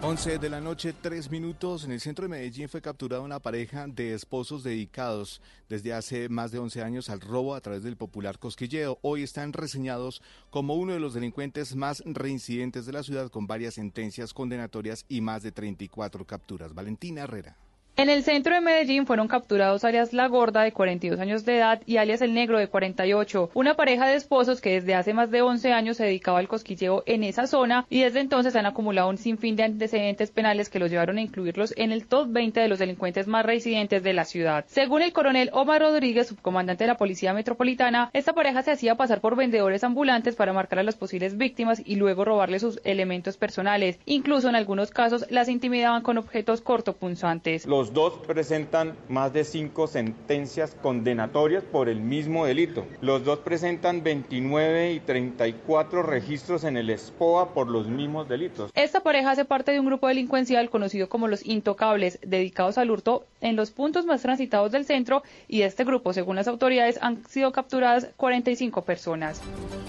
11 0.00 0.38
de 0.38 0.48
la 0.48 0.60
noche, 0.60 0.92
3 0.92 1.30
minutos. 1.30 1.84
En 1.84 1.90
el 1.90 2.00
centro 2.00 2.22
de 2.22 2.28
Medellín 2.28 2.68
fue 2.68 2.80
capturada 2.80 3.20
una 3.20 3.40
pareja 3.40 3.88
de 3.88 4.14
esposos 4.14 4.62
dedicados 4.62 5.42
desde 5.68 5.92
hace 5.92 6.28
más 6.28 6.52
de 6.52 6.60
11 6.60 6.82
años 6.82 7.10
al 7.10 7.20
robo 7.20 7.54
a 7.54 7.60
través 7.60 7.82
del 7.82 7.96
popular 7.96 8.38
cosquilleo. 8.38 8.98
Hoy 9.02 9.24
están 9.24 9.52
reseñados 9.52 10.22
como 10.50 10.74
uno 10.74 10.92
de 10.92 11.00
los 11.00 11.14
delincuentes 11.14 11.74
más 11.74 12.02
reincidentes 12.06 12.86
de 12.86 12.92
la 12.92 13.02
ciudad 13.02 13.28
con 13.30 13.48
varias 13.48 13.74
sentencias 13.74 14.32
condenatorias 14.34 15.04
y 15.08 15.20
más 15.20 15.42
de 15.42 15.50
34 15.50 16.24
capturas. 16.26 16.74
Valentina 16.74 17.22
Herrera. 17.22 17.56
En 17.98 18.10
el 18.10 18.22
centro 18.22 18.54
de 18.54 18.60
Medellín 18.60 19.06
fueron 19.06 19.26
capturados 19.26 19.82
alias 19.82 20.12
La 20.12 20.28
Gorda, 20.28 20.62
de 20.62 20.70
42 20.70 21.18
años 21.18 21.44
de 21.44 21.56
edad, 21.56 21.82
y 21.84 21.96
alias 21.96 22.22
El 22.22 22.32
Negro, 22.32 22.56
de 22.56 22.68
48, 22.68 23.50
una 23.54 23.74
pareja 23.74 24.06
de 24.06 24.14
esposos 24.14 24.60
que 24.60 24.74
desde 24.74 24.94
hace 24.94 25.14
más 25.14 25.32
de 25.32 25.42
11 25.42 25.72
años 25.72 25.96
se 25.96 26.04
dedicaba 26.04 26.38
al 26.38 26.46
cosquilleo 26.46 27.02
en 27.06 27.24
esa 27.24 27.48
zona 27.48 27.86
y 27.90 28.02
desde 28.02 28.20
entonces 28.20 28.54
han 28.54 28.66
acumulado 28.66 29.08
un 29.08 29.18
sinfín 29.18 29.56
de 29.56 29.64
antecedentes 29.64 30.30
penales 30.30 30.68
que 30.68 30.78
los 30.78 30.92
llevaron 30.92 31.18
a 31.18 31.22
incluirlos 31.22 31.74
en 31.76 31.90
el 31.90 32.06
top 32.06 32.28
20 32.30 32.60
de 32.60 32.68
los 32.68 32.78
delincuentes 32.78 33.26
más 33.26 33.44
reincidentes 33.44 34.04
de 34.04 34.12
la 34.12 34.24
ciudad. 34.24 34.64
Según 34.68 35.02
el 35.02 35.12
coronel 35.12 35.50
Omar 35.52 35.80
Rodríguez, 35.80 36.28
subcomandante 36.28 36.84
de 36.84 36.88
la 36.88 36.98
Policía 36.98 37.34
Metropolitana, 37.34 38.10
esta 38.12 38.32
pareja 38.32 38.62
se 38.62 38.70
hacía 38.70 38.94
pasar 38.94 39.20
por 39.20 39.34
vendedores 39.34 39.82
ambulantes 39.82 40.36
para 40.36 40.52
marcar 40.52 40.78
a 40.78 40.84
las 40.84 40.94
posibles 40.94 41.36
víctimas 41.36 41.82
y 41.84 41.96
luego 41.96 42.24
robarle 42.24 42.60
sus 42.60 42.80
elementos 42.84 43.36
personales. 43.36 43.98
Incluso 44.06 44.48
en 44.48 44.54
algunos 44.54 44.92
casos 44.92 45.26
las 45.30 45.48
intimidaban 45.48 46.02
con 46.02 46.16
objetos 46.16 46.60
cortopunzantes. 46.60 47.66
Dos 47.92 48.14
presentan 48.26 48.96
más 49.08 49.32
de 49.32 49.44
cinco 49.44 49.86
sentencias 49.86 50.76
condenatorias 50.82 51.62
por 51.64 51.88
el 51.88 52.00
mismo 52.00 52.46
delito. 52.46 52.86
Los 53.00 53.24
dos 53.24 53.40
presentan 53.40 54.02
29 54.02 54.92
y 54.92 55.00
34 55.00 56.02
registros 56.02 56.64
en 56.64 56.76
el 56.76 56.96
SPOA 56.96 57.54
por 57.54 57.68
los 57.68 57.88
mismos 57.88 58.28
delitos. 58.28 58.70
Esta 58.74 59.00
pareja 59.00 59.32
hace 59.32 59.44
parte 59.44 59.72
de 59.72 59.80
un 59.80 59.86
grupo 59.86 60.08
delincuencial 60.08 60.70
conocido 60.70 61.08
como 61.08 61.28
los 61.28 61.44
Intocables, 61.44 62.18
dedicados 62.22 62.78
al 62.78 62.90
hurto 62.90 63.26
en 63.40 63.56
los 63.56 63.70
puntos 63.70 64.04
más 64.06 64.22
transitados 64.22 64.72
del 64.72 64.84
centro 64.84 65.22
y 65.46 65.60
de 65.60 65.66
este 65.66 65.84
grupo, 65.84 66.12
según 66.12 66.36
las 66.36 66.48
autoridades, 66.48 66.98
han 67.00 67.24
sido 67.26 67.52
capturadas 67.52 68.08
45 68.16 68.82
personas. 68.82 69.40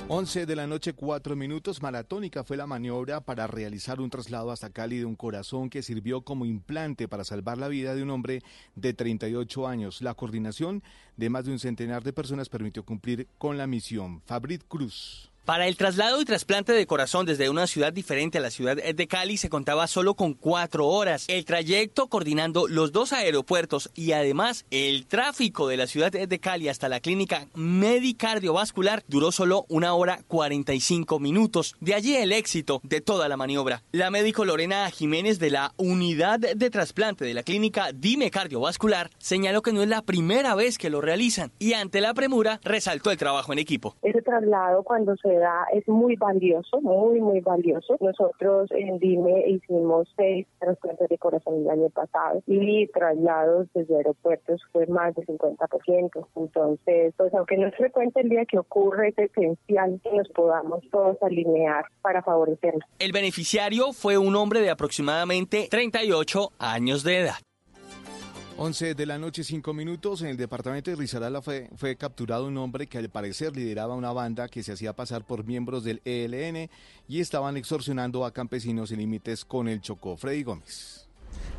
11 0.08 0.46
de 0.46 0.56
la 0.56 0.68
noche, 0.68 0.94
4 0.94 1.36
minutos. 1.36 1.82
Maratónica 1.82 2.44
fue 2.44 2.58
la 2.58 2.66
maniobra 2.66 3.22
para 3.22 3.48
realizar 3.48 4.02
un 4.02 4.10
traslado 4.10 4.52
hasta 4.52 4.72
Cali 4.72 4.98
de 4.98 5.06
un 5.06 5.16
corazón 5.16 5.70
que 5.70 5.84
sirvió 5.84 6.22
como 6.22 6.46
implante 6.46 7.08
para 7.08 7.24
salvar 7.24 7.58
la 7.58 7.68
vida 7.68 7.89
de 7.96 8.04
un 8.04 8.10
hombre 8.10 8.42
de 8.76 8.94
38 8.94 9.68
años. 9.68 10.02
La 10.02 10.14
coordinación 10.14 10.84
de 11.18 11.30
más 11.30 11.46
de 11.46 11.52
un 11.52 11.60
centenar 11.60 12.04
de 12.04 12.14
personas 12.14 12.50
permitió 12.50 12.84
cumplir 12.84 13.28
con 13.38 13.58
la 13.58 13.68
misión. 13.68 14.22
Fabrit 14.26 14.64
Cruz. 14.68 15.29
Para 15.46 15.68
el 15.68 15.78
traslado 15.78 16.22
y 16.22 16.26
trasplante 16.26 16.74
de 16.74 16.86
corazón 16.86 17.26
desde 17.26 17.50
una 17.50 17.66
ciudad 17.66 17.92
diferente 17.92 18.38
a 18.38 18.42
la 18.42 18.52
ciudad 18.52 18.76
de 18.76 19.08
Cali 19.08 19.38
se 19.38 19.50
contaba 19.50 19.88
solo 19.88 20.14
con 20.14 20.34
cuatro 20.34 20.88
horas. 20.88 21.26
El 21.28 21.44
trayecto 21.44 22.08
coordinando 22.08 22.68
los 22.68 22.92
dos 22.92 23.14
aeropuertos 23.14 23.90
y 23.96 24.12
además 24.12 24.66
el 24.70 25.08
tráfico 25.08 25.68
de 25.68 25.78
la 25.78 25.88
ciudad 25.88 26.12
de 26.12 26.40
Cali 26.40 26.70
hasta 26.70 26.88
la 26.88 27.00
clínica 27.00 27.48
medicardiovascular 27.56 29.04
duró 29.08 29.32
solo 29.32 29.66
una 29.70 29.96
hora 29.96 30.20
45 30.28 31.20
minutos. 31.20 31.76
De 31.80 31.96
allí 31.96 32.16
el 32.16 32.32
éxito 32.32 32.80
de 32.84 33.02
toda 33.02 33.28
la 33.28 33.38
maniobra. 33.38 33.82
La 33.92 34.12
médico 34.12 34.46
Lorena 34.46 34.90
Jiménez 34.92 35.40
de 35.40 35.50
la 35.50 35.74
unidad 35.78 36.40
de 36.40 36.70
trasplante 36.70 37.26
de 37.26 37.34
la 37.34 37.44
clínica 37.44 37.90
Dime 37.94 38.30
Cardiovascular 38.30 39.10
señaló 39.18 39.64
que 39.64 39.74
no 39.74 39.82
es 39.82 39.90
la 39.90 40.04
primera 40.04 40.54
vez 40.54 40.78
que 40.78 40.92
lo 40.92 41.02
realizan 41.02 41.52
y 41.58 41.74
ante 41.74 42.02
la 42.02 42.14
premura 42.14 42.60
resaltó 42.64 43.10
el 43.10 43.18
trabajo 43.18 43.52
en 43.52 43.60
equipo. 43.60 43.96
Ese 44.04 44.22
traslado 44.22 44.84
cuando 44.84 45.16
se 45.18 45.29
es 45.74 45.88
muy 45.88 46.16
valioso, 46.16 46.82
muy, 46.82 47.20
muy 47.22 47.40
valioso. 47.42 47.98
Nosotros 48.00 48.70
en 48.72 49.00
Dime 49.00 49.48
hicimos 49.48 50.08
seis 50.16 50.48
trasplantes 50.60 51.10
de 51.10 51.18
corazón 51.18 51.56
el 51.56 51.70
año 51.70 51.90
pasado 51.90 52.42
y 52.48 52.88
traslados 52.88 53.68
desde 53.74 53.98
aeropuertos 53.98 54.62
fue 54.72 54.88
más 54.88 55.16
del 55.16 55.26
50%. 55.26 56.28
Entonces, 56.36 57.14
pues 57.18 57.34
aunque 57.34 57.58
no 57.58 57.68
es 57.68 57.76
frecuente 57.76 58.22
el 58.22 58.30
día 58.30 58.46
que 58.46 58.60
ocurre, 58.60 59.10
es 59.10 59.18
esencial 59.18 60.00
que 60.04 60.12
nos 60.12 60.28
podamos 60.30 60.84
todos 60.92 61.18
alinear 61.22 61.86
para 62.02 62.22
favorecerlo. 62.22 62.82
El 63.00 63.12
beneficiario 63.12 63.94
fue 63.94 64.18
un 64.18 64.36
hombre 64.36 64.62
de 64.62 64.70
aproximadamente 64.70 65.68
38 65.70 66.52
años 66.60 67.04
de 67.04 67.18
edad. 67.20 67.49
11 68.62 68.94
de 68.94 69.06
la 69.06 69.18
noche, 69.18 69.46
5 69.46 69.74
minutos. 69.74 70.22
En 70.22 70.28
el 70.28 70.36
departamento 70.36 70.92
de 70.92 70.98
Risaralda 70.98 71.42
fue, 71.42 71.70
fue 71.78 71.96
capturado 71.96 72.46
un 72.46 72.58
hombre 72.58 72.88
que 72.88 72.98
al 72.98 73.08
parecer 73.08 73.56
lideraba 73.56 73.96
una 73.96 74.12
banda 74.12 74.50
que 74.50 74.64
se 74.64 74.74
hacía 74.74 74.92
pasar 74.92 75.24
por 75.24 75.46
miembros 75.46 75.86
del 75.86 76.02
ELN 76.04 76.70
y 77.08 77.22
estaban 77.22 77.56
extorsionando 77.56 78.26
a 78.26 78.34
campesinos 78.34 78.90
sin 78.90 79.00
límites 79.00 79.46
con 79.46 79.70
el 79.70 79.80
Chocó. 79.80 80.18
Freddy 80.18 80.44
Gómez. 80.44 81.08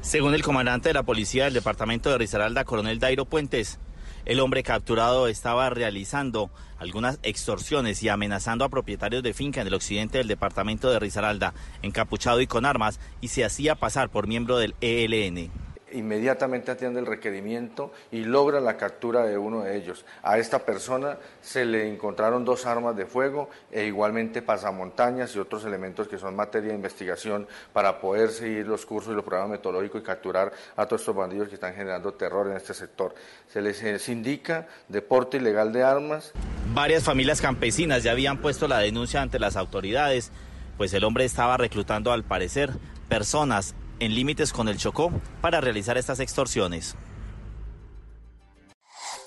Según 0.03 0.35
el 0.35 0.43
comandante 0.43 0.91
de 0.91 0.93
la 0.93 1.03
policía 1.03 1.45
del 1.45 1.55
departamento 1.55 2.11
de 2.11 2.19
Risaralda, 2.19 2.65
coronel 2.65 2.99
Dairo 2.99 3.25
Puentes, 3.25 3.79
el 4.27 4.39
hombre 4.39 4.63
capturado 4.63 5.27
estaba 5.27 5.71
realizando 5.71 6.51
algunas 6.79 7.19
extorsiones 7.23 8.03
y 8.03 8.11
amenazando 8.11 8.67
a 8.67 8.69
propietarios 8.69 9.23
de 9.23 9.33
finca 9.33 9.63
en 9.63 9.69
el 9.69 9.75
occidente 9.75 10.19
del 10.19 10.29
departamento 10.29 10.91
de 10.91 10.99
Risaralda, 10.99 11.55
encapuchado 11.81 12.43
y 12.43 12.47
con 12.47 12.67
armas, 12.67 13.01
y 13.23 13.29
se 13.29 13.43
hacía 13.43 13.75
pasar 13.75 14.11
por 14.11 14.27
miembro 14.27 14.59
del 14.59 14.75
ELN 14.83 15.51
inmediatamente 15.93 16.71
atiende 16.71 17.01
el 17.01 17.07
requerimiento 17.07 17.93
y 18.11 18.25
logra 18.25 18.61
la 18.61 18.77
captura 18.77 19.25
de 19.25 19.39
uno 19.39 19.63
de 19.63 19.77
ellos. 19.77 20.05
A 20.23 20.39
esta 20.39 20.61
persona 20.61 21.19
se 21.41 21.65
le 21.65 21.89
encontraron 21.89 22.45
dos 22.45 22.67
armas 22.67 22.97
de 22.97 23.07
fuego 23.07 23.51
e 23.71 23.85
igualmente 23.85 24.43
pasamontañas 24.43 25.35
y 25.35 25.39
otros 25.39 25.65
elementos 25.65 26.09
que 26.09 26.19
son 26.19 26.37
materia 26.37 26.71
de 26.71 26.77
investigación 26.77 27.47
para 27.73 28.01
poder 28.01 28.31
seguir 28.31 28.67
los 28.67 28.87
cursos 28.87 29.13
y 29.13 29.17
los 29.17 29.25
programas 29.25 29.53
metodológicos 29.53 30.03
y 30.03 30.05
capturar 30.05 30.53
a 30.77 30.87
todos 30.87 31.03
estos 31.03 31.17
bandidos 31.17 31.49
que 31.49 31.55
están 31.55 31.75
generando 31.75 32.15
terror 32.15 32.49
en 32.49 32.57
este 32.57 32.75
sector. 32.75 33.15
Se 33.49 33.61
les 33.61 34.09
indica 34.09 34.67
deporte 34.89 35.37
ilegal 35.37 35.73
de 35.73 35.83
armas. 35.83 36.33
Varias 36.75 37.05
familias 37.05 37.41
campesinas 37.41 38.03
ya 38.03 38.13
habían 38.13 38.39
puesto 38.39 38.69
la 38.69 38.79
denuncia 38.79 39.23
ante 39.23 39.39
las 39.39 39.57
autoridades, 39.57 40.31
pues 40.77 40.95
el 40.95 41.05
hombre 41.05 41.25
estaba 41.25 41.57
reclutando 41.57 42.13
al 42.13 42.25
parecer 42.25 42.71
personas 43.09 43.75
en 44.01 44.15
límites 44.15 44.53
con 44.53 44.69
el 44.69 44.79
Chocó 44.79 45.13
para 45.41 45.61
realizar 45.61 45.97
estas 45.99 46.21
extorsiones. 46.21 46.97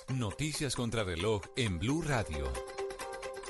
Noticias 0.09 0.75
contra 0.75 1.03
reloj 1.03 1.41
en 1.55 1.79
Blue 1.79 2.01
Radio. 2.01 2.51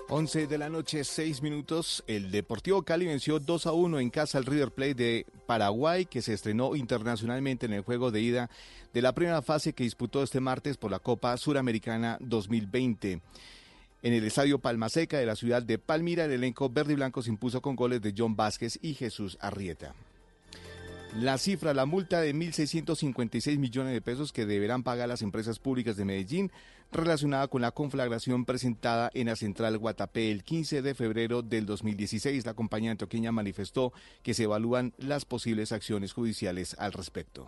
11 0.10 0.48
de 0.48 0.58
la 0.58 0.70
noche, 0.70 1.04
6 1.04 1.42
minutos. 1.42 2.04
El 2.08 2.30
Deportivo 2.30 2.84
Cali 2.84 3.08
venció 3.08 3.40
2 3.40 3.66
a 3.68 3.72
1 3.72 4.00
en 4.00 4.10
casa 4.10 4.38
al 4.38 4.46
River 4.46 4.72
Plate 4.72 4.94
de 4.94 5.26
Paraguay, 5.48 6.06
que 6.06 6.22
se 6.22 6.34
estrenó 6.34 6.76
internacionalmente 6.76 7.66
en 7.66 7.74
el 7.74 7.82
juego 7.82 8.12
de 8.12 8.22
ida 8.22 8.50
de 8.94 9.02
la 9.02 9.16
primera 9.16 9.42
fase 9.42 9.74
que 9.74 9.84
disputó 9.84 10.22
este 10.22 10.42
martes 10.42 10.78
por 10.78 10.92
la 10.92 11.00
Copa 11.00 11.36
Suramericana 11.38 12.18
2020. 12.20 13.22
En 14.04 14.14
el 14.14 14.26
estadio 14.26 14.60
Palmaseca 14.60 15.18
de 15.18 15.26
la 15.26 15.38
ciudad 15.38 15.64
de 15.64 15.80
Palmira, 15.80 16.26
el 16.26 16.32
elenco 16.32 16.70
verde 16.70 16.94
y 16.94 16.98
blanco 16.98 17.22
se 17.22 17.30
impuso 17.30 17.62
con 17.62 17.76
goles 17.76 18.02
de 18.02 18.14
John 18.16 18.36
Vázquez 18.36 18.78
y 18.82 18.94
Jesús 18.94 19.38
Arrieta. 19.40 19.96
La 21.20 21.38
cifra, 21.38 21.76
la 21.76 21.86
multa 21.86 22.22
de 22.22 22.34
1.656 22.34 23.60
millones 23.60 23.94
de 23.94 24.02
pesos 24.02 24.34
que 24.34 24.48
deberán 24.48 24.82
pagar 24.82 25.08
las 25.08 25.22
empresas 25.22 25.60
públicas 25.60 25.96
de 25.96 26.06
Medellín 26.06 26.52
relacionada 26.92 27.48
con 27.48 27.62
la 27.62 27.72
conflagración 27.72 28.46
presentada 28.46 29.12
en 29.14 29.28
la 29.28 29.36
central 29.36 29.78
Guatapé 29.78 30.32
el 30.32 30.44
15 30.44 30.82
de 30.82 30.96
febrero 30.96 31.44
del 31.44 31.68
2016. 31.68 32.48
La 32.48 32.56
compañía 32.56 32.92
antioqueña 32.92 33.32
manifestó 33.32 33.94
que 34.24 34.34
se 34.34 34.44
evalúan 34.44 34.94
las 34.98 35.24
posibles 35.26 35.72
acciones 35.72 36.14
judiciales 36.14 36.76
al 36.80 36.94
respecto. 36.94 37.48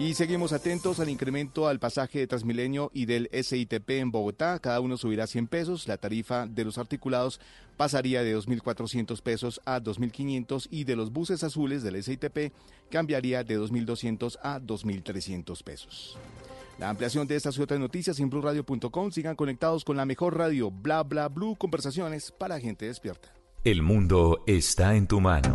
Y 0.00 0.14
seguimos 0.14 0.52
atentos 0.52 1.00
al 1.00 1.08
incremento 1.08 1.66
al 1.66 1.80
pasaje 1.80 2.20
de 2.20 2.28
Transmilenio 2.28 2.92
y 2.94 3.06
del 3.06 3.28
SITP 3.32 3.90
en 3.90 4.12
Bogotá. 4.12 4.60
Cada 4.60 4.78
uno 4.78 4.96
subirá 4.96 5.26
100 5.26 5.48
pesos. 5.48 5.88
La 5.88 5.96
tarifa 5.96 6.46
de 6.46 6.64
los 6.64 6.78
articulados 6.78 7.40
pasaría 7.76 8.22
de 8.22 8.36
2.400 8.36 9.20
pesos 9.22 9.60
a 9.64 9.80
2.500 9.80 10.68
y 10.70 10.84
de 10.84 10.94
los 10.94 11.12
buses 11.12 11.42
azules 11.42 11.82
del 11.82 12.00
SITP 12.00 12.52
cambiaría 12.90 13.42
de 13.42 13.58
2.200 13.58 14.38
a 14.40 14.60
2.300 14.60 15.64
pesos. 15.64 16.16
La 16.78 16.90
ampliación 16.90 17.26
de 17.26 17.34
estas 17.34 17.58
y 17.58 17.62
otras 17.62 17.80
noticias 17.80 18.20
en 18.20 18.30
blurradio.com. 18.30 19.10
Sigan 19.10 19.34
conectados 19.34 19.84
con 19.84 19.96
la 19.96 20.06
mejor 20.06 20.38
radio, 20.38 20.70
bla 20.70 21.02
bla 21.02 21.26
blue, 21.26 21.56
conversaciones 21.56 22.30
para 22.30 22.60
gente 22.60 22.86
despierta. 22.86 23.34
El 23.64 23.82
mundo 23.82 24.44
está 24.46 24.94
en 24.94 25.08
tu 25.08 25.20
mano. 25.20 25.54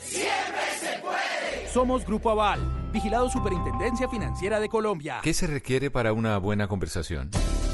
Siempre 0.00 0.62
se 0.80 0.98
puede. 1.00 1.68
Somos 1.72 2.06
Grupo 2.06 2.30
Aval, 2.30 2.60
vigilado 2.92 3.28
Superintendencia 3.28 4.08
Financiera 4.08 4.60
de 4.60 4.68
Colombia. 4.68 5.18
¿Qué 5.22 5.34
se 5.34 5.46
requiere 5.46 5.90
para 5.90 6.12
una 6.12 6.38
buena 6.38 6.68
conversación? 6.68 7.30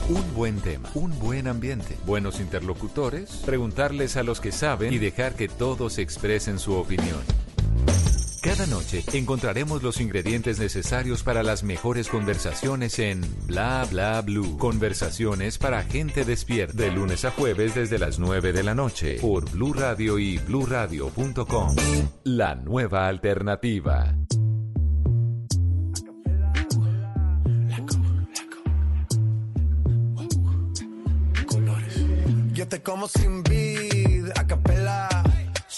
Un 0.08 0.34
buen 0.34 0.60
tema, 0.60 0.90
un 0.94 1.18
buen 1.18 1.46
ambiente, 1.46 1.96
buenos 2.04 2.40
interlocutores, 2.40 3.42
preguntarles 3.44 4.16
a 4.16 4.22
los 4.22 4.40
que 4.40 4.52
saben 4.52 4.92
y 4.92 4.98
dejar 4.98 5.34
que 5.34 5.48
todos 5.48 5.98
expresen 5.98 6.58
su 6.58 6.74
opinión. 6.74 7.22
Cada 8.44 8.66
noche 8.66 9.02
encontraremos 9.14 9.82
los 9.82 10.02
ingredientes 10.02 10.58
necesarios 10.58 11.22
para 11.22 11.42
las 11.42 11.62
mejores 11.62 12.08
conversaciones 12.08 12.98
en 12.98 13.22
Bla 13.46 13.86
Bla 13.90 14.20
Blue. 14.20 14.58
Conversaciones 14.58 15.56
para 15.56 15.82
gente 15.82 16.26
despierta. 16.26 16.76
De 16.76 16.90
lunes 16.90 17.24
a 17.24 17.30
jueves 17.30 17.74
desde 17.74 17.98
las 17.98 18.18
9 18.18 18.52
de 18.52 18.62
la 18.62 18.74
noche 18.74 19.16
por 19.18 19.50
Blue 19.50 19.72
Radio 19.72 20.18
y 20.18 20.36
bluradio.com. 20.36 21.74
La 22.24 22.54
nueva 22.54 23.08
alternativa. 23.08 24.14
Yo 32.52 32.68
te 32.68 32.82
como 32.82 33.08
sin 33.08 33.42
vid, 33.42 34.28
a. 34.36 35.33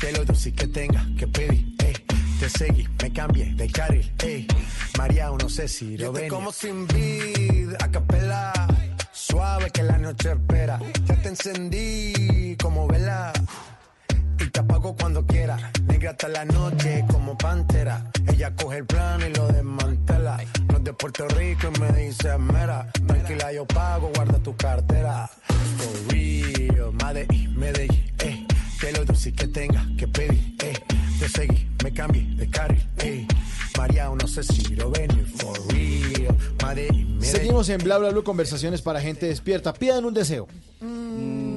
Te 0.00 0.12
lo 0.12 0.24
dulce 0.24 0.52
que 0.52 0.66
tenga 0.68 1.04
que 1.18 1.26
pedir, 1.26 1.74
ey. 1.84 1.94
Te 2.38 2.48
seguí, 2.48 2.88
me 3.02 3.12
cambié 3.12 3.52
de 3.54 3.68
carril, 3.68 4.12
ey. 4.20 4.46
María, 4.96 5.30
no 5.30 5.48
sé 5.48 5.66
si 5.68 5.96
lo 5.98 6.12
ven. 6.12 6.28
como 6.28 6.52
sin 6.52 6.86
vid, 6.86 7.74
a 7.80 7.90
capela. 7.90 8.52
Suave 9.12 9.70
que 9.70 9.82
la 9.82 9.98
noche 9.98 10.32
espera. 10.32 10.78
Ya 11.06 11.16
te 11.16 11.28
encendí 11.28 12.56
como 12.62 12.86
vela. 12.86 13.32
Y 14.40 14.46
te 14.46 14.60
apago 14.60 14.94
cuando 14.96 15.26
quiera. 15.26 15.72
Negra 15.88 16.12
hasta 16.12 16.28
la 16.28 16.44
noche 16.44 17.04
como 17.10 17.36
pantera. 17.36 18.10
Ella 18.28 18.54
coge 18.54 18.78
el 18.78 18.86
plano 18.86 19.26
y 19.26 19.34
lo 19.34 19.48
desmantela. 19.48 20.38
No 20.68 20.78
es 20.78 20.84
de 20.84 20.92
Puerto 20.92 21.26
Rico 21.28 21.70
y 21.74 21.80
me 21.80 21.92
dice 21.92 22.38
mera. 22.38 22.90
Tranquila, 23.06 23.52
yo 23.52 23.66
pago, 23.66 24.12
guarda 24.14 24.38
tu 24.38 24.56
cartera. 24.56 25.28
For 25.76 26.12
real, 26.12 26.92
Medellín, 26.92 27.58
Medellín, 27.58 28.12
eh. 28.20 28.37
Que 28.80 28.92
lo 28.92 29.04
dulce 29.04 29.32
que 29.32 29.48
tenga 29.48 29.84
que 29.96 30.06
pedir, 30.06 30.54
eh. 30.62 30.74
Te 31.18 31.28
seguí, 31.28 31.66
me 31.82 31.92
cambié 31.92 32.22
de 32.36 32.48
carril, 32.48 32.86
eh. 32.98 33.26
María, 33.76 34.08
no 34.08 34.26
sé 34.28 34.42
si 34.42 34.74
lo 34.76 34.90
ven, 34.90 35.10
for 35.36 35.58
real. 35.72 36.36
Medellín. 36.64 37.18
Seguimos 37.20 37.68
en 37.68 37.78
Bla 37.78 37.98
Bla 37.98 38.10
Blue, 38.10 38.22
conversaciones 38.22 38.82
para 38.82 39.00
gente 39.00 39.26
despierta. 39.26 39.72
Pidan 39.72 40.04
un 40.04 40.14
deseo. 40.14 40.46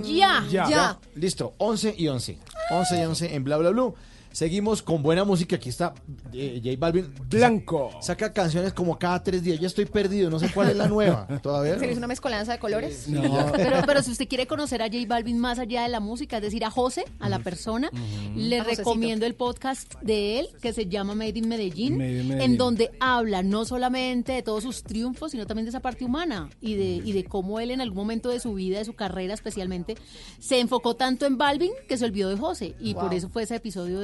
Ya, 0.03 0.45
Ya. 0.49 0.99
Listo, 1.15 1.53
11 1.57 1.95
y 1.98 2.07
11. 2.07 2.38
11 2.72 2.99
y 3.02 3.06
11 3.06 3.35
en 3.35 3.43
Bla 3.43 3.57
Bla 3.57 3.69
Blue. 3.69 3.95
Seguimos 4.31 4.81
con 4.81 5.03
buena 5.03 5.23
música. 5.25 5.57
Aquí 5.57 5.69
está 5.69 5.93
eh, 6.33 6.61
J 6.63 6.75
Balvin. 6.79 7.13
Blanco. 7.29 7.91
Saca 8.01 8.31
canciones 8.31 8.73
como 8.73 8.97
cada 8.97 9.21
tres 9.21 9.43
días. 9.43 9.59
Ya 9.59 9.67
estoy 9.67 9.85
perdido. 9.85 10.29
No 10.29 10.39
sé 10.39 10.49
cuál 10.53 10.69
es 10.69 10.75
la 10.77 10.87
nueva. 10.87 11.27
¿Todavía? 11.43 11.77
¿Se 11.77 11.85
le 11.85 11.91
hizo 11.91 11.97
una 11.99 12.07
mezcolanza 12.07 12.53
de 12.53 12.59
colores? 12.59 13.07
Pero, 13.55 13.77
pero 13.85 14.01
si 14.01 14.11
usted 14.11 14.27
quiere 14.27 14.47
conocer 14.47 14.81
a 14.81 14.85
J 14.85 14.99
Balvin 15.07 15.37
más 15.37 15.59
allá 15.59 15.83
de 15.83 15.89
la 15.89 15.99
música, 15.99 16.37
es 16.37 16.43
decir, 16.43 16.63
a 16.63 16.71
José, 16.71 17.03
a 17.19 17.27
la 17.29 17.39
persona, 17.39 17.89
le 18.35 18.59
A 18.59 18.63
Josecito. 18.63 18.89
recomiendo 18.89 19.25
el 19.25 19.35
podcast 19.35 19.95
de 20.01 20.39
él 20.39 20.49
que 20.61 20.71
se 20.73 20.85
llama 20.87 21.13
Made 21.15 21.37
in 21.37 21.49
Medellín, 21.49 21.97
Made 21.97 22.21
in 22.21 22.27
Medellín. 22.29 22.41
en 22.51 22.57
donde 22.57 22.91
habla 22.99 23.43
no 23.43 23.65
solamente 23.65 24.31
de 24.33 24.43
todos 24.43 24.63
sus 24.63 24.83
triunfos, 24.83 25.31
sino 25.31 25.45
también 25.45 25.65
de 25.65 25.69
esa 25.69 25.79
parte 25.81 26.05
humana 26.05 26.49
y 26.61 26.75
de, 26.75 27.01
y 27.05 27.11
de 27.11 27.23
cómo 27.25 27.59
él 27.59 27.71
en 27.71 27.81
algún 27.81 27.97
momento 27.97 28.29
de 28.29 28.39
su 28.39 28.53
vida, 28.53 28.77
de 28.79 28.85
su 28.85 28.93
carrera 28.93 29.33
especialmente, 29.33 29.95
se 30.39 30.59
enfocó 30.59 30.95
tanto 30.95 31.25
en 31.25 31.37
Balvin 31.37 31.71
que 31.87 31.97
se 31.97 32.05
olvidó 32.05 32.29
de 32.29 32.37
José 32.37 32.75
y 32.79 32.93
Wow. 32.93 33.03
por 33.03 33.13
eso 33.13 33.29
fue 33.29 33.43
ese 33.43 33.55
episodio 33.55 33.99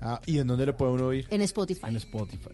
Ah, 0.00 0.20
¿Y 0.26 0.38
en 0.38 0.46
dónde 0.46 0.66
le 0.66 0.72
puede 0.72 0.92
uno 0.92 1.06
oír? 1.06 1.26
En 1.30 1.42
Spotify. 1.42 1.86
En 1.86 1.96
Spotify. 1.96 2.50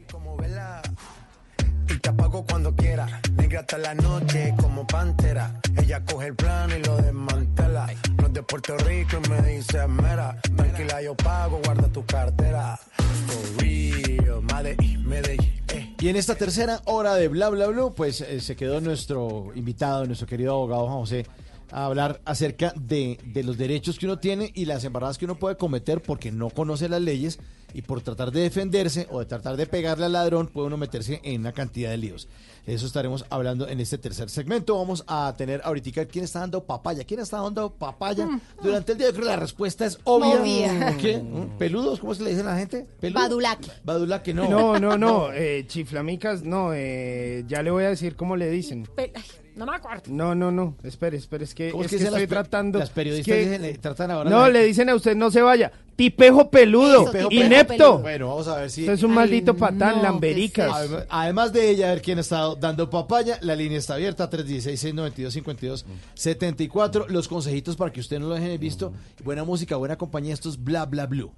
Y 1.89 1.99
te 1.99 2.09
apago 2.09 2.45
cuando 2.45 2.75
quiera. 2.75 3.21
Negra 3.37 3.61
hasta 3.61 3.79
la 3.79 3.95
noche 3.95 4.55
como 4.59 4.87
pantera. 4.87 5.61
Ella 5.77 6.05
coge 6.05 6.29
el 6.29 6.35
plano 6.35 6.77
y 6.77 6.83
lo 6.83 6.97
desmantela. 6.97 7.87
No 8.19 8.27
es 8.27 8.33
de 8.33 8.43
Puerto 8.43 8.77
Rico 8.79 9.19
y 9.25 9.29
me 9.29 9.43
dice 9.43 9.87
mera. 9.87 10.41
Tranquila, 10.57 11.03
yo 11.03 11.15
pago, 11.15 11.61
guarda 11.65 11.89
tu 11.89 12.05
cartera. 12.07 12.79
For 13.27 13.63
real, 13.63 14.43
Medellín, 14.43 15.07
Medellín. 15.07 15.55
Y 16.01 16.09
en 16.09 16.17
esta 16.17 16.35
tercera 16.35 16.83
hora 16.85 17.15
de 17.15 17.29
Bla 17.29 17.49
Bla 17.49 17.67
Blue, 17.67 17.95
pues 17.95 18.21
eh, 18.21 18.41
se 18.41 18.57
quedó 18.57 18.81
nuestro 18.81 19.53
invitado, 19.55 20.05
nuestro 20.07 20.27
querido 20.27 20.53
abogado 20.53 20.87
José, 20.89 21.27
a 21.75 21.87
hablar 21.87 22.21
acerca 22.25 22.73
de, 22.77 23.19
de 23.25 23.43
los 23.43 23.59
derechos 23.59 23.99
que 23.99 24.07
uno 24.07 24.19
tiene 24.19 24.51
y 24.55 24.65
las 24.65 24.85
embarradas 24.85 25.19
que 25.19 25.25
uno 25.25 25.35
puede 25.35 25.57
cometer 25.57 26.01
porque 26.01 26.31
no 26.31 26.51
conoce 26.51 26.89
las 26.89 27.03
leyes 27.03 27.39
y 27.75 27.83
por 27.83 28.01
tratar 28.01 28.31
de 28.31 28.43
defenderse 28.43 29.09
o 29.11 29.19
de 29.19 29.27
tratar 29.27 29.57
de 29.57 29.67
pegarle 29.67 30.07
al 30.07 30.13
ladrón 30.13 30.47
puede 30.47 30.69
uno 30.69 30.77
meterse 30.77 31.21
en 31.25 31.41
una 31.41 31.53
cantidad 31.53 31.91
de 31.91 31.97
líos. 31.97 32.29
Eso 32.67 32.87
estaremos 32.87 33.25
hablando 33.29 33.69
en 33.69 33.81
este 33.81 33.99
tercer 33.99 34.31
segmento. 34.31 34.79
Vamos 34.79 35.05
a 35.09 35.35
tener 35.37 35.61
ahorita 35.65 36.07
quién 36.07 36.25
está 36.25 36.39
dando 36.39 36.63
papaya. 36.65 37.03
¿Quién 37.05 37.19
está 37.21 37.43
dando 37.43 37.71
papaya 37.75 38.27
durante 38.63 38.93
el 38.93 38.99
día? 38.99 39.09
Yo 39.09 39.13
creo 39.15 39.25
que 39.27 39.31
la 39.33 39.37
respuesta 39.41 39.85
es 39.85 39.99
obvia. 40.05 40.41
Obvia. 40.41 40.97
¿Qué? 40.97 41.19
¿Mm? 41.19 41.59
¿Peludos? 41.59 41.99
¿Cómo 41.99 42.15
se 42.15 42.23
le 42.23 42.31
dice 42.31 42.43
a 42.43 42.45
la 42.45 42.57
gente? 42.57 42.87
Badulaque. 43.13 43.71
Badulaque, 43.85 44.33
no. 44.33 44.49
No, 44.49 44.79
no, 44.79 44.97
no, 44.97 45.33
eh, 45.33 45.65
chiflamicas, 45.67 46.43
no, 46.45 46.73
eh, 46.73 47.45
ya 47.49 47.63
le 47.63 47.71
voy 47.73 47.85
a 47.85 47.89
decir 47.89 48.15
cómo 48.17 48.37
le 48.37 48.49
dicen. 48.49 48.87
Pe- 48.95 49.13
ay, 49.15 49.23
no 49.57 49.67
me 49.67 49.77
acuerdo. 49.77 50.03
No, 50.09 50.35
no, 50.35 50.51
no, 50.51 50.75
espere, 50.83 51.17
espere, 51.17 51.45
es 51.45 51.55
que, 51.55 51.71
¿Cómo 51.71 51.85
es 51.85 51.91
que 51.91 51.99
que 51.99 52.05
estoy 52.05 52.27
tratando. 52.27 52.79
las 52.79 52.91
periodistas 52.91 53.35
es 53.37 53.45
que- 53.45 53.51
dicen, 53.51 53.63
le 53.63 53.79
tratan 53.79 54.11
ahora 54.11 54.29
No, 54.31 54.49
le 54.49 54.65
dicen 54.65 54.89
a 54.91 54.95
usted 54.95 55.15
no 55.17 55.31
se 55.31 55.43
vaya. 55.43 55.71
Tipejo 55.97 56.51
peludo, 56.51 57.05
Tipejo 57.07 57.29
peludo. 57.29 57.47
inepto. 57.47 57.99
Bueno, 58.01 58.29
vamos 58.29 58.49
a 58.49 58.57
ver 58.57 58.69
si. 58.71 58.81
Usted 58.81 58.95
es 58.95 59.03
un 59.05 59.11
Ay, 59.13 59.17
maldito 59.17 59.57
patán, 59.57 59.97
no, 59.99 60.03
lambericas. 60.03 60.77
¿qué 60.77 60.85
es 60.87 60.91
eso? 60.91 61.05
Además- 61.09 61.53
de 61.53 61.71
ella, 61.71 61.91
a 61.91 61.95
ver 61.95 62.03
quién 62.03 62.19
ha 62.19 62.23
estado 62.23 62.57
dando 62.57 62.91
papaya, 62.91 63.39
la 63.43 63.55
línea 63.55 63.79
está 63.79 63.95
abierta, 63.95 64.29
316-692-5274. 64.29 67.07
Los 67.09 67.29
consejitos 67.29 67.77
para 67.77 67.93
que 67.93 68.01
usted 68.01 68.19
no 68.19 68.27
lo 68.29 68.35
dejen 68.35 68.59
visto. 68.59 68.93
Buena 69.23 69.45
música, 69.45 69.77
buena 69.77 69.97
compañía, 69.97 70.35
esto 70.35 70.49
es 70.49 70.61
Bla 70.63 70.85
Bla 70.87 71.07
Blue. 71.07 71.31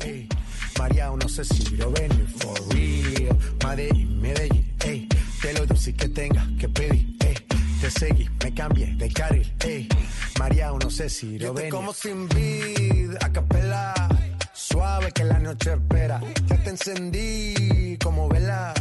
ey. 0.00 0.26
María, 0.78 1.10
no 1.10 1.28
sé 1.28 1.44
si 1.44 1.76
lo 1.76 1.90
ven, 1.90 2.10
for 2.38 2.58
real. 2.74 3.36
Medellín, 3.66 4.20
Medellín, 4.22 4.72
ey. 4.86 5.06
Te 5.42 5.52
lo 5.52 5.66
dulce 5.66 5.92
que 5.94 6.08
tenga 6.08 6.46
que 6.58 6.66
pedir, 6.68 7.14
ey. 7.26 7.34
Te 7.82 7.90
seguí, 7.90 8.30
me 8.44 8.54
cambié 8.54 8.94
de 8.94 9.12
carril, 9.12 9.52
ey. 9.64 9.88
María, 10.38 10.70
no 10.70 10.88
sé 10.88 11.08
si 11.08 11.36
lo 11.36 11.52
ven. 11.52 11.68
como 11.68 11.92
sin 11.92 12.28
vid, 12.28 13.16
a 13.20 13.32
capela. 13.32 13.92
Suave 14.52 15.10
que 15.10 15.24
la 15.24 15.40
noche 15.40 15.72
espera. 15.72 16.20
Ya 16.46 16.62
te 16.62 16.70
encendí 16.70 17.98
como 18.00 18.28
vela. 18.28 18.72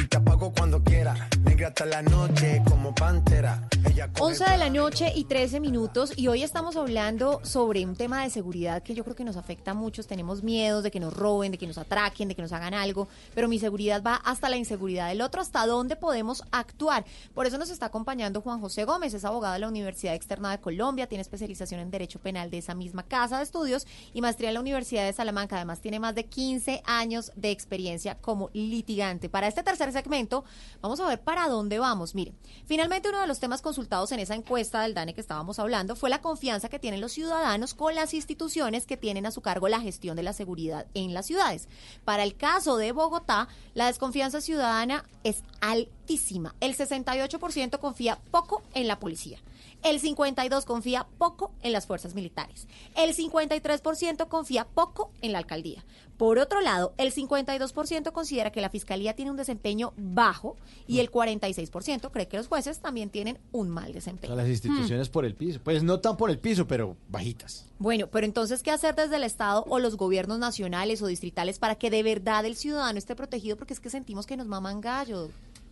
Y 0.00 0.06
te 0.06 0.16
apago 0.16 0.52
cuando 0.52 0.80
quiera. 0.82 1.28
Negra 1.42 1.68
hasta 1.68 1.84
la 1.84 2.02
noche 2.02 2.62
como 2.68 2.94
pantera. 2.94 3.68
Ella 3.84 4.06
coge 4.12 4.32
11 4.32 4.50
de 4.52 4.58
la 4.58 4.70
noche 4.70 5.12
y 5.12 5.24
13 5.24 5.58
minutos 5.58 6.12
y 6.16 6.28
hoy 6.28 6.44
estamos 6.44 6.76
hablando 6.76 7.40
sobre 7.42 7.84
un 7.84 7.96
tema 7.96 8.22
de 8.22 8.30
seguridad 8.30 8.82
que 8.82 8.94
yo 8.94 9.02
creo 9.02 9.16
que 9.16 9.24
nos 9.24 9.36
afecta 9.36 9.72
a 9.72 9.74
muchos. 9.74 10.06
Tenemos 10.06 10.44
miedos 10.44 10.84
de 10.84 10.92
que 10.92 11.00
nos 11.00 11.12
roben, 11.12 11.50
de 11.50 11.58
que 11.58 11.66
nos 11.66 11.78
atraquen, 11.78 12.28
de 12.28 12.36
que 12.36 12.42
nos 12.42 12.52
hagan 12.52 12.74
algo, 12.74 13.08
pero 13.34 13.48
mi 13.48 13.58
seguridad 13.58 14.00
va 14.00 14.14
hasta 14.14 14.48
la 14.48 14.56
inseguridad 14.56 15.08
del 15.08 15.20
otro, 15.20 15.40
hasta 15.40 15.66
dónde 15.66 15.96
podemos 15.96 16.44
actuar. 16.52 17.04
Por 17.34 17.46
eso 17.46 17.58
nos 17.58 17.70
está 17.70 17.86
acompañando 17.86 18.40
Juan 18.40 18.60
José 18.60 18.84
Gómez, 18.84 19.14
es 19.14 19.24
abogado 19.24 19.54
de 19.54 19.60
la 19.60 19.68
Universidad 19.68 20.14
Externa 20.14 20.52
de 20.52 20.60
Colombia, 20.60 21.08
tiene 21.08 21.22
especialización 21.22 21.80
en 21.80 21.90
Derecho 21.90 22.20
Penal 22.20 22.50
de 22.50 22.58
esa 22.58 22.74
misma 22.74 23.02
casa 23.02 23.38
de 23.38 23.44
estudios 23.44 23.84
y 24.14 24.20
maestría 24.20 24.50
en 24.50 24.54
la 24.54 24.60
Universidad 24.60 25.04
de 25.04 25.12
Salamanca. 25.12 25.56
Además 25.56 25.80
tiene 25.80 25.98
más 25.98 26.14
de 26.14 26.24
15 26.24 26.82
años 26.84 27.32
de 27.34 27.50
experiencia 27.50 28.16
como 28.16 28.50
litigante. 28.52 29.28
Para 29.28 29.48
este 29.48 29.64
tercer 29.64 29.87
segmento 29.92 30.44
vamos 30.80 31.00
a 31.00 31.06
ver 31.06 31.20
para 31.20 31.48
dónde 31.48 31.78
vamos. 31.78 32.14
Mire, 32.14 32.32
finalmente 32.66 33.08
uno 33.08 33.20
de 33.20 33.26
los 33.26 33.40
temas 33.40 33.62
consultados 33.62 34.12
en 34.12 34.20
esa 34.20 34.34
encuesta 34.34 34.82
del 34.82 34.94
DANE 34.94 35.14
que 35.14 35.20
estábamos 35.20 35.58
hablando 35.58 35.96
fue 35.96 36.10
la 36.10 36.20
confianza 36.20 36.68
que 36.68 36.78
tienen 36.78 37.00
los 37.00 37.12
ciudadanos 37.12 37.74
con 37.74 37.94
las 37.94 38.14
instituciones 38.14 38.86
que 38.86 38.96
tienen 38.96 39.26
a 39.26 39.30
su 39.30 39.40
cargo 39.40 39.68
la 39.68 39.80
gestión 39.80 40.16
de 40.16 40.22
la 40.22 40.32
seguridad 40.32 40.86
en 40.94 41.14
las 41.14 41.26
ciudades. 41.26 41.68
Para 42.04 42.22
el 42.22 42.36
caso 42.36 42.76
de 42.76 42.92
Bogotá, 42.92 43.48
la 43.74 43.86
desconfianza 43.86 44.40
ciudadana 44.40 45.04
es 45.24 45.42
altísima. 45.60 46.54
El 46.60 46.76
68% 46.76 47.78
confía 47.78 48.18
poco 48.30 48.62
en 48.74 48.88
la 48.88 48.98
policía. 48.98 49.38
El 49.82 50.00
52% 50.00 50.64
confía 50.64 51.06
poco 51.18 51.52
en 51.62 51.72
las 51.72 51.86
fuerzas 51.86 52.14
militares. 52.14 52.66
El 52.96 53.14
53% 53.14 54.28
confía 54.28 54.64
poco 54.66 55.10
en 55.22 55.32
la 55.32 55.38
alcaldía. 55.38 55.84
Por 56.16 56.40
otro 56.40 56.60
lado, 56.60 56.94
el 56.98 57.14
52% 57.14 58.10
considera 58.10 58.50
que 58.50 58.60
la 58.60 58.70
fiscalía 58.70 59.14
tiene 59.14 59.30
un 59.30 59.36
desempeño 59.36 59.92
bajo 59.96 60.56
y 60.88 60.98
el 60.98 61.12
46% 61.12 62.10
cree 62.10 62.26
que 62.26 62.36
los 62.36 62.48
jueces 62.48 62.80
también 62.80 63.08
tienen 63.08 63.38
un 63.52 63.68
mal 63.68 63.90
O 63.90 63.94
desempeño. 63.94 64.34
sea, 64.34 64.42
las 64.42 64.50
instituciones 64.50 65.08
por 65.08 65.24
el 65.24 65.36
piso. 65.36 65.60
Pues 65.62 65.84
no 65.84 66.00
tan 66.00 66.16
por 66.16 66.30
el 66.30 66.40
piso, 66.40 66.66
pero 66.66 66.96
bajitas. 67.08 67.66
Bueno, 67.78 68.08
pero 68.08 68.26
entonces, 68.26 68.64
¿qué 68.64 68.72
hacer 68.72 68.96
desde 68.96 69.14
el 69.14 69.22
Estado 69.22 69.64
o 69.68 69.78
los 69.78 69.96
gobiernos 69.96 70.40
nacionales 70.40 71.00
o 71.02 71.06
distritales 71.06 71.60
para 71.60 71.76
que 71.76 71.90
de 71.90 72.02
verdad 72.02 72.44
el 72.44 72.56
ciudadano 72.56 72.98
esté 72.98 73.14
protegido? 73.14 73.56
Porque 73.56 73.74
es 73.74 73.78
que 73.78 73.88
sentimos 73.88 74.26
que 74.26 74.36
nos 74.36 74.48
maman 74.48 74.80
gallo. 74.80 75.30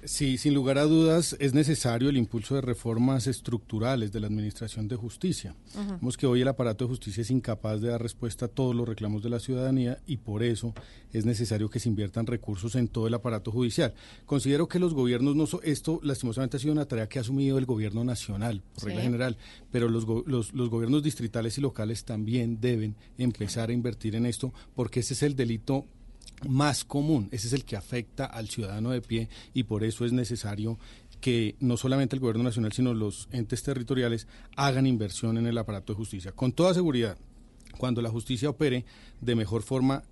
Sí, 0.09 0.39
sin 0.39 0.55
lugar 0.55 0.79
a 0.79 0.85
dudas 0.85 1.35
es 1.41 1.53
necesario 1.53 2.09
el 2.09 2.17
impulso 2.17 2.55
de 2.55 2.61
reformas 2.61 3.27
estructurales 3.27 4.13
de 4.13 4.21
la 4.21 4.29
Administración 4.29 4.87
de 4.87 4.95
Justicia. 4.95 5.57
Vemos 5.75 6.17
que 6.17 6.27
hoy 6.29 6.43
el 6.43 6.47
aparato 6.49 6.85
de 6.85 6.91
justicia 6.91 7.23
es 7.23 7.31
incapaz 7.33 7.81
de 7.81 7.89
dar 7.89 8.01
respuesta 8.01 8.45
a 8.45 8.49
todos 8.49 8.73
los 8.73 8.87
reclamos 8.89 9.25
de 9.25 9.31
la 9.31 9.41
ciudadanía 9.41 9.99
y 10.07 10.19
por 10.19 10.45
eso 10.45 10.75
es 11.13 11.27
necesario 11.27 11.69
que 11.71 11.81
se 11.81 11.89
inviertan 11.89 12.25
recursos 12.27 12.77
en 12.77 12.87
todo 12.87 13.09
el 13.09 13.15
aparato 13.15 13.51
judicial. 13.51 13.95
Considero 14.27 14.69
que 14.69 14.79
los 14.79 14.95
gobiernos, 14.95 15.35
no 15.35 15.45
so- 15.49 15.61
esto 15.63 15.99
lastimosamente 16.05 16.57
ha 16.57 16.61
sido 16.61 16.73
una 16.73 16.87
tarea 16.87 17.09
que 17.09 17.19
ha 17.19 17.23
asumido 17.23 17.59
el 17.59 17.67
gobierno 17.67 18.05
nacional, 18.05 18.63
por 18.75 18.83
Sí. 18.83 18.87
regla 18.91 19.03
general, 19.03 19.37
pero 19.73 19.89
los, 19.89 20.05
go- 20.07 20.23
los, 20.25 20.55
los 20.55 20.71
gobiernos 20.71 21.03
distritales 21.03 21.59
y 21.59 21.63
locales 21.63 22.05
también 22.05 22.61
deben 22.61 22.95
empezar 23.19 23.71
a 23.71 23.73
invertir 23.73 24.15
en 24.15 24.27
esto 24.27 24.55
porque 24.77 25.01
ese 25.01 25.15
es 25.15 25.25
el 25.25 25.35
delito 25.35 25.85
más 26.49 26.85
común, 26.85 27.29
ese 27.33 27.47
es 27.47 27.53
el 27.53 27.65
que 27.65 27.77
afecta 27.77 28.27
al 28.27 28.49
ciudadano 28.49 28.91
de 28.91 29.01
pie 29.01 29.29
y 29.55 29.65
por 29.65 29.85
eso 29.85 30.05
es 30.05 30.13
necesario 30.13 30.79
que 31.21 31.57
no 31.61 31.77
solamente 31.77 32.15
el 32.15 32.21
gobierno 32.21 32.45
nacional, 32.45 32.73
sino 32.73 32.95
los 32.95 33.29
entes 33.33 33.63
territoriales 33.63 34.27
hagan 34.57 34.87
inversión 34.87 35.39
en 35.39 35.47
el 35.47 35.59
aparato 35.59 35.93
de 35.93 35.97
justicia. 35.97 36.33
Con 36.33 36.53
toda 36.53 36.75
seguridad, 36.75 37.17
cuando 37.79 38.03
la 38.03 38.11
justicia 38.11 38.51
opere 38.51 38.85
de 39.21 39.35
mejor 39.35 39.63
forma 39.63 40.03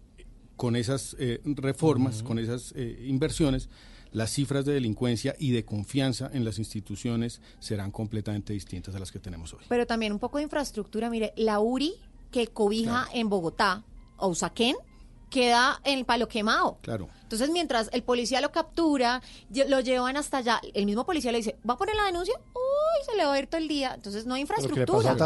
con 0.56 0.76
esas 0.76 1.16
eh, 1.18 1.40
reformas, 1.44 2.22
con 2.22 2.38
esas 2.38 2.72
eh, 2.76 3.04
inversiones, 3.06 3.68
las 4.12 4.30
cifras 4.30 4.64
de 4.64 4.72
delincuencia 4.72 5.34
y 5.38 5.50
de 5.50 5.64
confianza 5.64 6.30
en 6.32 6.44
las 6.44 6.58
instituciones 6.58 7.42
serán 7.58 7.90
completamente 7.90 8.52
distintas 8.52 8.94
a 8.94 9.00
las 9.00 9.10
que 9.10 9.18
tenemos 9.18 9.52
hoy. 9.52 9.64
Pero 9.68 9.86
también 9.86 10.12
un 10.12 10.20
poco 10.20 10.38
de 10.38 10.44
infraestructura. 10.44 11.10
Mire, 11.10 11.32
la 11.36 11.58
URI 11.58 11.94
que 12.30 12.46
cobija 12.46 13.08
en 13.12 13.28
Bogotá, 13.28 13.84
o 14.16 14.28
Usaquén, 14.28 14.76
queda 15.34 15.80
en 15.82 15.98
el 15.98 16.04
palo 16.04 16.28
quemado. 16.28 16.78
Claro. 16.80 17.08
Entonces, 17.22 17.50
mientras 17.50 17.90
el 17.92 18.04
policía 18.04 18.40
lo 18.40 18.52
captura, 18.52 19.20
lo 19.68 19.80
llevan 19.80 20.16
hasta 20.16 20.38
allá, 20.38 20.60
el 20.74 20.86
mismo 20.86 21.04
policía 21.04 21.32
le 21.32 21.38
dice, 21.38 21.56
¿va 21.68 21.74
a 21.74 21.76
poner 21.76 21.96
la 21.96 22.04
denuncia? 22.04 22.34
Uy, 22.54 23.04
se 23.04 23.16
le 23.16 23.24
va 23.24 23.34
a 23.34 23.38
ir 23.40 23.48
todo 23.48 23.60
el 23.60 23.66
día. 23.66 23.94
Entonces, 23.96 24.26
no 24.26 24.34
hay 24.34 24.42
infraestructura. 24.42 25.16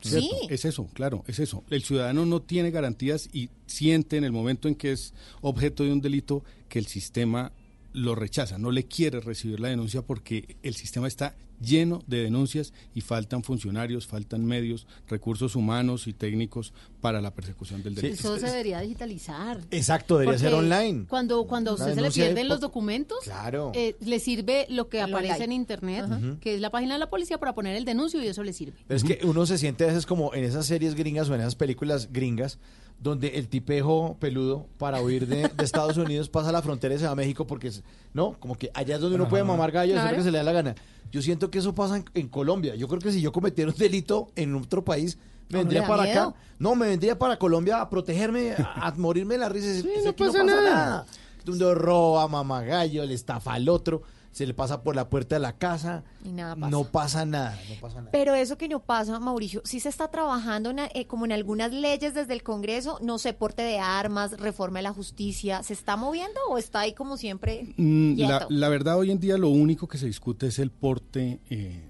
Sí. 0.00 0.30
Es 0.48 0.64
eso, 0.64 0.88
claro, 0.94 1.22
es 1.26 1.38
eso. 1.40 1.62
El 1.68 1.82
ciudadano 1.82 2.24
no 2.24 2.40
tiene 2.40 2.70
garantías 2.70 3.28
y 3.34 3.50
siente 3.66 4.16
en 4.16 4.24
el 4.24 4.32
momento 4.32 4.66
en 4.66 4.74
que 4.74 4.92
es 4.92 5.12
objeto 5.42 5.84
de 5.84 5.92
un 5.92 6.00
delito 6.00 6.42
que 6.70 6.78
el 6.78 6.86
sistema 6.86 7.52
lo 7.92 8.14
rechaza, 8.14 8.56
no 8.56 8.70
le 8.70 8.86
quiere 8.86 9.20
recibir 9.20 9.60
la 9.60 9.68
denuncia 9.68 10.00
porque 10.00 10.56
el 10.62 10.74
sistema 10.74 11.06
está 11.06 11.34
lleno 11.60 12.02
de 12.06 12.22
denuncias 12.22 12.72
y 12.94 13.00
faltan 13.02 13.42
funcionarios, 13.42 14.06
faltan 14.06 14.44
medios, 14.44 14.86
recursos 15.08 15.56
humanos 15.56 16.06
y 16.06 16.12
técnicos 16.12 16.72
para 17.00 17.20
la 17.20 17.32
persecución 17.34 17.82
del 17.82 17.94
delito. 17.94 18.14
Eso 18.14 18.38
se 18.38 18.46
debería 18.46 18.80
digitalizar. 18.80 19.60
Exacto, 19.70 20.18
debería 20.18 20.38
ser 20.38 20.54
online. 20.54 21.06
Cuando, 21.08 21.44
cuando 21.46 21.72
a 21.72 21.74
usted 21.74 21.94
se 21.94 22.00
le 22.00 22.10
pierden 22.10 22.48
los 22.48 22.60
documentos, 22.60 23.18
Claro. 23.24 23.72
eh, 23.74 23.96
le 24.00 24.18
sirve 24.20 24.66
lo 24.70 24.88
que 24.88 25.00
aparece 25.00 25.44
en 25.44 25.52
internet, 25.52 26.06
que 26.40 26.54
es 26.54 26.60
la 26.60 26.70
página 26.70 26.94
de 26.94 27.00
la 27.00 27.10
policía 27.10 27.38
para 27.38 27.54
poner 27.54 27.76
el 27.76 27.84
denuncio 27.84 28.22
y 28.22 28.26
eso 28.26 28.42
le 28.42 28.52
sirve. 28.52 28.78
Pero 28.86 28.96
es 28.96 29.04
que 29.04 29.20
uno 29.24 29.46
se 29.46 29.58
siente 29.58 29.84
a 29.84 29.88
veces 29.88 30.06
como 30.06 30.34
en 30.34 30.44
esas 30.44 30.66
series 30.66 30.94
gringas 30.94 31.28
o 31.28 31.34
en 31.34 31.40
esas 31.40 31.54
películas 31.56 32.08
gringas 32.12 32.58
donde 32.98 33.28
el 33.38 33.48
tipejo 33.48 34.18
peludo 34.20 34.66
para 34.76 35.00
huir 35.00 35.26
de, 35.26 35.48
de 35.48 35.64
Estados 35.64 35.96
Unidos 35.96 36.28
pasa 36.28 36.52
la 36.52 36.60
frontera 36.60 36.94
y 36.94 36.98
se 36.98 37.06
va 37.06 37.12
a 37.12 37.14
México 37.14 37.46
porque 37.46 37.68
es, 37.68 37.82
no, 38.12 38.36
como 38.38 38.56
que 38.58 38.70
allá 38.74 38.96
es 38.96 39.00
donde 39.00 39.16
uno 39.16 39.26
puede 39.26 39.42
mamar 39.42 39.72
gallo 39.72 39.94
y 39.94 39.96
hacer 39.96 40.10
lo 40.10 40.16
que 40.18 40.24
se 40.24 40.30
le 40.30 40.36
da 40.38 40.44
la 40.44 40.52
gana. 40.52 40.74
Yo 41.10 41.22
siento 41.22 41.50
que 41.50 41.58
eso 41.58 41.74
pasa 41.74 41.96
en, 41.96 42.04
en 42.14 42.28
Colombia. 42.28 42.74
Yo 42.76 42.86
creo 42.88 43.00
que 43.00 43.12
si 43.12 43.20
yo 43.20 43.32
cometiera 43.32 43.70
un 43.70 43.76
delito 43.76 44.30
en 44.36 44.54
otro 44.54 44.84
país, 44.84 45.18
me 45.48 45.58
vendría 45.58 45.86
para 45.86 46.04
miedo. 46.04 46.28
acá. 46.28 46.34
No, 46.58 46.74
me 46.76 46.86
vendría 46.86 47.18
para 47.18 47.38
Colombia 47.38 47.80
a 47.80 47.90
protegerme, 47.90 48.52
a, 48.52 48.86
a 48.88 48.90
morirme 48.96 49.34
de 49.34 49.38
la 49.38 49.48
risa. 49.48 49.66
y 49.66 49.72
decir, 49.72 49.90
"Es 49.96 50.04
no 50.04 50.14
pasa 50.14 50.44
nada". 50.44 51.06
Donde 51.44 51.74
roba, 51.74 52.28
mamagallo, 52.28 53.04
le 53.04 53.14
estafa 53.14 53.54
al 53.54 53.68
otro, 53.68 54.02
se 54.32 54.46
le 54.46 54.54
pasa 54.54 54.82
por 54.82 54.94
la 54.94 55.08
puerta 55.08 55.34
de 55.36 55.40
la 55.40 55.56
casa. 55.58 56.04
Y 56.24 56.30
nada 56.30 56.54
pasa. 56.54 56.70
No 56.70 56.84
pasa 56.84 57.24
nada, 57.26 57.58
no 57.68 57.74
pasa 57.80 57.98
nada. 57.98 58.10
Pero 58.12 58.34
eso 58.34 58.56
que 58.56 58.68
no 58.68 58.80
pasa, 58.80 59.18
Mauricio, 59.18 59.60
sí 59.64 59.80
se 59.80 59.88
está 59.88 60.08
trabajando 60.08 60.70
en, 60.70 60.78
eh, 60.78 61.06
como 61.06 61.24
en 61.24 61.32
algunas 61.32 61.72
leyes 61.72 62.14
desde 62.14 62.32
el 62.34 62.42
Congreso, 62.42 62.98
no 63.02 63.18
sé, 63.18 63.32
porte 63.32 63.62
de 63.62 63.78
armas, 63.80 64.38
reforma 64.38 64.78
de 64.78 64.84
la 64.84 64.92
justicia, 64.92 65.62
¿se 65.62 65.72
está 65.72 65.96
moviendo 65.96 66.38
o 66.48 66.58
está 66.58 66.80
ahí 66.80 66.94
como 66.94 67.16
siempre? 67.16 67.74
Mm, 67.76 68.20
la 68.48 68.68
verdad, 68.68 68.98
hoy 68.98 69.10
en 69.10 69.18
día 69.18 69.36
lo 69.36 69.48
único 69.48 69.88
que 69.88 69.98
se 69.98 70.06
discute 70.06 70.46
es 70.46 70.58
el 70.60 70.70
porte 70.70 71.40
eh, 71.50 71.86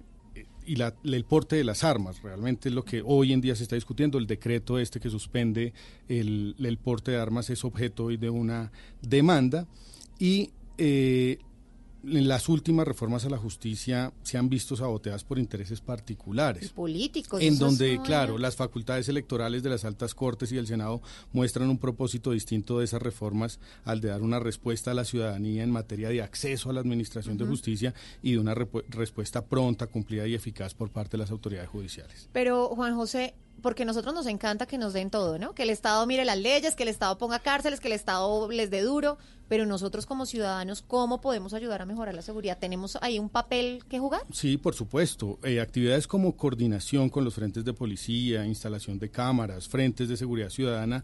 y 0.64 0.76
la- 0.76 0.94
el 1.04 1.24
porte 1.24 1.56
de 1.56 1.64
las 1.64 1.84
armas. 1.84 2.22
Realmente 2.22 2.68
es 2.68 2.74
lo 2.74 2.84
que 2.84 3.02
hoy 3.04 3.32
en 3.32 3.40
día 3.40 3.54
se 3.56 3.64
está 3.64 3.74
discutiendo. 3.74 4.18
El 4.18 4.26
decreto 4.26 4.78
este 4.78 5.00
que 5.00 5.10
suspende 5.10 5.72
el, 6.08 6.54
el 6.58 6.78
porte 6.78 7.10
de 7.10 7.18
armas 7.20 7.50
es 7.50 7.64
objeto 7.64 8.04
hoy 8.04 8.16
de 8.16 8.30
una 8.30 8.70
demanda 9.02 9.66
y 10.18 10.52
eh, 10.78 11.38
en 12.05 12.28
las 12.28 12.48
últimas 12.48 12.86
reformas 12.86 13.24
a 13.24 13.31
la 13.31 13.39
justicia 13.39 14.12
se 14.22 14.39
han 14.39 14.48
visto 14.48 14.77
saboteadas 14.77 15.24
por 15.24 15.39
intereses 15.39 15.81
particulares. 15.81 16.70
políticos. 16.70 17.43
En 17.43 17.59
donde, 17.59 18.01
claro, 18.02 18.39
las 18.39 18.56
facultades 18.56 19.09
electorales 19.09 19.62
de 19.62 19.70
las 19.70 19.85
altas 19.85 20.14
cortes 20.14 20.52
y 20.52 20.56
del 20.56 20.66
Senado 20.66 21.02
muestran 21.32 21.68
un 21.68 21.78
propósito 21.78 22.32
distinto 22.32 22.78
de 22.78 22.85
esas 22.85 23.02
reformas 23.02 23.60
al 23.85 24.01
de 24.01 24.09
dar 24.09 24.22
una 24.22 24.39
respuesta 24.39 24.90
a 24.90 24.94
la 24.94 25.05
ciudadanía 25.05 25.62
en 25.62 25.70
materia 25.70 26.09
de 26.09 26.22
acceso 26.22 26.70
a 26.70 26.72
la 26.72 26.81
administración 26.81 27.36
de 27.36 27.47
justicia 27.47 27.94
y 28.22 28.32
de 28.32 28.39
una 28.39 28.55
respuesta 28.55 29.44
pronta, 29.44 29.86
cumplida 29.86 30.27
y 30.27 30.35
eficaz 30.35 30.74
por 30.74 30.90
parte 30.90 31.12
de 31.12 31.18
las 31.18 31.31
autoridades 31.31 31.68
judiciales. 31.68 32.28
Pero, 32.32 32.68
Juan 32.68 32.94
José, 32.94 33.35
porque 33.61 33.85
nosotros 33.85 34.15
nos 34.15 34.27
encanta 34.27 34.66
que 34.66 34.78
nos 34.78 34.93
den 34.93 35.11
todo, 35.11 35.39
¿no? 35.39 35.55
Que 35.55 35.62
el 35.65 35.70
Estado 35.70 36.07
mire 36.07 36.24
las 36.24 36.39
leyes, 36.39 36.74
que 36.74 36.82
el 36.82 36.89
Estado 36.89 37.19
ponga 37.19 37.39
cárceles, 37.39 37.81
que 37.81 37.89
el 37.89 37.95
Estado 37.95 38.51
les 38.51 38.70
dé 38.70 38.82
duro, 38.82 39.19
pero 39.49 39.66
nosotros 39.66 40.07
como 40.07 40.27
ciudadanos, 40.27 40.81
¿cómo 40.81 41.20
podemos 41.20 41.55
ayudar 41.55 41.82
a 41.82 41.85
mejorar 41.85 42.15
la 42.15 42.23
seguridad? 42.23 42.59
¿Tenemos 42.59 42.97
ahí 43.03 43.19
un 43.19 43.28
papel 43.28 43.82
que 43.89 43.99
jugar? 43.99 44.23
Sí, 44.32 44.57
por 44.57 44.74
supuesto. 44.74 45.41
Eh, 45.43 45.61
actividades 45.61 46.07
como 46.07 46.37
coordinación 46.37 47.11
con 47.11 47.24
los 47.24 47.35
frentes 47.35 47.65
de 47.65 47.73
policía, 47.73 48.47
instalación 48.47 49.01
de 49.01 49.11
cámaras, 49.11 49.69
frentes 49.69 50.09
de 50.09 50.16
seguridad 50.16 50.51
ciudadana, 50.51 51.03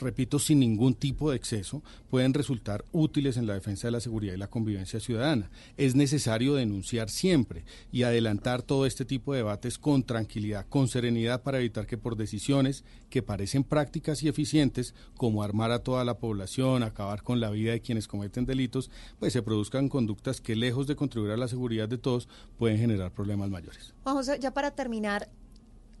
repito, 0.00 0.38
sin 0.38 0.60
ningún 0.60 0.94
tipo 0.94 1.30
de 1.30 1.36
exceso, 1.36 1.82
pueden 2.08 2.34
resultar 2.34 2.84
útiles 2.92 3.36
en 3.36 3.46
la 3.46 3.54
defensa 3.54 3.86
de 3.86 3.92
la 3.92 4.00
seguridad 4.00 4.34
y 4.34 4.38
la 4.38 4.50
convivencia 4.50 5.00
ciudadana. 5.00 5.50
Es 5.76 5.94
necesario 5.94 6.54
denunciar 6.54 7.10
siempre 7.10 7.64
y 7.92 8.02
adelantar 8.02 8.62
todo 8.62 8.86
este 8.86 9.04
tipo 9.04 9.32
de 9.32 9.38
debates 9.38 9.78
con 9.78 10.02
tranquilidad, 10.02 10.66
con 10.68 10.88
serenidad, 10.88 11.42
para 11.42 11.58
evitar 11.58 11.86
que 11.86 11.98
por 11.98 12.16
decisiones 12.16 12.84
que 13.08 13.22
parecen 13.22 13.64
prácticas 13.64 14.22
y 14.22 14.28
eficientes, 14.28 14.94
como 15.16 15.42
armar 15.42 15.70
a 15.70 15.80
toda 15.80 16.04
la 16.04 16.18
población, 16.18 16.82
acabar 16.82 17.22
con 17.22 17.40
la 17.40 17.50
vida 17.50 17.72
de 17.72 17.80
quienes 17.80 18.08
cometen 18.08 18.46
delitos, 18.46 18.90
pues 19.18 19.32
se 19.32 19.42
produzcan 19.42 19.88
conductas 19.88 20.40
que 20.40 20.56
lejos 20.56 20.86
de 20.86 20.96
contribuir 20.96 21.32
a 21.32 21.36
la 21.36 21.48
seguridad 21.48 21.88
de 21.88 21.98
todos, 21.98 22.28
pueden 22.58 22.78
generar 22.78 23.12
problemas 23.12 23.50
mayores. 23.50 23.94
Juan 24.02 24.16
José, 24.16 24.38
ya 24.40 24.52
para 24.52 24.70
terminar, 24.70 25.28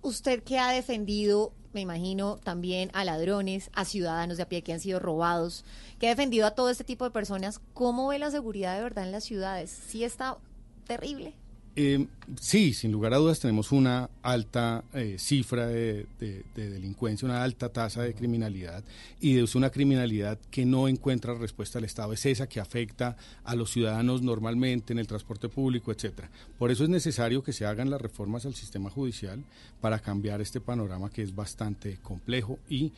usted 0.02 0.42
que 0.42 0.58
ha 0.58 0.70
defendido, 0.70 1.52
me 1.72 1.80
imagino, 1.80 2.36
también 2.36 2.90
a 2.92 3.04
ladrones, 3.04 3.70
a 3.72 3.84
ciudadanos 3.84 4.36
de 4.36 4.42
a 4.44 4.48
pie 4.48 4.62
que 4.62 4.72
han 4.72 4.80
sido 4.80 4.98
robados, 4.98 5.64
que 5.98 6.06
ha 6.06 6.10
defendido 6.10 6.46
a 6.46 6.52
todo 6.52 6.70
este 6.70 6.84
tipo 6.84 7.04
de 7.04 7.10
personas, 7.10 7.60
¿cómo 7.74 8.08
ve 8.08 8.18
la 8.18 8.30
seguridad 8.30 8.76
de 8.76 8.82
verdad 8.82 9.04
en 9.04 9.12
las 9.12 9.24
ciudades? 9.24 9.70
Sí 9.70 10.04
está 10.04 10.38
terrible. 10.86 11.34
Eh, 11.76 12.04
sí, 12.40 12.74
sin 12.74 12.90
lugar 12.90 13.14
a 13.14 13.18
dudas 13.18 13.38
tenemos 13.38 13.70
una 13.70 14.10
alta 14.22 14.82
eh, 14.92 15.16
cifra 15.20 15.68
de, 15.68 16.04
de- 16.18 16.44
de 16.54 16.68
delincuencia, 16.68 17.26
una 17.26 17.44
alta 17.44 17.68
tasa 17.68 18.02
de 18.02 18.12
criminalidad 18.12 18.82
y 19.20 19.38
es 19.38 19.54
una 19.54 19.70
criminalidad 19.70 20.36
que 20.50 20.66
no 20.66 20.88
encuentra 20.88 21.32
respuesta 21.34 21.78
al 21.78 21.84
Estado, 21.84 22.12
es 22.12 22.26
esa 22.26 22.48
que 22.48 22.58
afecta 22.58 23.16
a 23.44 23.54
los 23.54 23.70
ciudadanos 23.70 24.20
normalmente 24.20 24.92
en 24.92 24.98
el 24.98 25.06
transporte 25.06 25.48
público, 25.48 25.92
etcétera. 25.92 26.28
Por 26.58 26.72
eso 26.72 26.82
es 26.82 26.90
necesario 26.90 27.42
que 27.44 27.52
se 27.52 27.64
hagan 27.64 27.88
las 27.88 28.00
reformas 28.00 28.44
al 28.46 28.54
sistema 28.56 28.90
judicial 28.90 29.42
para 29.80 30.00
cambiar 30.00 30.40
este 30.40 30.60
panorama 30.60 31.08
que 31.08 31.22
es 31.22 31.34
bastante 31.34 31.98
complejo 32.02 32.58
y 32.68 32.92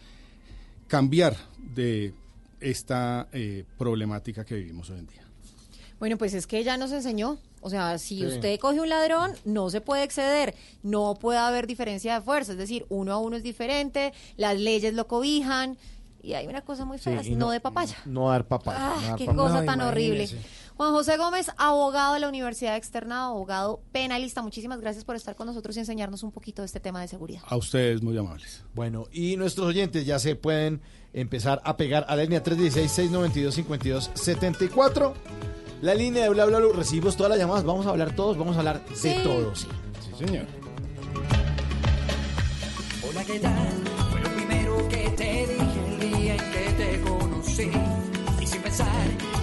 cambiar 0.89 1.36
de 1.74 2.15
esta 2.59 3.28
eh, 3.32 3.65
problemática 3.77 4.44
que 4.47 4.55
vivimos 4.55 4.89
hoy 4.90 5.01
en 5.01 5.07
día. 5.09 5.23
Bueno, 5.99 6.16
pues 6.16 6.32
es 6.35 6.47
que 6.47 6.59
ella 6.59 6.77
nos 6.78 6.90
enseñó. 6.93 7.39
O 7.62 7.70
sea, 7.70 7.97
si 7.98 8.18
Sí. 8.18 8.26
usted 8.26 8.59
coge 8.60 8.80
un 8.80 8.89
ladrón, 8.90 9.32
no 9.44 9.70
se 9.70 9.80
puede 9.80 10.02
exceder, 10.02 10.55
no 10.82 11.14
puede 11.14 11.39
haber 11.39 11.66
diferencia 11.66 12.14
de 12.16 12.20
fuerza, 12.20 12.52
es 12.52 12.59
decir, 12.59 12.84
uno 12.90 13.12
a 13.12 13.18
uno 13.18 13.36
es 13.36 13.43
diferente, 13.43 14.12
las 14.36 14.59
leyes 14.59 14.93
lo 14.94 15.06
cobijan 15.06 15.78
y 16.22 16.34
hay 16.34 16.47
una 16.47 16.60
cosa 16.62 16.84
muy 16.84 16.98
fea, 16.98 17.22
Sí, 17.22 17.34
no, 17.34 17.51
de 17.51 17.60
papaya. 17.60 17.97
No 18.05 18.28
dar 18.30 18.47
papaya. 18.47 18.78
Ah, 18.80 18.97
no 19.01 19.06
dar 19.09 19.16
qué 19.16 19.24
papaya. 19.26 19.43
cosa 19.48 19.60
No, 19.60 19.64
tan 19.66 19.80
horrible. 19.80 20.24
imagínese. 20.24 20.48
Juan 20.76 20.93
José 20.93 21.16
Gómez, 21.18 21.51
abogado 21.59 22.14
de 22.14 22.20
la 22.20 22.28
Universidad 22.28 22.76
Externa, 22.76 23.26
abogado 23.26 23.80
penalista. 23.93 24.40
Muchísimas 24.43 24.80
gracias 24.80 25.05
por 25.05 25.14
estar 25.16 25.36
con 25.36 25.47
nosotros 25.47 25.76
y 25.76 25.80
enseñarnos 25.80 26.22
un 26.22 26.32
poquito 26.32 26.62
de 26.62 26.66
este 26.66 26.80
tema 26.80 27.01
de 27.01 27.09
seguridad. 27.09 27.43
A 27.47 27.56
ustedes 27.56 28.02
muy 28.02 28.16
amables. 28.18 28.64
Bueno, 28.74 29.06
y 29.12 29.36
nuestros 29.36 29.66
oyentes 29.68 30.06
ya 30.06 30.18
se 30.18 30.34
pueden 30.34 30.80
empezar 31.12 31.60
a 31.64 31.76
pegar 31.76 32.05
a 32.09 32.16
la 32.16 32.22
línea 32.22 32.43
316-692-5274. 32.43 35.12
La 35.83 35.95
línea 35.95 36.23
de 36.23 36.29
bla 36.31 36.45
bla 36.45 36.59
bla, 36.61 36.69
recibimos 36.75 37.17
todas 37.17 37.31
las 37.31 37.39
llamadas, 37.39 37.65
vamos 37.65 37.87
a 37.87 37.91
hablar 37.91 38.15
todos, 38.15 38.39
vamos 38.39 38.55
a 38.57 38.61
hablar 38.61 38.85
de 38.87 38.95
Sí. 38.97 39.15
todo, 39.25 39.55
sí. 39.55 39.67
Sí, 40.17 40.25
señor. 40.27 40.47
Hola, 43.09 43.25
¿qué 43.25 43.39
tal? 43.41 43.69
Fue 44.13 44.21
lo 44.21 44.29
primero 44.31 44.89
que 44.89 45.09
te 45.17 45.47
dije 45.49 45.81
el 45.89 45.99
día 46.01 46.35
en 46.37 46.53
que 46.53 46.65
te 46.85 47.01
conocí. 47.01 47.71
Y 48.41 48.47
sin 48.47 48.63
pensar 48.63 48.87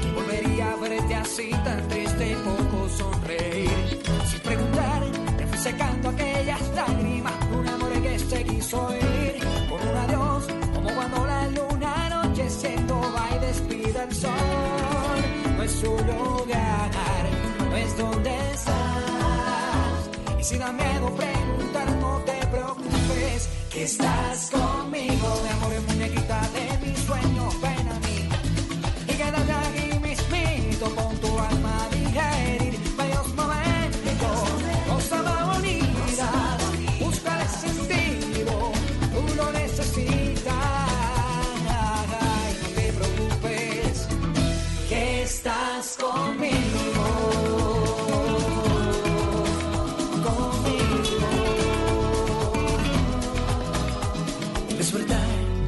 que 0.02 0.12
volvería 0.14 0.72
a 0.72 0.76
verte 0.78 1.16
así 1.16 1.50
tan 1.66 1.86
triste 1.90 2.32
y 2.32 2.36
poco 2.36 2.88
sonreír. 2.98 4.00
Sin 4.32 4.40
preguntar, 4.40 5.04
te 5.38 5.46
fui 5.46 5.58
secando 5.58 6.10
aquellas 6.10 6.62
lágrimas. 6.74 7.34
Un 7.54 7.68
amor 7.68 7.92
que 8.02 8.18
se 8.18 8.44
quiso 8.46 8.90
ir. 8.96 9.40
Con 9.70 9.82
un 9.90 9.98
adiós, 9.98 10.44
como 10.74 10.90
cuando 10.96 11.26
la 11.28 11.48
luna 11.50 12.06
anocheciendo 12.24 12.96
va 13.14 13.28
y 13.36 13.40
despide 13.46 14.04
el 14.08 14.16
sol. 14.16 14.32
Es 15.70 15.76
su 15.82 15.86
lugar, 15.86 17.30
no 17.70 17.76
es 17.78 17.96
donde 17.96 18.32
estás. 18.54 20.10
Y 20.40 20.44
si 20.44 20.58
da 20.58 20.72
miedo 20.72 21.16
preguntar, 21.16 21.92
no 22.02 22.18
te 22.26 22.38
preocupes, 22.48 23.50
que 23.70 23.84
estás 23.84 24.50
conmigo, 24.50 25.28
mi 25.44 25.50
amor, 25.50 25.74
muñequita 25.88 26.42
de 26.56 26.88
mi 26.88 26.96
sueño, 26.98 27.50
ven 27.62 27.88
a 27.88 28.00
mí. 28.00 28.30
Y 29.10 29.14
quédate 29.14 29.52
aquí 29.52 30.00
mismito 30.00 30.86
con 30.96 31.16
tu 31.18 31.40
alma 31.40 31.69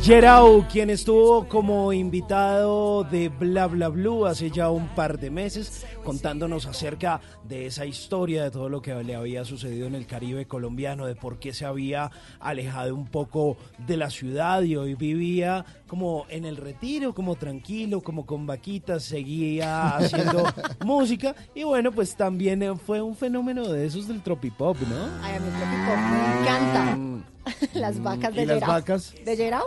Gerau, 0.03 0.65
quien 0.67 0.89
estuvo 0.89 1.47
como 1.47 1.93
invitado 1.93 3.03
de 3.03 3.29
Bla 3.29 3.67
Bla 3.67 3.87
Blue 3.87 4.25
hace 4.25 4.49
ya 4.49 4.71
un 4.71 4.87
par 4.95 5.19
de 5.19 5.29
meses, 5.29 5.85
contándonos 6.03 6.65
acerca 6.65 7.21
de 7.43 7.67
esa 7.67 7.85
historia, 7.85 8.43
de 8.43 8.49
todo 8.49 8.67
lo 8.67 8.81
que 8.81 8.95
le 9.03 9.13
había 9.13 9.45
sucedido 9.45 9.85
en 9.85 9.93
el 9.93 10.07
Caribe 10.07 10.47
colombiano, 10.47 11.05
de 11.05 11.13
por 11.13 11.37
qué 11.37 11.53
se 11.53 11.65
había 11.65 12.09
alejado 12.39 12.95
un 12.95 13.05
poco 13.05 13.57
de 13.77 13.95
la 13.95 14.09
ciudad 14.09 14.63
y 14.63 14.75
hoy 14.75 14.95
vivía 14.95 15.65
como 15.85 16.25
en 16.29 16.45
el 16.45 16.57
retiro, 16.57 17.13
como 17.13 17.35
tranquilo, 17.35 18.01
como 18.01 18.25
con 18.25 18.47
vaquitas, 18.47 19.03
seguía 19.03 19.97
haciendo 19.97 20.45
música 20.83 21.35
y 21.53 21.63
bueno, 21.63 21.91
pues 21.91 22.15
también 22.15 22.79
fue 22.79 23.03
un 23.03 23.15
fenómeno 23.15 23.67
de 23.67 23.85
esos 23.85 24.07
del 24.07 24.23
tropipop, 24.23 24.77
¿no? 24.81 25.09
Ay, 25.21 25.35
a 25.35 25.39
mí 25.39 25.47
el 25.47 25.53
tropipop 25.53 25.97
me 26.09 26.41
encanta. 26.41 27.27
Las 27.73 28.01
vacas 28.01 28.34
de 28.35 28.43
¿Y 28.43 28.45
las 28.45 28.59
Gerao. 28.59 28.69
vacas? 28.73 29.13
¿De 29.26 29.35
Gerao? 29.38 29.65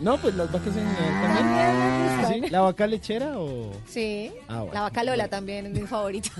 No, 0.00 0.16
pues 0.18 0.34
las 0.36 0.50
vacas 0.52 0.76
en 0.76 0.84
También 0.84 1.56
me 1.56 2.16
gustan. 2.16 2.32
¿Sí? 2.44 2.50
¿La 2.50 2.60
vaca 2.60 2.86
lechera 2.86 3.38
o...? 3.38 3.72
Sí, 3.88 4.32
Ah, 4.48 4.58
bueno. 4.58 4.74
la 4.74 4.80
vaca 4.82 5.02
Lola 5.04 5.28
también 5.28 5.66
es 5.66 5.72
mi 5.72 5.86
favorita. 5.86 6.30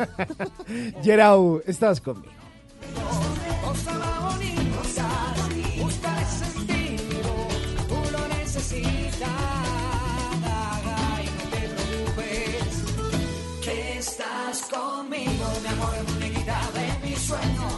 Gerau, 1.02 1.60
estás 1.66 2.00
conmigo. 2.00 2.32
Cosa 3.64 3.92
bonita, 4.20 5.34
busca 5.82 6.20
el 6.20 6.26
sentido, 6.26 7.32
tú 7.88 7.96
lo 8.12 8.28
necesitas. 8.28 9.28
Ay, 10.44 11.26
no 11.36 11.50
te 11.50 11.68
preocupes, 11.68 13.64
que 13.64 13.98
estás 13.98 14.62
conmigo, 14.62 15.46
mi 15.62 15.68
amor, 15.68 15.94
muñequita 16.14 16.60
de 16.74 17.08
mi 17.08 17.16
sueño, 17.16 17.68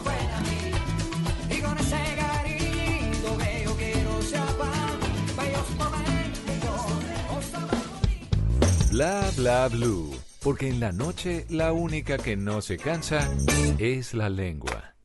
Bla 8.91 9.31
bla 9.37 9.69
blue. 9.69 10.13
Porque 10.41 10.67
en 10.67 10.81
la 10.81 10.91
noche 10.91 11.45
la 11.49 11.71
única 11.71 12.17
que 12.17 12.35
no 12.35 12.61
se 12.61 12.77
cansa 12.77 13.25
es 13.79 14.13
la 14.13 14.29
lengua. 14.29 14.95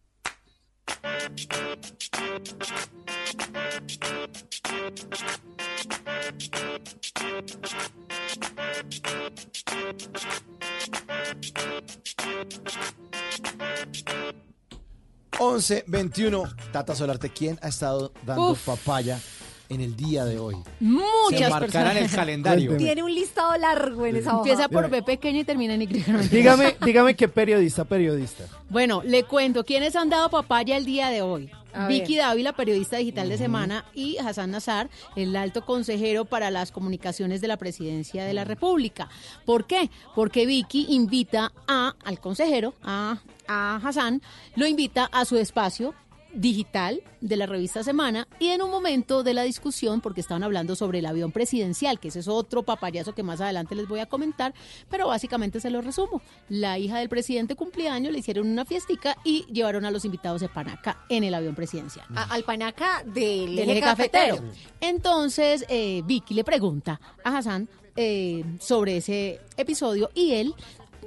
once 15.39 15.85
21 15.87 16.43
Tata 16.73 16.95
Solarte, 16.95 17.31
¿quién 17.31 17.59
ha 17.63 17.69
estado 17.69 18.13
dando 18.25 18.51
Uf. 18.51 18.67
papaya 18.67 19.21
en 19.69 19.81
el 19.81 19.97
día 19.97 20.25
de 20.25 20.39
hoy? 20.39 20.57
Muchas 20.81 21.41
Se 21.41 21.51
marcará 21.51 21.91
en 21.93 21.97
el 21.99 22.03
personas. 22.05 22.15
calendario. 22.15 22.77
Tiene 22.77 23.03
un 23.03 23.15
listado 23.15 23.57
largo 23.59 24.07
en 24.07 24.17
esa 24.17 24.31
hoja. 24.31 24.39
Empieza 24.51 24.69
por 24.69 24.89
B 24.89 25.03
pequeño 25.03 25.41
y 25.41 25.45
termina 25.45 25.75
en 25.75 25.83
Y. 25.83 25.87
Dígame, 25.87 26.77
dígame 26.85 27.15
qué 27.17 27.29
periodista, 27.29 27.85
periodista. 27.85 28.45
Bueno, 28.69 29.03
le 29.05 29.25
cuento 29.25 29.65
quiénes 29.65 29.97
han 29.97 30.09
dado 30.09 30.31
papaya 30.31 30.77
el 30.77 30.85
día 30.85 31.11
de 31.11 31.23
hoy. 31.23 31.51
A 31.73 31.89
Vicky 31.89 32.17
ver. 32.17 32.25
Dávila, 32.25 32.53
periodista 32.55 32.97
digital 32.97 33.29
de 33.29 33.37
semana, 33.37 33.85
y 33.93 34.17
Hassan 34.17 34.51
Nazar, 34.51 34.89
el 35.15 35.37
alto 35.37 35.67
consejero 35.67 36.25
para 36.25 36.51
las 36.51 36.73
comunicaciones 36.73 37.43
de 37.43 37.49
la 37.49 37.59
presidencia 37.59 38.25
de 38.25 38.33
la 38.33 38.45
República. 38.45 39.11
¿Por 39.45 39.67
qué? 39.67 39.91
Porque 40.15 40.47
Vicky 40.47 40.87
invita 40.89 41.53
a, 41.69 41.95
al 42.03 42.19
consejero, 42.19 42.73
a, 42.83 43.19
a 43.47 43.77
Hassan, 43.85 44.23
lo 44.55 44.67
invita 44.67 45.05
a 45.13 45.27
su 45.27 45.37
espacio 45.37 45.93
digital 46.33 47.01
de 47.21 47.37
la 47.37 47.47
revista 47.47 47.83
Semana 47.83 48.29
y 48.39 48.49
en 48.49 48.63
un 48.63 48.71
momento 48.71 49.23
de 49.23 49.35
la 49.35 49.43
discusión, 49.43 50.01
porque 50.01 50.21
estaban 50.21 50.43
hablando 50.43 50.77
sobre 50.77 50.99
el 50.99 51.07
avión 51.07 51.33
presidencial, 51.33 51.99
que 51.99 52.09
ese 52.09 52.21
es 52.21 52.29
otro 52.29 52.63
papayazo 52.63 53.15
que 53.15 53.23
más 53.23 53.41
adelante 53.41 53.75
les 53.75 53.89
voy 53.89 54.01
a 54.01 54.07
comentar, 54.07 54.55
pero 54.91 55.09
básicamente 55.09 55.61
se 55.61 55.71
lo 55.71 55.81
resumo. 55.81 56.21
La 56.49 56.79
hija 56.79 56.99
del 56.99 57.09
presidente 57.09 57.57
cumpleaños 57.57 58.13
le 58.13 58.19
hicieron 58.19 58.47
una 58.49 58.65
fiestica 58.65 59.17
y 59.25 59.45
llevaron 59.53 59.85
a 59.85 59.91
los 59.91 60.05
invitados 60.05 60.41
de 60.41 60.49
Panaca 60.49 61.05
en 61.09 61.25
el 61.25 61.35
avión 61.35 61.55
presidencial. 61.55 62.07
A- 62.15 62.25
al 62.35 62.45
panaca 62.45 63.03
del, 63.05 63.57
Del 63.57 63.71
eje 63.71 63.81
cafetero. 63.81 64.39
Entonces, 64.81 65.65
eh, 65.69 66.03
Vicky 66.05 66.35
le 66.35 66.45
pregunta 66.45 67.01
a 67.25 67.37
Hassan 67.39 67.69
eh, 67.97 68.45
sobre 68.61 68.99
ese 68.99 69.41
episodio 69.57 70.11
y 70.15 70.33
él, 70.33 70.55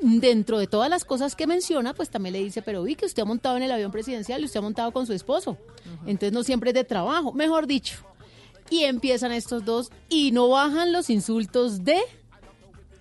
dentro 0.02 0.60
de 0.60 0.68
todas 0.68 0.90
las 0.90 1.06
cosas 1.06 1.36
que 1.36 1.48
menciona, 1.48 1.94
pues 1.94 2.10
también 2.10 2.34
le 2.34 2.40
dice, 2.40 2.62
pero 2.62 2.84
Vicky, 2.84 3.06
usted 3.06 3.24
ha 3.24 3.26
montado 3.26 3.58
en 3.58 3.64
el 3.64 3.72
avión 3.72 3.92
presidencial 3.92 4.42
y 4.42 4.46
usted 4.46 4.60
ha 4.60 4.64
montado 4.64 4.92
con 4.92 5.06
su 5.06 5.14
esposo. 5.14 5.58
Entonces 6.06 6.32
no 6.32 6.44
siempre 6.44 6.72
es 6.72 6.74
de 6.74 6.84
trabajo, 6.84 7.34
mejor 7.34 7.68
dicho. 7.68 7.98
Y 8.70 8.84
empiezan 8.84 9.32
estos 9.32 9.66
dos 9.66 9.92
y 10.10 10.32
no 10.32 10.50
bajan 10.50 10.94
los 10.94 11.10
insultos 11.10 11.84
de... 11.84 11.98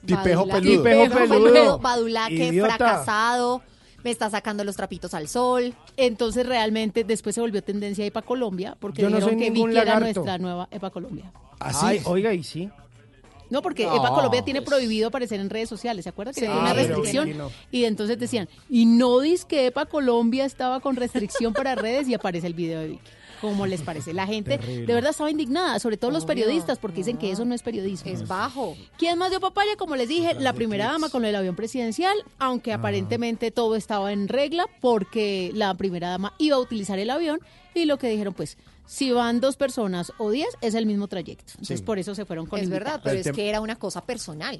Tipejo 0.05 0.47
peludo. 0.47 0.83
Tipejo 0.83 1.15
peludo. 1.15 1.79
Badulaque, 1.79 2.47
Idiota. 2.47 2.77
fracasado, 2.77 3.63
me 4.03 4.11
está 4.11 4.31
sacando 4.31 4.65
los 4.65 4.77
trapitos 4.77 5.13
al 5.13 5.29
sol. 5.29 5.75
Entonces 5.97 6.47
realmente 6.47 7.05
después 7.05 7.35
se 7.35 7.41
volvió 7.41 7.63
tendencia 7.63 8.07
EPA 8.07 8.23
Colombia 8.23 8.77
porque 8.81 9.03
Yo 9.03 9.11
no 9.11 9.17
dijeron 9.17 9.39
soy 9.39 9.45
que 9.45 9.51
Vicky 9.51 9.77
era 9.77 10.01
nuestra 10.01 10.39
nueva 10.39 10.69
EPA 10.71 10.91
Colombia. 10.91 11.33
Así. 11.59 11.85
Ay, 11.85 12.01
oiga, 12.05 12.33
y 12.33 12.43
sí. 12.43 12.71
No, 13.51 13.63
porque 13.63 13.85
No, 13.87 13.97
EPA 13.97 14.11
Colombia 14.15 14.43
tiene 14.43 14.61
pues. 14.63 14.71
prohibido 14.77 15.09
aparecer 15.09 15.41
en 15.41 15.51
redes 15.51 15.69
sociales, 15.69 16.05
¿se 16.05 16.11
acuerdan? 16.11 16.35
Que 16.35 16.41
Sí. 16.43 16.47
una 16.47 16.71
Ah, 16.71 16.75
restricción. 16.75 17.37
No. 17.39 17.51
Y 17.71 17.85
entonces 17.85 18.19
decían, 18.19 18.49
y 18.69 18.87
no 18.87 19.21
dice 19.21 19.47
que 19.49 19.67
EPA 19.67 19.87
Colombia 19.87 20.45
estaba 20.45 20.81
con 20.81 20.97
restricción 20.97 21.53
para 21.53 21.75
redes 21.75 22.09
y 22.09 22.15
aparece 22.15 22.47
el 22.47 22.55
video 22.55 22.81
de 22.81 22.89
Vicky. 22.89 23.01
¿Cómo 23.41 23.67
les 23.69 23.83
parece? 23.83 24.13
La 24.13 24.27
gente 24.27 24.59
Terrible. 24.59 24.87
de 24.87 24.95
verdad 24.95 25.11
estaba 25.13 25.31
indignada, 25.31 25.79
sobre 25.79 25.97
todo 25.97 26.11
los 26.11 26.25
periodistas, 26.25 26.79
porque 26.81 26.97
dicen 26.99 27.19
que 27.19 27.31
eso 27.31 27.45
no 27.45 27.55
es 27.55 27.63
periodismo. 27.63 28.11
Es 28.11 28.27
bajo. 28.27 28.77
¿Quién 28.97 29.17
más 29.17 29.31
dio 29.31 29.39
papaya? 29.39 29.77
Como 29.77 29.95
les 29.95 30.09
dije, 30.09 30.35
la 30.35 30.53
primera 30.55 30.87
dama 30.87 31.09
con 31.09 31.25
el 31.25 31.37
avión 31.37 31.55
presidencial, 31.55 32.17
aunque 32.41 32.73
aparentemente 32.73 33.53
todo 33.53 33.77
estaba 33.77 34.13
en 34.13 34.27
regla 34.27 34.67
porque 34.81 35.53
la 35.55 35.73
primera 35.75 36.09
dama 36.11 36.35
iba 36.39 36.57
a 36.57 36.59
utilizar 36.59 36.99
el 36.99 37.11
avión 37.11 37.39
y 37.75 37.85
lo 37.85 37.97
que 37.97 38.09
dijeron 38.09 38.35
pues, 38.35 38.59
si 38.89 39.13
van 39.13 39.39
dos 39.41 39.57
personas 39.57 40.13
o 40.19 40.31
diez 40.31 40.49
es 40.63 40.75
el 40.75 40.87
mismo 40.87 41.07
trayecto. 41.09 41.53
Entonces 41.53 41.81
Sí. 41.81 41.85
por 41.85 41.99
eso 41.99 42.15
se 42.15 42.25
fueron 42.25 42.47
con 42.47 42.59
es 42.59 42.65
invitados. 42.65 42.87
verdad, 42.87 43.01
pero 43.05 43.21
es 43.21 43.31
que 43.33 43.49
era 43.49 43.61
una 43.61 43.77
cosa 43.77 44.01
personal. 44.05 44.59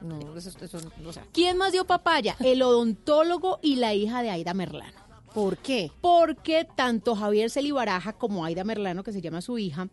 No, 0.00 0.36
eso, 0.36 0.50
eso- 0.60 0.78
o 1.06 1.12
sea, 1.12 1.24
¿Quién 1.32 1.56
más 1.58 1.70
dio 1.72 1.84
papaya? 1.86 2.34
El 2.40 2.62
odontólogo 2.62 3.60
y 3.62 3.76
la 3.76 3.94
hija 3.94 4.22
de 4.22 4.30
Aida 4.30 4.52
Merlano. 4.54 5.00
¿Por 5.32 5.58
qué? 5.58 5.90
Porque 6.00 6.66
tanto 6.74 7.14
Javier 7.14 7.50
Celibaraja 7.50 8.12
como 8.12 8.44
Aida 8.44 8.64
Merlano, 8.64 9.02
que 9.04 9.12
se 9.12 9.20
llama 9.22 9.40
su 9.40 9.58
hija, 9.58 9.88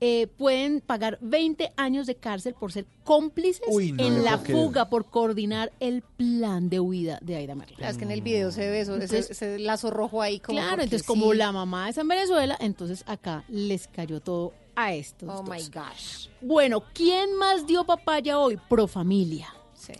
eh, 0.00 0.26
pueden 0.26 0.80
pagar 0.80 1.18
20 1.20 1.72
años 1.76 2.06
de 2.06 2.16
cárcel 2.16 2.54
por 2.54 2.72
ser 2.72 2.86
cómplices 3.04 3.62
Uy, 3.68 3.92
no 3.92 4.04
en 4.04 4.24
la 4.24 4.38
fuga, 4.38 4.88
por 4.90 5.06
coordinar 5.06 5.72
el 5.80 6.02
plan 6.02 6.68
de 6.68 6.80
huida 6.80 7.18
de 7.22 7.36
Aida. 7.36 7.54
Claro, 7.54 7.90
es 7.90 7.96
que 7.96 8.04
en 8.04 8.10
el 8.10 8.20
video 8.20 8.50
se 8.50 8.68
ve 8.68 8.80
eso, 8.80 8.96
ese, 8.96 9.04
Entonces- 9.04 9.30
ese 9.30 9.58
lazo 9.58 9.90
rojo 9.90 10.20
ahí 10.20 10.40
como 10.40 10.58
Claro, 10.58 10.82
entonces 10.82 11.06
como 11.06 11.32
la 11.32 11.52
mamá 11.52 11.88
está 11.88 12.00
en 12.02 12.08
Venezuela, 12.08 12.56
entonces 12.60 13.04
acá 13.06 13.44
les 13.48 13.86
cayó 13.88 14.20
todo 14.20 14.52
a 14.76 14.92
estos. 14.92 15.28
Oh 15.28 15.42
dos. 15.42 15.48
my 15.48 15.62
gosh. 15.72 16.28
Bueno, 16.40 16.82
¿quién 16.92 17.36
más 17.36 17.66
dio 17.66 17.84
papaya 17.84 18.38
hoy? 18.38 18.58
Profamilia. 18.68 19.54
Sí. 19.74 19.92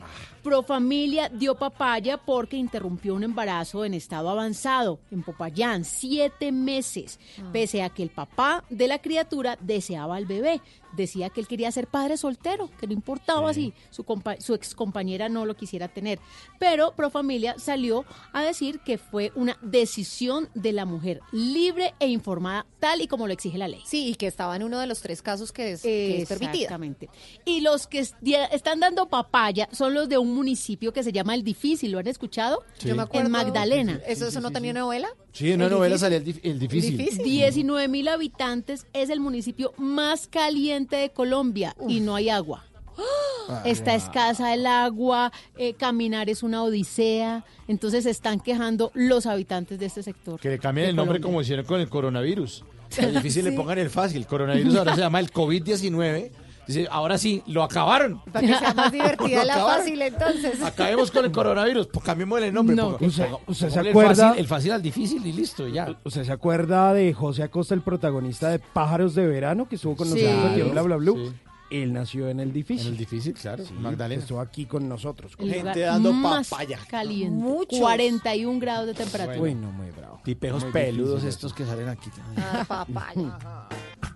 Profamilia 0.44 1.30
dio 1.30 1.54
papaya 1.54 2.18
porque 2.18 2.58
interrumpió 2.58 3.14
un 3.14 3.24
embarazo 3.24 3.82
en 3.86 3.94
estado 3.94 4.28
avanzado 4.28 5.00
en 5.10 5.22
Popayán, 5.22 5.84
siete 5.86 6.52
meses, 6.52 7.18
Ah. 7.42 7.48
pese 7.50 7.82
a 7.82 7.88
que 7.88 8.02
el 8.02 8.10
papá 8.10 8.62
de 8.68 8.86
la 8.86 8.98
criatura 9.00 9.56
deseaba 9.60 10.16
al 10.16 10.26
bebé. 10.26 10.60
Decía 10.96 11.30
que 11.30 11.40
él 11.40 11.46
quería 11.48 11.70
ser 11.72 11.86
padre 11.88 12.16
soltero, 12.16 12.70
que 12.78 12.86
no 12.86 12.92
importaba 12.92 13.52
si 13.54 13.72
su, 13.90 14.04
compa- 14.04 14.40
su 14.40 14.54
ex 14.54 14.74
compañera 14.74 15.28
no 15.28 15.44
lo 15.46 15.54
quisiera 15.56 15.88
tener. 15.88 16.18
Pero 16.58 16.92
Profamilia 16.94 17.56
salió 17.58 18.04
a 18.32 18.42
decir 18.42 18.80
que 18.80 18.98
fue 18.98 19.32
una 19.34 19.56
decisión 19.62 20.48
de 20.54 20.72
la 20.72 20.84
mujer, 20.84 21.20
libre 21.32 21.94
e 22.00 22.08
informada, 22.08 22.66
tal 22.80 23.00
y 23.00 23.06
como 23.08 23.26
lo 23.26 23.32
exige 23.32 23.58
la 23.58 23.68
ley. 23.68 23.80
Sí, 23.86 24.08
y 24.08 24.14
que 24.14 24.26
estaba 24.26 24.56
en 24.56 24.62
uno 24.62 24.78
de 24.78 24.86
los 24.86 25.00
tres 25.00 25.22
casos 25.22 25.52
que 25.52 25.72
es, 25.72 25.82
que 25.82 26.22
es 26.22 26.28
permitida. 26.28 26.62
Exactamente. 26.64 27.08
Y 27.44 27.60
los 27.60 27.86
que 27.86 27.98
están 28.00 28.80
dando 28.80 29.08
papaya 29.08 29.68
son 29.72 29.94
los 29.94 30.08
de 30.08 30.18
un 30.18 30.34
municipio 30.34 30.92
que 30.92 31.02
se 31.02 31.12
llama 31.12 31.34
El 31.34 31.42
Difícil, 31.44 31.90
¿lo 31.92 31.98
han 31.98 32.06
escuchado? 32.06 32.62
Sí. 32.78 32.88
Yo 32.88 32.96
me 32.96 33.02
acuerdo. 33.02 33.26
En 33.26 33.32
Magdalena. 33.32 34.00
¿Eso, 34.06 34.26
eso 34.28 34.40
no 34.40 34.50
tenía 34.50 34.72
novela? 34.72 35.08
Sí, 35.32 35.48
en 35.50 35.56
una 35.56 35.64
¿El 35.66 35.70
novela 35.72 35.98
salía 35.98 36.18
el, 36.18 36.24
dif- 36.24 36.40
el 36.44 36.58
difícil. 36.58 36.96
19 36.96 37.88
mil 37.88 38.06
habitantes, 38.08 38.86
es 38.92 39.10
el 39.10 39.18
municipio 39.20 39.72
más 39.78 40.28
caliente 40.28 40.83
de 40.90 41.10
Colombia 41.10 41.74
y 41.88 42.00
no 42.00 42.14
hay 42.14 42.28
agua. 42.30 42.64
Está 43.64 43.94
escasa 43.94 44.54
el 44.54 44.66
agua, 44.66 45.32
eh, 45.56 45.74
caminar 45.74 46.30
es 46.30 46.42
una 46.42 46.62
odisea, 46.62 47.44
entonces 47.68 48.04
se 48.04 48.10
están 48.10 48.40
quejando 48.40 48.90
los 48.94 49.26
habitantes 49.26 49.78
de 49.78 49.86
este 49.86 50.02
sector. 50.02 50.40
Que 50.40 50.48
le 50.50 50.58
cambien 50.58 50.88
el 50.88 50.96
nombre 50.96 51.18
Colombia. 51.18 51.26
como 51.28 51.42
hicieron 51.42 51.64
con 51.66 51.80
el 51.80 51.88
coronavirus. 51.88 52.64
Es 52.96 53.12
difícil 53.12 53.44
le 53.44 53.50
Sí. 53.50 53.56
pongan 53.56 53.78
el 53.78 53.90
fácil. 53.90 54.24
Coronavirus 54.26 54.76
ahora 54.76 54.94
se 54.94 55.00
llama 55.00 55.18
el 55.18 55.32
COVID-19. 55.32 56.30
Dice, 56.66 56.88
ahora 56.90 57.18
sí, 57.18 57.42
lo 57.46 57.62
acabaron. 57.62 58.20
Para 58.32 58.46
que 58.46 58.54
sea 58.58 58.74
más 58.74 58.90
divertida 58.92 59.44
la 59.44 59.54
acabaron. 59.54 59.78
fácil 59.84 60.02
entonces. 60.02 60.62
Acabemos 60.62 61.10
con 61.10 61.24
el 61.24 61.32
coronavirus. 61.32 61.86
Pues 61.88 62.04
cambiémosle 62.04 62.48
el 62.48 62.54
nombre. 62.54 62.74
No, 62.76 62.98
ponga- 62.98 63.06
usted- 63.06 63.26
ponga- 63.28 63.40
usted 63.46 63.70
se 63.70 63.80
acuerda- 63.80 64.10
El 64.10 64.16
fácil, 64.16 64.40
el 64.40 64.46
fácil 64.46 64.72
al 64.72 64.82
difícil 64.82 65.26
y 65.26 65.32
listo, 65.32 65.68
ya. 65.68 65.96
¿Usted 66.04 66.24
se 66.24 66.32
acuerda 66.32 66.92
de 66.94 67.12
José 67.12 67.42
Acosta, 67.42 67.74
el 67.74 67.82
protagonista 67.82 68.48
de 68.48 68.58
Pájaros 68.58 69.14
de 69.14 69.26
Verano, 69.26 69.68
que 69.68 69.76
estuvo 69.76 69.96
con 69.96 70.08
Sí. 70.08 70.22
nosotros 70.22 70.50
aquí 70.52 70.60
en 70.60 70.70
Bla 70.70 70.82
Bla 70.82 70.96
Blue? 70.96 71.16
sí. 71.16 71.32
Él 71.70 71.92
nació 71.92 72.28
en 72.28 72.38
el 72.38 72.52
difícil. 72.52 72.86
En 72.88 72.92
el 72.92 72.98
difícil, 72.98 73.32
claro. 73.34 73.64
Magdalena. 73.80 74.20
Estuvo 74.22 74.38
aquí 74.38 74.64
con 74.66 74.88
nosotros. 74.88 75.32
El 75.38 75.50
Gente 75.54 75.80
dando 75.80 76.12
más 76.12 76.48
papaya. 76.50 76.78
Caliente. 76.88 77.34
Muchos. 77.34 77.80
41 77.80 78.60
grados 78.60 78.86
de 78.86 78.94
temperatura. 78.94 79.40
Uy, 79.40 79.54
no, 79.54 79.72
muy 79.72 79.90
bravo. 79.90 80.20
Tipejos 80.22 80.62
Muy 80.62 80.72
peludos 80.72 81.24
estos 81.24 81.52
que 81.52 81.64
salen 81.64 81.88
aquí. 81.88 82.10
Ah, 82.36 82.64
papaya. 82.68 83.38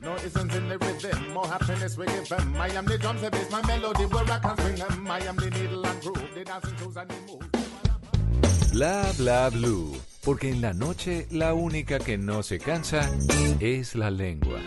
No 0.01 0.15
isn't 0.15 0.55
in 0.55 0.69
the 0.69 0.79
rhythm, 0.79 1.33
more 1.33 1.47
happiness 1.47 1.99
we 1.99 2.07
give 2.07 2.29
them. 2.29 2.55
I 2.57 2.69
am 2.69 2.85
the 2.87 2.99
drums, 2.99 3.21
the 3.21 3.31
bass, 3.31 3.51
my 3.51 3.63
melody, 3.67 4.05
where 4.07 4.25
I 4.25 4.39
can 4.39 4.57
swing 4.57 4.77
them. 4.77 5.11
I 5.11 5.19
am 5.27 5.37
the 5.37 5.51
needle 5.51 5.87
and 5.87 6.01
groove, 6.03 6.35
the 6.35 6.45
dancing 6.45 6.77
shoes 6.79 6.97
and 6.97 7.11
the 7.11 7.21
moves. 7.27 8.73
Bla 8.73 9.13
bla 9.17 9.51
blue, 9.51 9.97
porque 10.25 10.51
en 10.51 10.61
la 10.61 10.73
noche 10.73 11.27
la 11.31 11.55
única 11.55 11.99
que 11.99 12.17
no 12.17 12.43
se 12.43 12.59
cansa 12.59 13.11
es 13.61 13.97
la 13.97 14.11
lengua. 14.11 14.61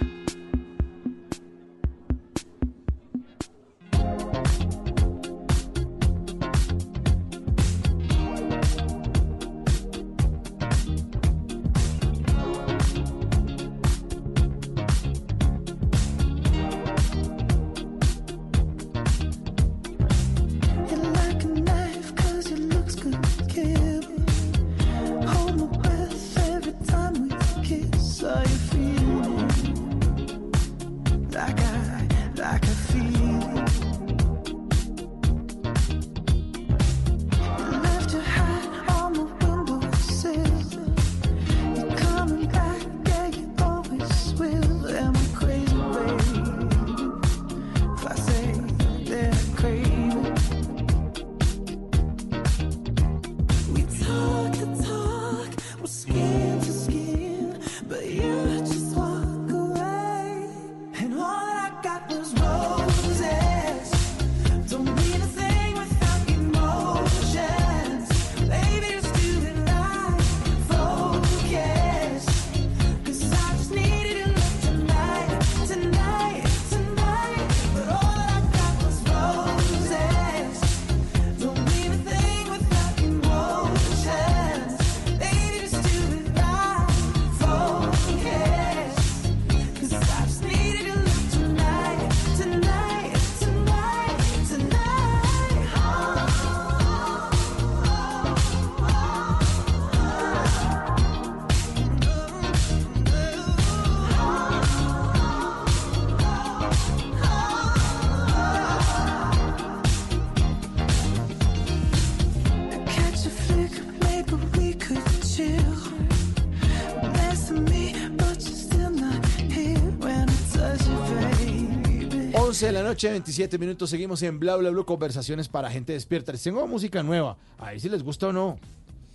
11 122.62 122.68
de 122.68 122.74
la 122.74 122.84
noche, 122.84 123.10
27 123.10 123.58
minutos. 123.58 123.90
Seguimos 123.90 124.22
en 124.22 124.40
Bla 124.40 124.56
Bla 124.56 124.70
Blue, 124.70 124.86
conversaciones 124.86 125.48
para 125.48 125.72
gente 125.72 125.94
despierta. 125.94 126.32
Les 126.32 126.44
tengo 126.44 126.68
música 126.68 127.02
nueva. 127.02 127.36
A 127.58 127.72
ver 127.72 127.80
si 127.80 127.90
les 127.90 128.04
gusta 128.04 128.28
o 128.28 128.32
no. 128.32 128.60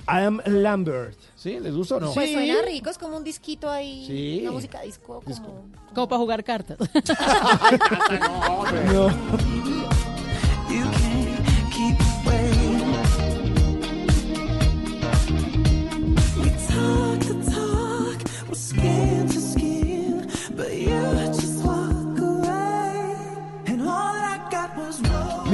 Adam 0.04 0.40
Lambert. 0.46 1.16
¿Sí? 1.36 1.60
¿Les 1.60 1.72
gusta 1.72 1.94
o 1.94 2.00
no? 2.00 2.12
Pues 2.12 2.32
suena 2.32 2.60
rico, 2.62 2.90
es 2.90 2.98
como 2.98 3.16
un 3.16 3.22
disquito 3.22 3.70
ahí. 3.70 4.04
Sí. 4.04 4.38
Una 4.42 4.50
música 4.50 4.80
disco 4.80 5.22
como... 5.24 5.64
Como 5.94 6.08
para 6.08 6.18
jugar 6.18 6.42
cartas. 6.42 6.76
No. 8.92 9.55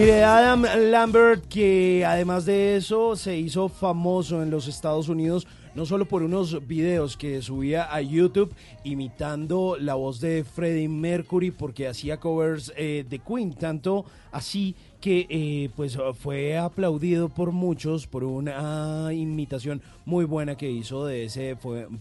Mire, 0.02 0.24
Adam 0.24 0.64
Lambert, 0.90 1.46
que 1.46 2.04
además 2.04 2.44
de 2.44 2.74
eso 2.74 3.14
se 3.14 3.36
hizo 3.36 3.68
famoso 3.68 4.42
en 4.42 4.50
los 4.50 4.66
Estados 4.66 5.08
Unidos, 5.08 5.46
no 5.76 5.86
solo 5.86 6.08
por 6.08 6.24
unos 6.24 6.66
videos 6.66 7.16
que 7.16 7.40
subía 7.40 7.84
a 7.84 8.00
YouTube 8.00 8.52
imitando 8.82 9.76
la 9.78 9.94
voz 9.94 10.20
de 10.20 10.42
Freddie 10.42 10.88
Mercury 10.88 11.52
porque 11.52 11.86
hacía 11.86 12.18
covers 12.18 12.72
eh, 12.76 13.06
de 13.08 13.20
Queen, 13.20 13.52
tanto 13.52 14.04
así 14.32 14.74
que 15.02 15.26
eh, 15.28 15.68
pues 15.74 15.98
fue 16.14 16.56
aplaudido 16.56 17.28
por 17.28 17.50
muchos 17.50 18.06
por 18.06 18.22
una 18.22 19.12
imitación 19.12 19.82
muy 20.06 20.24
buena 20.24 20.56
que 20.56 20.70
hizo 20.70 21.04
de 21.04 21.24
ese 21.24 21.58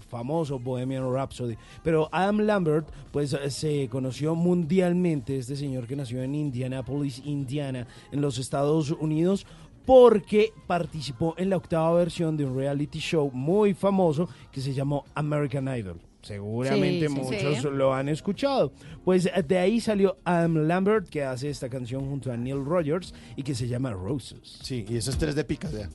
famoso 0.07 0.60
Bohemian 0.60 1.11
Rhapsody. 1.11 1.57
Pero 1.84 2.10
Adam 2.11 2.41
Lambert 2.41 2.88
pues 3.11 3.36
se 3.49 3.90
conoció 3.90 4.36
mundialmente, 4.36 5.40
este 5.40 5.56
señor 5.56 5.88
que 5.88 5.95
nació 5.95 6.22
en 6.22 6.36
Indianapolis, 6.36 7.23
Indiana, 7.26 7.88
en 8.11 8.22
los 8.22 8.38
Estados 8.38 8.91
Unidos 8.91 9.48
porque 9.86 10.53
participó 10.68 11.34
en 11.38 11.49
la 11.49 11.57
octava 11.57 11.94
versión 11.95 12.38
de 12.38 12.45
un 12.45 12.56
reality 12.56 12.99
show 12.99 13.32
muy 13.34 13.73
famoso 13.73 14.30
que 14.52 14.61
se 14.61 14.76
llamó 14.76 15.06
American 15.15 15.76
Idol. 15.76 16.11
Seguramente 16.22 17.07
Sí, 17.10 17.14
sí, 17.15 17.22
muchos 17.22 17.57
sí. 17.61 17.68
lo 17.72 17.93
han 17.93 18.10
escuchado. 18.10 18.72
Pues 19.03 19.26
eh, 19.26 19.43
de 19.48 19.57
ahí 19.57 19.80
salió 19.81 20.18
Adam 20.23 20.68
Lambert, 20.68 21.10
que 21.10 21.23
hace 21.23 21.49
esta 21.49 21.69
canción 21.69 22.07
junto 22.07 22.31
a 22.31 22.38
Neil 22.38 22.64
Rogers 22.64 23.14
y 23.35 23.43
que 23.43 23.56
se 23.56 23.68
llama 23.68 23.91
Roses. 23.91 24.60
Sí, 24.61 24.85
y 24.88 24.98
esos 24.98 25.18
tres 25.18 25.35
de 25.35 25.43
picas, 25.43 25.72
vea. 25.73 25.89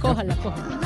Cójala, 0.00 0.36
cójala. 0.36 0.80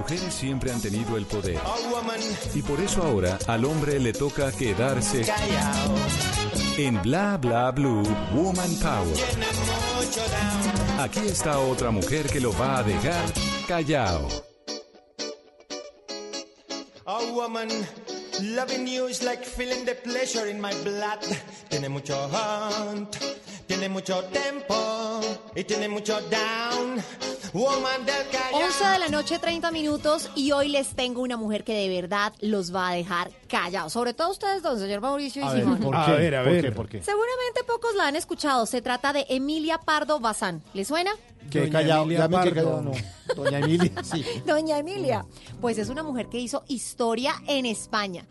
Mujeres 0.00 0.32
siempre 0.32 0.72
han 0.72 0.80
tenido 0.80 1.18
el 1.18 1.26
poder. 1.26 1.60
Y 2.54 2.62
por 2.62 2.80
eso 2.80 3.02
ahora 3.02 3.38
al 3.46 3.66
hombre 3.66 4.00
le 4.00 4.14
toca 4.14 4.50
quedarse 4.50 5.26
en 6.78 7.02
Bla 7.02 7.36
Bla 7.36 7.70
Blue 7.70 8.02
Woman 8.34 8.74
Power. 8.76 9.18
Aquí 10.98 11.20
está 11.26 11.58
otra 11.58 11.90
mujer 11.90 12.26
que 12.30 12.40
lo 12.40 12.50
va 12.58 12.78
a 12.78 12.82
dejar 12.82 13.24
callado. 13.68 14.26
Oh 17.04 17.32
woman, 17.34 17.68
loving 18.40 18.86
you 18.86 19.06
is 19.06 19.22
like 19.22 19.44
feeling 19.44 19.84
the 19.84 19.96
pleasure 19.96 20.48
in 20.48 20.60
my 20.60 20.72
blood. 20.82 21.20
Tiene 21.68 21.90
mucho 21.90 22.14
hunt, 22.28 23.16
tiene 23.66 23.88
mucho 23.90 24.24
tempo 24.32 25.20
y 25.54 25.64
tiene 25.64 25.88
mucho 25.88 26.18
down. 26.30 27.02
Woman 27.52 28.06
del 28.06 28.28
callao. 28.30 28.60
11 28.66 28.84
de 28.84 28.98
la 29.00 29.08
noche, 29.08 29.38
30 29.38 29.70
minutos, 29.72 30.30
y 30.36 30.52
hoy 30.52 30.68
les 30.68 30.94
tengo 30.94 31.20
una 31.22 31.36
mujer 31.36 31.64
que 31.64 31.74
de 31.74 31.88
verdad 31.88 32.32
los 32.40 32.72
va 32.74 32.90
a 32.90 32.94
dejar 32.94 33.30
callados. 33.48 33.92
Sobre 33.92 34.14
todo 34.14 34.30
ustedes 34.30 34.62
dos, 34.62 34.78
señor 34.78 35.00
Mauricio 35.00 35.42
y 35.42 35.44
A 35.46 35.52
ver, 35.52 35.62
Simón. 35.62 35.78
¿por 35.80 35.96
A 35.96 36.06
ver, 36.14 36.34
a 36.36 36.44
¿Por 36.44 36.52
ver. 36.52 36.64
qué? 36.64 36.72
¿Por 36.72 36.88
qué? 36.88 37.02
Seguramente 37.02 37.64
pocos 37.66 37.94
la 37.96 38.06
han 38.06 38.16
escuchado. 38.16 38.66
Se 38.66 38.80
trata 38.82 39.12
de 39.12 39.26
Emilia 39.28 39.78
Pardo 39.78 40.20
Bazán. 40.20 40.62
¿Le 40.74 40.84
suena? 40.84 41.10
Que 41.50 41.68
callado, 41.68 42.02
Emilia 42.04 42.20
ya 42.20 42.28
me 42.28 42.36
quedé 42.44 42.62
Pardo. 42.62 42.80
callado, 42.80 42.82
no. 42.82 43.34
Doña 43.34 43.58
Emilia, 43.58 43.92
sí. 44.04 44.24
Doña 44.46 44.78
Emilia. 44.78 45.26
Pues 45.60 45.78
es 45.78 45.88
una 45.88 46.02
mujer 46.04 46.28
que 46.28 46.38
hizo 46.38 46.62
historia 46.68 47.34
en 47.48 47.66
España. 47.66 48.26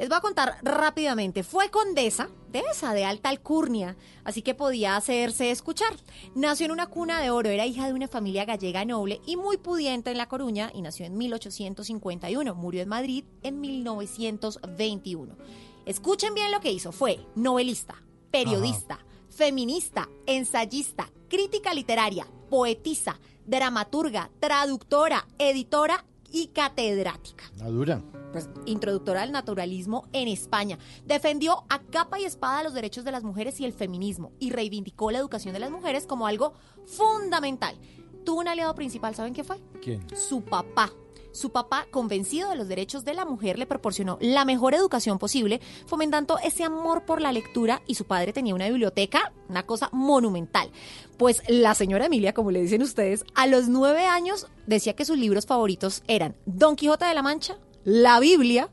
Les 0.00 0.08
voy 0.08 0.16
a 0.16 0.22
contar 0.22 0.56
rápidamente. 0.62 1.42
Fue 1.42 1.68
condesa 1.68 2.30
de 2.50 2.62
esa, 2.72 2.94
de 2.94 3.04
alta 3.04 3.28
alcurnia, 3.28 3.98
así 4.24 4.40
que 4.40 4.54
podía 4.54 4.96
hacerse 4.96 5.50
escuchar. 5.50 5.92
Nació 6.34 6.64
en 6.64 6.72
una 6.72 6.86
cuna 6.86 7.20
de 7.20 7.28
oro, 7.28 7.50
era 7.50 7.66
hija 7.66 7.86
de 7.86 7.92
una 7.92 8.08
familia 8.08 8.46
gallega 8.46 8.86
noble 8.86 9.20
y 9.26 9.36
muy 9.36 9.58
pudiente 9.58 10.10
en 10.10 10.16
La 10.16 10.26
Coruña 10.26 10.72
y 10.74 10.80
nació 10.80 11.04
en 11.04 11.18
1851. 11.18 12.54
Murió 12.54 12.80
en 12.80 12.88
Madrid 12.88 13.24
en 13.42 13.60
1921. 13.60 15.36
Escuchen 15.84 16.32
bien 16.32 16.50
lo 16.50 16.60
que 16.60 16.72
hizo. 16.72 16.92
Fue 16.92 17.20
novelista, 17.34 18.02
periodista, 18.30 19.00
feminista, 19.28 20.08
ensayista, 20.24 21.10
crítica 21.28 21.74
literaria, 21.74 22.26
poetisa, 22.48 23.20
dramaturga, 23.44 24.30
traductora, 24.40 25.26
editora 25.38 26.06
y 26.32 26.46
catedrática 26.46 27.44
La 27.58 27.68
dura. 27.68 28.00
Pues, 28.32 28.48
introductora 28.66 29.22
del 29.22 29.32
naturalismo 29.32 30.08
en 30.12 30.28
España. 30.28 30.78
Defendió 31.04 31.64
a 31.68 31.80
capa 31.80 32.18
y 32.18 32.24
espada 32.24 32.62
los 32.62 32.74
derechos 32.74 33.04
de 33.04 33.12
las 33.12 33.24
mujeres 33.24 33.60
y 33.60 33.64
el 33.64 33.72
feminismo 33.72 34.32
y 34.38 34.50
reivindicó 34.50 35.10
la 35.10 35.18
educación 35.18 35.54
de 35.54 35.60
las 35.60 35.70
mujeres 35.70 36.06
como 36.06 36.26
algo 36.26 36.54
fundamental. 36.86 37.76
Tuvo 38.24 38.40
un 38.40 38.48
aliado 38.48 38.74
principal, 38.74 39.14
¿saben 39.14 39.34
qué 39.34 39.44
fue? 39.44 39.56
¿Quién? 39.80 40.04
Su 40.16 40.42
papá. 40.42 40.92
Su 41.32 41.50
papá, 41.50 41.86
convencido 41.92 42.50
de 42.50 42.56
los 42.56 42.66
derechos 42.66 43.04
de 43.04 43.14
la 43.14 43.24
mujer, 43.24 43.56
le 43.56 43.66
proporcionó 43.66 44.18
la 44.20 44.44
mejor 44.44 44.74
educación 44.74 45.18
posible, 45.18 45.60
fomentando 45.86 46.38
ese 46.42 46.64
amor 46.64 47.04
por 47.04 47.20
la 47.20 47.30
lectura 47.30 47.82
y 47.86 47.94
su 47.94 48.04
padre 48.04 48.32
tenía 48.32 48.54
una 48.54 48.68
biblioteca, 48.68 49.32
una 49.48 49.64
cosa 49.64 49.90
monumental. 49.92 50.72
Pues 51.18 51.42
la 51.46 51.76
señora 51.76 52.06
Emilia, 52.06 52.34
como 52.34 52.50
le 52.50 52.60
dicen 52.60 52.82
ustedes, 52.82 53.24
a 53.36 53.46
los 53.46 53.68
nueve 53.68 54.06
años 54.06 54.48
decía 54.66 54.96
que 54.96 55.04
sus 55.04 55.18
libros 55.18 55.46
favoritos 55.46 56.02
eran 56.08 56.34
Don 56.46 56.74
Quijote 56.74 57.04
de 57.04 57.14
la 57.14 57.22
Mancha, 57.22 57.58
la 57.84 58.20
Biblia 58.20 58.68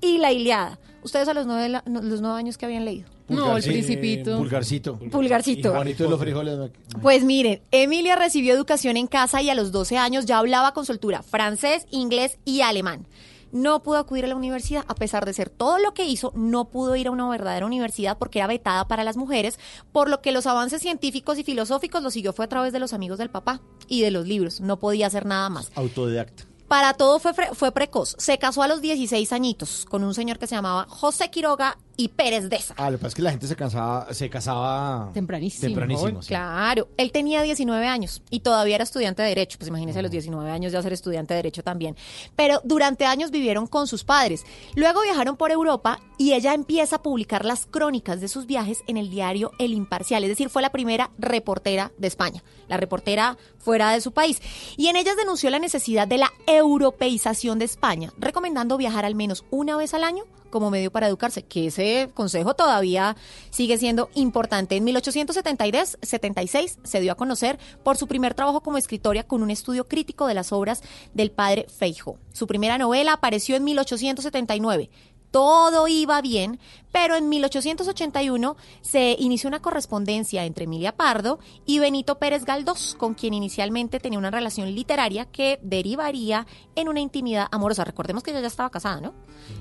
y 0.00 0.18
la 0.18 0.32
Iliada. 0.32 0.78
¿Ustedes 1.02 1.28
a 1.28 1.34
los 1.34 1.46
nueve, 1.46 1.80
los 1.86 2.22
años 2.22 2.56
que 2.58 2.66
habían 2.66 2.84
leído? 2.84 3.08
No, 3.28 3.56
el 3.56 3.62
Pulgarcito. 3.62 3.72
principito. 3.72 4.38
Pulgarcito. 4.38 4.98
Pulgarcito. 4.98 5.68
Y 5.68 5.72
Juanito 5.72 6.04
de 6.04 6.10
los 6.10 6.20
frijoles. 6.20 6.70
Pues 7.00 7.24
miren, 7.24 7.62
Emilia 7.70 8.16
recibió 8.16 8.52
educación 8.52 8.96
en 8.96 9.06
casa 9.06 9.42
y 9.42 9.50
a 9.50 9.54
los 9.54 9.72
12 9.72 9.96
años 9.96 10.26
ya 10.26 10.38
hablaba 10.38 10.74
con 10.74 10.84
soltura 10.84 11.22
francés, 11.22 11.86
inglés 11.90 12.38
y 12.44 12.60
alemán. 12.60 13.06
No 13.52 13.82
pudo 13.82 13.98
acudir 13.98 14.24
a 14.24 14.28
la 14.28 14.36
universidad, 14.36 14.84
a 14.88 14.94
pesar 14.94 15.26
de 15.26 15.34
ser 15.34 15.50
todo 15.50 15.78
lo 15.78 15.92
que 15.92 16.06
hizo, 16.06 16.32
no 16.34 16.70
pudo 16.70 16.96
ir 16.96 17.08
a 17.08 17.10
una 17.10 17.28
verdadera 17.28 17.66
universidad 17.66 18.16
porque 18.16 18.38
era 18.38 18.46
vetada 18.46 18.88
para 18.88 19.04
las 19.04 19.18
mujeres, 19.18 19.58
por 19.92 20.08
lo 20.08 20.22
que 20.22 20.32
los 20.32 20.46
avances 20.46 20.80
científicos 20.80 21.38
y 21.38 21.44
filosóficos 21.44 22.02
los 22.02 22.14
siguió 22.14 22.32
fue 22.32 22.46
a 22.46 22.48
través 22.48 22.72
de 22.72 22.78
los 22.78 22.94
amigos 22.94 23.18
del 23.18 23.28
papá 23.28 23.60
y 23.88 24.00
de 24.00 24.10
los 24.10 24.26
libros, 24.26 24.62
no 24.62 24.78
podía 24.78 25.06
hacer 25.06 25.26
nada 25.26 25.50
más. 25.50 25.70
Autodidacta. 25.74 26.44
Para 26.72 26.94
todo 26.94 27.18
fue, 27.18 27.34
fue 27.52 27.70
precoz. 27.70 28.16
Se 28.16 28.38
casó 28.38 28.62
a 28.62 28.66
los 28.66 28.80
16 28.80 29.30
añitos 29.34 29.84
con 29.84 30.02
un 30.04 30.14
señor 30.14 30.38
que 30.38 30.46
se 30.46 30.54
llamaba 30.54 30.86
José 30.88 31.30
Quiroga 31.30 31.76
y 31.96 32.08
Pérez 32.08 32.48
Deza. 32.48 32.74
Ah, 32.76 32.90
lo 32.90 32.96
que 32.96 33.02
pasa 33.02 33.08
es 33.08 33.14
que 33.14 33.22
la 33.22 33.30
gente 33.30 33.46
se 33.46 33.56
cansaba, 33.56 34.12
se 34.12 34.30
casaba 34.30 35.10
Tempranísimo. 35.12 35.68
tempranísimo. 35.68 36.22
sí. 36.22 36.28
Claro, 36.28 36.88
él 36.96 37.12
tenía 37.12 37.42
19 37.42 37.86
años 37.86 38.22
y 38.30 38.40
todavía 38.40 38.76
era 38.76 38.84
estudiante 38.84 39.22
de 39.22 39.28
Derecho. 39.28 39.58
Pues 39.58 39.68
imagínese 39.68 39.98
a 39.98 40.02
los 40.02 40.10
19 40.10 40.50
años 40.50 40.72
ya 40.72 40.82
ser 40.82 40.92
estudiante 40.92 41.34
de 41.34 41.38
Derecho 41.38 41.62
también. 41.62 41.96
Pero 42.36 42.60
durante 42.64 43.04
años 43.04 43.30
vivieron 43.30 43.66
con 43.66 43.86
sus 43.86 44.04
padres. 44.04 44.44
Luego 44.74 45.02
viajaron 45.02 45.36
por 45.36 45.50
Europa 45.50 46.00
y 46.18 46.32
ella 46.32 46.54
empieza 46.54 46.96
a 46.96 47.02
publicar 47.02 47.44
las 47.44 47.66
crónicas 47.66 48.20
de 48.20 48.28
sus 48.28 48.46
viajes 48.46 48.78
en 48.86 48.96
el 48.96 49.10
diario 49.10 49.52
El 49.58 49.72
Imparcial. 49.72 50.22
Es 50.24 50.28
decir, 50.30 50.48
fue 50.48 50.62
la 50.62 50.70
primera 50.72 51.10
reportera 51.18 51.92
de 51.98 52.06
España, 52.08 52.42
la 52.68 52.76
reportera 52.76 53.36
fuera 53.58 53.90
de 53.92 54.00
su 54.00 54.12
país. 54.12 54.40
Y 54.76 54.86
en 54.88 54.96
ellas 54.96 55.16
denunció 55.16 55.50
la 55.50 55.58
necesidad 55.58 56.06
de 56.08 56.18
la 56.18 56.30
europeización 56.46 57.58
de 57.58 57.64
España, 57.64 58.12
recomendando 58.18 58.76
viajar 58.76 59.04
al 59.04 59.14
menos 59.14 59.44
una 59.50 59.76
vez 59.76 59.94
al 59.94 60.04
año 60.04 60.24
como 60.52 60.70
medio 60.70 60.92
para 60.92 61.08
educarse, 61.08 61.42
que 61.42 61.66
ese 61.66 62.10
consejo 62.14 62.54
todavía 62.54 63.16
sigue 63.50 63.76
siendo 63.78 64.08
importante. 64.14 64.76
En 64.76 64.84
1873, 64.84 65.98
76 66.00 66.78
se 66.84 67.00
dio 67.00 67.10
a 67.10 67.16
conocer 67.16 67.58
por 67.82 67.96
su 67.96 68.06
primer 68.06 68.34
trabajo 68.34 68.60
como 68.60 68.78
escritora 68.78 69.24
con 69.24 69.42
un 69.42 69.50
estudio 69.50 69.88
crítico 69.88 70.28
de 70.28 70.34
las 70.34 70.52
obras 70.52 70.82
del 71.14 71.32
padre 71.32 71.66
Feijo. 71.68 72.18
Su 72.32 72.46
primera 72.46 72.78
novela 72.78 73.14
apareció 73.14 73.56
en 73.56 73.64
1879. 73.64 74.90
Todo 75.32 75.88
iba 75.88 76.20
bien, 76.20 76.60
pero 76.92 77.16
en 77.16 77.28
1881 77.28 78.56
se 78.82 79.16
inició 79.18 79.48
una 79.48 79.60
correspondencia 79.60 80.44
entre 80.44 80.64
Emilia 80.64 80.96
Pardo 80.96 81.40
y 81.66 81.78
Benito 81.78 82.18
Pérez 82.18 82.44
Galdós, 82.44 82.94
con 82.98 83.14
quien 83.14 83.34
inicialmente 83.34 83.98
tenía 83.98 84.18
una 84.18 84.30
relación 84.30 84.72
literaria 84.74 85.24
que 85.24 85.58
derivaría 85.62 86.46
en 86.76 86.88
una 86.88 87.00
intimidad 87.00 87.48
amorosa. 87.50 87.84
Recordemos 87.84 88.22
que 88.22 88.30
ella 88.30 88.40
ya 88.40 88.46
estaba 88.46 88.70
casada, 88.70 89.00
¿no? 89.00 89.14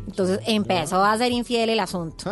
Entonces 0.08 0.40
empezó 0.46 1.04
a 1.04 1.18
ser 1.18 1.32
infiel 1.32 1.70
el 1.70 1.80
asunto. 1.80 2.30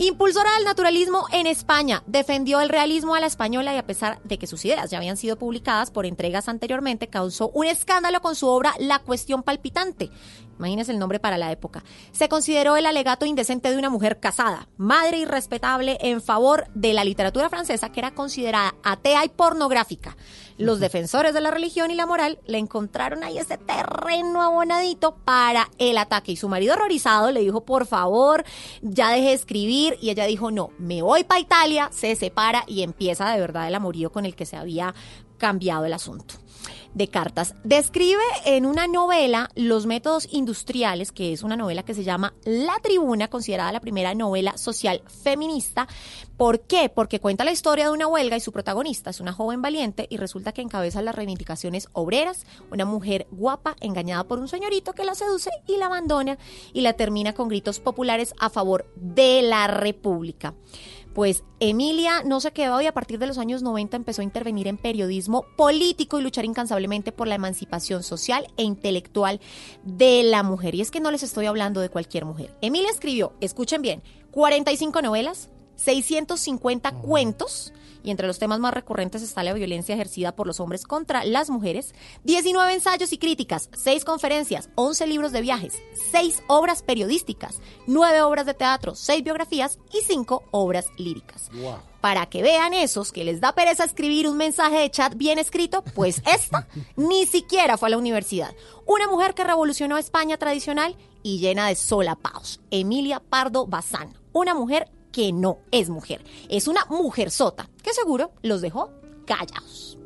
Impulsora 0.00 0.54
del 0.54 0.64
naturalismo 0.64 1.26
en 1.32 1.48
España, 1.48 2.04
defendió 2.06 2.60
el 2.60 2.68
realismo 2.68 3.16
a 3.16 3.20
la 3.20 3.26
española 3.26 3.74
y 3.74 3.78
a 3.78 3.86
pesar 3.86 4.22
de 4.22 4.38
que 4.38 4.46
sus 4.46 4.64
ideas 4.64 4.90
ya 4.90 4.98
habían 4.98 5.16
sido 5.16 5.36
publicadas 5.36 5.90
por 5.90 6.06
entregas 6.06 6.48
anteriormente, 6.48 7.08
causó 7.08 7.50
un 7.50 7.66
escándalo 7.66 8.20
con 8.20 8.36
su 8.36 8.46
obra 8.46 8.74
La 8.78 9.00
cuestión 9.00 9.42
palpitante. 9.42 10.10
Imagínense 10.58 10.92
el 10.92 10.98
nombre 10.98 11.20
para 11.20 11.38
la 11.38 11.50
época. 11.52 11.84
Se 12.12 12.28
consideró 12.28 12.76
el 12.76 12.86
alegato 12.86 13.26
indecente 13.26 13.70
de 13.70 13.76
una 13.76 13.90
mujer 13.90 14.18
casada, 14.28 14.68
madre 14.76 15.20
irrespetable 15.20 15.96
en 16.02 16.20
favor 16.20 16.66
de 16.74 16.92
la 16.92 17.02
literatura 17.02 17.48
francesa 17.48 17.90
que 17.90 18.00
era 18.00 18.10
considerada 18.10 18.74
atea 18.82 19.24
y 19.24 19.30
pornográfica. 19.30 20.18
Los 20.58 20.80
defensores 20.80 21.32
de 21.32 21.40
la 21.40 21.50
religión 21.50 21.90
y 21.90 21.94
la 21.94 22.04
moral 22.04 22.38
le 22.44 22.58
encontraron 22.58 23.24
ahí 23.24 23.38
ese 23.38 23.56
terreno 23.56 24.42
abonadito 24.42 25.16
para 25.24 25.70
el 25.78 25.96
ataque. 25.96 26.32
Y 26.32 26.36
su 26.36 26.46
marido 26.50 26.74
horrorizado 26.74 27.30
le 27.30 27.40
dijo, 27.40 27.62
por 27.62 27.86
favor, 27.86 28.44
ya 28.82 29.08
deje 29.08 29.28
de 29.28 29.32
escribir. 29.32 29.96
Y 30.02 30.10
ella 30.10 30.26
dijo, 30.26 30.50
no, 30.50 30.72
me 30.76 31.00
voy 31.00 31.24
para 31.24 31.40
Italia, 31.40 31.88
se 31.90 32.14
separa 32.14 32.64
y 32.66 32.82
empieza 32.82 33.30
de 33.30 33.40
verdad 33.40 33.66
el 33.66 33.76
amorío 33.76 34.12
con 34.12 34.26
el 34.26 34.36
que 34.36 34.44
se 34.44 34.58
había 34.58 34.94
cambiado 35.38 35.86
el 35.86 35.94
asunto 35.94 36.34
de 36.94 37.08
cartas. 37.08 37.54
Describe 37.64 38.22
en 38.44 38.66
una 38.66 38.86
novela 38.86 39.50
los 39.54 39.86
métodos 39.86 40.28
industriales, 40.30 41.12
que 41.12 41.32
es 41.32 41.42
una 41.42 41.56
novela 41.56 41.82
que 41.82 41.94
se 41.94 42.04
llama 42.04 42.34
La 42.44 42.78
Tribuna, 42.82 43.28
considerada 43.28 43.72
la 43.72 43.80
primera 43.80 44.14
novela 44.14 44.56
social 44.56 45.02
feminista. 45.22 45.88
¿Por 46.36 46.60
qué? 46.60 46.88
Porque 46.88 47.20
cuenta 47.20 47.44
la 47.44 47.52
historia 47.52 47.86
de 47.86 47.92
una 47.92 48.06
huelga 48.06 48.36
y 48.36 48.40
su 48.40 48.52
protagonista 48.52 49.10
es 49.10 49.20
una 49.20 49.32
joven 49.32 49.60
valiente 49.60 50.06
y 50.08 50.16
resulta 50.16 50.52
que 50.52 50.62
encabeza 50.62 51.02
las 51.02 51.14
reivindicaciones 51.14 51.88
obreras, 51.92 52.46
una 52.70 52.84
mujer 52.84 53.26
guapa 53.30 53.76
engañada 53.80 54.24
por 54.24 54.38
un 54.38 54.48
señorito 54.48 54.92
que 54.92 55.04
la 55.04 55.14
seduce 55.14 55.50
y 55.66 55.76
la 55.76 55.86
abandona 55.86 56.38
y 56.72 56.82
la 56.82 56.92
termina 56.92 57.32
con 57.32 57.48
gritos 57.48 57.80
populares 57.80 58.34
a 58.38 58.50
favor 58.50 58.86
de 58.96 59.42
la 59.42 59.66
República. 59.66 60.54
Pues 61.18 61.42
Emilia 61.58 62.22
no 62.22 62.38
se 62.38 62.52
quedó 62.52 62.80
y 62.80 62.86
a 62.86 62.94
partir 62.94 63.18
de 63.18 63.26
los 63.26 63.38
años 63.38 63.60
90 63.60 63.96
empezó 63.96 64.20
a 64.20 64.24
intervenir 64.24 64.68
en 64.68 64.76
periodismo 64.76 65.46
político 65.56 66.20
y 66.20 66.22
luchar 66.22 66.44
incansablemente 66.44 67.10
por 67.10 67.26
la 67.26 67.34
emancipación 67.34 68.04
social 68.04 68.46
e 68.56 68.62
intelectual 68.62 69.40
de 69.82 70.22
la 70.22 70.44
mujer. 70.44 70.76
Y 70.76 70.80
es 70.80 70.92
que 70.92 71.00
no 71.00 71.10
les 71.10 71.24
estoy 71.24 71.46
hablando 71.46 71.80
de 71.80 71.88
cualquier 71.88 72.24
mujer. 72.24 72.54
Emilia 72.60 72.88
escribió, 72.88 73.32
escuchen 73.40 73.82
bien, 73.82 74.00
45 74.30 75.02
novelas, 75.02 75.50
650 75.74 76.92
cuentos, 76.92 77.72
y 78.02 78.10
entre 78.10 78.26
los 78.26 78.38
temas 78.38 78.60
más 78.60 78.74
recurrentes 78.74 79.22
está 79.22 79.42
la 79.42 79.52
violencia 79.52 79.94
ejercida 79.94 80.34
por 80.34 80.46
los 80.46 80.60
hombres 80.60 80.84
contra 80.84 81.24
las 81.24 81.50
mujeres, 81.50 81.94
19 82.24 82.72
ensayos 82.72 83.12
y 83.12 83.18
críticas, 83.18 83.70
6 83.74 84.04
conferencias, 84.04 84.70
11 84.74 85.06
libros 85.06 85.32
de 85.32 85.40
viajes, 85.40 85.74
6 86.10 86.42
obras 86.46 86.82
periodísticas, 86.82 87.60
9 87.86 88.22
obras 88.22 88.46
de 88.46 88.54
teatro, 88.54 88.94
6 88.94 89.22
biografías 89.22 89.78
y 89.92 90.02
5 90.04 90.44
obras 90.50 90.86
líricas. 90.96 91.50
Para 92.00 92.26
que 92.26 92.42
vean 92.42 92.74
esos 92.74 93.10
que 93.12 93.24
les 93.24 93.40
da 93.40 93.52
pereza 93.52 93.84
escribir 93.84 94.28
un 94.28 94.36
mensaje 94.36 94.78
de 94.78 94.90
chat 94.90 95.14
bien 95.16 95.38
escrito, 95.38 95.82
pues 95.94 96.22
esta 96.32 96.68
ni 96.96 97.26
siquiera 97.26 97.76
fue 97.76 97.88
a 97.88 97.90
la 97.90 97.98
universidad. 97.98 98.54
Una 98.86 99.08
mujer 99.08 99.34
que 99.34 99.44
revolucionó 99.44 99.98
España 99.98 100.36
tradicional 100.36 100.96
y 101.22 101.38
llena 101.38 101.68
de 101.68 101.74
solapaos. 101.74 102.60
Emilia 102.70 103.20
Pardo 103.20 103.66
Bazán. 103.66 104.16
Una 104.32 104.54
mujer 104.54 104.88
que 105.12 105.32
no 105.32 105.58
es 105.70 105.88
mujer. 105.88 106.24
Es 106.48 106.68
una 106.68 106.84
mujer 106.86 107.30
sota, 107.30 107.68
que 107.82 107.92
seguro 107.92 108.32
los 108.42 108.60
dejó 108.60 108.90
callados. 109.26 109.98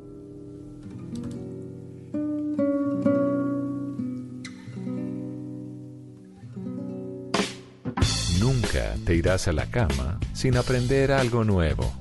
Nunca 8.40 8.96
te 9.04 9.14
irás 9.14 9.46
a 9.48 9.52
la 9.52 9.70
cama 9.70 10.18
sin 10.32 10.56
aprender 10.56 11.12
algo 11.12 11.44
nuevo. 11.44 11.92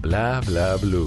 Bla 0.00 0.40
bla 0.46 0.76
blue. 0.76 1.04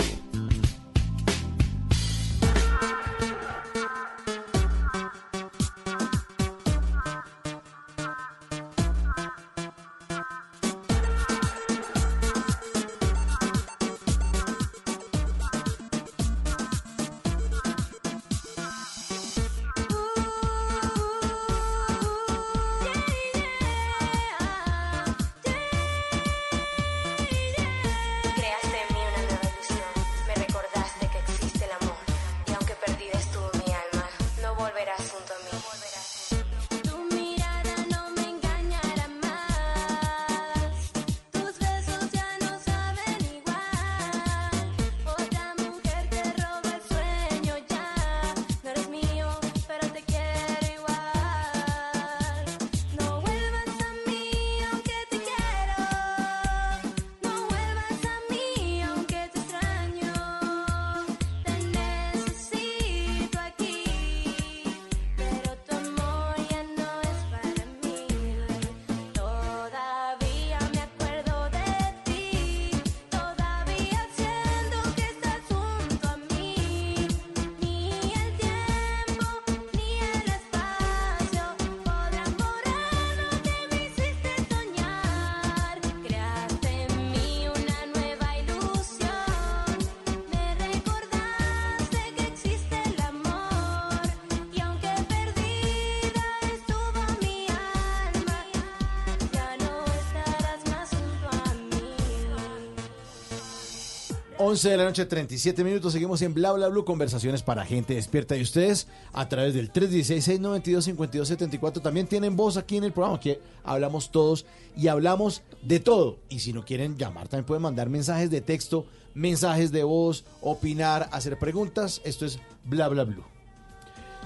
11 104.50 104.68
de 104.68 104.78
la 104.78 104.86
noche, 104.86 105.06
37 105.06 105.64
minutos. 105.64 105.94
Seguimos 105.94 106.24
en 106.24 106.34
Bla 106.34 106.52
Bla 106.52 106.70
Blue, 106.70 106.84
conversaciones 106.84 107.44
para 107.44 107.64
gente 107.66 107.94
despierta. 107.94 108.36
Y 108.36 108.42
ustedes, 108.42 108.88
a 109.14 109.30
través 109.30 109.54
del 109.54 109.72
316-692-5274, 109.72 111.84
también 111.84 112.08
tienen 112.08 112.36
voz 112.36 112.58
aquí 112.58 112.78
en 112.78 112.84
el 112.84 112.92
programa, 112.92 113.20
que 113.20 113.40
hablamos 113.64 114.10
todos 114.10 114.48
y 114.76 114.88
hablamos 114.88 115.44
de 115.62 115.80
todo. 115.80 116.18
Y 116.30 116.40
si 116.40 116.52
no 116.52 116.66
quieren 116.66 116.98
llamar, 116.98 117.28
también 117.28 117.46
pueden 117.46 117.62
mandar 117.62 117.90
mensajes 117.90 118.32
de 118.32 118.42
texto, 118.42 118.88
mensajes 119.14 119.72
de 119.72 119.84
voz, 119.84 120.26
opinar, 120.42 121.10
hacer 121.12 121.38
preguntas. 121.38 122.02
Esto 122.04 122.26
es 122.26 122.40
Bla 122.64 122.88
Bla 122.88 123.04
Blue. 123.04 123.26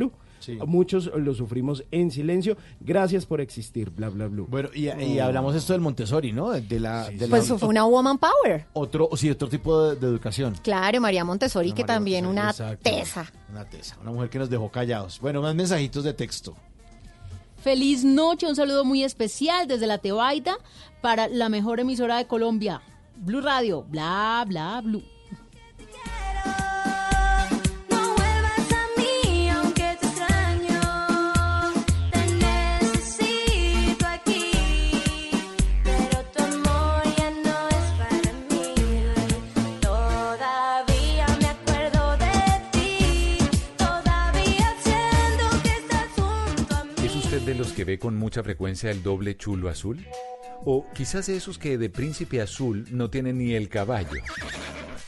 Muchos 0.66 1.10
lo 1.14 1.34
sufrimos 1.34 1.84
en 1.90 2.10
silencio. 2.10 2.56
Gracias 2.80 3.26
por 3.26 3.40
existir, 3.40 3.90
bla, 3.90 4.08
bla, 4.08 4.26
blue. 4.28 4.46
Bueno, 4.48 4.68
y, 4.74 4.88
y 4.88 5.18
hablamos 5.18 5.54
esto 5.54 5.72
del 5.72 5.82
Montessori, 5.82 6.32
¿no? 6.32 6.50
De 6.50 6.80
la, 6.80 7.10
de 7.10 7.26
la- 7.26 7.36
Pues 7.36 7.48
fue 7.48 7.68
una 7.68 7.84
woman 7.84 8.18
power. 8.18 8.66
otro, 8.72 9.08
sí, 9.16 9.30
otro 9.30 9.48
tipo 9.48 9.88
de, 9.90 9.96
de 9.96 10.06
educación. 10.06 10.54
Claro, 10.62 11.00
María 11.00 11.24
Montessori, 11.24 11.68
que 11.72 11.82
María 11.82 11.94
también 11.94 12.26
una 12.26 12.50
exacto. 12.50 12.90
tesa. 12.90 13.30
Una 13.50 13.64
tesa, 13.64 13.96
una 14.00 14.10
mujer 14.12 14.30
que 14.30 14.38
nos 14.38 14.48
dejó 14.50 14.70
callados. 14.70 15.18
Bueno, 15.20 15.42
más 15.42 15.54
mensajitos 15.54 16.04
de 16.04 16.12
texto. 16.14 16.56
Feliz 17.62 18.04
noche, 18.04 18.46
un 18.46 18.56
saludo 18.56 18.84
muy 18.84 19.04
especial 19.04 19.68
desde 19.68 19.86
la 19.86 19.98
Tebaida 19.98 20.56
para 21.02 21.28
la 21.28 21.48
mejor 21.50 21.78
emisora 21.80 22.16
de 22.16 22.26
Colombia, 22.26 22.80
Blue 23.16 23.42
Radio, 23.42 23.82
bla, 23.82 24.44
bla, 24.48 24.80
blue. 24.82 25.02
Que 47.80 47.84
ve 47.86 47.98
con 47.98 48.14
mucha 48.14 48.42
frecuencia 48.42 48.90
el 48.90 49.02
doble 49.02 49.38
chulo 49.38 49.70
azul? 49.70 50.04
O 50.66 50.84
quizás 50.92 51.30
esos 51.30 51.56
que 51.56 51.78
de 51.78 51.88
príncipe 51.88 52.42
azul 52.42 52.84
no 52.90 53.08
tienen 53.08 53.38
ni 53.38 53.54
el 53.54 53.70
caballo. 53.70 54.20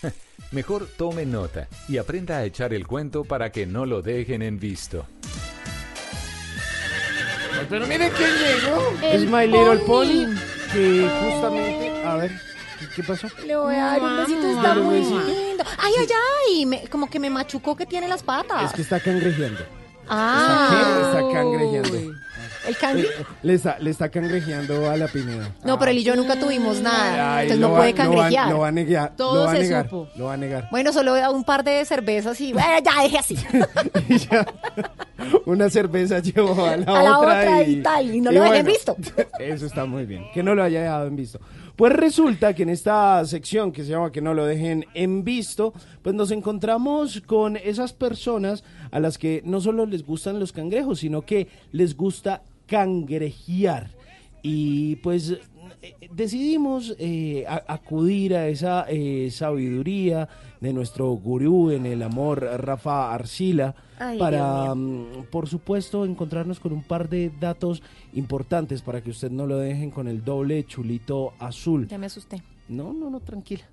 Mejor 0.53 0.89
tome 0.97 1.27
nota 1.27 1.69
y 1.87 1.99
aprenda 1.99 2.39
a 2.39 2.45
echar 2.47 2.73
el 2.73 2.87
cuento 2.87 3.25
para 3.25 3.53
que 3.53 3.67
no 3.67 3.85
lo 3.85 4.01
dejen 4.01 4.41
en 4.41 4.59
visto. 4.59 5.05
Pero 7.69 7.87
mire 7.87 8.11
quién 8.17 8.31
llegó. 8.39 9.07
Es 9.07 9.21
My 9.27 9.47
Little 9.47 9.85
Pony, 9.87 10.35
que 10.73 11.07
justamente... 11.23 12.07
A 12.07 12.17
ver, 12.17 12.31
¿qué, 12.97 13.03
pasó? 13.03 13.29
Le 13.47 13.55
voy 13.55 13.75
a 13.75 13.85
dar 13.85 14.01
un 14.01 14.17
besito, 14.17 14.41
Mamá. 14.47 14.63
está 14.63 14.75
muy 14.77 14.99
lindo. 15.01 15.65
Ay, 15.77 15.93
ay, 15.99 16.09
ay, 16.49 16.65
me- 16.67 16.89
como 16.89 17.11
que 17.11 17.21
me 17.21 17.29
machucó 17.29 17.77
que 17.77 17.85
tiene 17.85 18.09
las 18.09 18.23
patas. 18.23 18.71
Es 18.71 18.73
que 18.73 18.81
está 18.81 18.99
cangrejeando. 18.99 19.61
Ah, 20.09 21.11
Está 21.13 21.21
cangrejeando. 21.33 22.13
El 22.67 22.77
cangre. 22.77 23.05
Eh, 23.05 23.25
Le 23.43 23.55
está, 23.55 23.79
le 23.79 23.91
está 23.91 24.09
cangrejeando 24.11 24.89
a 24.91 24.97
la 24.97 25.09
Pineda. 25.09 25.55
No, 25.65 25.79
pero 25.79 25.91
él 25.91 25.99
y 25.99 26.05
yo 26.05 26.17
nunca 26.17 26.39
tuvimos 26.39 26.81
nada, 26.81 27.37
Ay, 27.39 27.43
entonces 27.45 27.61
lo 27.61 27.69
no 27.69 27.73
va- 27.75 27.79
puede 27.81 27.93
lo 27.93 27.97
va- 27.99 28.05
cangrejear. 28.05 28.51
Lo 28.51 28.59
va 28.61 28.69
a 28.69 28.73
negar. 28.73 29.17
Todo 29.17 29.35
lo 29.35 29.41
va 29.47 29.53
a 29.53 29.57
se 29.57 29.63
negar. 29.63 29.85
supo. 29.85 30.09
Lo 30.17 30.25
va 30.27 30.35
a 30.35 30.37
negar. 30.37 30.69
Bueno, 30.71 30.93
solo 30.93 31.15
un 31.33 31.45
par 31.45 31.65
de 31.65 31.85
cervezas 31.85 32.41
y 32.41 32.53
bueno, 32.53 32.69
ya 32.85 33.03
deje 33.03 33.19
así. 33.19 33.37
Una 35.47 35.71
cerveza 35.71 36.19
llevó 36.21 36.65
a 36.67 36.77
la, 36.77 36.99
A 36.99 37.03
la 37.03 37.19
otra, 37.19 37.63
y 37.63 37.83
tal, 37.83 38.15
y 38.15 38.21
no 38.21 38.33
lo 38.33 38.43
dejen 38.43 38.67
visto. 38.67 38.97
Eso 39.39 39.67
está 39.67 39.85
muy 39.85 40.05
bien, 40.05 40.25
que 40.35 40.43
no 40.43 40.55
lo 40.55 40.63
haya 40.63 40.83
dejado 40.83 41.07
en 41.07 41.17
visto. 41.17 41.41
Pues 41.77 41.93
resulta 41.93 42.55
que 42.55 42.65
en 42.65 42.69
esta 42.69 43.25
sección 43.25 43.73
que 43.73 43.83
se 43.83 43.91
llama 43.91 44.13
Que 44.13 44.21
no 44.21 44.35
lo 44.35 44.45
dejen 44.45 44.85
en 44.95 45.25
visto, 45.25 45.73
pues 46.03 46.15
nos 46.15 46.31
encontramos 46.31 47.23
con 47.25 47.57
esas 47.57 47.93
personas 47.93 48.63
a 48.91 49.01
las 49.01 49.17
que 49.17 49.43
no 49.45 49.61
solo 49.61 49.87
les 49.87 50.05
gustan 50.05 50.39
los 50.39 50.53
cangrejos, 50.53 51.01
sino 51.01 51.23
que 51.23 51.49
les 51.73 51.97
gusta 51.97 52.43
cangrejear. 52.67 53.91
Y 54.43 54.97
pues 54.97 55.39
decidimos 56.13 56.95
eh, 56.99 57.45
a- 57.49 57.65
acudir 57.69 58.35
a 58.35 58.49
esa 58.49 58.87
eh, 58.89 59.31
sabiduría 59.31 60.29
de 60.61 60.73
nuestro 60.73 61.11
gurú 61.13 61.71
en 61.71 61.87
el 61.87 62.03
amor, 62.03 62.41
Rafa 62.59 63.13
Arcila, 63.13 63.75
Ay, 63.99 64.19
para, 64.19 64.75
mm, 64.75 65.27
por 65.31 65.49
supuesto, 65.49 66.05
encontrarnos 66.05 66.61
con 66.61 66.73
un 66.73 66.83
par 66.83 67.09
de 67.09 67.31
datos 67.41 67.83
importantes 68.15 68.83
para 68.83 69.01
que 69.03 69.11
usted 69.11 69.31
no 69.31 69.47
lo 69.47 69.59
dejen 69.59 69.91
con 69.91 70.07
el 70.09 70.25
doble 70.25 70.65
chulito 70.65 71.33
azul. 71.39 71.89
Ya 71.89 71.99
me 71.99 72.07
asusté. 72.07 72.43
No, 72.69 72.93
no, 72.93 73.11
no, 73.11 73.21
tranquila. 73.21 73.65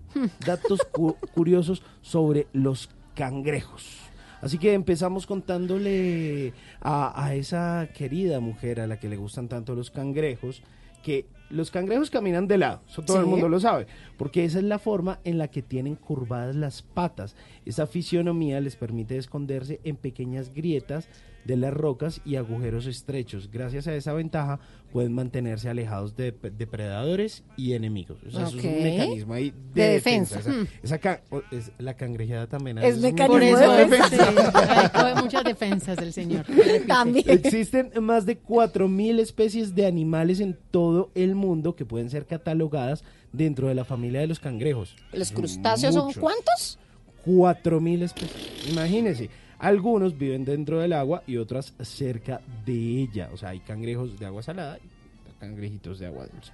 Datos 0.45 0.79
cu- 0.91 1.15
curiosos 1.33 1.83
sobre 2.01 2.47
los 2.53 2.89
cangrejos. 3.15 3.85
Así 4.41 4.57
que 4.57 4.73
empezamos 4.73 5.25
contándole 5.25 6.53
a, 6.81 7.25
a 7.25 7.35
esa 7.35 7.89
querida 7.93 8.39
mujer 8.39 8.79
a 8.79 8.87
la 8.87 8.99
que 8.99 9.09
le 9.09 9.17
gustan 9.17 9.49
tanto 9.49 9.75
los 9.75 9.91
cangrejos, 9.91 10.63
que 11.03 11.25
los 11.49 11.71
cangrejos 11.71 12.09
caminan 12.09 12.47
de 12.47 12.57
lado, 12.57 12.81
eso 12.87 13.01
todo 13.01 13.19
el 13.19 13.25
mundo 13.25 13.49
lo 13.49 13.59
sabe, 13.59 13.87
porque 14.17 14.45
esa 14.45 14.59
es 14.59 14.65
la 14.65 14.79
forma 14.79 15.19
en 15.23 15.37
la 15.37 15.47
que 15.47 15.61
tienen 15.61 15.95
curvadas 15.95 16.55
las 16.55 16.81
patas. 16.81 17.35
Esa 17.65 17.87
fisionomía 17.87 18.59
les 18.61 18.75
permite 18.75 19.17
esconderse 19.17 19.79
en 19.83 19.95
pequeñas 19.95 20.53
grietas 20.53 21.09
de 21.45 21.57
las 21.57 21.73
rocas 21.73 22.21
y 22.25 22.35
agujeros 22.35 22.85
estrechos. 22.85 23.49
Gracias 23.51 23.87
a 23.87 23.95
esa 23.95 24.13
ventaja 24.13 24.59
pueden 24.91 25.13
mantenerse 25.13 25.69
alejados 25.69 26.15
de 26.15 26.31
depredadores 26.57 27.43
y 27.57 27.73
enemigos. 27.73 28.17
O 28.27 28.31
sea, 28.31 28.47
eso 28.47 28.57
es 28.57 28.65
Ok. 28.65 28.71
un 28.71 28.83
mecanismo 28.83 29.33
ahí 29.33 29.53
de, 29.73 29.81
De 29.83 29.89
defensa. 29.91 30.37
defensa. 30.37 30.61
Esa- 30.83 30.95
Hmm. 30.97 31.01
esa 31.01 31.21
es- 31.51 31.71
la 31.77 31.93
cangrejeada 31.95 32.47
también 32.47 32.77
Es 32.79 32.95
un 32.95 33.01
mecanismo 33.03 33.37
de 33.39 33.83
es, 33.83 33.89
defensa. 33.89 34.09
sí, 34.09 35.21
muchas 35.23 35.43
defensas 35.43 35.97
del 35.97 36.11
señor. 36.13 36.45
También. 36.87 37.25
Existen 37.29 37.91
más 38.01 38.25
de 38.25 38.37
4.000 38.39 39.19
especies 39.19 39.75
de 39.75 39.85
animales 39.85 40.39
en 40.39 40.57
todo 40.71 41.11
el 41.15 41.35
mundo 41.35 41.75
que 41.75 41.85
pueden 41.85 42.09
ser 42.09 42.25
catalogadas 42.25 43.03
dentro 43.31 43.67
de 43.67 43.75
la 43.75 43.85
familia 43.85 44.21
de 44.21 44.27
los 44.27 44.39
cangrejos. 44.39 44.95
¿Los 45.13 45.31
crustáceos 45.31 45.93
son 45.93 46.11
cuántos? 46.13 46.79
4.000 47.25 48.01
especies. 48.03 48.69
Imagínense, 48.69 49.29
algunos 49.59 50.17
viven 50.17 50.45
dentro 50.45 50.79
del 50.79 50.93
agua 50.93 51.23
y 51.27 51.37
otras 51.37 51.73
cerca 51.81 52.41
de 52.65 53.01
ella. 53.01 53.29
O 53.33 53.37
sea, 53.37 53.49
hay 53.49 53.59
cangrejos 53.59 54.17
de 54.19 54.25
agua 54.25 54.41
salada 54.41 54.79
y 54.79 55.39
cangrejitos 55.39 55.99
de 55.99 56.07
agua 56.07 56.27
dulce. 56.27 56.51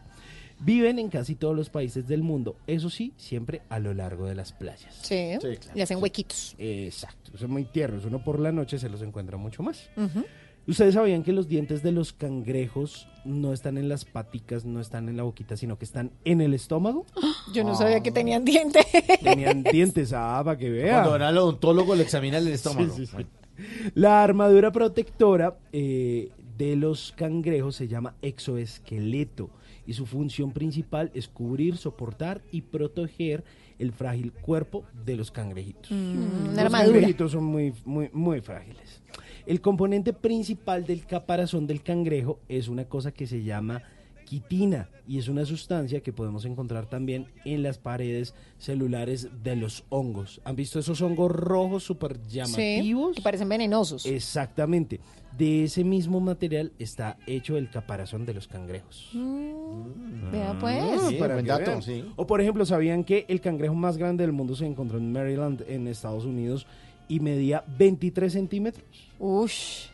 Viven 0.60 1.00
en 1.00 1.10
casi 1.10 1.36
todos 1.36 1.56
los 1.56 1.70
países 1.70 2.08
del 2.08 2.24
mundo, 2.24 2.56
eso 2.66 2.90
sí, 2.90 3.12
siempre 3.18 3.62
a 3.68 3.78
lo 3.78 3.94
largo 3.94 4.26
de 4.26 4.36
las 4.36 4.54
playas. 4.54 4.96
Sí, 5.02 5.34
claro, 5.40 5.50
le 5.74 5.84
hacen 5.84 6.02
huequitos. 6.02 6.56
Exacto, 6.58 7.38
son 7.38 7.52
muy 7.52 7.66
tiernos. 7.66 8.06
Uno 8.06 8.24
por 8.24 8.40
la 8.40 8.54
noche 8.54 8.80
se 8.80 8.88
los 8.88 9.02
encuentra 9.02 9.38
mucho 9.38 9.64
más. 9.64 9.90
Ujú. 9.98 10.24
¿Ustedes 10.68 10.96
sabían 10.96 11.24
que 11.24 11.32
los 11.32 11.48
dientes 11.48 11.84
de 11.84 11.92
los 11.92 12.12
cangrejos 12.12 13.08
no 13.24 13.54
están 13.54 13.78
en 13.78 13.88
las 13.88 14.04
paticas, 14.04 14.66
no 14.66 14.80
están 14.80 15.10
en 15.10 15.18
la 15.18 15.24
boquita, 15.24 15.56
sino 15.58 15.78
que 15.78 15.86
están 15.86 16.12
en 16.24 16.42
el 16.42 16.54
estómago? 16.56 17.06
Yo 17.54 17.64
no 17.64 17.76
sabía 17.76 18.02
que 18.02 18.12
tenían 18.12 18.46
dientes. 18.46 18.84
Tenían 19.22 19.64
dientes, 19.72 20.12
ah, 20.14 20.42
para 20.44 20.58
que 20.58 20.72
vean. 20.72 20.96
Cuando 20.96 21.12
van 21.12 21.22
al 21.22 21.38
odontólogo 21.38 21.96
le 21.96 22.04
examina 22.04 22.40
el 22.40 22.48
estómago. 22.48 22.94
Sí, 22.96 23.02
sí, 23.02 23.06
sí. 23.06 23.14
Bueno. 23.14 23.30
La 23.94 24.24
armadura 24.24 24.72
protectora 24.72 25.58
eh, 25.72 26.32
de 26.58 26.76
los 26.76 27.14
cangrejos 27.16 27.76
se 27.76 27.88
llama 27.88 28.16
exoesqueleto 28.22 29.50
y 29.86 29.94
su 29.94 30.06
función 30.06 30.52
principal 30.52 31.12
es 31.14 31.28
cubrir, 31.28 31.78
soportar 31.78 32.42
y 32.52 32.62
proteger 32.62 33.44
el 33.78 33.92
frágil 33.92 34.32
cuerpo 34.32 34.84
de 35.06 35.16
los 35.16 35.32
cangrejitos. 35.32 35.92
Mm, 35.92 36.48
los 36.48 36.58
armadura. 36.58 36.94
cangrejitos 36.94 37.32
son 37.32 37.44
muy, 37.44 37.74
muy, 37.86 38.10
muy 38.14 38.42
frágiles. 38.42 39.02
El 39.46 39.62
componente 39.62 40.12
principal 40.12 40.86
del 40.86 41.06
caparazón 41.06 41.68
del 41.68 41.84
cangrejo 41.84 42.40
es 42.50 42.68
una 42.68 42.86
cosa 42.86 43.12
que 43.12 43.28
se 43.28 43.44
llama 43.44 43.84
quitina 44.26 44.90
y 45.08 45.20
es 45.20 45.28
una 45.28 45.46
sustancia 45.46 46.02
que 46.02 46.12
podemos 46.12 46.46
encontrar 46.46 46.88
también 46.88 47.28
en 47.46 47.62
las 47.62 47.78
paredes 47.78 48.34
celulares 48.58 49.30
de 49.44 49.56
los 49.56 49.84
hongos. 49.90 50.42
¿Han 50.44 50.56
visto 50.56 50.80
esos 50.80 51.00
hongos 51.02 51.32
rojos 51.32 51.84
súper 51.84 52.22
llamativos? 52.24 53.10
Sí, 53.12 53.16
que 53.18 53.22
parecen 53.22 53.48
venenosos. 53.48 54.06
Exactamente. 54.08 55.00
De 55.38 55.66
ese 55.66 55.84
mismo 55.84 56.20
material 56.20 56.72
está 56.80 57.18
hecho 57.28 57.58
el 57.58 57.70
caparazón 57.70 58.26
de 58.26 58.34
los 58.34 58.48
cangrejos. 58.48 59.12
Mm, 59.14 60.32
Vea 60.32 60.58
pues. 60.60 61.02
Sí, 61.10 61.16
Para 61.16 61.36
buen 61.36 61.46
dato, 61.46 61.82
sí. 61.82 62.04
O 62.16 62.26
por 62.26 62.42
ejemplo, 62.42 62.66
¿sabían 62.66 63.04
que 63.04 63.26
el 63.28 63.42
cangrejo 63.42 63.76
más 63.76 63.98
grande 63.98 64.24
del 64.24 64.32
mundo 64.32 64.56
se 64.56 64.66
encontró 64.66 64.98
en 64.98 65.12
Maryland, 65.12 65.64
en 65.68 65.88
Estados 65.88 66.26
Unidos, 66.26 66.66
y 67.08 67.20
medía 67.20 67.64
23 67.78 68.32
centímetros? 68.34 68.86
Ush. 69.20 69.88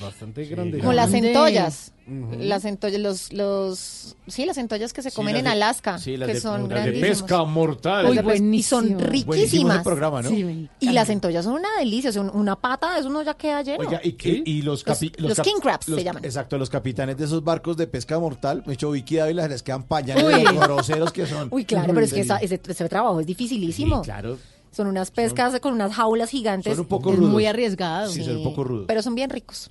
Bastante 0.00 0.44
grande. 0.44 0.78
Con 0.78 0.94
las 0.94 1.10
centollas. 1.10 1.92
Ujú. 2.06 2.36
Las 2.38 2.62
centollas, 2.62 3.00
los, 3.00 3.32
los, 3.32 4.16
sí, 4.28 4.46
las 4.46 4.54
centollas 4.54 4.92
que 4.92 5.02
se 5.02 5.10
Sí, 5.10 5.16
comen 5.16 5.34
en 5.34 5.44
de- 5.44 5.50
Alaska, 5.50 5.98
sí, 5.98 6.16
las 6.16 6.28
que 6.28 6.34
de- 6.34 6.40
son 6.40 6.68
las 6.68 6.84
de 6.84 6.92
pesca 6.92 7.42
mortal. 7.42 8.06
Uy, 8.06 8.18
y 8.18 8.22
buenísimo. 8.22 8.80
son 8.82 8.98
riquísimas. 9.00 9.82
programa, 9.82 10.22
¿no? 10.22 10.30
Y 10.30 10.90
las 10.92 11.08
centollas 11.08 11.44
son 11.44 11.54
una 11.54 11.68
delicia, 11.80 12.12
son 12.12 12.30
una 12.32 12.54
pata, 12.54 12.96
eso 12.98 13.08
uno 13.08 13.22
ya 13.22 13.34
queda 13.34 13.62
lleno. 13.62 13.80
Oiga, 13.80 14.00
y, 14.02 14.12
que- 14.12 14.42
y 14.46 14.62
los, 14.62 14.86
capi- 14.86 15.12
los 15.18 15.40
king 15.40 15.56
crabs 15.60 15.86
se 15.86 16.04
llaman. 16.04 16.24
Exacto, 16.24 16.56
los 16.56 16.70
capitanes 16.70 17.16
de 17.18 17.24
esos 17.24 17.42
barcos 17.42 17.76
de 17.76 17.88
pesca 17.88 18.16
mortal, 18.20 18.62
me 18.64 18.72
he 18.72 18.74
hecho 18.74 18.92
Vicky 18.92 19.16
Dávila, 19.16 19.48
les 19.48 19.64
quedan 19.64 19.82
pañales 19.82 20.24
de 20.24 20.44
los 20.44 20.54
groseros 20.60 21.12
que 21.12 21.26
son. 21.26 21.48
Uy, 21.50 21.64
claro, 21.64 21.92
pero 21.92 22.06
es 22.06 22.12
que 22.12 22.20
esa- 22.20 22.38
ese, 22.38 22.60
ese 22.66 22.88
trabajo 22.88 23.18
es 23.20 23.26
dificilísimo. 23.26 23.96
Sí, 23.98 24.04
claro. 24.04 24.38
Son 24.70 24.86
unas 24.86 25.10
pescas 25.10 25.58
con 25.60 25.72
unas 25.72 25.94
jaulas 25.94 26.30
gigantes. 26.30 26.72
Son 26.72 26.80
un 26.80 26.86
poco 26.86 27.12
rudos. 27.12 27.30
muy 27.30 27.46
arriesgado. 27.46 28.10
Sí, 28.10 28.22
son 28.22 28.36
un 28.38 28.44
poco 28.44 28.64
rudos. 28.64 28.84
Pero 28.86 29.02
son 29.02 29.14
bien 29.14 29.30
ricos. 29.30 29.70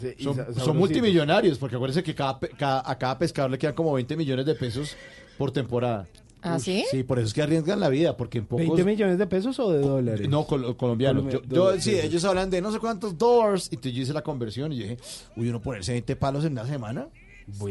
Sí, 0.00 0.08
y 0.18 0.22
Son, 0.24 0.76
multimillonarios, 0.76 1.58
porque 1.58 1.76
acuérdense 1.76 2.02
que 2.02 2.14
cada, 2.14 2.38
pe- 2.38 2.50
cada- 2.50 2.82
a 2.84 2.98
cada 2.98 3.18
pescador 3.18 3.50
le 3.50 3.58
quedan 3.58 3.74
como 3.74 3.92
20 3.92 4.16
millones 4.16 4.44
de 4.46 4.54
pesos 4.54 4.96
por 5.36 5.50
temporada. 5.50 6.06
¿Ah, 6.40 6.58
sí? 6.60 6.84
Sí, 6.90 7.02
por 7.02 7.18
eso 7.18 7.26
es 7.26 7.34
que 7.34 7.42
arriesgan 7.42 7.80
la 7.80 7.88
vida, 7.88 8.16
porque 8.16 8.38
en 8.38 8.46
pocos... 8.46 8.64
¿20 8.66 8.84
millones 8.84 9.18
de 9.18 9.26
pesos 9.26 9.58
o 9.58 9.72
de 9.72 9.80
dólares? 9.80 10.28
No, 10.28 10.44
col- 10.46 10.76
colombiano. 10.76 11.22
Colombi- 11.24 11.42
Yo, 11.48 11.80
sí, 11.80 11.98
ellos 11.98 12.24
hablan 12.24 12.48
de 12.48 12.60
no 12.60 12.70
sé 12.70 12.78
cuántos 12.78 13.18
dólares, 13.18 13.68
y 13.72 13.74
entonces 13.74 13.94
yo 13.96 14.02
hice 14.02 14.12
la 14.12 14.22
conversión 14.22 14.72
y 14.72 14.76
yo 14.76 14.82
dije, 14.84 14.98
uy, 15.36 15.48
uno 15.48 15.60
ponerse 15.60 15.92
20 15.92 16.14
palos 16.14 16.44
en 16.44 16.52
una 16.52 16.64
semana. 16.64 17.08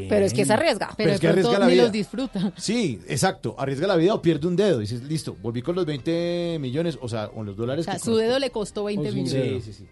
Pero 0.10 0.26
es 0.26 0.34
que 0.34 0.46
se 0.46 0.54
arriesga. 0.54 0.90
Pero, 0.98 1.12
es 1.12 1.20
que 1.20 1.28
arriesga 1.28 1.60
la 1.60 1.66
ni 1.68 1.74
vida. 1.74 1.84
los 1.84 1.92
disfruta. 1.92 2.54
Sí, 2.58 3.00
exacto. 3.08 3.56
Arriesga 3.58 3.88
la 3.88 3.96
vida 3.96 4.14
o 4.14 4.22
pierde 4.22 4.48
un 4.48 4.56
dedo. 4.56 4.80
Dices, 4.80 5.04
listo, 5.04 5.36
volví 5.42 5.62
con 5.62 5.76
los 5.76 5.86
20 5.86 6.58
millones, 6.60 6.98
o 7.02 7.08
sea, 7.10 7.28
con 7.30 7.46
los 7.46 7.56
O 7.56 7.58
dólares. 7.58 7.86
sea, 7.86 7.96
que 7.96 8.00
su 8.00 8.16
dedo 8.16 8.40
le 8.40 8.50
costó 8.50 8.84
20 8.86 9.08
O 9.08 9.12
sin 9.12 9.24
millones. 9.24 9.64
Sí, 9.66 9.74
sí, 9.74 9.86
sí. 9.86 9.88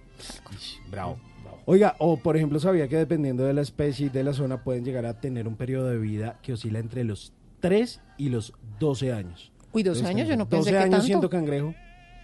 Bravo, 0.89 1.17
bravo. 1.43 1.59
Oiga, 1.65 1.95
o 1.99 2.17
por 2.17 2.35
ejemplo, 2.37 2.59
sabía 2.59 2.87
que 2.87 2.97
dependiendo 2.97 3.43
de 3.43 3.53
la 3.53 3.61
especie 3.61 4.07
y 4.07 4.09
de 4.09 4.23
la 4.23 4.33
zona 4.33 4.63
pueden 4.63 4.83
llegar 4.85 5.05
a 5.05 5.19
tener 5.19 5.47
un 5.47 5.55
periodo 5.55 5.89
de 5.89 5.97
vida 5.97 6.39
que 6.41 6.53
oscila 6.53 6.79
entre 6.79 7.03
los 7.03 7.33
3 7.59 8.01
y 8.17 8.29
los 8.29 8.53
12 8.79 9.13
años. 9.13 9.51
Uy, 9.71 9.83
12 9.83 9.99
Entonces, 9.99 10.05
años, 10.15 10.27
yo 10.29 10.37
no 10.37 10.45
12 10.45 10.55
pensé 10.57 10.71
que 10.71 10.77
años 10.77 10.89
tanto. 10.91 11.05
siendo 11.05 11.29
cangrejo, 11.29 11.75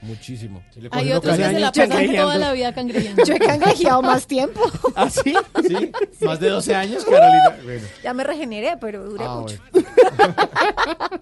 muchísimo. 0.01 0.63
Hay 0.91 1.11
otros 1.11 1.37
que 1.37 1.43
se 1.43 1.59
la 1.59 1.71
pasan 1.71 2.15
toda 2.15 2.37
la 2.37 2.53
vida 2.53 2.73
cangrejeando. 2.73 3.23
Yo 3.25 3.35
he 3.35 3.39
cangrejeado 3.39 4.01
más 4.01 4.27
tiempo. 4.27 4.61
¿Ah, 4.95 5.09
sí? 5.09 5.33
Sí, 5.67 5.91
más 6.25 6.39
de 6.39 6.49
12 6.49 6.75
años, 6.75 7.03
Carolina. 7.05 7.57
Bueno. 7.63 7.87
Ya 8.03 8.13
me 8.13 8.23
regeneré, 8.23 8.77
pero 8.79 9.09
duré 9.09 9.23
Ah, 9.27 9.39
mucho. 9.41 9.57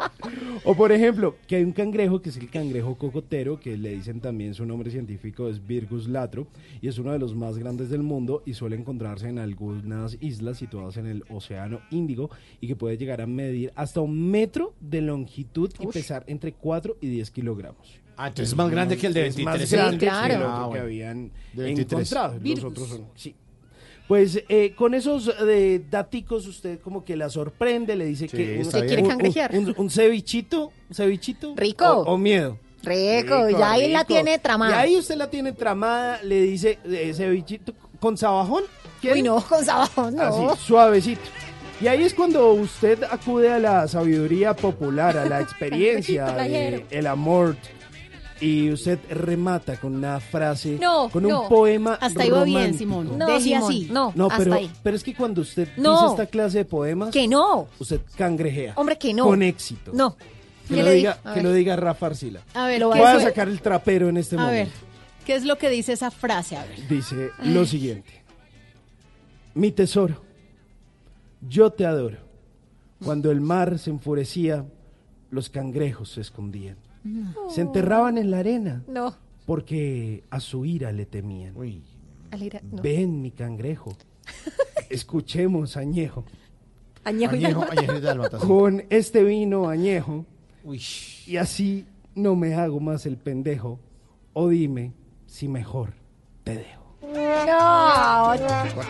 O 0.66 0.76
por 0.76 0.92
ejemplo, 0.92 1.36
que 1.48 1.56
hay 1.56 1.64
un 1.64 1.72
cangrejo 1.72 2.22
que 2.22 2.30
es 2.30 2.38
el 2.38 2.50
cangrejo 2.50 2.96
cocotero, 2.98 3.60
que 3.60 3.78
le 3.78 3.92
dicen 3.96 4.20
también 4.20 4.54
su 4.54 4.66
nombre 4.66 4.92
científico 4.92 5.48
es 5.48 5.66
Virgus 5.66 6.08
latro, 6.08 6.48
y 6.82 6.88
es 6.88 6.98
uno 7.00 7.12
de 7.12 7.20
los 7.20 7.34
más 7.34 7.58
grandes 7.58 7.90
del 7.90 8.04
mundo 8.04 8.44
y 8.46 8.54
suele 8.54 8.76
encontrarse 8.76 9.30
en 9.30 9.40
algunas 9.40 10.18
islas 10.22 10.58
situadas 10.58 10.98
en 10.98 11.08
el 11.08 11.24
Océano 11.30 11.80
Índigo 11.92 12.30
y 12.60 12.68
que 12.68 12.76
puede 12.76 12.98
llegar 12.98 13.22
a 13.22 13.26
medir 13.28 13.72
hasta 13.76 14.02
un 14.02 14.30
metro 14.30 14.74
de 14.80 15.02
longitud 15.02 15.72
y 15.80 15.88
pesar 15.88 16.24
entre 16.28 16.52
4 16.54 16.98
y 17.02 17.08
10 17.08 17.32
kilogramos. 17.32 18.00
Ah, 18.22 18.28
entonces 18.28 18.50
es 18.50 18.56
más 18.58 18.70
grande 18.70 18.98
que 18.98 19.08
el 19.08 19.14
de 19.14 19.28
Es 19.28 19.36
23 19.38 19.62
más 19.62 19.72
grande 19.72 19.98
que 19.98 20.06
claro. 20.08 20.34
el 20.34 20.42
otro 20.42 20.52
Ah, 20.52 20.60
que 20.64 20.68
bueno. 20.68 20.84
habían 20.84 21.32
De 21.54 21.64
23. 21.64 21.92
encontrado. 22.12 22.34
Los 22.34 22.44
Virgus. 22.44 22.72
otros 22.72 22.90
son, 22.90 23.06
sí. 23.16 23.36
Pues 24.10 24.44
eh, 24.50 24.74
con 24.76 24.94
esos 24.94 25.32
eh, 25.48 25.82
daticos 25.90 26.48
usted 26.48 26.80
como 26.80 27.06
que 27.06 27.16
la 27.16 27.30
sorprende, 27.30 27.96
le 27.96 28.06
dice 28.06 28.28
Sí, 28.28 28.36
que 28.36 28.62
un- 28.64 28.70
quiere 28.88 29.04
cangrejear. 29.08 29.56
Un, 29.56 29.74
un 29.78 29.90
cevichito, 29.90 30.72
un 30.90 30.96
cevichito. 30.96 31.54
Rico. 31.56 31.86
O, 31.86 32.14
o 32.14 32.18
miedo. 32.18 32.58
Rico, 32.84 33.50
ya 33.50 33.72
ahí 33.74 33.92
la 33.92 34.00
rico. 34.00 34.08
tiene 34.14 34.36
Y 34.36 34.40
tramada. 34.40 34.80
ahí 34.80 34.96
usted 34.98 35.16
la 35.16 35.30
tiene 35.30 35.54
tramada, 35.54 36.22
le 36.24 36.42
dice 36.42 36.80
eh, 36.86 37.14
cevichito 37.16 37.74
con 38.00 38.18
sabajón. 38.18 38.64
¿quiere? 39.00 39.18
Uy, 39.18 39.24
no, 39.24 39.40
con 39.42 39.64
sabajón, 39.64 40.16
no. 40.16 40.24
Así, 40.24 40.62
suavecito. 40.66 41.22
Y 41.82 41.88
ahí 41.88 42.04
es 42.04 42.14
cuando 42.14 42.52
usted 42.54 43.04
acude 43.04 43.52
a 43.54 43.60
la 43.60 43.88
sabiduría 43.88 44.54
popular, 44.56 45.18
a 45.18 45.26
la 45.26 45.40
experiencia, 45.42 46.26
de 46.34 46.86
el 46.90 47.08
amor. 47.08 47.56
Y 48.42 48.72
usted 48.72 49.00
remata 49.10 49.78
con 49.78 49.96
una 49.96 50.20
frase, 50.22 50.78
No, 50.80 51.10
con 51.10 51.26
un 51.26 51.32
no. 51.32 51.50
poema 51.50 51.96
Hasta 51.96 52.24
ahí 52.24 52.30
va 52.30 52.44
bien. 52.46 52.74
Simón. 52.78 53.18
No, 53.18 53.28
Deje 53.28 53.42
Simón, 53.42 53.64
así. 53.64 53.88
No, 53.92 54.14
No, 54.16 54.26
hasta 54.28 54.38
pero, 54.38 54.54
ahí. 54.54 54.72
pero 54.82 54.96
es 54.96 55.04
que 55.04 55.14
cuando 55.14 55.42
usted 55.42 55.68
No. 55.76 55.94
dice 56.02 56.06
esta 56.12 56.26
clase 56.28 56.60
de 56.60 56.66
poemas, 56.66 57.12
Que 57.12 57.28
no. 57.28 57.68
usted 57.80 58.00
cangrejea. 58.16 58.74
Hombre, 58.78 58.98
que 58.98 59.14
no. 59.14 59.26
Con 59.26 59.44
éxito. 59.44 59.92
No. 59.94 60.16
Que, 60.70 60.76
¿Qué 60.76 60.84
lo 60.84 60.92
diga, 60.92 61.18
que 61.22 61.30
ver. 61.30 61.44
lo 61.44 61.52
diga 61.54 61.76
Rafa 61.76 62.06
Arcila. 62.06 62.42
A 62.54 62.68
ver, 62.68 62.80
Lo 62.80 62.92
¿qué 62.92 63.00
Voy 63.00 63.08
a 63.08 63.20
sacar 63.20 63.50
el 63.50 63.60
trapero 63.60 64.08
en 64.08 64.18
este 64.18 64.38
a 64.38 64.46
ver, 64.46 64.68
momento. 64.68 64.74
¿qué 65.26 65.36
es 65.36 65.44
lo 65.44 65.58
que 65.58 65.70
dice 65.70 65.92
esa 65.94 66.10
frase? 66.12 66.56
A 66.56 66.64
ver. 66.64 66.88
Dice 66.88 67.32
lo 67.44 67.66
siguiente. 67.66 68.24
Mi 69.54 69.72
tesoro, 69.72 70.22
yo 71.42 71.72
te 71.72 71.86
adoro. 71.86 72.18
Cuando 73.04 73.32
el 73.32 73.42
mar 73.42 73.80
se 73.80 73.90
enfurecía, 73.90 74.64
los 75.32 75.50
cangrejos 75.50 76.12
se 76.12 76.22
escondían. 76.22 76.78
Se 77.50 77.62
enterraban 77.62 78.18
en 78.18 78.32
la 78.32 78.40
arena 78.40 78.84
No. 78.88 79.16
porque 79.46 80.24
a 80.30 80.40
su 80.40 80.66
ira 80.66 80.92
le 80.92 81.06
temían. 81.06 81.56
Alira, 82.32 82.62
no. 82.72 82.82
Ven, 82.82 83.22
mi 83.22 83.32
cangrejo. 83.32 83.96
Escuchemos, 84.90 85.78
añejo. 85.78 86.26
Añejo 87.04 87.34
Añejo, 87.34 87.66
añejo 87.70 87.96
y 87.96 88.02
dálmata, 88.02 88.40
sí. 88.40 88.46
Con 88.48 88.84
este 88.90 89.24
vino 89.24 89.70
añejo. 89.70 90.26
Uy. 90.64 90.82
Y 91.26 91.38
así 91.38 91.86
no 92.16 92.36
me 92.36 92.54
hago 92.54 92.80
más 92.80 93.06
el 93.06 93.18
pendejo. 93.18 93.80
O 94.34 94.50
dime 94.50 94.94
si 95.26 95.48
mejor 95.48 95.94
te 96.44 96.56
dejo. 96.56 96.79
No. 97.14 98.34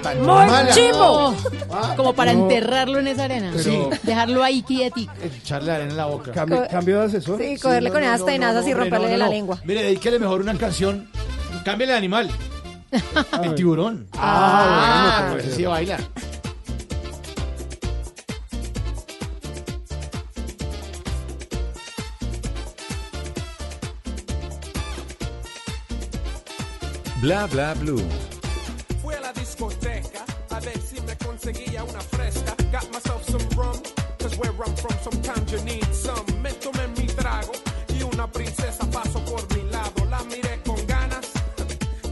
Tan 0.03 0.17
Muy 0.17 0.25
mala. 0.27 0.71
chimbo. 0.71 1.33
Ah, 1.71 1.93
Como 1.95 2.13
para 2.13 2.33
No. 2.33 2.43
enterrarlo 2.43 2.99
en 2.99 3.07
esa 3.07 3.23
arena. 3.25 3.51
Pero- 3.55 3.89
Dejarlo 4.03 4.43
ahí 4.43 4.61
quietico. 4.63 5.13
Echarle 5.21 5.71
arena 5.71 5.91
en 5.91 5.97
la 5.97 6.05
boca. 6.05 6.31
Cambio, 6.31 6.63
Co- 6.63 6.67
cambio 6.69 6.99
de 6.99 7.05
asesor. 7.05 7.39
Sí, 7.39 7.57
cogerle 7.61 7.89
no, 7.89 7.93
con 7.93 8.01
no, 8.01 8.07
esas 8.07 8.19
no, 8.21 8.25
tenazas 8.25 8.63
no, 8.63 8.69
y 8.69 8.73
romperle 8.73 9.07
no, 9.07 9.11
no, 9.13 9.17
la 9.17 9.25
no. 9.25 9.31
lengua. 9.31 9.59
Mire, 9.63 9.83
dedíquele 9.83 10.19
mejor 10.19 10.41
una 10.41 10.55
canción. 10.55 11.07
Cámbiale 11.63 11.93
de 11.93 11.97
animal. 11.97 12.29
El 13.43 13.55
tiburón. 13.55 14.07
Ah, 14.17 15.27
bueno, 15.29 15.43
pues 15.43 15.55
sí 15.55 15.63
baila. 15.65 15.97
Bla 27.21 27.47
bla 27.47 27.73
blue. 27.73 28.01
Fui 29.01 29.13
a 29.13 29.19
la 29.19 29.33
discoteca 29.33 30.23
a 30.51 30.59
ver 30.61 30.79
si 30.79 31.01
me 31.01 31.17
conseguía 31.17 31.83
una 31.83 31.99
fresca. 31.99 32.55
Got 32.71 32.89
myself 32.93 33.23
some 33.29 33.43
rum, 33.57 33.77
cause 34.17 34.37
where 34.37 34.53
I'm 34.65 34.73
from 34.77 34.95
sometimes 35.03 35.51
you 35.51 35.61
need 35.65 35.85
some. 35.93 36.23
Me 36.41 36.51
tomé 36.53 36.87
mi 36.97 37.07
trago 37.07 37.51
y 37.89 38.03
una 38.03 38.25
princesa 38.31 38.85
pasó 38.89 39.19
por 39.25 39.43
mi 39.53 39.69
lado. 39.69 40.05
La 40.09 40.23
miré 40.23 40.61
con 40.65 40.77
ganas, 40.87 41.27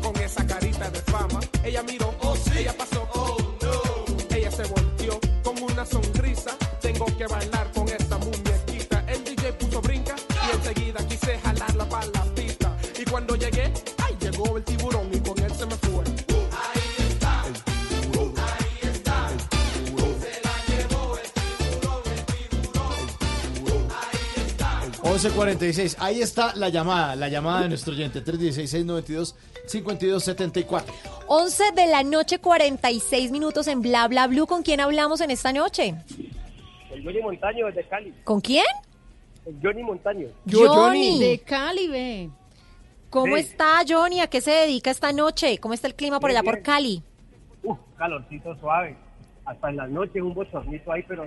con 0.01 0.13
esa 0.17 0.45
carita 0.45 0.89
de 0.91 0.99
fama. 1.03 1.39
Ella 1.63 1.83
miró, 1.83 2.13
oh 2.23 2.35
sí, 2.35 2.51
ella 2.59 2.73
pasó, 2.77 3.07
oh 3.13 3.37
no. 3.61 4.35
Ella 4.35 4.51
se 4.51 4.63
volteó 4.65 5.21
con 5.41 5.55
una 5.63 5.85
sonrisa. 5.85 6.51
Tengo 6.81 7.05
que 7.17 7.27
bailar 7.27 7.71
con 7.71 7.87
esta 7.87 8.17
muñequita. 8.17 9.05
El 9.07 9.23
DJ 9.23 9.53
puso 9.53 9.81
brinca 9.81 10.15
y 10.47 10.55
enseguida 10.57 10.99
quise 11.07 11.39
jalarla 11.39 11.87
para 11.87 12.07
la 12.07 12.23
pista. 12.35 12.75
Y 12.99 13.05
cuando 13.05 13.35
llegué, 13.37 13.71
ay, 14.03 14.17
llegó 14.19 14.57
el 14.57 14.63
tiburón 14.65 14.76
11.46. 25.17 25.95
Ahí 25.99 26.21
está 26.21 26.53
la 26.55 26.69
llamada, 26.69 27.15
la 27.15 27.27
llamada 27.27 27.61
de 27.63 27.69
nuestro 27.69 27.91
oyente. 27.93 28.23
316-692-5274. 28.23 30.83
11 31.27 31.63
de 31.75 31.87
la 31.87 32.03
noche, 32.03 32.37
46 32.37 33.31
minutos 33.31 33.67
en 33.67 33.81
Bla 33.81 34.07
Bla 34.07 34.27
Blue. 34.27 34.45
¿Con 34.45 34.61
quién 34.61 34.79
hablamos 34.79 35.19
en 35.21 35.31
esta 35.31 35.51
noche? 35.51 35.95
El 36.91 37.03
Johnny 37.03 37.19
Montaño 37.21 37.65
de 37.71 37.83
Cali. 37.85 38.13
¿Con 38.23 38.39
quién? 38.41 38.65
El 39.47 39.57
Johnny 39.61 39.81
Montaño. 39.81 40.27
Johnny. 40.51 41.19
De 41.19 41.39
Cali, 41.39 41.87
ve. 41.87 42.29
¿Cómo 43.09 43.37
Sí. 43.37 43.41
está 43.41 43.79
Johnny? 43.87 44.19
¿A 44.19 44.27
qué 44.27 44.39
se 44.39 44.51
dedica 44.51 44.91
esta 44.91 45.11
noche? 45.13 45.57
¿Cómo 45.57 45.73
está 45.73 45.87
el 45.87 45.95
clima 45.95 46.19
por 46.19 46.29
allá 46.29 46.43
por. 46.43 46.61
Cali? 46.61 47.01
Uf, 47.63 47.79
calorcito 47.97 48.55
suave. 48.59 48.95
Hasta 49.45 49.69
en 49.71 49.77
las 49.77 49.89
noches 49.89 50.21
un 50.21 50.35
bochornito 50.35 50.91
ahí, 50.91 51.03
pero 51.07 51.25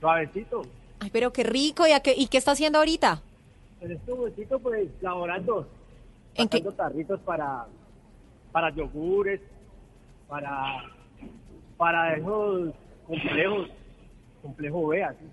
suavecito. 0.00 0.60
Ay, 1.02 1.10
pero 1.12 1.32
qué 1.32 1.42
rico. 1.42 1.84
¿Y, 1.86 1.92
a 1.92 2.00
qué, 2.00 2.14
y 2.16 2.28
qué 2.28 2.38
está 2.38 2.52
haciendo 2.52 2.78
ahorita? 2.78 3.20
En 3.80 3.90
este 3.90 4.14
momentito, 4.14 4.58
pues, 4.60 4.88
laborando. 5.00 5.68
¿En 6.34 6.48
qué? 6.48 6.60
Tarritos 6.60 7.18
para, 7.20 7.66
para 8.52 8.70
yogures, 8.70 9.40
para, 10.28 10.84
para 11.76 12.14
esos 12.16 12.72
complejos, 13.06 13.68
complejo 14.40 14.86
B, 14.88 15.02
así. 15.02 15.24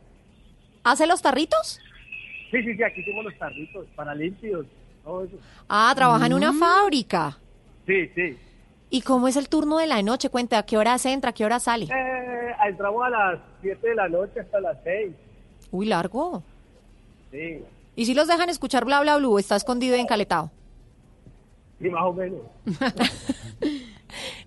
¿Hace 0.83 1.05
los 1.05 1.21
tarritos? 1.21 1.79
Sí, 2.49 2.63
sí, 2.63 2.75
sí, 2.75 2.83
aquí 2.83 3.05
tengo 3.05 3.21
los 3.21 3.37
tarritos 3.37 3.85
para 3.95 4.15
limpios, 4.15 4.65
todo 5.03 5.23
eso. 5.25 5.37
Ah, 5.69 5.93
trabaja 5.95 6.25
en 6.25 6.33
una 6.33 6.51
Mm. 6.51 6.59
fábrica. 6.59 7.37
Sí, 7.85 8.07
sí. 8.15 8.37
¿Y 8.89 9.01
cómo 9.01 9.27
es 9.27 9.35
el 9.35 9.47
turno 9.49 9.77
de 9.77 9.85
la 9.85 10.01
noche? 10.01 10.29
Cuenta, 10.31 10.57
¿a 10.57 10.65
qué 10.65 10.75
hora 10.77 10.95
entra? 11.05 11.29
¿A 11.29 11.33
qué 11.33 11.45
hora 11.45 11.59
sale? 11.59 11.85
Eh, 11.85 12.55
entramos 12.67 13.05
a 13.05 13.09
las 13.11 13.39
7 13.61 13.89
de 13.89 13.95
la 13.95 14.09
noche 14.09 14.39
hasta 14.39 14.59
las 14.59 14.77
6. 14.83 15.11
Uy, 15.71 15.85
largo. 15.85 16.43
Sí, 17.31 17.63
¿Y 17.95 18.05
si 18.05 18.13
los 18.13 18.27
dejan 18.27 18.49
escuchar 18.49 18.85
Bla 18.85 19.01
Bla 19.01 19.17
Blue? 19.17 19.37
¿Está 19.39 19.55
escondido 19.55 19.95
y 19.95 19.99
encalettado? 19.99 20.51
sí, 21.81 21.89
más 21.89 22.03
o 22.03 22.13
menos. 22.13 22.39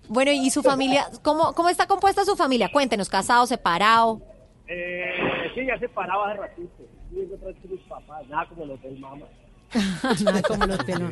Bueno, 0.09 0.31
¿y 0.31 0.49
su 0.49 0.61
familia? 0.61 1.05
¿Cómo, 1.21 1.53
cómo 1.53 1.69
está 1.69 1.87
compuesta 1.87 2.25
su 2.25 2.35
familia? 2.35 2.69
Cuéntenos, 2.71 3.07
casado, 3.09 3.47
separado. 3.47 4.21
Eh, 4.67 5.13
sí, 5.55 5.65
ya 5.65 5.79
se 5.79 5.87
paraba 5.89 6.29
hace 6.29 6.41
ratito. 6.41 6.83
Viendo 7.09 7.35
otra 7.35 7.47
vez 7.47 7.57
con 7.61 7.71
mis 7.71 7.81
papás, 7.81 8.27
nada 8.27 8.45
como 8.49 8.65
los 8.65 8.81
del 8.81 8.99
mamá. 8.99 9.25
Nada 10.23 10.41
como 10.43 10.65
los 10.67 10.85
de 10.85 10.95
no- 10.99 11.09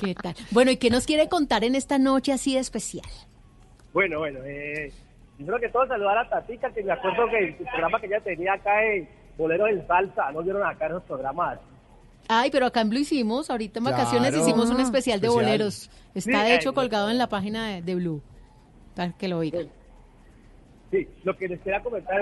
¿Qué 0.00 0.14
tal? 0.14 0.34
Bueno, 0.50 0.70
¿y 0.72 0.78
qué 0.78 0.90
nos 0.90 1.06
quiere 1.06 1.28
contar 1.28 1.62
en 1.62 1.74
esta 1.76 1.98
noche 1.98 2.32
así 2.32 2.54
de 2.54 2.60
especial? 2.60 3.06
Bueno, 3.92 4.18
bueno, 4.18 4.40
eh, 4.44 4.90
primero 5.36 5.60
que 5.60 5.68
todo 5.68 5.86
saludar 5.86 6.18
a 6.18 6.28
Tatica, 6.28 6.72
que 6.72 6.82
me 6.82 6.92
acuerdo 6.92 7.28
que 7.28 7.38
el 7.38 7.54
programa 7.54 8.00
que 8.00 8.06
ella 8.06 8.20
tenía 8.20 8.54
acá 8.54 8.82
en 8.84 9.08
Boleros 9.40 9.70
en 9.70 9.86
Salsa, 9.86 10.30
no 10.32 10.42
vieron 10.42 10.62
acá 10.62 10.86
esos 10.86 11.02
programas. 11.04 11.58
Ay, 12.28 12.50
pero 12.50 12.66
acá 12.66 12.82
en 12.82 12.90
Blue 12.90 12.98
hicimos, 13.00 13.48
ahorita 13.50 13.78
en 13.78 13.84
vacaciones 13.86 14.30
Claro. 14.32 14.46
hicimos 14.46 14.70
un 14.70 14.78
Ah, 14.78 14.82
especial 14.82 15.18
de 15.20 15.26
especial. 15.28 15.46
boleros. 15.46 15.90
Está 16.14 16.42
Sí, 16.42 16.48
de 16.48 16.54
hecho 16.54 16.74
colgado 16.74 17.08
en 17.10 17.16
la 17.18 17.26
página 17.28 17.68
de, 17.68 17.82
de 17.82 17.94
Blue. 17.94 18.22
Para 18.94 19.12
que 19.12 19.28
lo 19.28 19.38
oigan. 19.38 19.68
Sí, 20.90 21.08
lo 21.24 21.34
que 21.36 21.48
les 21.48 21.60
quería 21.60 21.80
comentar, 21.82 22.20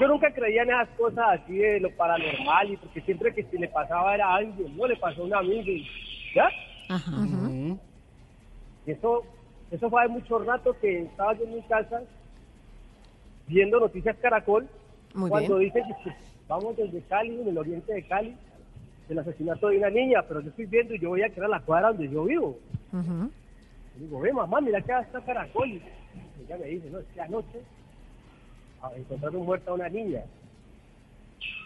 yo 0.00 0.08
nunca 0.08 0.32
creía 0.32 0.62
en 0.62 0.70
esas 0.70 0.88
cosas 0.96 1.24
así 1.40 1.54
de 1.58 1.80
lo 1.80 1.90
paranormal 1.96 2.70
y 2.72 2.76
porque 2.78 3.00
siempre 3.02 3.34
que 3.34 3.44
si 3.44 3.58
le 3.58 3.68
pasaba 3.68 4.14
era 4.14 4.26
a 4.28 4.36
alguien, 4.36 4.74
no 4.76 4.86
le 4.86 4.96
pasó 4.96 5.20
a 5.22 5.24
un 5.26 5.34
amigo, 5.34 5.62
y- 5.70 5.86
¿ya? 6.34 6.48
Y 8.86 8.90
eso, 8.90 9.22
eso 9.70 9.90
fue 9.90 10.00
hace 10.02 10.12
mucho 10.12 10.38
rato 10.38 10.74
que 10.80 11.02
estaba 11.02 11.34
yo 11.34 11.44
en 11.44 11.54
mi 11.56 11.62
casa 11.62 12.02
viendo 13.46 13.78
Noticias 13.80 14.16
Caracol 14.22 14.68
Muy 15.14 15.30
cuando 15.30 15.58
bien. 15.58 15.72
dicen 15.72 15.88
que 16.04 16.12
vamos 16.48 16.76
desde 16.76 17.00
Cali, 17.02 17.40
en 17.40 17.48
el 17.48 17.58
oriente 17.58 17.92
de 17.92 18.02
Cali, 18.06 18.34
el 19.08 19.18
asesinato 19.18 19.68
de 19.68 19.78
una 19.78 19.90
niña, 19.90 20.22
pero 20.26 20.40
yo 20.40 20.48
estoy 20.48 20.66
viendo 20.66 20.94
y 20.94 20.98
yo 20.98 21.10
voy 21.10 21.22
a 21.22 21.28
quedar 21.28 21.46
a 21.46 21.58
la 21.58 21.60
cuadra 21.60 21.88
donde 21.88 22.08
yo 22.08 22.24
vivo. 22.24 22.58
Y 23.96 24.00
digo, 24.00 24.20
ve 24.20 24.32
mamá, 24.32 24.60
mira 24.60 24.80
que 24.80 24.92
está 24.92 25.20
Caracol. 25.20 25.68
Y 25.68 25.82
ella 26.44 26.56
me 26.58 26.66
dice, 26.66 26.90
no, 26.90 26.98
es 26.98 27.06
que 27.06 27.20
anoche 27.20 27.60
encontraron 28.96 29.44
muerta 29.44 29.70
a 29.70 29.74
una 29.74 29.88
niña. 29.88 30.22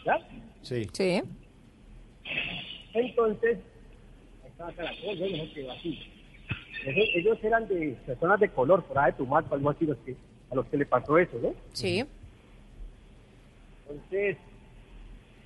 ¿Ya? 0.05 0.19
Sí. 0.63 0.89
Sí. 0.93 1.23
Entonces, 2.95 3.59
ahí 4.45 4.51
estaba 4.51 4.73
Caracol, 4.73 5.17
yo 5.17 5.37
no 5.37 5.55
quedó 5.55 5.73
así. 5.73 5.99
Ellos, 6.85 7.09
ellos 7.15 7.39
eran 7.43 7.67
de 7.69 7.97
personas 8.07 8.39
de 8.41 8.49
color, 8.49 8.85
por 8.85 8.99
ahí 8.99 9.13
de 9.13 9.19
Tumaco, 9.19 9.55
algo 9.55 9.71
así, 9.71 9.87
los 9.87 9.97
que, 9.99 10.17
a 10.51 10.55
los 10.55 10.67
que 10.67 10.77
le 10.77 10.87
pasó 10.87 11.19
eso, 11.19 11.39
¿no? 11.43 11.55
Sí. 11.73 12.05
Entonces, 13.89 14.37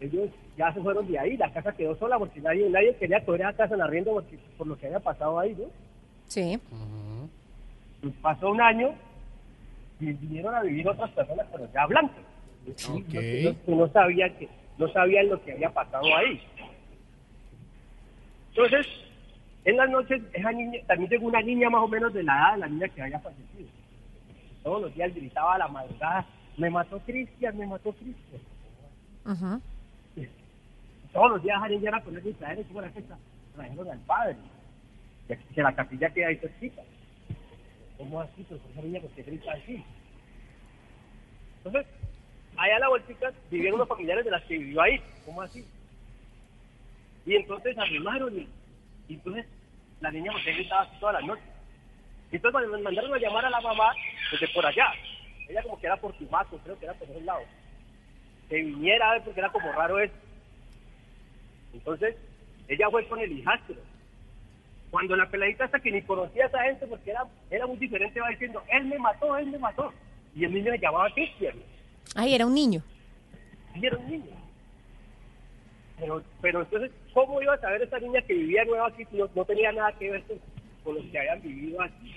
ellos 0.00 0.30
ya 0.56 0.72
se 0.72 0.80
fueron 0.80 1.06
de 1.06 1.18
ahí, 1.18 1.36
la 1.36 1.52
casa 1.52 1.72
quedó 1.72 1.96
sola 1.96 2.18
porque 2.18 2.40
nadie, 2.40 2.68
nadie 2.70 2.96
quería 2.96 3.24
coger 3.24 3.42
esa 3.42 3.52
casa 3.52 3.74
en 3.74 3.82
arriendo 3.82 4.12
porque, 4.12 4.38
por 4.56 4.66
lo 4.66 4.76
que 4.76 4.86
había 4.86 5.00
pasado 5.00 5.38
ahí, 5.38 5.54
¿no? 5.54 5.66
Sí. 6.26 6.58
Pasó 8.22 8.50
un 8.50 8.60
año 8.60 8.94
y 10.00 10.12
vinieron 10.12 10.54
a 10.54 10.62
vivir 10.62 10.88
otras 10.88 11.10
personas, 11.10 11.46
pero 11.52 11.68
ya 11.72 11.86
blancas. 11.86 12.24
Ok. 12.88 13.08
Que 13.10 13.42
no, 13.44 13.64
que 13.64 13.72
no 13.72 13.88
sabían 13.88 14.34
que 14.38 14.48
no 14.78 14.88
sabían 14.88 15.28
lo 15.28 15.42
que 15.42 15.52
había 15.52 15.70
pasado 15.70 16.04
ahí. 16.16 16.40
Entonces, 18.50 18.86
en 19.64 19.76
las 19.76 19.90
noches, 19.90 20.22
esa 20.32 20.52
niña, 20.52 20.80
también 20.86 21.10
llegó 21.10 21.26
una 21.26 21.42
niña 21.42 21.68
más 21.68 21.82
o 21.82 21.88
menos 21.88 22.12
de 22.14 22.22
la 22.22 22.32
edad 22.32 22.52
de 22.54 22.58
la 22.60 22.68
niña 22.68 22.88
que 22.88 23.02
había 23.02 23.20
fallecido. 23.20 23.68
Todos 24.62 24.82
los 24.82 24.94
días 24.94 25.14
gritaba 25.14 25.54
a 25.54 25.58
la 25.58 25.68
madrugada, 25.68 26.26
me 26.60 26.68
mató 26.68 26.98
Cristian, 27.00 27.56
me 27.56 27.66
mató 27.66 27.92
Cristian. 27.92 28.42
Todos 31.12 31.30
los 31.32 31.42
días 31.42 31.68
niña 31.68 31.88
era 31.88 32.00
poner 32.02 32.22
mi 32.22 32.32
traer 32.34 32.64
como 32.66 32.82
la 32.82 32.90
fecha, 32.90 33.16
trajeron 33.56 33.90
al 33.90 33.98
padre. 34.00 34.36
Que, 35.26 35.38
que 35.38 35.62
la 35.62 35.74
capilla 35.74 36.10
queda 36.10 36.28
ahí 36.28 36.36
cerquita. 36.36 36.82
¿Cómo 37.96 38.20
así? 38.20 38.44
Pero 38.48 38.60
con 38.60 38.72
esa 38.72 38.82
niña, 38.82 39.00
¿por 39.00 39.10
qué 39.10 39.22
grita 39.22 39.52
así? 39.52 39.82
Entonces, 41.58 41.86
allá 42.56 42.76
a 42.76 42.80
la 42.80 42.88
vueltica 42.88 43.32
vivían 43.50 43.74
unos 43.74 43.88
familiares 43.88 44.24
de 44.24 44.30
las 44.30 44.42
que 44.44 44.58
vivió 44.58 44.82
ahí. 44.82 45.00
¿Cómo 45.24 45.42
así? 45.42 45.64
Y 47.24 47.36
entonces 47.36 47.76
arrimaron 47.78 48.36
y, 48.36 48.48
y 49.08 49.14
entonces 49.14 49.46
la 50.00 50.10
niña 50.10 50.32
porque 50.32 50.52
gritaba 50.52 50.82
así 50.82 51.00
toda 51.00 51.14
la 51.14 51.20
noche. 51.22 51.42
Y 52.32 52.36
entonces 52.36 52.70
me 52.70 52.78
mandaron 52.78 53.14
a 53.14 53.18
llamar 53.18 53.44
a 53.46 53.50
la 53.50 53.60
mamá 53.60 53.92
desde 54.30 54.48
por 54.48 54.64
allá, 54.66 54.92
ella 55.50 55.62
como 55.62 55.78
que 55.78 55.86
era 55.86 55.96
por 55.96 56.12
Tumaco, 56.14 56.58
creo 56.58 56.78
que 56.78 56.84
era 56.84 56.94
por 56.94 57.10
esos 57.10 57.22
lados, 57.22 57.44
que 58.48 58.56
viniera 58.56 59.10
a 59.10 59.12
ver 59.14 59.22
porque 59.24 59.40
era 59.40 59.50
como 59.50 59.72
raro 59.72 59.98
eso. 59.98 60.14
Entonces, 61.72 62.16
ella 62.68 62.88
fue 62.90 63.06
con 63.08 63.18
el 63.18 63.32
hijastro. 63.32 63.76
Cuando 64.90 65.16
la 65.16 65.28
peladita 65.28 65.64
hasta 65.64 65.80
que 65.80 65.90
ni 65.90 66.02
conocía 66.02 66.44
a 66.44 66.48
esa 66.48 66.62
gente 66.62 66.86
porque 66.86 67.10
era, 67.10 67.24
era 67.50 67.66
muy 67.66 67.76
diferente, 67.76 68.20
va 68.20 68.28
diciendo, 68.28 68.62
él 68.72 68.86
me 68.86 68.98
mató, 68.98 69.36
él 69.36 69.46
me 69.48 69.58
mató. 69.58 69.92
Y 70.34 70.44
el 70.44 70.54
niño 70.54 70.72
le 70.72 70.78
llamaba 70.78 71.12
Cristian. 71.12 71.56
Ay, 72.14 72.34
era 72.34 72.46
un 72.46 72.54
niño. 72.54 72.82
Y 73.74 73.86
era 73.86 73.96
un 73.96 74.10
niño. 74.10 74.36
Pero, 75.98 76.22
pero 76.40 76.62
entonces, 76.62 76.90
¿cómo 77.12 77.42
iba 77.42 77.54
a 77.54 77.60
saber 77.60 77.82
esa 77.82 77.98
niña 77.98 78.22
que 78.22 78.34
vivía 78.34 78.64
nueva 78.64 78.88
aquí 78.88 79.04
si 79.10 79.16
no, 79.16 79.28
no 79.34 79.44
tenía 79.44 79.70
nada 79.70 79.92
que 79.92 80.10
ver 80.10 80.22
con, 80.24 80.38
con 80.82 80.94
los 80.94 81.04
que 81.06 81.18
habían 81.18 81.42
vivido 81.42 81.82
aquí? 81.82 82.14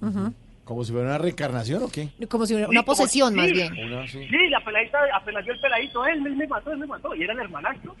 Ujú. 0.00 0.32
¿Como 0.66 0.84
si 0.84 0.90
fuera 0.92 1.06
una 1.06 1.18
reencarnación 1.18 1.82
o 1.84 1.88
qué? 1.88 2.08
Como 2.28 2.44
si 2.44 2.54
Sí, 2.54 2.58
una 2.60 2.66
como- 2.66 2.84
posesión, 2.84 3.30
sí. 3.30 3.36
más 3.36 3.50
bien. 3.52 3.72
Una, 3.72 4.06
sí. 4.06 4.26
Sí, 4.28 4.48
la 4.50 4.62
peladita 4.62 4.98
apenas 5.14 5.44
vio 5.44 5.54
el 5.54 5.60
peladito, 5.60 6.04
él, 6.06 6.26
él 6.26 6.36
me 6.36 6.46
mató, 6.46 6.72
él 6.72 6.78
me 6.78 6.86
mató. 6.86 7.14
Y 7.14 7.22
era 7.22 7.32
el 7.32 7.38
hermanastro 7.40 7.94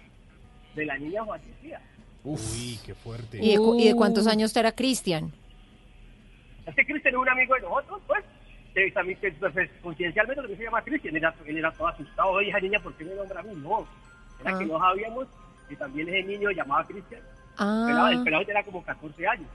de 0.74 0.84
la 0.84 0.98
niña 0.98 1.24
fallecida. 1.24 1.80
Uy, 2.24 2.78
qué 2.84 2.92
fuerte. 2.94 3.38
¿Y 3.42 3.52
de, 3.52 3.56
cu- 3.58 3.78
y 3.78 3.86
de 3.86 3.94
cuántos 3.94 4.26
años 4.26 4.54
era 4.56 4.72
Cristian? 4.72 5.32
Es 6.66 6.74
que 6.74 6.84
Cristian 6.84 7.14
es 7.14 7.20
un 7.20 7.28
amigo 7.28 7.54
de 7.54 7.60
nosotros, 7.62 8.02
pues. 8.06 8.24
Que 8.74 8.90
también, 8.90 9.18
que, 9.20 9.30
pues, 9.30 9.70
conciencialmente 9.80 10.42
lo 10.42 10.48
que 10.48 10.56
se 10.56 10.64
llama 10.64 10.82
Cristian. 10.82 11.14
Él 11.16 11.22
era, 11.22 11.34
él 11.46 11.56
era 11.58 11.70
todo 11.72 11.86
asustado. 11.86 12.30
Oye, 12.32 12.48
esa 12.50 12.58
niña, 12.60 12.80
¿por 12.80 12.92
qué 12.94 13.04
me 13.04 13.14
nombra 13.14 13.40
a 13.40 13.42
mí? 13.44 13.54
No. 13.56 13.86
Era 14.40 14.54
Ah. 14.54 14.58
que 14.58 14.66
no 14.66 14.78
sabíamos 14.78 15.28
que 15.68 15.76
también 15.76 16.08
ese 16.08 16.24
niño 16.24 16.50
llamaba 16.50 16.84
Cristian. 16.84 17.20
Ah. 17.58 17.84
Pelado, 17.86 18.08
el 18.08 18.22
pelado 18.24 18.44
era 18.48 18.62
como 18.64 18.82
14 18.84 19.26
años. 19.28 19.48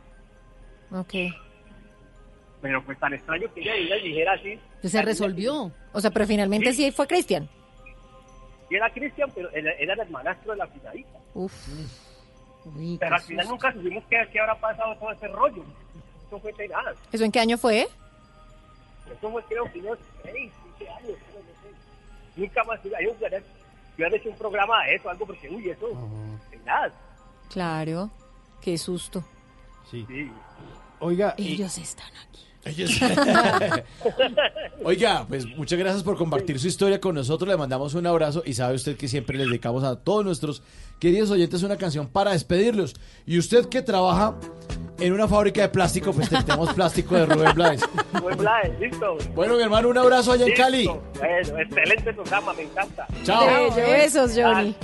Ok. 0.92 1.14
Pero 2.62 2.84
pues 2.86 3.00
tan 3.00 3.14
extraño 3.14 3.52
que 3.54 3.62
ella 3.62 3.76
ella 3.76 3.96
dijera 3.96 4.34
así. 4.34 4.60
Pues 4.82 4.92
se 4.92 5.02
resolvió. 5.02 5.72
O 5.94 6.02
sea, 6.02 6.12
pero 6.12 6.28
finalmente 6.28 6.74
sí, 6.74 6.92
fue 6.92 7.08
Cristian. 7.08 7.50
Y 8.70 8.76
era 8.76 8.90
Cristian, 8.92 9.30
pero 9.34 9.50
él 9.52 9.68
era 9.68 9.94
el 9.94 10.00
hermanastro 10.00 10.52
de 10.54 10.58
la 10.60 10.68
finadita. 10.68 11.20
Uf. 11.34 11.54
Uy, 12.66 12.98
Pero 13.00 13.16
al 13.16 13.22
final 13.22 13.48
nunca 13.48 13.74
supimos 13.74 14.04
qué, 14.10 14.18
qué 14.32 14.40
habrá 14.40 14.56
pasado 14.56 14.96
todo 14.98 15.12
ese 15.12 15.28
rollo. 15.28 15.64
Eso 16.28 16.40
fue 16.40 16.54
tenaz. 16.54 16.96
¿Eso 17.12 17.24
en 17.26 17.32
qué 17.32 17.40
año 17.40 17.58
fue? 17.58 17.82
Eso 17.82 19.32
fue 19.32 19.44
creo 19.46 19.66
que 19.72 19.80
unos 19.80 19.98
6, 20.24 20.52
7 20.78 20.92
años. 20.94 21.18
creo, 21.28 21.42
no 21.42 21.50
sé. 21.62 22.40
Nunca 22.40 22.64
más. 22.64 22.80
Hay 22.98 23.06
un 23.08 23.18
yo 23.98 24.06
había 24.06 24.18
hecho 24.18 24.30
un 24.30 24.38
programa 24.38 24.86
de 24.86 24.96
eso, 24.96 25.10
algo 25.10 25.26
porque, 25.26 25.50
uy, 25.50 25.70
eso, 25.70 25.88
tenaz. 26.50 26.94
Claro. 27.50 28.10
Qué 28.62 28.78
susto. 28.78 29.24
Sí. 29.90 30.06
Sí. 30.08 30.32
Oiga, 31.00 31.34
y- 31.38 31.54
Ellos 31.54 31.78
están 31.78 32.12
aquí. 32.28 32.46
Oiga, 34.84 35.26
pues 35.28 35.46
muchas 35.46 35.80
gracias 35.80 36.04
por 36.04 36.18
compartir 36.18 36.60
su 36.60 36.68
historia 36.68 37.00
con 37.00 37.16
nosotros. 37.16 37.50
Le 37.50 37.58
mandamos 37.58 37.94
un 37.96 38.06
abrazo 38.06 38.44
y 38.46 38.54
sabe 38.54 38.76
usted 38.76 38.98
que 38.98 39.08
siempre 39.08 39.38
les 39.38 39.48
dedicamos 39.48 39.84
a 39.84 39.96
todos 39.96 40.24
nuestros 40.24 40.62
queridos 41.00 41.32
oyentes 41.32 41.64
una 41.64 41.78
canción 41.78 42.08
para 42.08 42.32
despedirlos. 42.32 42.96
Y 43.26 43.40
usted 43.40 43.66
que 43.68 43.82
trabaja 43.82 44.36
en 45.00 45.14
una 45.14 45.28
fábrica 45.28 45.62
de 45.62 45.70
plástico, 45.70 46.14
pues 46.14 46.30
tenemos 46.30 46.72
plástico 46.76 47.16
de 47.16 47.26
Rubén 47.26 47.54
Blades. 47.56 47.82
Buen 48.22 48.38
Blades, 48.38 48.80
listo. 48.80 49.18
Bueno, 49.34 49.56
mi 49.56 49.64
hermano, 49.64 49.90
un 49.90 49.98
abrazo 49.98 50.34
allá 50.34 50.46
en 50.46 50.50
Listo. 50.50 50.64
Cali. 50.64 50.88
Bueno, 50.88 51.60
excelente 51.60 52.14
programa, 52.14 52.54
me 52.54 52.64
encanta. 52.64 53.08
Chao. 53.24 53.46
Bello, 53.46 53.76
besos, 53.76 54.32
Johnny. 54.36 54.76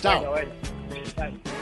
Chao. 0.00 0.30
Bueno, 0.30 0.50
bueno. 1.16 1.61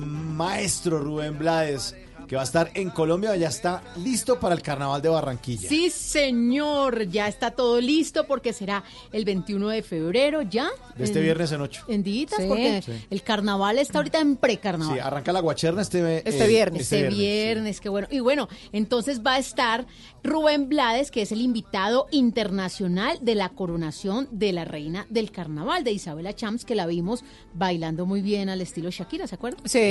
maestro 0.35 0.99
Rubén 0.99 1.37
Blades, 1.37 1.95
que 2.27 2.35
va 2.37 2.43
a 2.43 2.45
estar 2.45 2.71
en 2.75 2.89
Colombia, 2.91 3.35
ya 3.35 3.49
está 3.49 3.83
listo 3.97 4.39
para 4.39 4.55
el 4.55 4.61
Carnaval 4.61 5.01
de 5.01 5.09
Barranquilla. 5.09 5.67
Sí, 5.67 5.89
señor, 5.89 7.09
ya 7.09 7.27
está 7.27 7.51
todo 7.51 7.81
listo 7.81 8.25
porque 8.25 8.53
será 8.53 8.83
el 9.11 9.25
21 9.25 9.67
de 9.67 9.83
febrero 9.83 10.41
ya. 10.41 10.69
De 10.95 11.03
este 11.03 11.19
en- 11.19 11.25
viernes 11.25 11.51
en 11.51 11.59
8. 11.61 11.83
En 11.89 12.03
días, 12.03 12.31
Sí. 12.37 12.45
porque 12.47 12.81
Sí. 12.85 12.91
el 13.09 13.21
carnaval 13.23 13.79
está 13.79 13.97
ahorita 13.97 14.19
en 14.21 14.37
precarnaval. 14.37 14.93
Sí, 14.95 14.99
arranca 15.01 15.33
la 15.33 15.41
guacherna 15.41 15.81
este, 15.81 16.19
Este 16.19 16.45
eh, 16.45 16.47
viernes. 16.47 16.83
este 16.83 16.99
Este 17.07 17.09
viernes, 17.15 17.81
qué 17.81 17.89
bueno. 17.89 18.07
Y 18.09 18.21
bueno, 18.21 18.47
entonces 18.71 19.21
va 19.21 19.33
a 19.33 19.39
estar 19.39 19.85
Rubén 20.23 20.69
Blades, 20.69 21.09
que 21.09 21.23
es 21.23 21.31
el 21.31 21.41
invitado 21.41 22.07
internacional 22.11 23.17
de 23.21 23.35
la 23.35 23.49
coronación 23.49 24.27
de 24.31 24.53
la 24.53 24.65
reina 24.65 25.07
del 25.09 25.31
carnaval, 25.31 25.83
de 25.83 25.91
Isabela 25.91 26.35
Champs, 26.35 26.63
que 26.63 26.75
la 26.75 26.85
vimos 26.85 27.23
bailando 27.53 28.05
muy 28.05 28.21
bien 28.21 28.49
al 28.49 28.61
estilo 28.61 28.91
Shakira, 28.91 29.25
¿se 29.25 29.35
acuerdan? 29.35 29.61
Sí. 29.65 29.81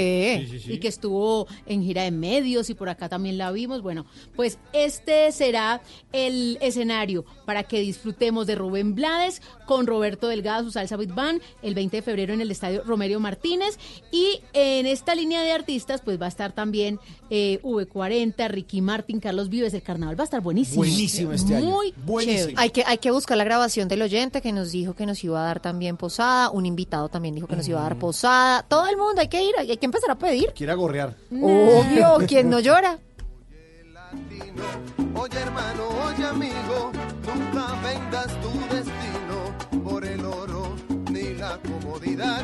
Sí, 0.41 0.47
sí, 0.51 0.59
sí. 0.61 0.73
Y 0.75 0.79
que 0.79 0.89
estuvo 0.89 1.49
en 1.67 1.83
gira 1.83 2.05
de 2.05 2.13
medios 2.13 2.71
y 2.71 2.75
por 2.75 2.89
acá 2.89 3.09
también 3.09 3.39
la 3.39 3.51
vimos. 3.51 3.83
Bueno, 3.83 4.07
pues 4.37 4.59
este 4.73 5.33
será 5.33 5.83
el 6.13 6.59
escenario 6.61 7.25
para 7.45 7.65
que 7.65 7.81
disfrutemos 7.81 8.47
de 8.47 8.55
Rubén 8.55 8.95
Blades 8.95 9.43
con 9.67 9.87
Roberto 9.87 10.29
Delgado, 10.29 10.65
su 10.65 10.71
salsa 10.71 10.97
Big 10.97 11.13
Band, 11.13 11.43
el 11.63 11.75
20 11.75 11.97
de 11.97 12.03
febrero 12.03 12.35
en 12.35 12.41
el 12.41 12.51
estadio 12.51 12.83
Romerio 12.85 13.19
Martínez. 13.21 13.79
Y 14.13 14.41
en 14.53 14.87
esta 14.87 15.15
línea 15.15 15.43
de 15.43 15.53
artistas, 15.53 16.03
pues 16.03 16.21
va 16.21 16.27
a 16.27 16.29
estar 16.29 16.53
también 16.53 17.01
eh, 17.31 17.61
V40, 17.63 18.49
Ricky 18.49 18.81
Martin, 18.81 19.19
Carlos 19.19 19.49
Vives. 19.49 19.75
El 19.75 19.83
carnaval 19.83 20.20
va 20.21 20.25
a 20.25 20.25
estar 20.25 20.41
buenísimo. 20.41 20.77
Buenísimo 20.77 21.33
este 21.33 21.57
año. 21.57 21.77
Muy 22.05 22.25
chévere. 22.25 22.55
Hay 22.57 22.71
que, 22.71 22.85
hay 22.87 22.99
que 22.99 23.11
buscar 23.11 23.37
la 23.37 23.45
grabación 23.45 23.89
del 23.89 24.03
oyente 24.03 24.41
que 24.41 24.53
nos 24.53 24.71
dijo 24.71 24.95
que 24.95 25.07
nos 25.07 25.23
iba 25.25 25.41
a 25.41 25.47
dar 25.47 25.61
también 25.61 25.97
posada. 25.97 26.51
Un 26.51 26.67
invitado 26.67 27.09
también 27.09 27.35
dijo 27.35 27.47
que 27.47 27.57
nos 27.57 27.67
iba 27.67 27.81
a 27.81 27.85
dar 27.85 27.99
posada. 27.99 28.63
Todo 28.63 28.87
el 28.87 28.97
mundo, 28.97 29.21
hay 29.21 29.29
que 29.29 29.43
ir, 29.43 29.55
hay 29.59 29.77
que 29.77 29.87
empezar 29.87 30.11
a 30.11 30.19
pedir. 30.19 30.53
Quiere 30.55 30.75
gorrear. 30.75 31.17
Obvio, 31.33 32.19
¿quién 32.29 32.51
no 32.51 32.61
llora? 32.61 32.99
Oye 35.15 35.39
hermano, 35.39 35.89
oye 36.07 36.25
amigo, 36.25 36.93
nunca 37.27 37.81
vendas 37.83 38.29
tu 38.41 38.75
destino 38.75 39.85
por 39.85 40.05
el 40.05 40.25
oro 40.25 40.75
ni 41.11 41.35
la 41.35 41.59
comodidad. 41.59 42.43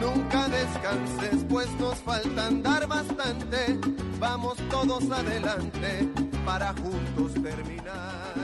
Nunca 0.00 0.48
descanses, 0.48 1.44
pues 1.48 1.68
nos 1.78 1.98
falta 1.98 2.46
andar 2.46 2.86
bastante. 2.86 3.78
Vamos 4.18 4.56
todos 4.70 5.10
adelante 5.10 6.29
para 6.50 6.74
juntos 6.74 7.32
terminar. 7.34 8.34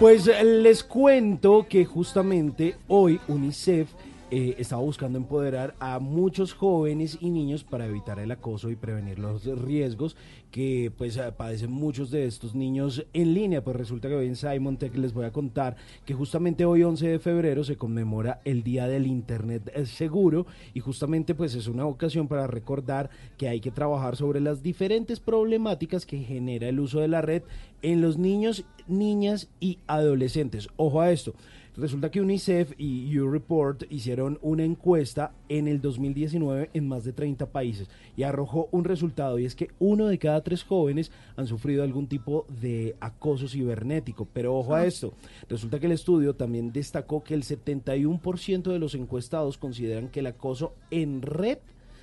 Pues 0.00 0.26
eh, 0.26 0.42
les 0.42 0.82
cuento 0.82 1.64
que 1.68 1.84
justamente 1.84 2.76
hoy 2.88 3.20
UNICEF 3.28 3.88
eh, 4.36 4.56
estaba 4.58 4.82
buscando 4.82 5.16
empoderar 5.16 5.76
a 5.78 6.00
muchos 6.00 6.54
jóvenes 6.54 7.18
y 7.20 7.30
niños 7.30 7.62
para 7.62 7.86
evitar 7.86 8.18
el 8.18 8.32
acoso 8.32 8.68
y 8.68 8.74
prevenir 8.74 9.20
los 9.20 9.44
riesgos 9.62 10.16
que 10.50 10.90
pues 10.98 11.16
eh, 11.18 11.30
padecen 11.36 11.70
muchos 11.70 12.10
de 12.10 12.26
estos 12.26 12.52
niños 12.52 13.06
en 13.12 13.32
línea. 13.32 13.62
Pues 13.62 13.76
resulta 13.76 14.08
que 14.08 14.16
hoy 14.16 14.26
en 14.26 14.34
Simon 14.34 14.76
Tech 14.76 14.92
les 14.96 15.14
voy 15.14 15.26
a 15.26 15.30
contar 15.30 15.76
que 16.04 16.14
justamente 16.14 16.64
hoy 16.64 16.82
11 16.82 17.06
de 17.06 17.18
febrero 17.20 17.62
se 17.62 17.76
conmemora 17.76 18.40
el 18.44 18.64
Día 18.64 18.88
del 18.88 19.06
Internet 19.06 19.70
eh, 19.72 19.86
Seguro 19.86 20.46
y 20.74 20.80
justamente 20.80 21.36
pues 21.36 21.54
es 21.54 21.68
una 21.68 21.86
ocasión 21.86 22.26
para 22.26 22.48
recordar 22.48 23.10
que 23.38 23.46
hay 23.46 23.60
que 23.60 23.70
trabajar 23.70 24.16
sobre 24.16 24.40
las 24.40 24.64
diferentes 24.64 25.20
problemáticas 25.20 26.06
que 26.06 26.18
genera 26.24 26.68
el 26.68 26.80
uso 26.80 26.98
de 26.98 27.06
la 27.06 27.22
red 27.22 27.44
en 27.82 28.00
los 28.00 28.18
niños, 28.18 28.64
niñas 28.88 29.48
y 29.60 29.78
adolescentes. 29.86 30.68
Ojo 30.74 31.00
a 31.02 31.12
esto. 31.12 31.34
Resulta 31.76 32.08
que 32.08 32.20
UNICEF 32.20 32.72
y 32.78 33.18
U-Report 33.18 33.82
hicieron 33.90 34.38
una 34.42 34.62
encuesta 34.62 35.32
en 35.48 35.66
el 35.66 35.80
2019 35.80 36.70
en 36.72 36.86
más 36.86 37.02
de 37.02 37.12
30 37.12 37.46
países 37.50 37.88
y 38.16 38.22
arrojó 38.22 38.68
un 38.70 38.84
resultado 38.84 39.40
y 39.40 39.44
es 39.44 39.56
que 39.56 39.70
uno 39.80 40.06
de 40.06 40.18
cada 40.18 40.44
tres 40.44 40.62
jóvenes 40.62 41.10
han 41.34 41.48
sufrido 41.48 41.82
algún 41.82 42.06
tipo 42.06 42.46
de 42.60 42.94
acoso 43.00 43.48
cibernético. 43.48 44.28
Pero 44.32 44.56
ojo 44.56 44.76
a 44.76 44.86
esto, 44.86 45.14
resulta 45.48 45.80
que 45.80 45.86
el 45.86 45.92
estudio 45.92 46.36
también 46.36 46.72
destacó 46.72 47.24
que 47.24 47.34
el 47.34 47.42
71% 47.42 48.62
de 48.62 48.78
los 48.78 48.94
encuestados 48.94 49.58
consideran 49.58 50.10
que 50.10 50.20
el 50.20 50.28
acoso 50.28 50.76
en 50.92 51.22
red 51.22 51.58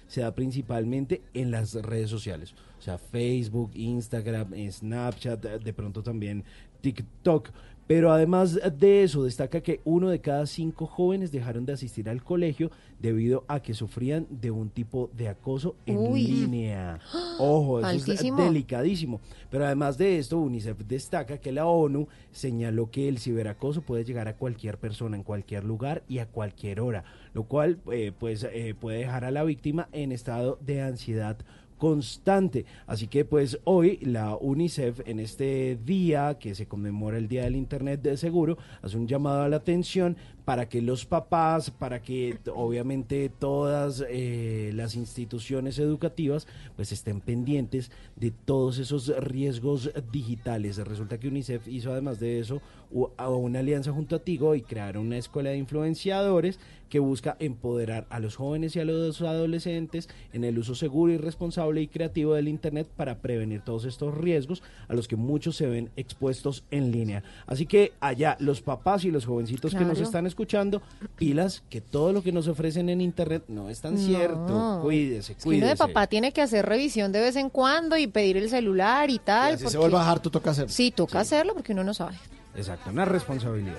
se 0.07 0.19
da 0.19 0.35
principalmente 0.35 1.21
en 1.33 1.49
las 1.49 1.73
redes 1.75 2.09
sociales. 2.09 2.53
O 2.77 2.81
sea, 2.81 2.97
Facebook, 2.97 3.71
Instagram, 3.75 4.53
Snapchat, 4.69 5.41
de 5.41 5.73
pronto 5.73 6.03
también 6.03 6.43
TikTok. 6.81 7.51
Pero 7.87 8.11
además 8.11 8.57
de 8.77 9.03
eso, 9.03 9.23
destaca 9.23 9.61
que 9.61 9.81
uno 9.83 10.09
de 10.09 10.21
cada 10.21 10.45
cinco 10.45 10.85
jóvenes 10.85 11.31
dejaron 11.31 11.65
de 11.65 11.73
asistir 11.73 12.07
al 12.07 12.23
colegio 12.23 12.71
debido 12.99 13.43
a 13.47 13.61
que 13.61 13.73
sufrían 13.73 14.27
de 14.29 14.49
un 14.49 14.69
tipo 14.69 15.09
de 15.13 15.27
acoso 15.27 15.75
en 15.85 15.97
Uy. 15.97 16.23
línea. 16.23 16.99
Ojo, 17.39 17.79
eso 17.79 17.87
Altísimo. 17.87 18.39
es 18.39 18.45
delicadísimo. 18.45 19.19
Pero 19.49 19.65
además 19.65 19.97
de 19.97 20.19
esto, 20.19 20.37
UNICEF 20.37 20.77
destaca 20.87 21.39
que 21.39 21.51
la 21.51 21.65
ONU 21.65 22.07
señaló 22.31 22.89
que 22.91 23.09
el 23.09 23.19
ciberacoso 23.19 23.81
puede 23.81 24.05
llegar 24.05 24.27
a 24.27 24.37
cualquier 24.37 24.77
persona 24.77 25.17
en 25.17 25.23
cualquier 25.23 25.65
lugar 25.65 26.03
y 26.07 26.19
a 26.19 26.27
cualquier 26.27 26.79
hora, 26.79 27.03
lo 27.33 27.43
cual 27.43 27.79
eh, 27.91 28.13
pues 28.17 28.47
eh, 28.51 28.73
puede 28.79 28.99
dejar 28.99 29.25
a 29.25 29.31
la 29.31 29.43
víctima 29.43 29.89
en 29.91 30.11
estado 30.11 30.57
de 30.61 30.81
ansiedad 30.81 31.37
constante. 31.81 32.65
Así 32.85 33.07
que 33.07 33.25
pues 33.25 33.57
hoy 33.63 33.97
la 34.03 34.35
UNICEF 34.35 34.99
en 35.07 35.19
este 35.19 35.79
día 35.83 36.37
que 36.39 36.53
se 36.53 36.67
conmemora 36.67 37.17
el 37.17 37.27
Día 37.27 37.45
del 37.45 37.55
Internet 37.55 38.03
de 38.03 38.17
Seguro 38.17 38.59
hace 38.83 38.97
un 38.97 39.07
llamado 39.07 39.41
a 39.41 39.49
la 39.49 39.55
atención 39.55 40.15
para 40.45 40.69
que 40.69 40.79
los 40.83 41.07
papás, 41.07 41.71
para 41.71 42.03
que 42.03 42.37
obviamente 42.53 43.29
todas 43.29 44.05
eh, 44.07 44.71
las 44.75 44.93
instituciones 44.93 45.79
educativas 45.79 46.45
pues 46.75 46.91
estén 46.91 47.19
pendientes 47.19 47.89
de 48.15 48.29
todos 48.29 48.77
esos 48.77 49.07
riesgos 49.17 49.91
digitales. 50.11 50.77
Resulta 50.77 51.19
que 51.19 51.29
UNICEF 51.29 51.67
hizo 51.67 51.91
además 51.91 52.19
de 52.19 52.39
eso 52.39 52.61
una 52.91 53.59
alianza 53.59 53.91
junto 53.91 54.17
a 54.17 54.19
Tigo 54.19 54.53
y 54.53 54.61
crearon 54.61 55.07
una 55.07 55.17
escuela 55.17 55.49
de 55.49 55.57
influenciadores 55.57 56.59
que 56.91 56.99
busca 56.99 57.37
empoderar 57.39 58.05
a 58.09 58.19
los 58.19 58.35
jóvenes 58.35 58.75
y 58.75 58.79
a 58.81 58.85
los 58.85 59.21
adolescentes 59.21 60.09
en 60.33 60.43
el 60.43 60.59
uso 60.59 60.75
seguro 60.75 61.13
y 61.13 61.17
responsable 61.17 61.81
y 61.81 61.87
creativo 61.87 62.33
del 62.35 62.49
Internet 62.49 62.85
para 62.97 63.19
prevenir 63.19 63.61
todos 63.61 63.85
estos 63.85 64.13
riesgos 64.15 64.61
a 64.89 64.93
los 64.93 65.07
que 65.07 65.15
muchos 65.15 65.55
se 65.55 65.67
ven 65.67 65.89
expuestos 65.95 66.65
en 66.69 66.91
línea. 66.91 67.23
Así 67.47 67.65
que 67.65 67.93
allá 68.01 68.35
los 68.39 68.61
papás 68.61 69.05
y 69.05 69.09
los 69.11 69.25
jovencitos 69.25 69.73
que 69.73 69.85
nos 69.85 69.99
están 70.01 70.27
escuchando, 70.27 70.81
pilas 71.15 71.63
que 71.69 71.79
todo 71.79 72.11
lo 72.11 72.21
que 72.21 72.33
nos 72.33 72.49
ofrecen 72.49 72.89
en 72.89 72.99
Internet 72.99 73.45
no 73.47 73.69
es 73.69 73.79
tan 73.79 73.93
No. 73.95 73.99
cierto. 74.01 74.79
Cuídese, 74.83 75.31
Es 75.31 75.37
que 75.43 75.47
uno 75.49 75.55
de 75.55 75.61
cuídese. 75.61 75.77
papá 75.77 76.07
tiene 76.07 76.33
que 76.33 76.41
hacer 76.41 76.65
revisión 76.65 77.13
de 77.13 77.21
vez 77.21 77.37
en 77.37 77.49
cuando 77.49 77.95
y 77.97 78.07
pedir 78.07 78.35
el 78.35 78.49
celular 78.49 79.09
y 79.09 79.17
tal. 79.19 79.51
Y 79.51 79.55
así 79.55 79.59
se 79.59 79.63
porque- 79.65 79.77
vuelve 79.77 79.95
a 79.95 79.99
bajar, 79.99 80.19
tú 80.19 80.29
toca 80.29 80.51
hacerlo. 80.51 80.69
Sí, 80.69 80.91
toca 80.91 81.21
hacerlo 81.21 81.53
porque 81.53 81.71
uno 81.71 81.85
no 81.85 81.93
sabe. 81.93 82.17
Exacto, 82.55 82.89
una 82.89 83.05
responsabilidad. 83.05 83.77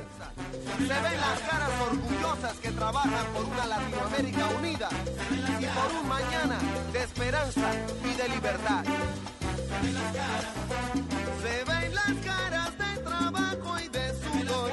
Se 0.78 0.84
ven 0.84 0.92
las 0.92 1.40
caras 1.40 1.70
orgullosas 1.90 2.54
que 2.58 2.70
trabajan 2.70 3.26
por 3.34 3.44
una 3.44 3.66
Latinoamérica 3.66 4.48
unida 4.58 4.88
y 5.60 5.66
por 5.66 6.00
un 6.00 6.08
mañana 6.08 6.58
de 6.92 7.02
esperanza 7.02 7.70
y 8.02 8.16
de 8.16 8.28
libertad. 8.28 8.84
Se 11.42 11.64
ven 11.70 11.94
las 11.94 12.24
caras 12.24 12.70
de 12.78 13.02
trabajo 13.02 13.80
y 13.80 13.88
de 13.88 14.08
sudor, 14.14 14.70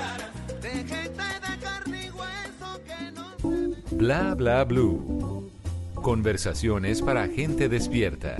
de 0.61 0.69
gente 0.69 1.23
de 1.23 1.59
carne 1.59 2.05
y 2.05 2.09
hueso 2.11 2.81
que 2.85 3.11
no 3.11 3.97
Bla 3.97 4.33
bla 4.35 4.63
blue. 4.63 5.51
Conversaciones 5.95 7.01
para 7.01 7.27
gente 7.27 7.67
despierta. 7.67 8.37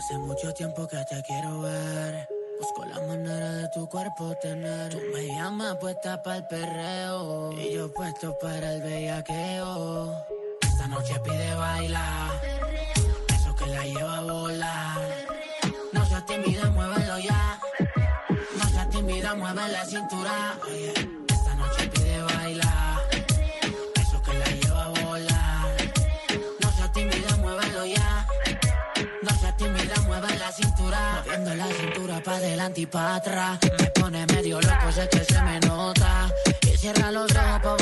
Hace 0.00 0.16
mucho 0.16 0.54
tiempo 0.54 0.88
que 0.88 0.96
te 1.04 1.22
quiero 1.24 1.60
ver. 1.60 2.26
Busco 2.58 2.86
la 2.86 3.00
manera 3.06 3.52
de 3.52 3.68
tu 3.68 3.86
cuerpo 3.86 4.34
tener. 4.40 4.88
Tú 4.88 4.98
me 5.12 5.26
llamas 5.26 5.76
puesta 5.76 6.22
para 6.22 6.38
el 6.38 6.46
perreo. 6.46 7.52
Y 7.52 7.74
yo 7.74 7.92
puesto 7.92 8.34
para 8.38 8.72
el 8.76 8.80
bellaqueo. 8.80 10.24
Esta 10.62 10.86
noche 10.86 11.20
pide 11.22 11.54
bailar. 11.54 12.30
Eso 13.28 13.54
que 13.54 13.66
la 13.66 13.84
lleva 13.84 14.16
a 14.16 14.22
volar. 14.22 15.26
No 15.92 16.06
seas 16.06 16.24
tímida, 16.24 16.70
muévelo 16.70 17.18
ya. 17.18 17.60
No 18.56 18.68
seas 18.70 18.88
tímida, 18.88 19.34
mueve 19.34 19.68
la 19.68 19.84
cintura. 19.84 20.58
Esta 20.66 21.29
La 31.56 31.66
cintura 31.66 32.22
pa' 32.22 32.38
y 32.40 32.88
atrás. 32.94 33.58
Me 33.78 33.86
pone 33.90 34.26
medio 34.26 34.60
loco, 34.60 34.92
se 34.92 35.42
me 35.42 35.60
nota. 35.60 36.30
Los 37.12 37.32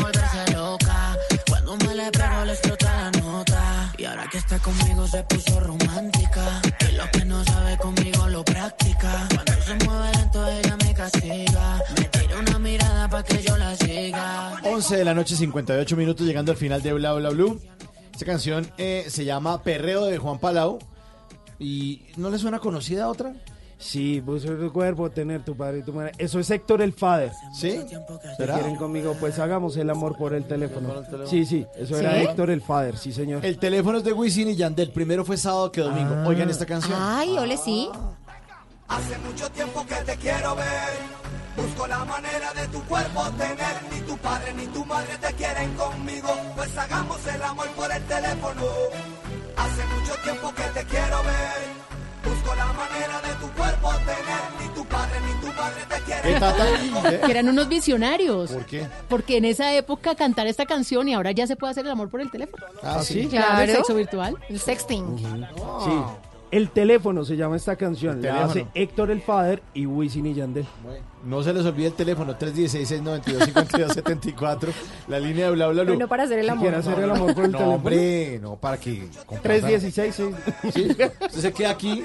volverse 0.00 0.52
loca. 0.52 1.16
Cuando 1.48 1.76
me 1.76 1.94
le 1.94 2.10
la 2.10 3.10
nota. 3.20 3.92
Y 3.98 4.04
ahora 4.06 4.26
que 4.30 4.38
está 4.38 4.58
conmigo 4.58 5.06
se 5.06 5.22
puso 5.24 5.60
romántica. 5.60 6.62
Y 6.88 6.96
lo 6.96 7.10
que 7.10 7.24
no 7.26 7.44
sabe 7.44 7.76
conmigo 7.76 8.26
lo 8.28 8.42
practica. 8.44 9.28
Cuando 9.34 9.52
se 9.62 9.74
mueve 9.84 10.12
lento, 10.16 10.48
ella 10.48 10.76
me 10.84 10.94
castiga. 10.94 11.82
Me 11.96 12.04
tira 12.04 12.38
una 12.38 12.58
mirada 12.58 13.08
pa' 13.08 13.22
que 13.22 13.42
yo 13.42 13.56
la 13.58 13.76
siga. 13.76 14.60
11 14.64 14.96
de 14.96 15.04
la 15.04 15.14
noche, 15.14 15.36
58 15.36 15.96
minutos, 15.96 16.26
llegando 16.26 16.52
al 16.52 16.58
final 16.58 16.82
de 16.82 16.92
Bla 16.94 17.12
Bla 17.12 17.28
Blue. 17.30 17.60
Esta 18.12 18.24
canción 18.24 18.72
eh, 18.78 19.06
se 19.08 19.24
llama 19.24 19.62
Perreo 19.62 20.06
de 20.06 20.16
Juan 20.16 20.38
Palau. 20.38 20.78
¿Y 21.58 22.06
no 22.16 22.30
le 22.30 22.38
suena 22.38 22.60
conocida 22.60 23.08
otra? 23.08 23.34
Sí, 23.78 24.20
pues 24.24 24.44
tu 24.44 24.72
cuerpo, 24.72 25.08
tener 25.08 25.44
tu 25.44 25.56
padre 25.56 25.78
y 25.78 25.82
tu 25.82 25.92
madre. 25.92 26.12
Eso 26.18 26.40
es 26.40 26.50
Héctor 26.50 26.82
el 26.82 26.92
Father. 26.92 27.30
¿Sí? 27.52 27.70
Si 27.70 27.96
¿Será? 28.36 28.54
quieren 28.54 28.74
conmigo, 28.76 29.16
pues 29.20 29.38
hagamos 29.38 29.76
el 29.76 29.88
amor 29.88 30.16
por 30.16 30.34
el 30.34 30.44
teléfono. 30.44 30.92
Sí, 31.26 31.46
sí, 31.46 31.64
eso 31.76 31.94
¿Sí? 31.94 32.00
era 32.00 32.20
Héctor 32.20 32.50
el 32.50 32.60
Father, 32.60 32.96
sí, 32.98 33.12
señor. 33.12 33.44
El 33.44 33.58
teléfono 33.58 33.98
es 33.98 34.04
de 34.04 34.12
Wisin 34.12 34.48
y 34.48 34.56
Yandel. 34.56 34.90
Primero 34.90 35.24
fue 35.24 35.36
sábado 35.36 35.70
que 35.70 35.80
domingo. 35.80 36.12
Ah. 36.16 36.24
Oigan 36.26 36.50
esta 36.50 36.66
canción. 36.66 36.98
Ay, 37.00 37.38
ole, 37.38 37.56
sí. 37.56 37.88
Hace 38.88 39.18
mucho 39.18 39.48
tiempo 39.50 39.86
que 39.86 39.94
te 39.96 40.16
quiero 40.16 40.56
ver. 40.56 41.18
Busco 41.56 41.86
la 41.86 42.04
manera 42.04 42.52
de 42.54 42.66
tu 42.68 42.82
cuerpo 42.84 43.22
tener. 43.36 43.76
Ni 43.92 44.00
tu 44.00 44.16
padre 44.18 44.54
ni 44.54 44.66
tu 44.66 44.84
madre 44.84 45.16
te 45.20 45.32
quieren 45.34 45.72
conmigo. 45.74 46.28
Pues 46.56 46.76
hagamos 46.76 47.24
el 47.26 47.42
amor 47.42 47.68
por 47.76 47.92
el 47.92 48.02
teléfono. 48.04 48.62
Hace 49.56 49.84
mucho 49.94 50.14
tiempo 50.24 50.52
que 50.54 50.62
te 50.80 50.84
quiero 50.86 51.22
ver. 51.22 51.87
La 52.56 52.66
manera 52.72 53.20
de 53.20 53.34
tu 53.40 53.48
cuerpo 53.52 53.90
tener. 53.98 54.42
Ni 54.60 54.68
tu 54.74 54.84
padre 54.84 55.16
ni 55.26 55.40
tu 55.40 55.46
madre 55.54 55.82
te 55.88 56.00
quieren 56.02 57.20
Que 57.26 57.30
eran 57.30 57.48
unos 57.48 57.68
visionarios. 57.68 58.50
¿Por 58.50 58.66
qué? 58.66 58.86
Porque 59.08 59.36
en 59.36 59.44
esa 59.44 59.72
época 59.74 60.14
cantar 60.14 60.46
esta 60.46 60.66
canción 60.66 61.08
y 61.08 61.14
ahora 61.14 61.32
ya 61.32 61.46
se 61.46 61.56
puede 61.56 61.72
hacer 61.72 61.84
el 61.84 61.90
amor 61.90 62.08
por 62.08 62.20
el 62.20 62.30
teléfono. 62.30 62.64
Ah, 62.82 63.02
¿sí? 63.02 63.26
Claro, 63.28 63.62
el 63.62 63.70
sexo 63.70 63.94
virtual. 63.94 64.36
El 64.48 64.58
sexting. 64.58 65.18
Sí. 65.18 66.02
El 66.50 66.70
teléfono 66.70 67.24
se 67.26 67.36
llama 67.36 67.56
esta 67.56 67.76
canción. 67.76 68.22
La 68.22 68.44
hace 68.44 68.52
teléfono. 68.54 68.72
Héctor 68.74 69.10
el 69.10 69.20
Father 69.20 69.62
y 69.74 69.84
Wisin 69.86 70.24
y 70.26 70.32
Yandel. 70.34 70.64
No 71.24 71.42
se 71.42 71.52
les 71.52 71.66
olvide 71.66 71.88
el 71.88 71.92
teléfono 71.92 72.38
316-692-5274. 72.38 74.68
La 75.08 75.20
línea 75.20 75.44
de 75.46 75.52
Bla 75.52 75.66
Bla 75.68 75.82
Blue. 75.82 75.92
Bueno, 75.92 76.08
para 76.08 76.22
hacer 76.24 76.38
el 76.38 76.48
amor. 76.48 76.62
¿Quiere 76.62 76.76
hacer 76.78 76.98
el 76.98 77.10
amor 77.10 77.34
por 77.34 77.44
el 77.44 77.52
no, 77.52 77.58
teléfono? 77.58 77.76
hombre, 77.76 78.38
no, 78.40 78.56
para 78.56 78.78
que... 78.78 79.00
compartan. 79.26 79.42
316, 79.42 80.14
sí. 80.14 80.22
Sí, 80.72 80.86
usted 80.90 81.12
se 81.28 81.52
queda 81.52 81.68
aquí. 81.70 82.02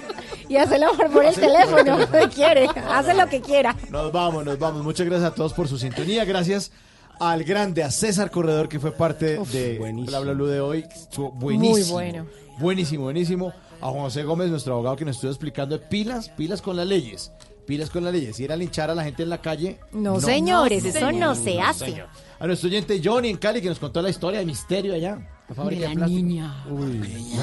Y 0.49 0.57
hace 0.57 0.76
el 0.76 0.84
amor 0.84 1.10
por 1.11 1.24
el 1.24 1.30
Hace- 1.30 1.40
teléfono. 1.41 1.98
¿Qué 2.11 2.28
quiere? 2.30 2.68
Hace 2.90 3.14
lo 3.14 3.28
que 3.28 3.40
quiera. 3.41 3.76
Nos 3.90 4.11
vamos, 4.11 4.44
nos 4.44 4.60
vamos. 4.60 4.84
Muchas 4.84 5.06
gracias 5.07 5.32
a 5.32 5.36
todos 5.36 5.53
por 5.53 5.68
su 5.70 5.78
sintonía. 5.78 6.26
Gracias 6.26 6.72
al 7.20 7.44
grande, 7.45 7.84
a 7.84 7.91
César 7.91 8.30
Corredor, 8.32 8.68
que 8.68 8.80
fue 8.80 8.91
parte 8.91 9.38
de 9.52 9.78
Bla 10.06 10.20
Bla 10.20 10.34
Blue 10.34 10.48
de 10.48 10.60
hoy. 10.60 10.84
Estuvo 10.94 11.32
buenísimo. 11.32 11.94
Muy 11.98 12.11
bueno. 12.11 12.26
Buenísimo, 12.60 13.03
buenísimo. 13.06 13.53
A 13.84 13.88
Juan 13.88 14.03
José 14.03 14.23
Gómez, 14.23 14.49
nuestro 14.49 14.76
abogado, 14.76 14.95
que 14.95 15.03
nos 15.03 15.18
estuvo 15.18 15.30
explicando 15.30 15.77
de 15.77 15.85
pilas, 15.85 16.30
pilas 16.30 16.61
con 16.61 16.77
las 16.77 16.88
leyes. 16.88 17.34
Pilas 17.68 17.89
con 17.89 18.05
las 18.05 18.14
leyes. 18.14 18.39
Ir 18.39 18.53
a 18.53 18.55
linchar 18.55 18.89
a 18.89 18.95
la 18.95 19.03
gente 19.03 19.23
en 19.23 19.30
la 19.30 19.41
calle. 19.41 19.77
No, 19.91 20.22
señores, 20.22 20.85
eso 20.85 21.11
no 21.11 21.35
se 21.35 21.60
hace. 21.60 21.88
señor. 21.88 22.07
A 22.39 22.47
nuestro 22.47 22.69
oyente 22.69 23.01
Johnny 23.03 23.27
en 23.27 23.35
Cali, 23.35 23.61
que 23.61 23.68
nos 23.68 23.80
contó 23.80 24.01
la 24.01 24.10
historia 24.10 24.39
de 24.39 24.45
misterio 24.45 24.93
allá. 24.93 25.19
La 25.49 25.55
fábrica 25.55 25.89
De 25.89 25.95
la 25.95 26.07
niña. 26.07 26.65
Uy. 26.69 27.34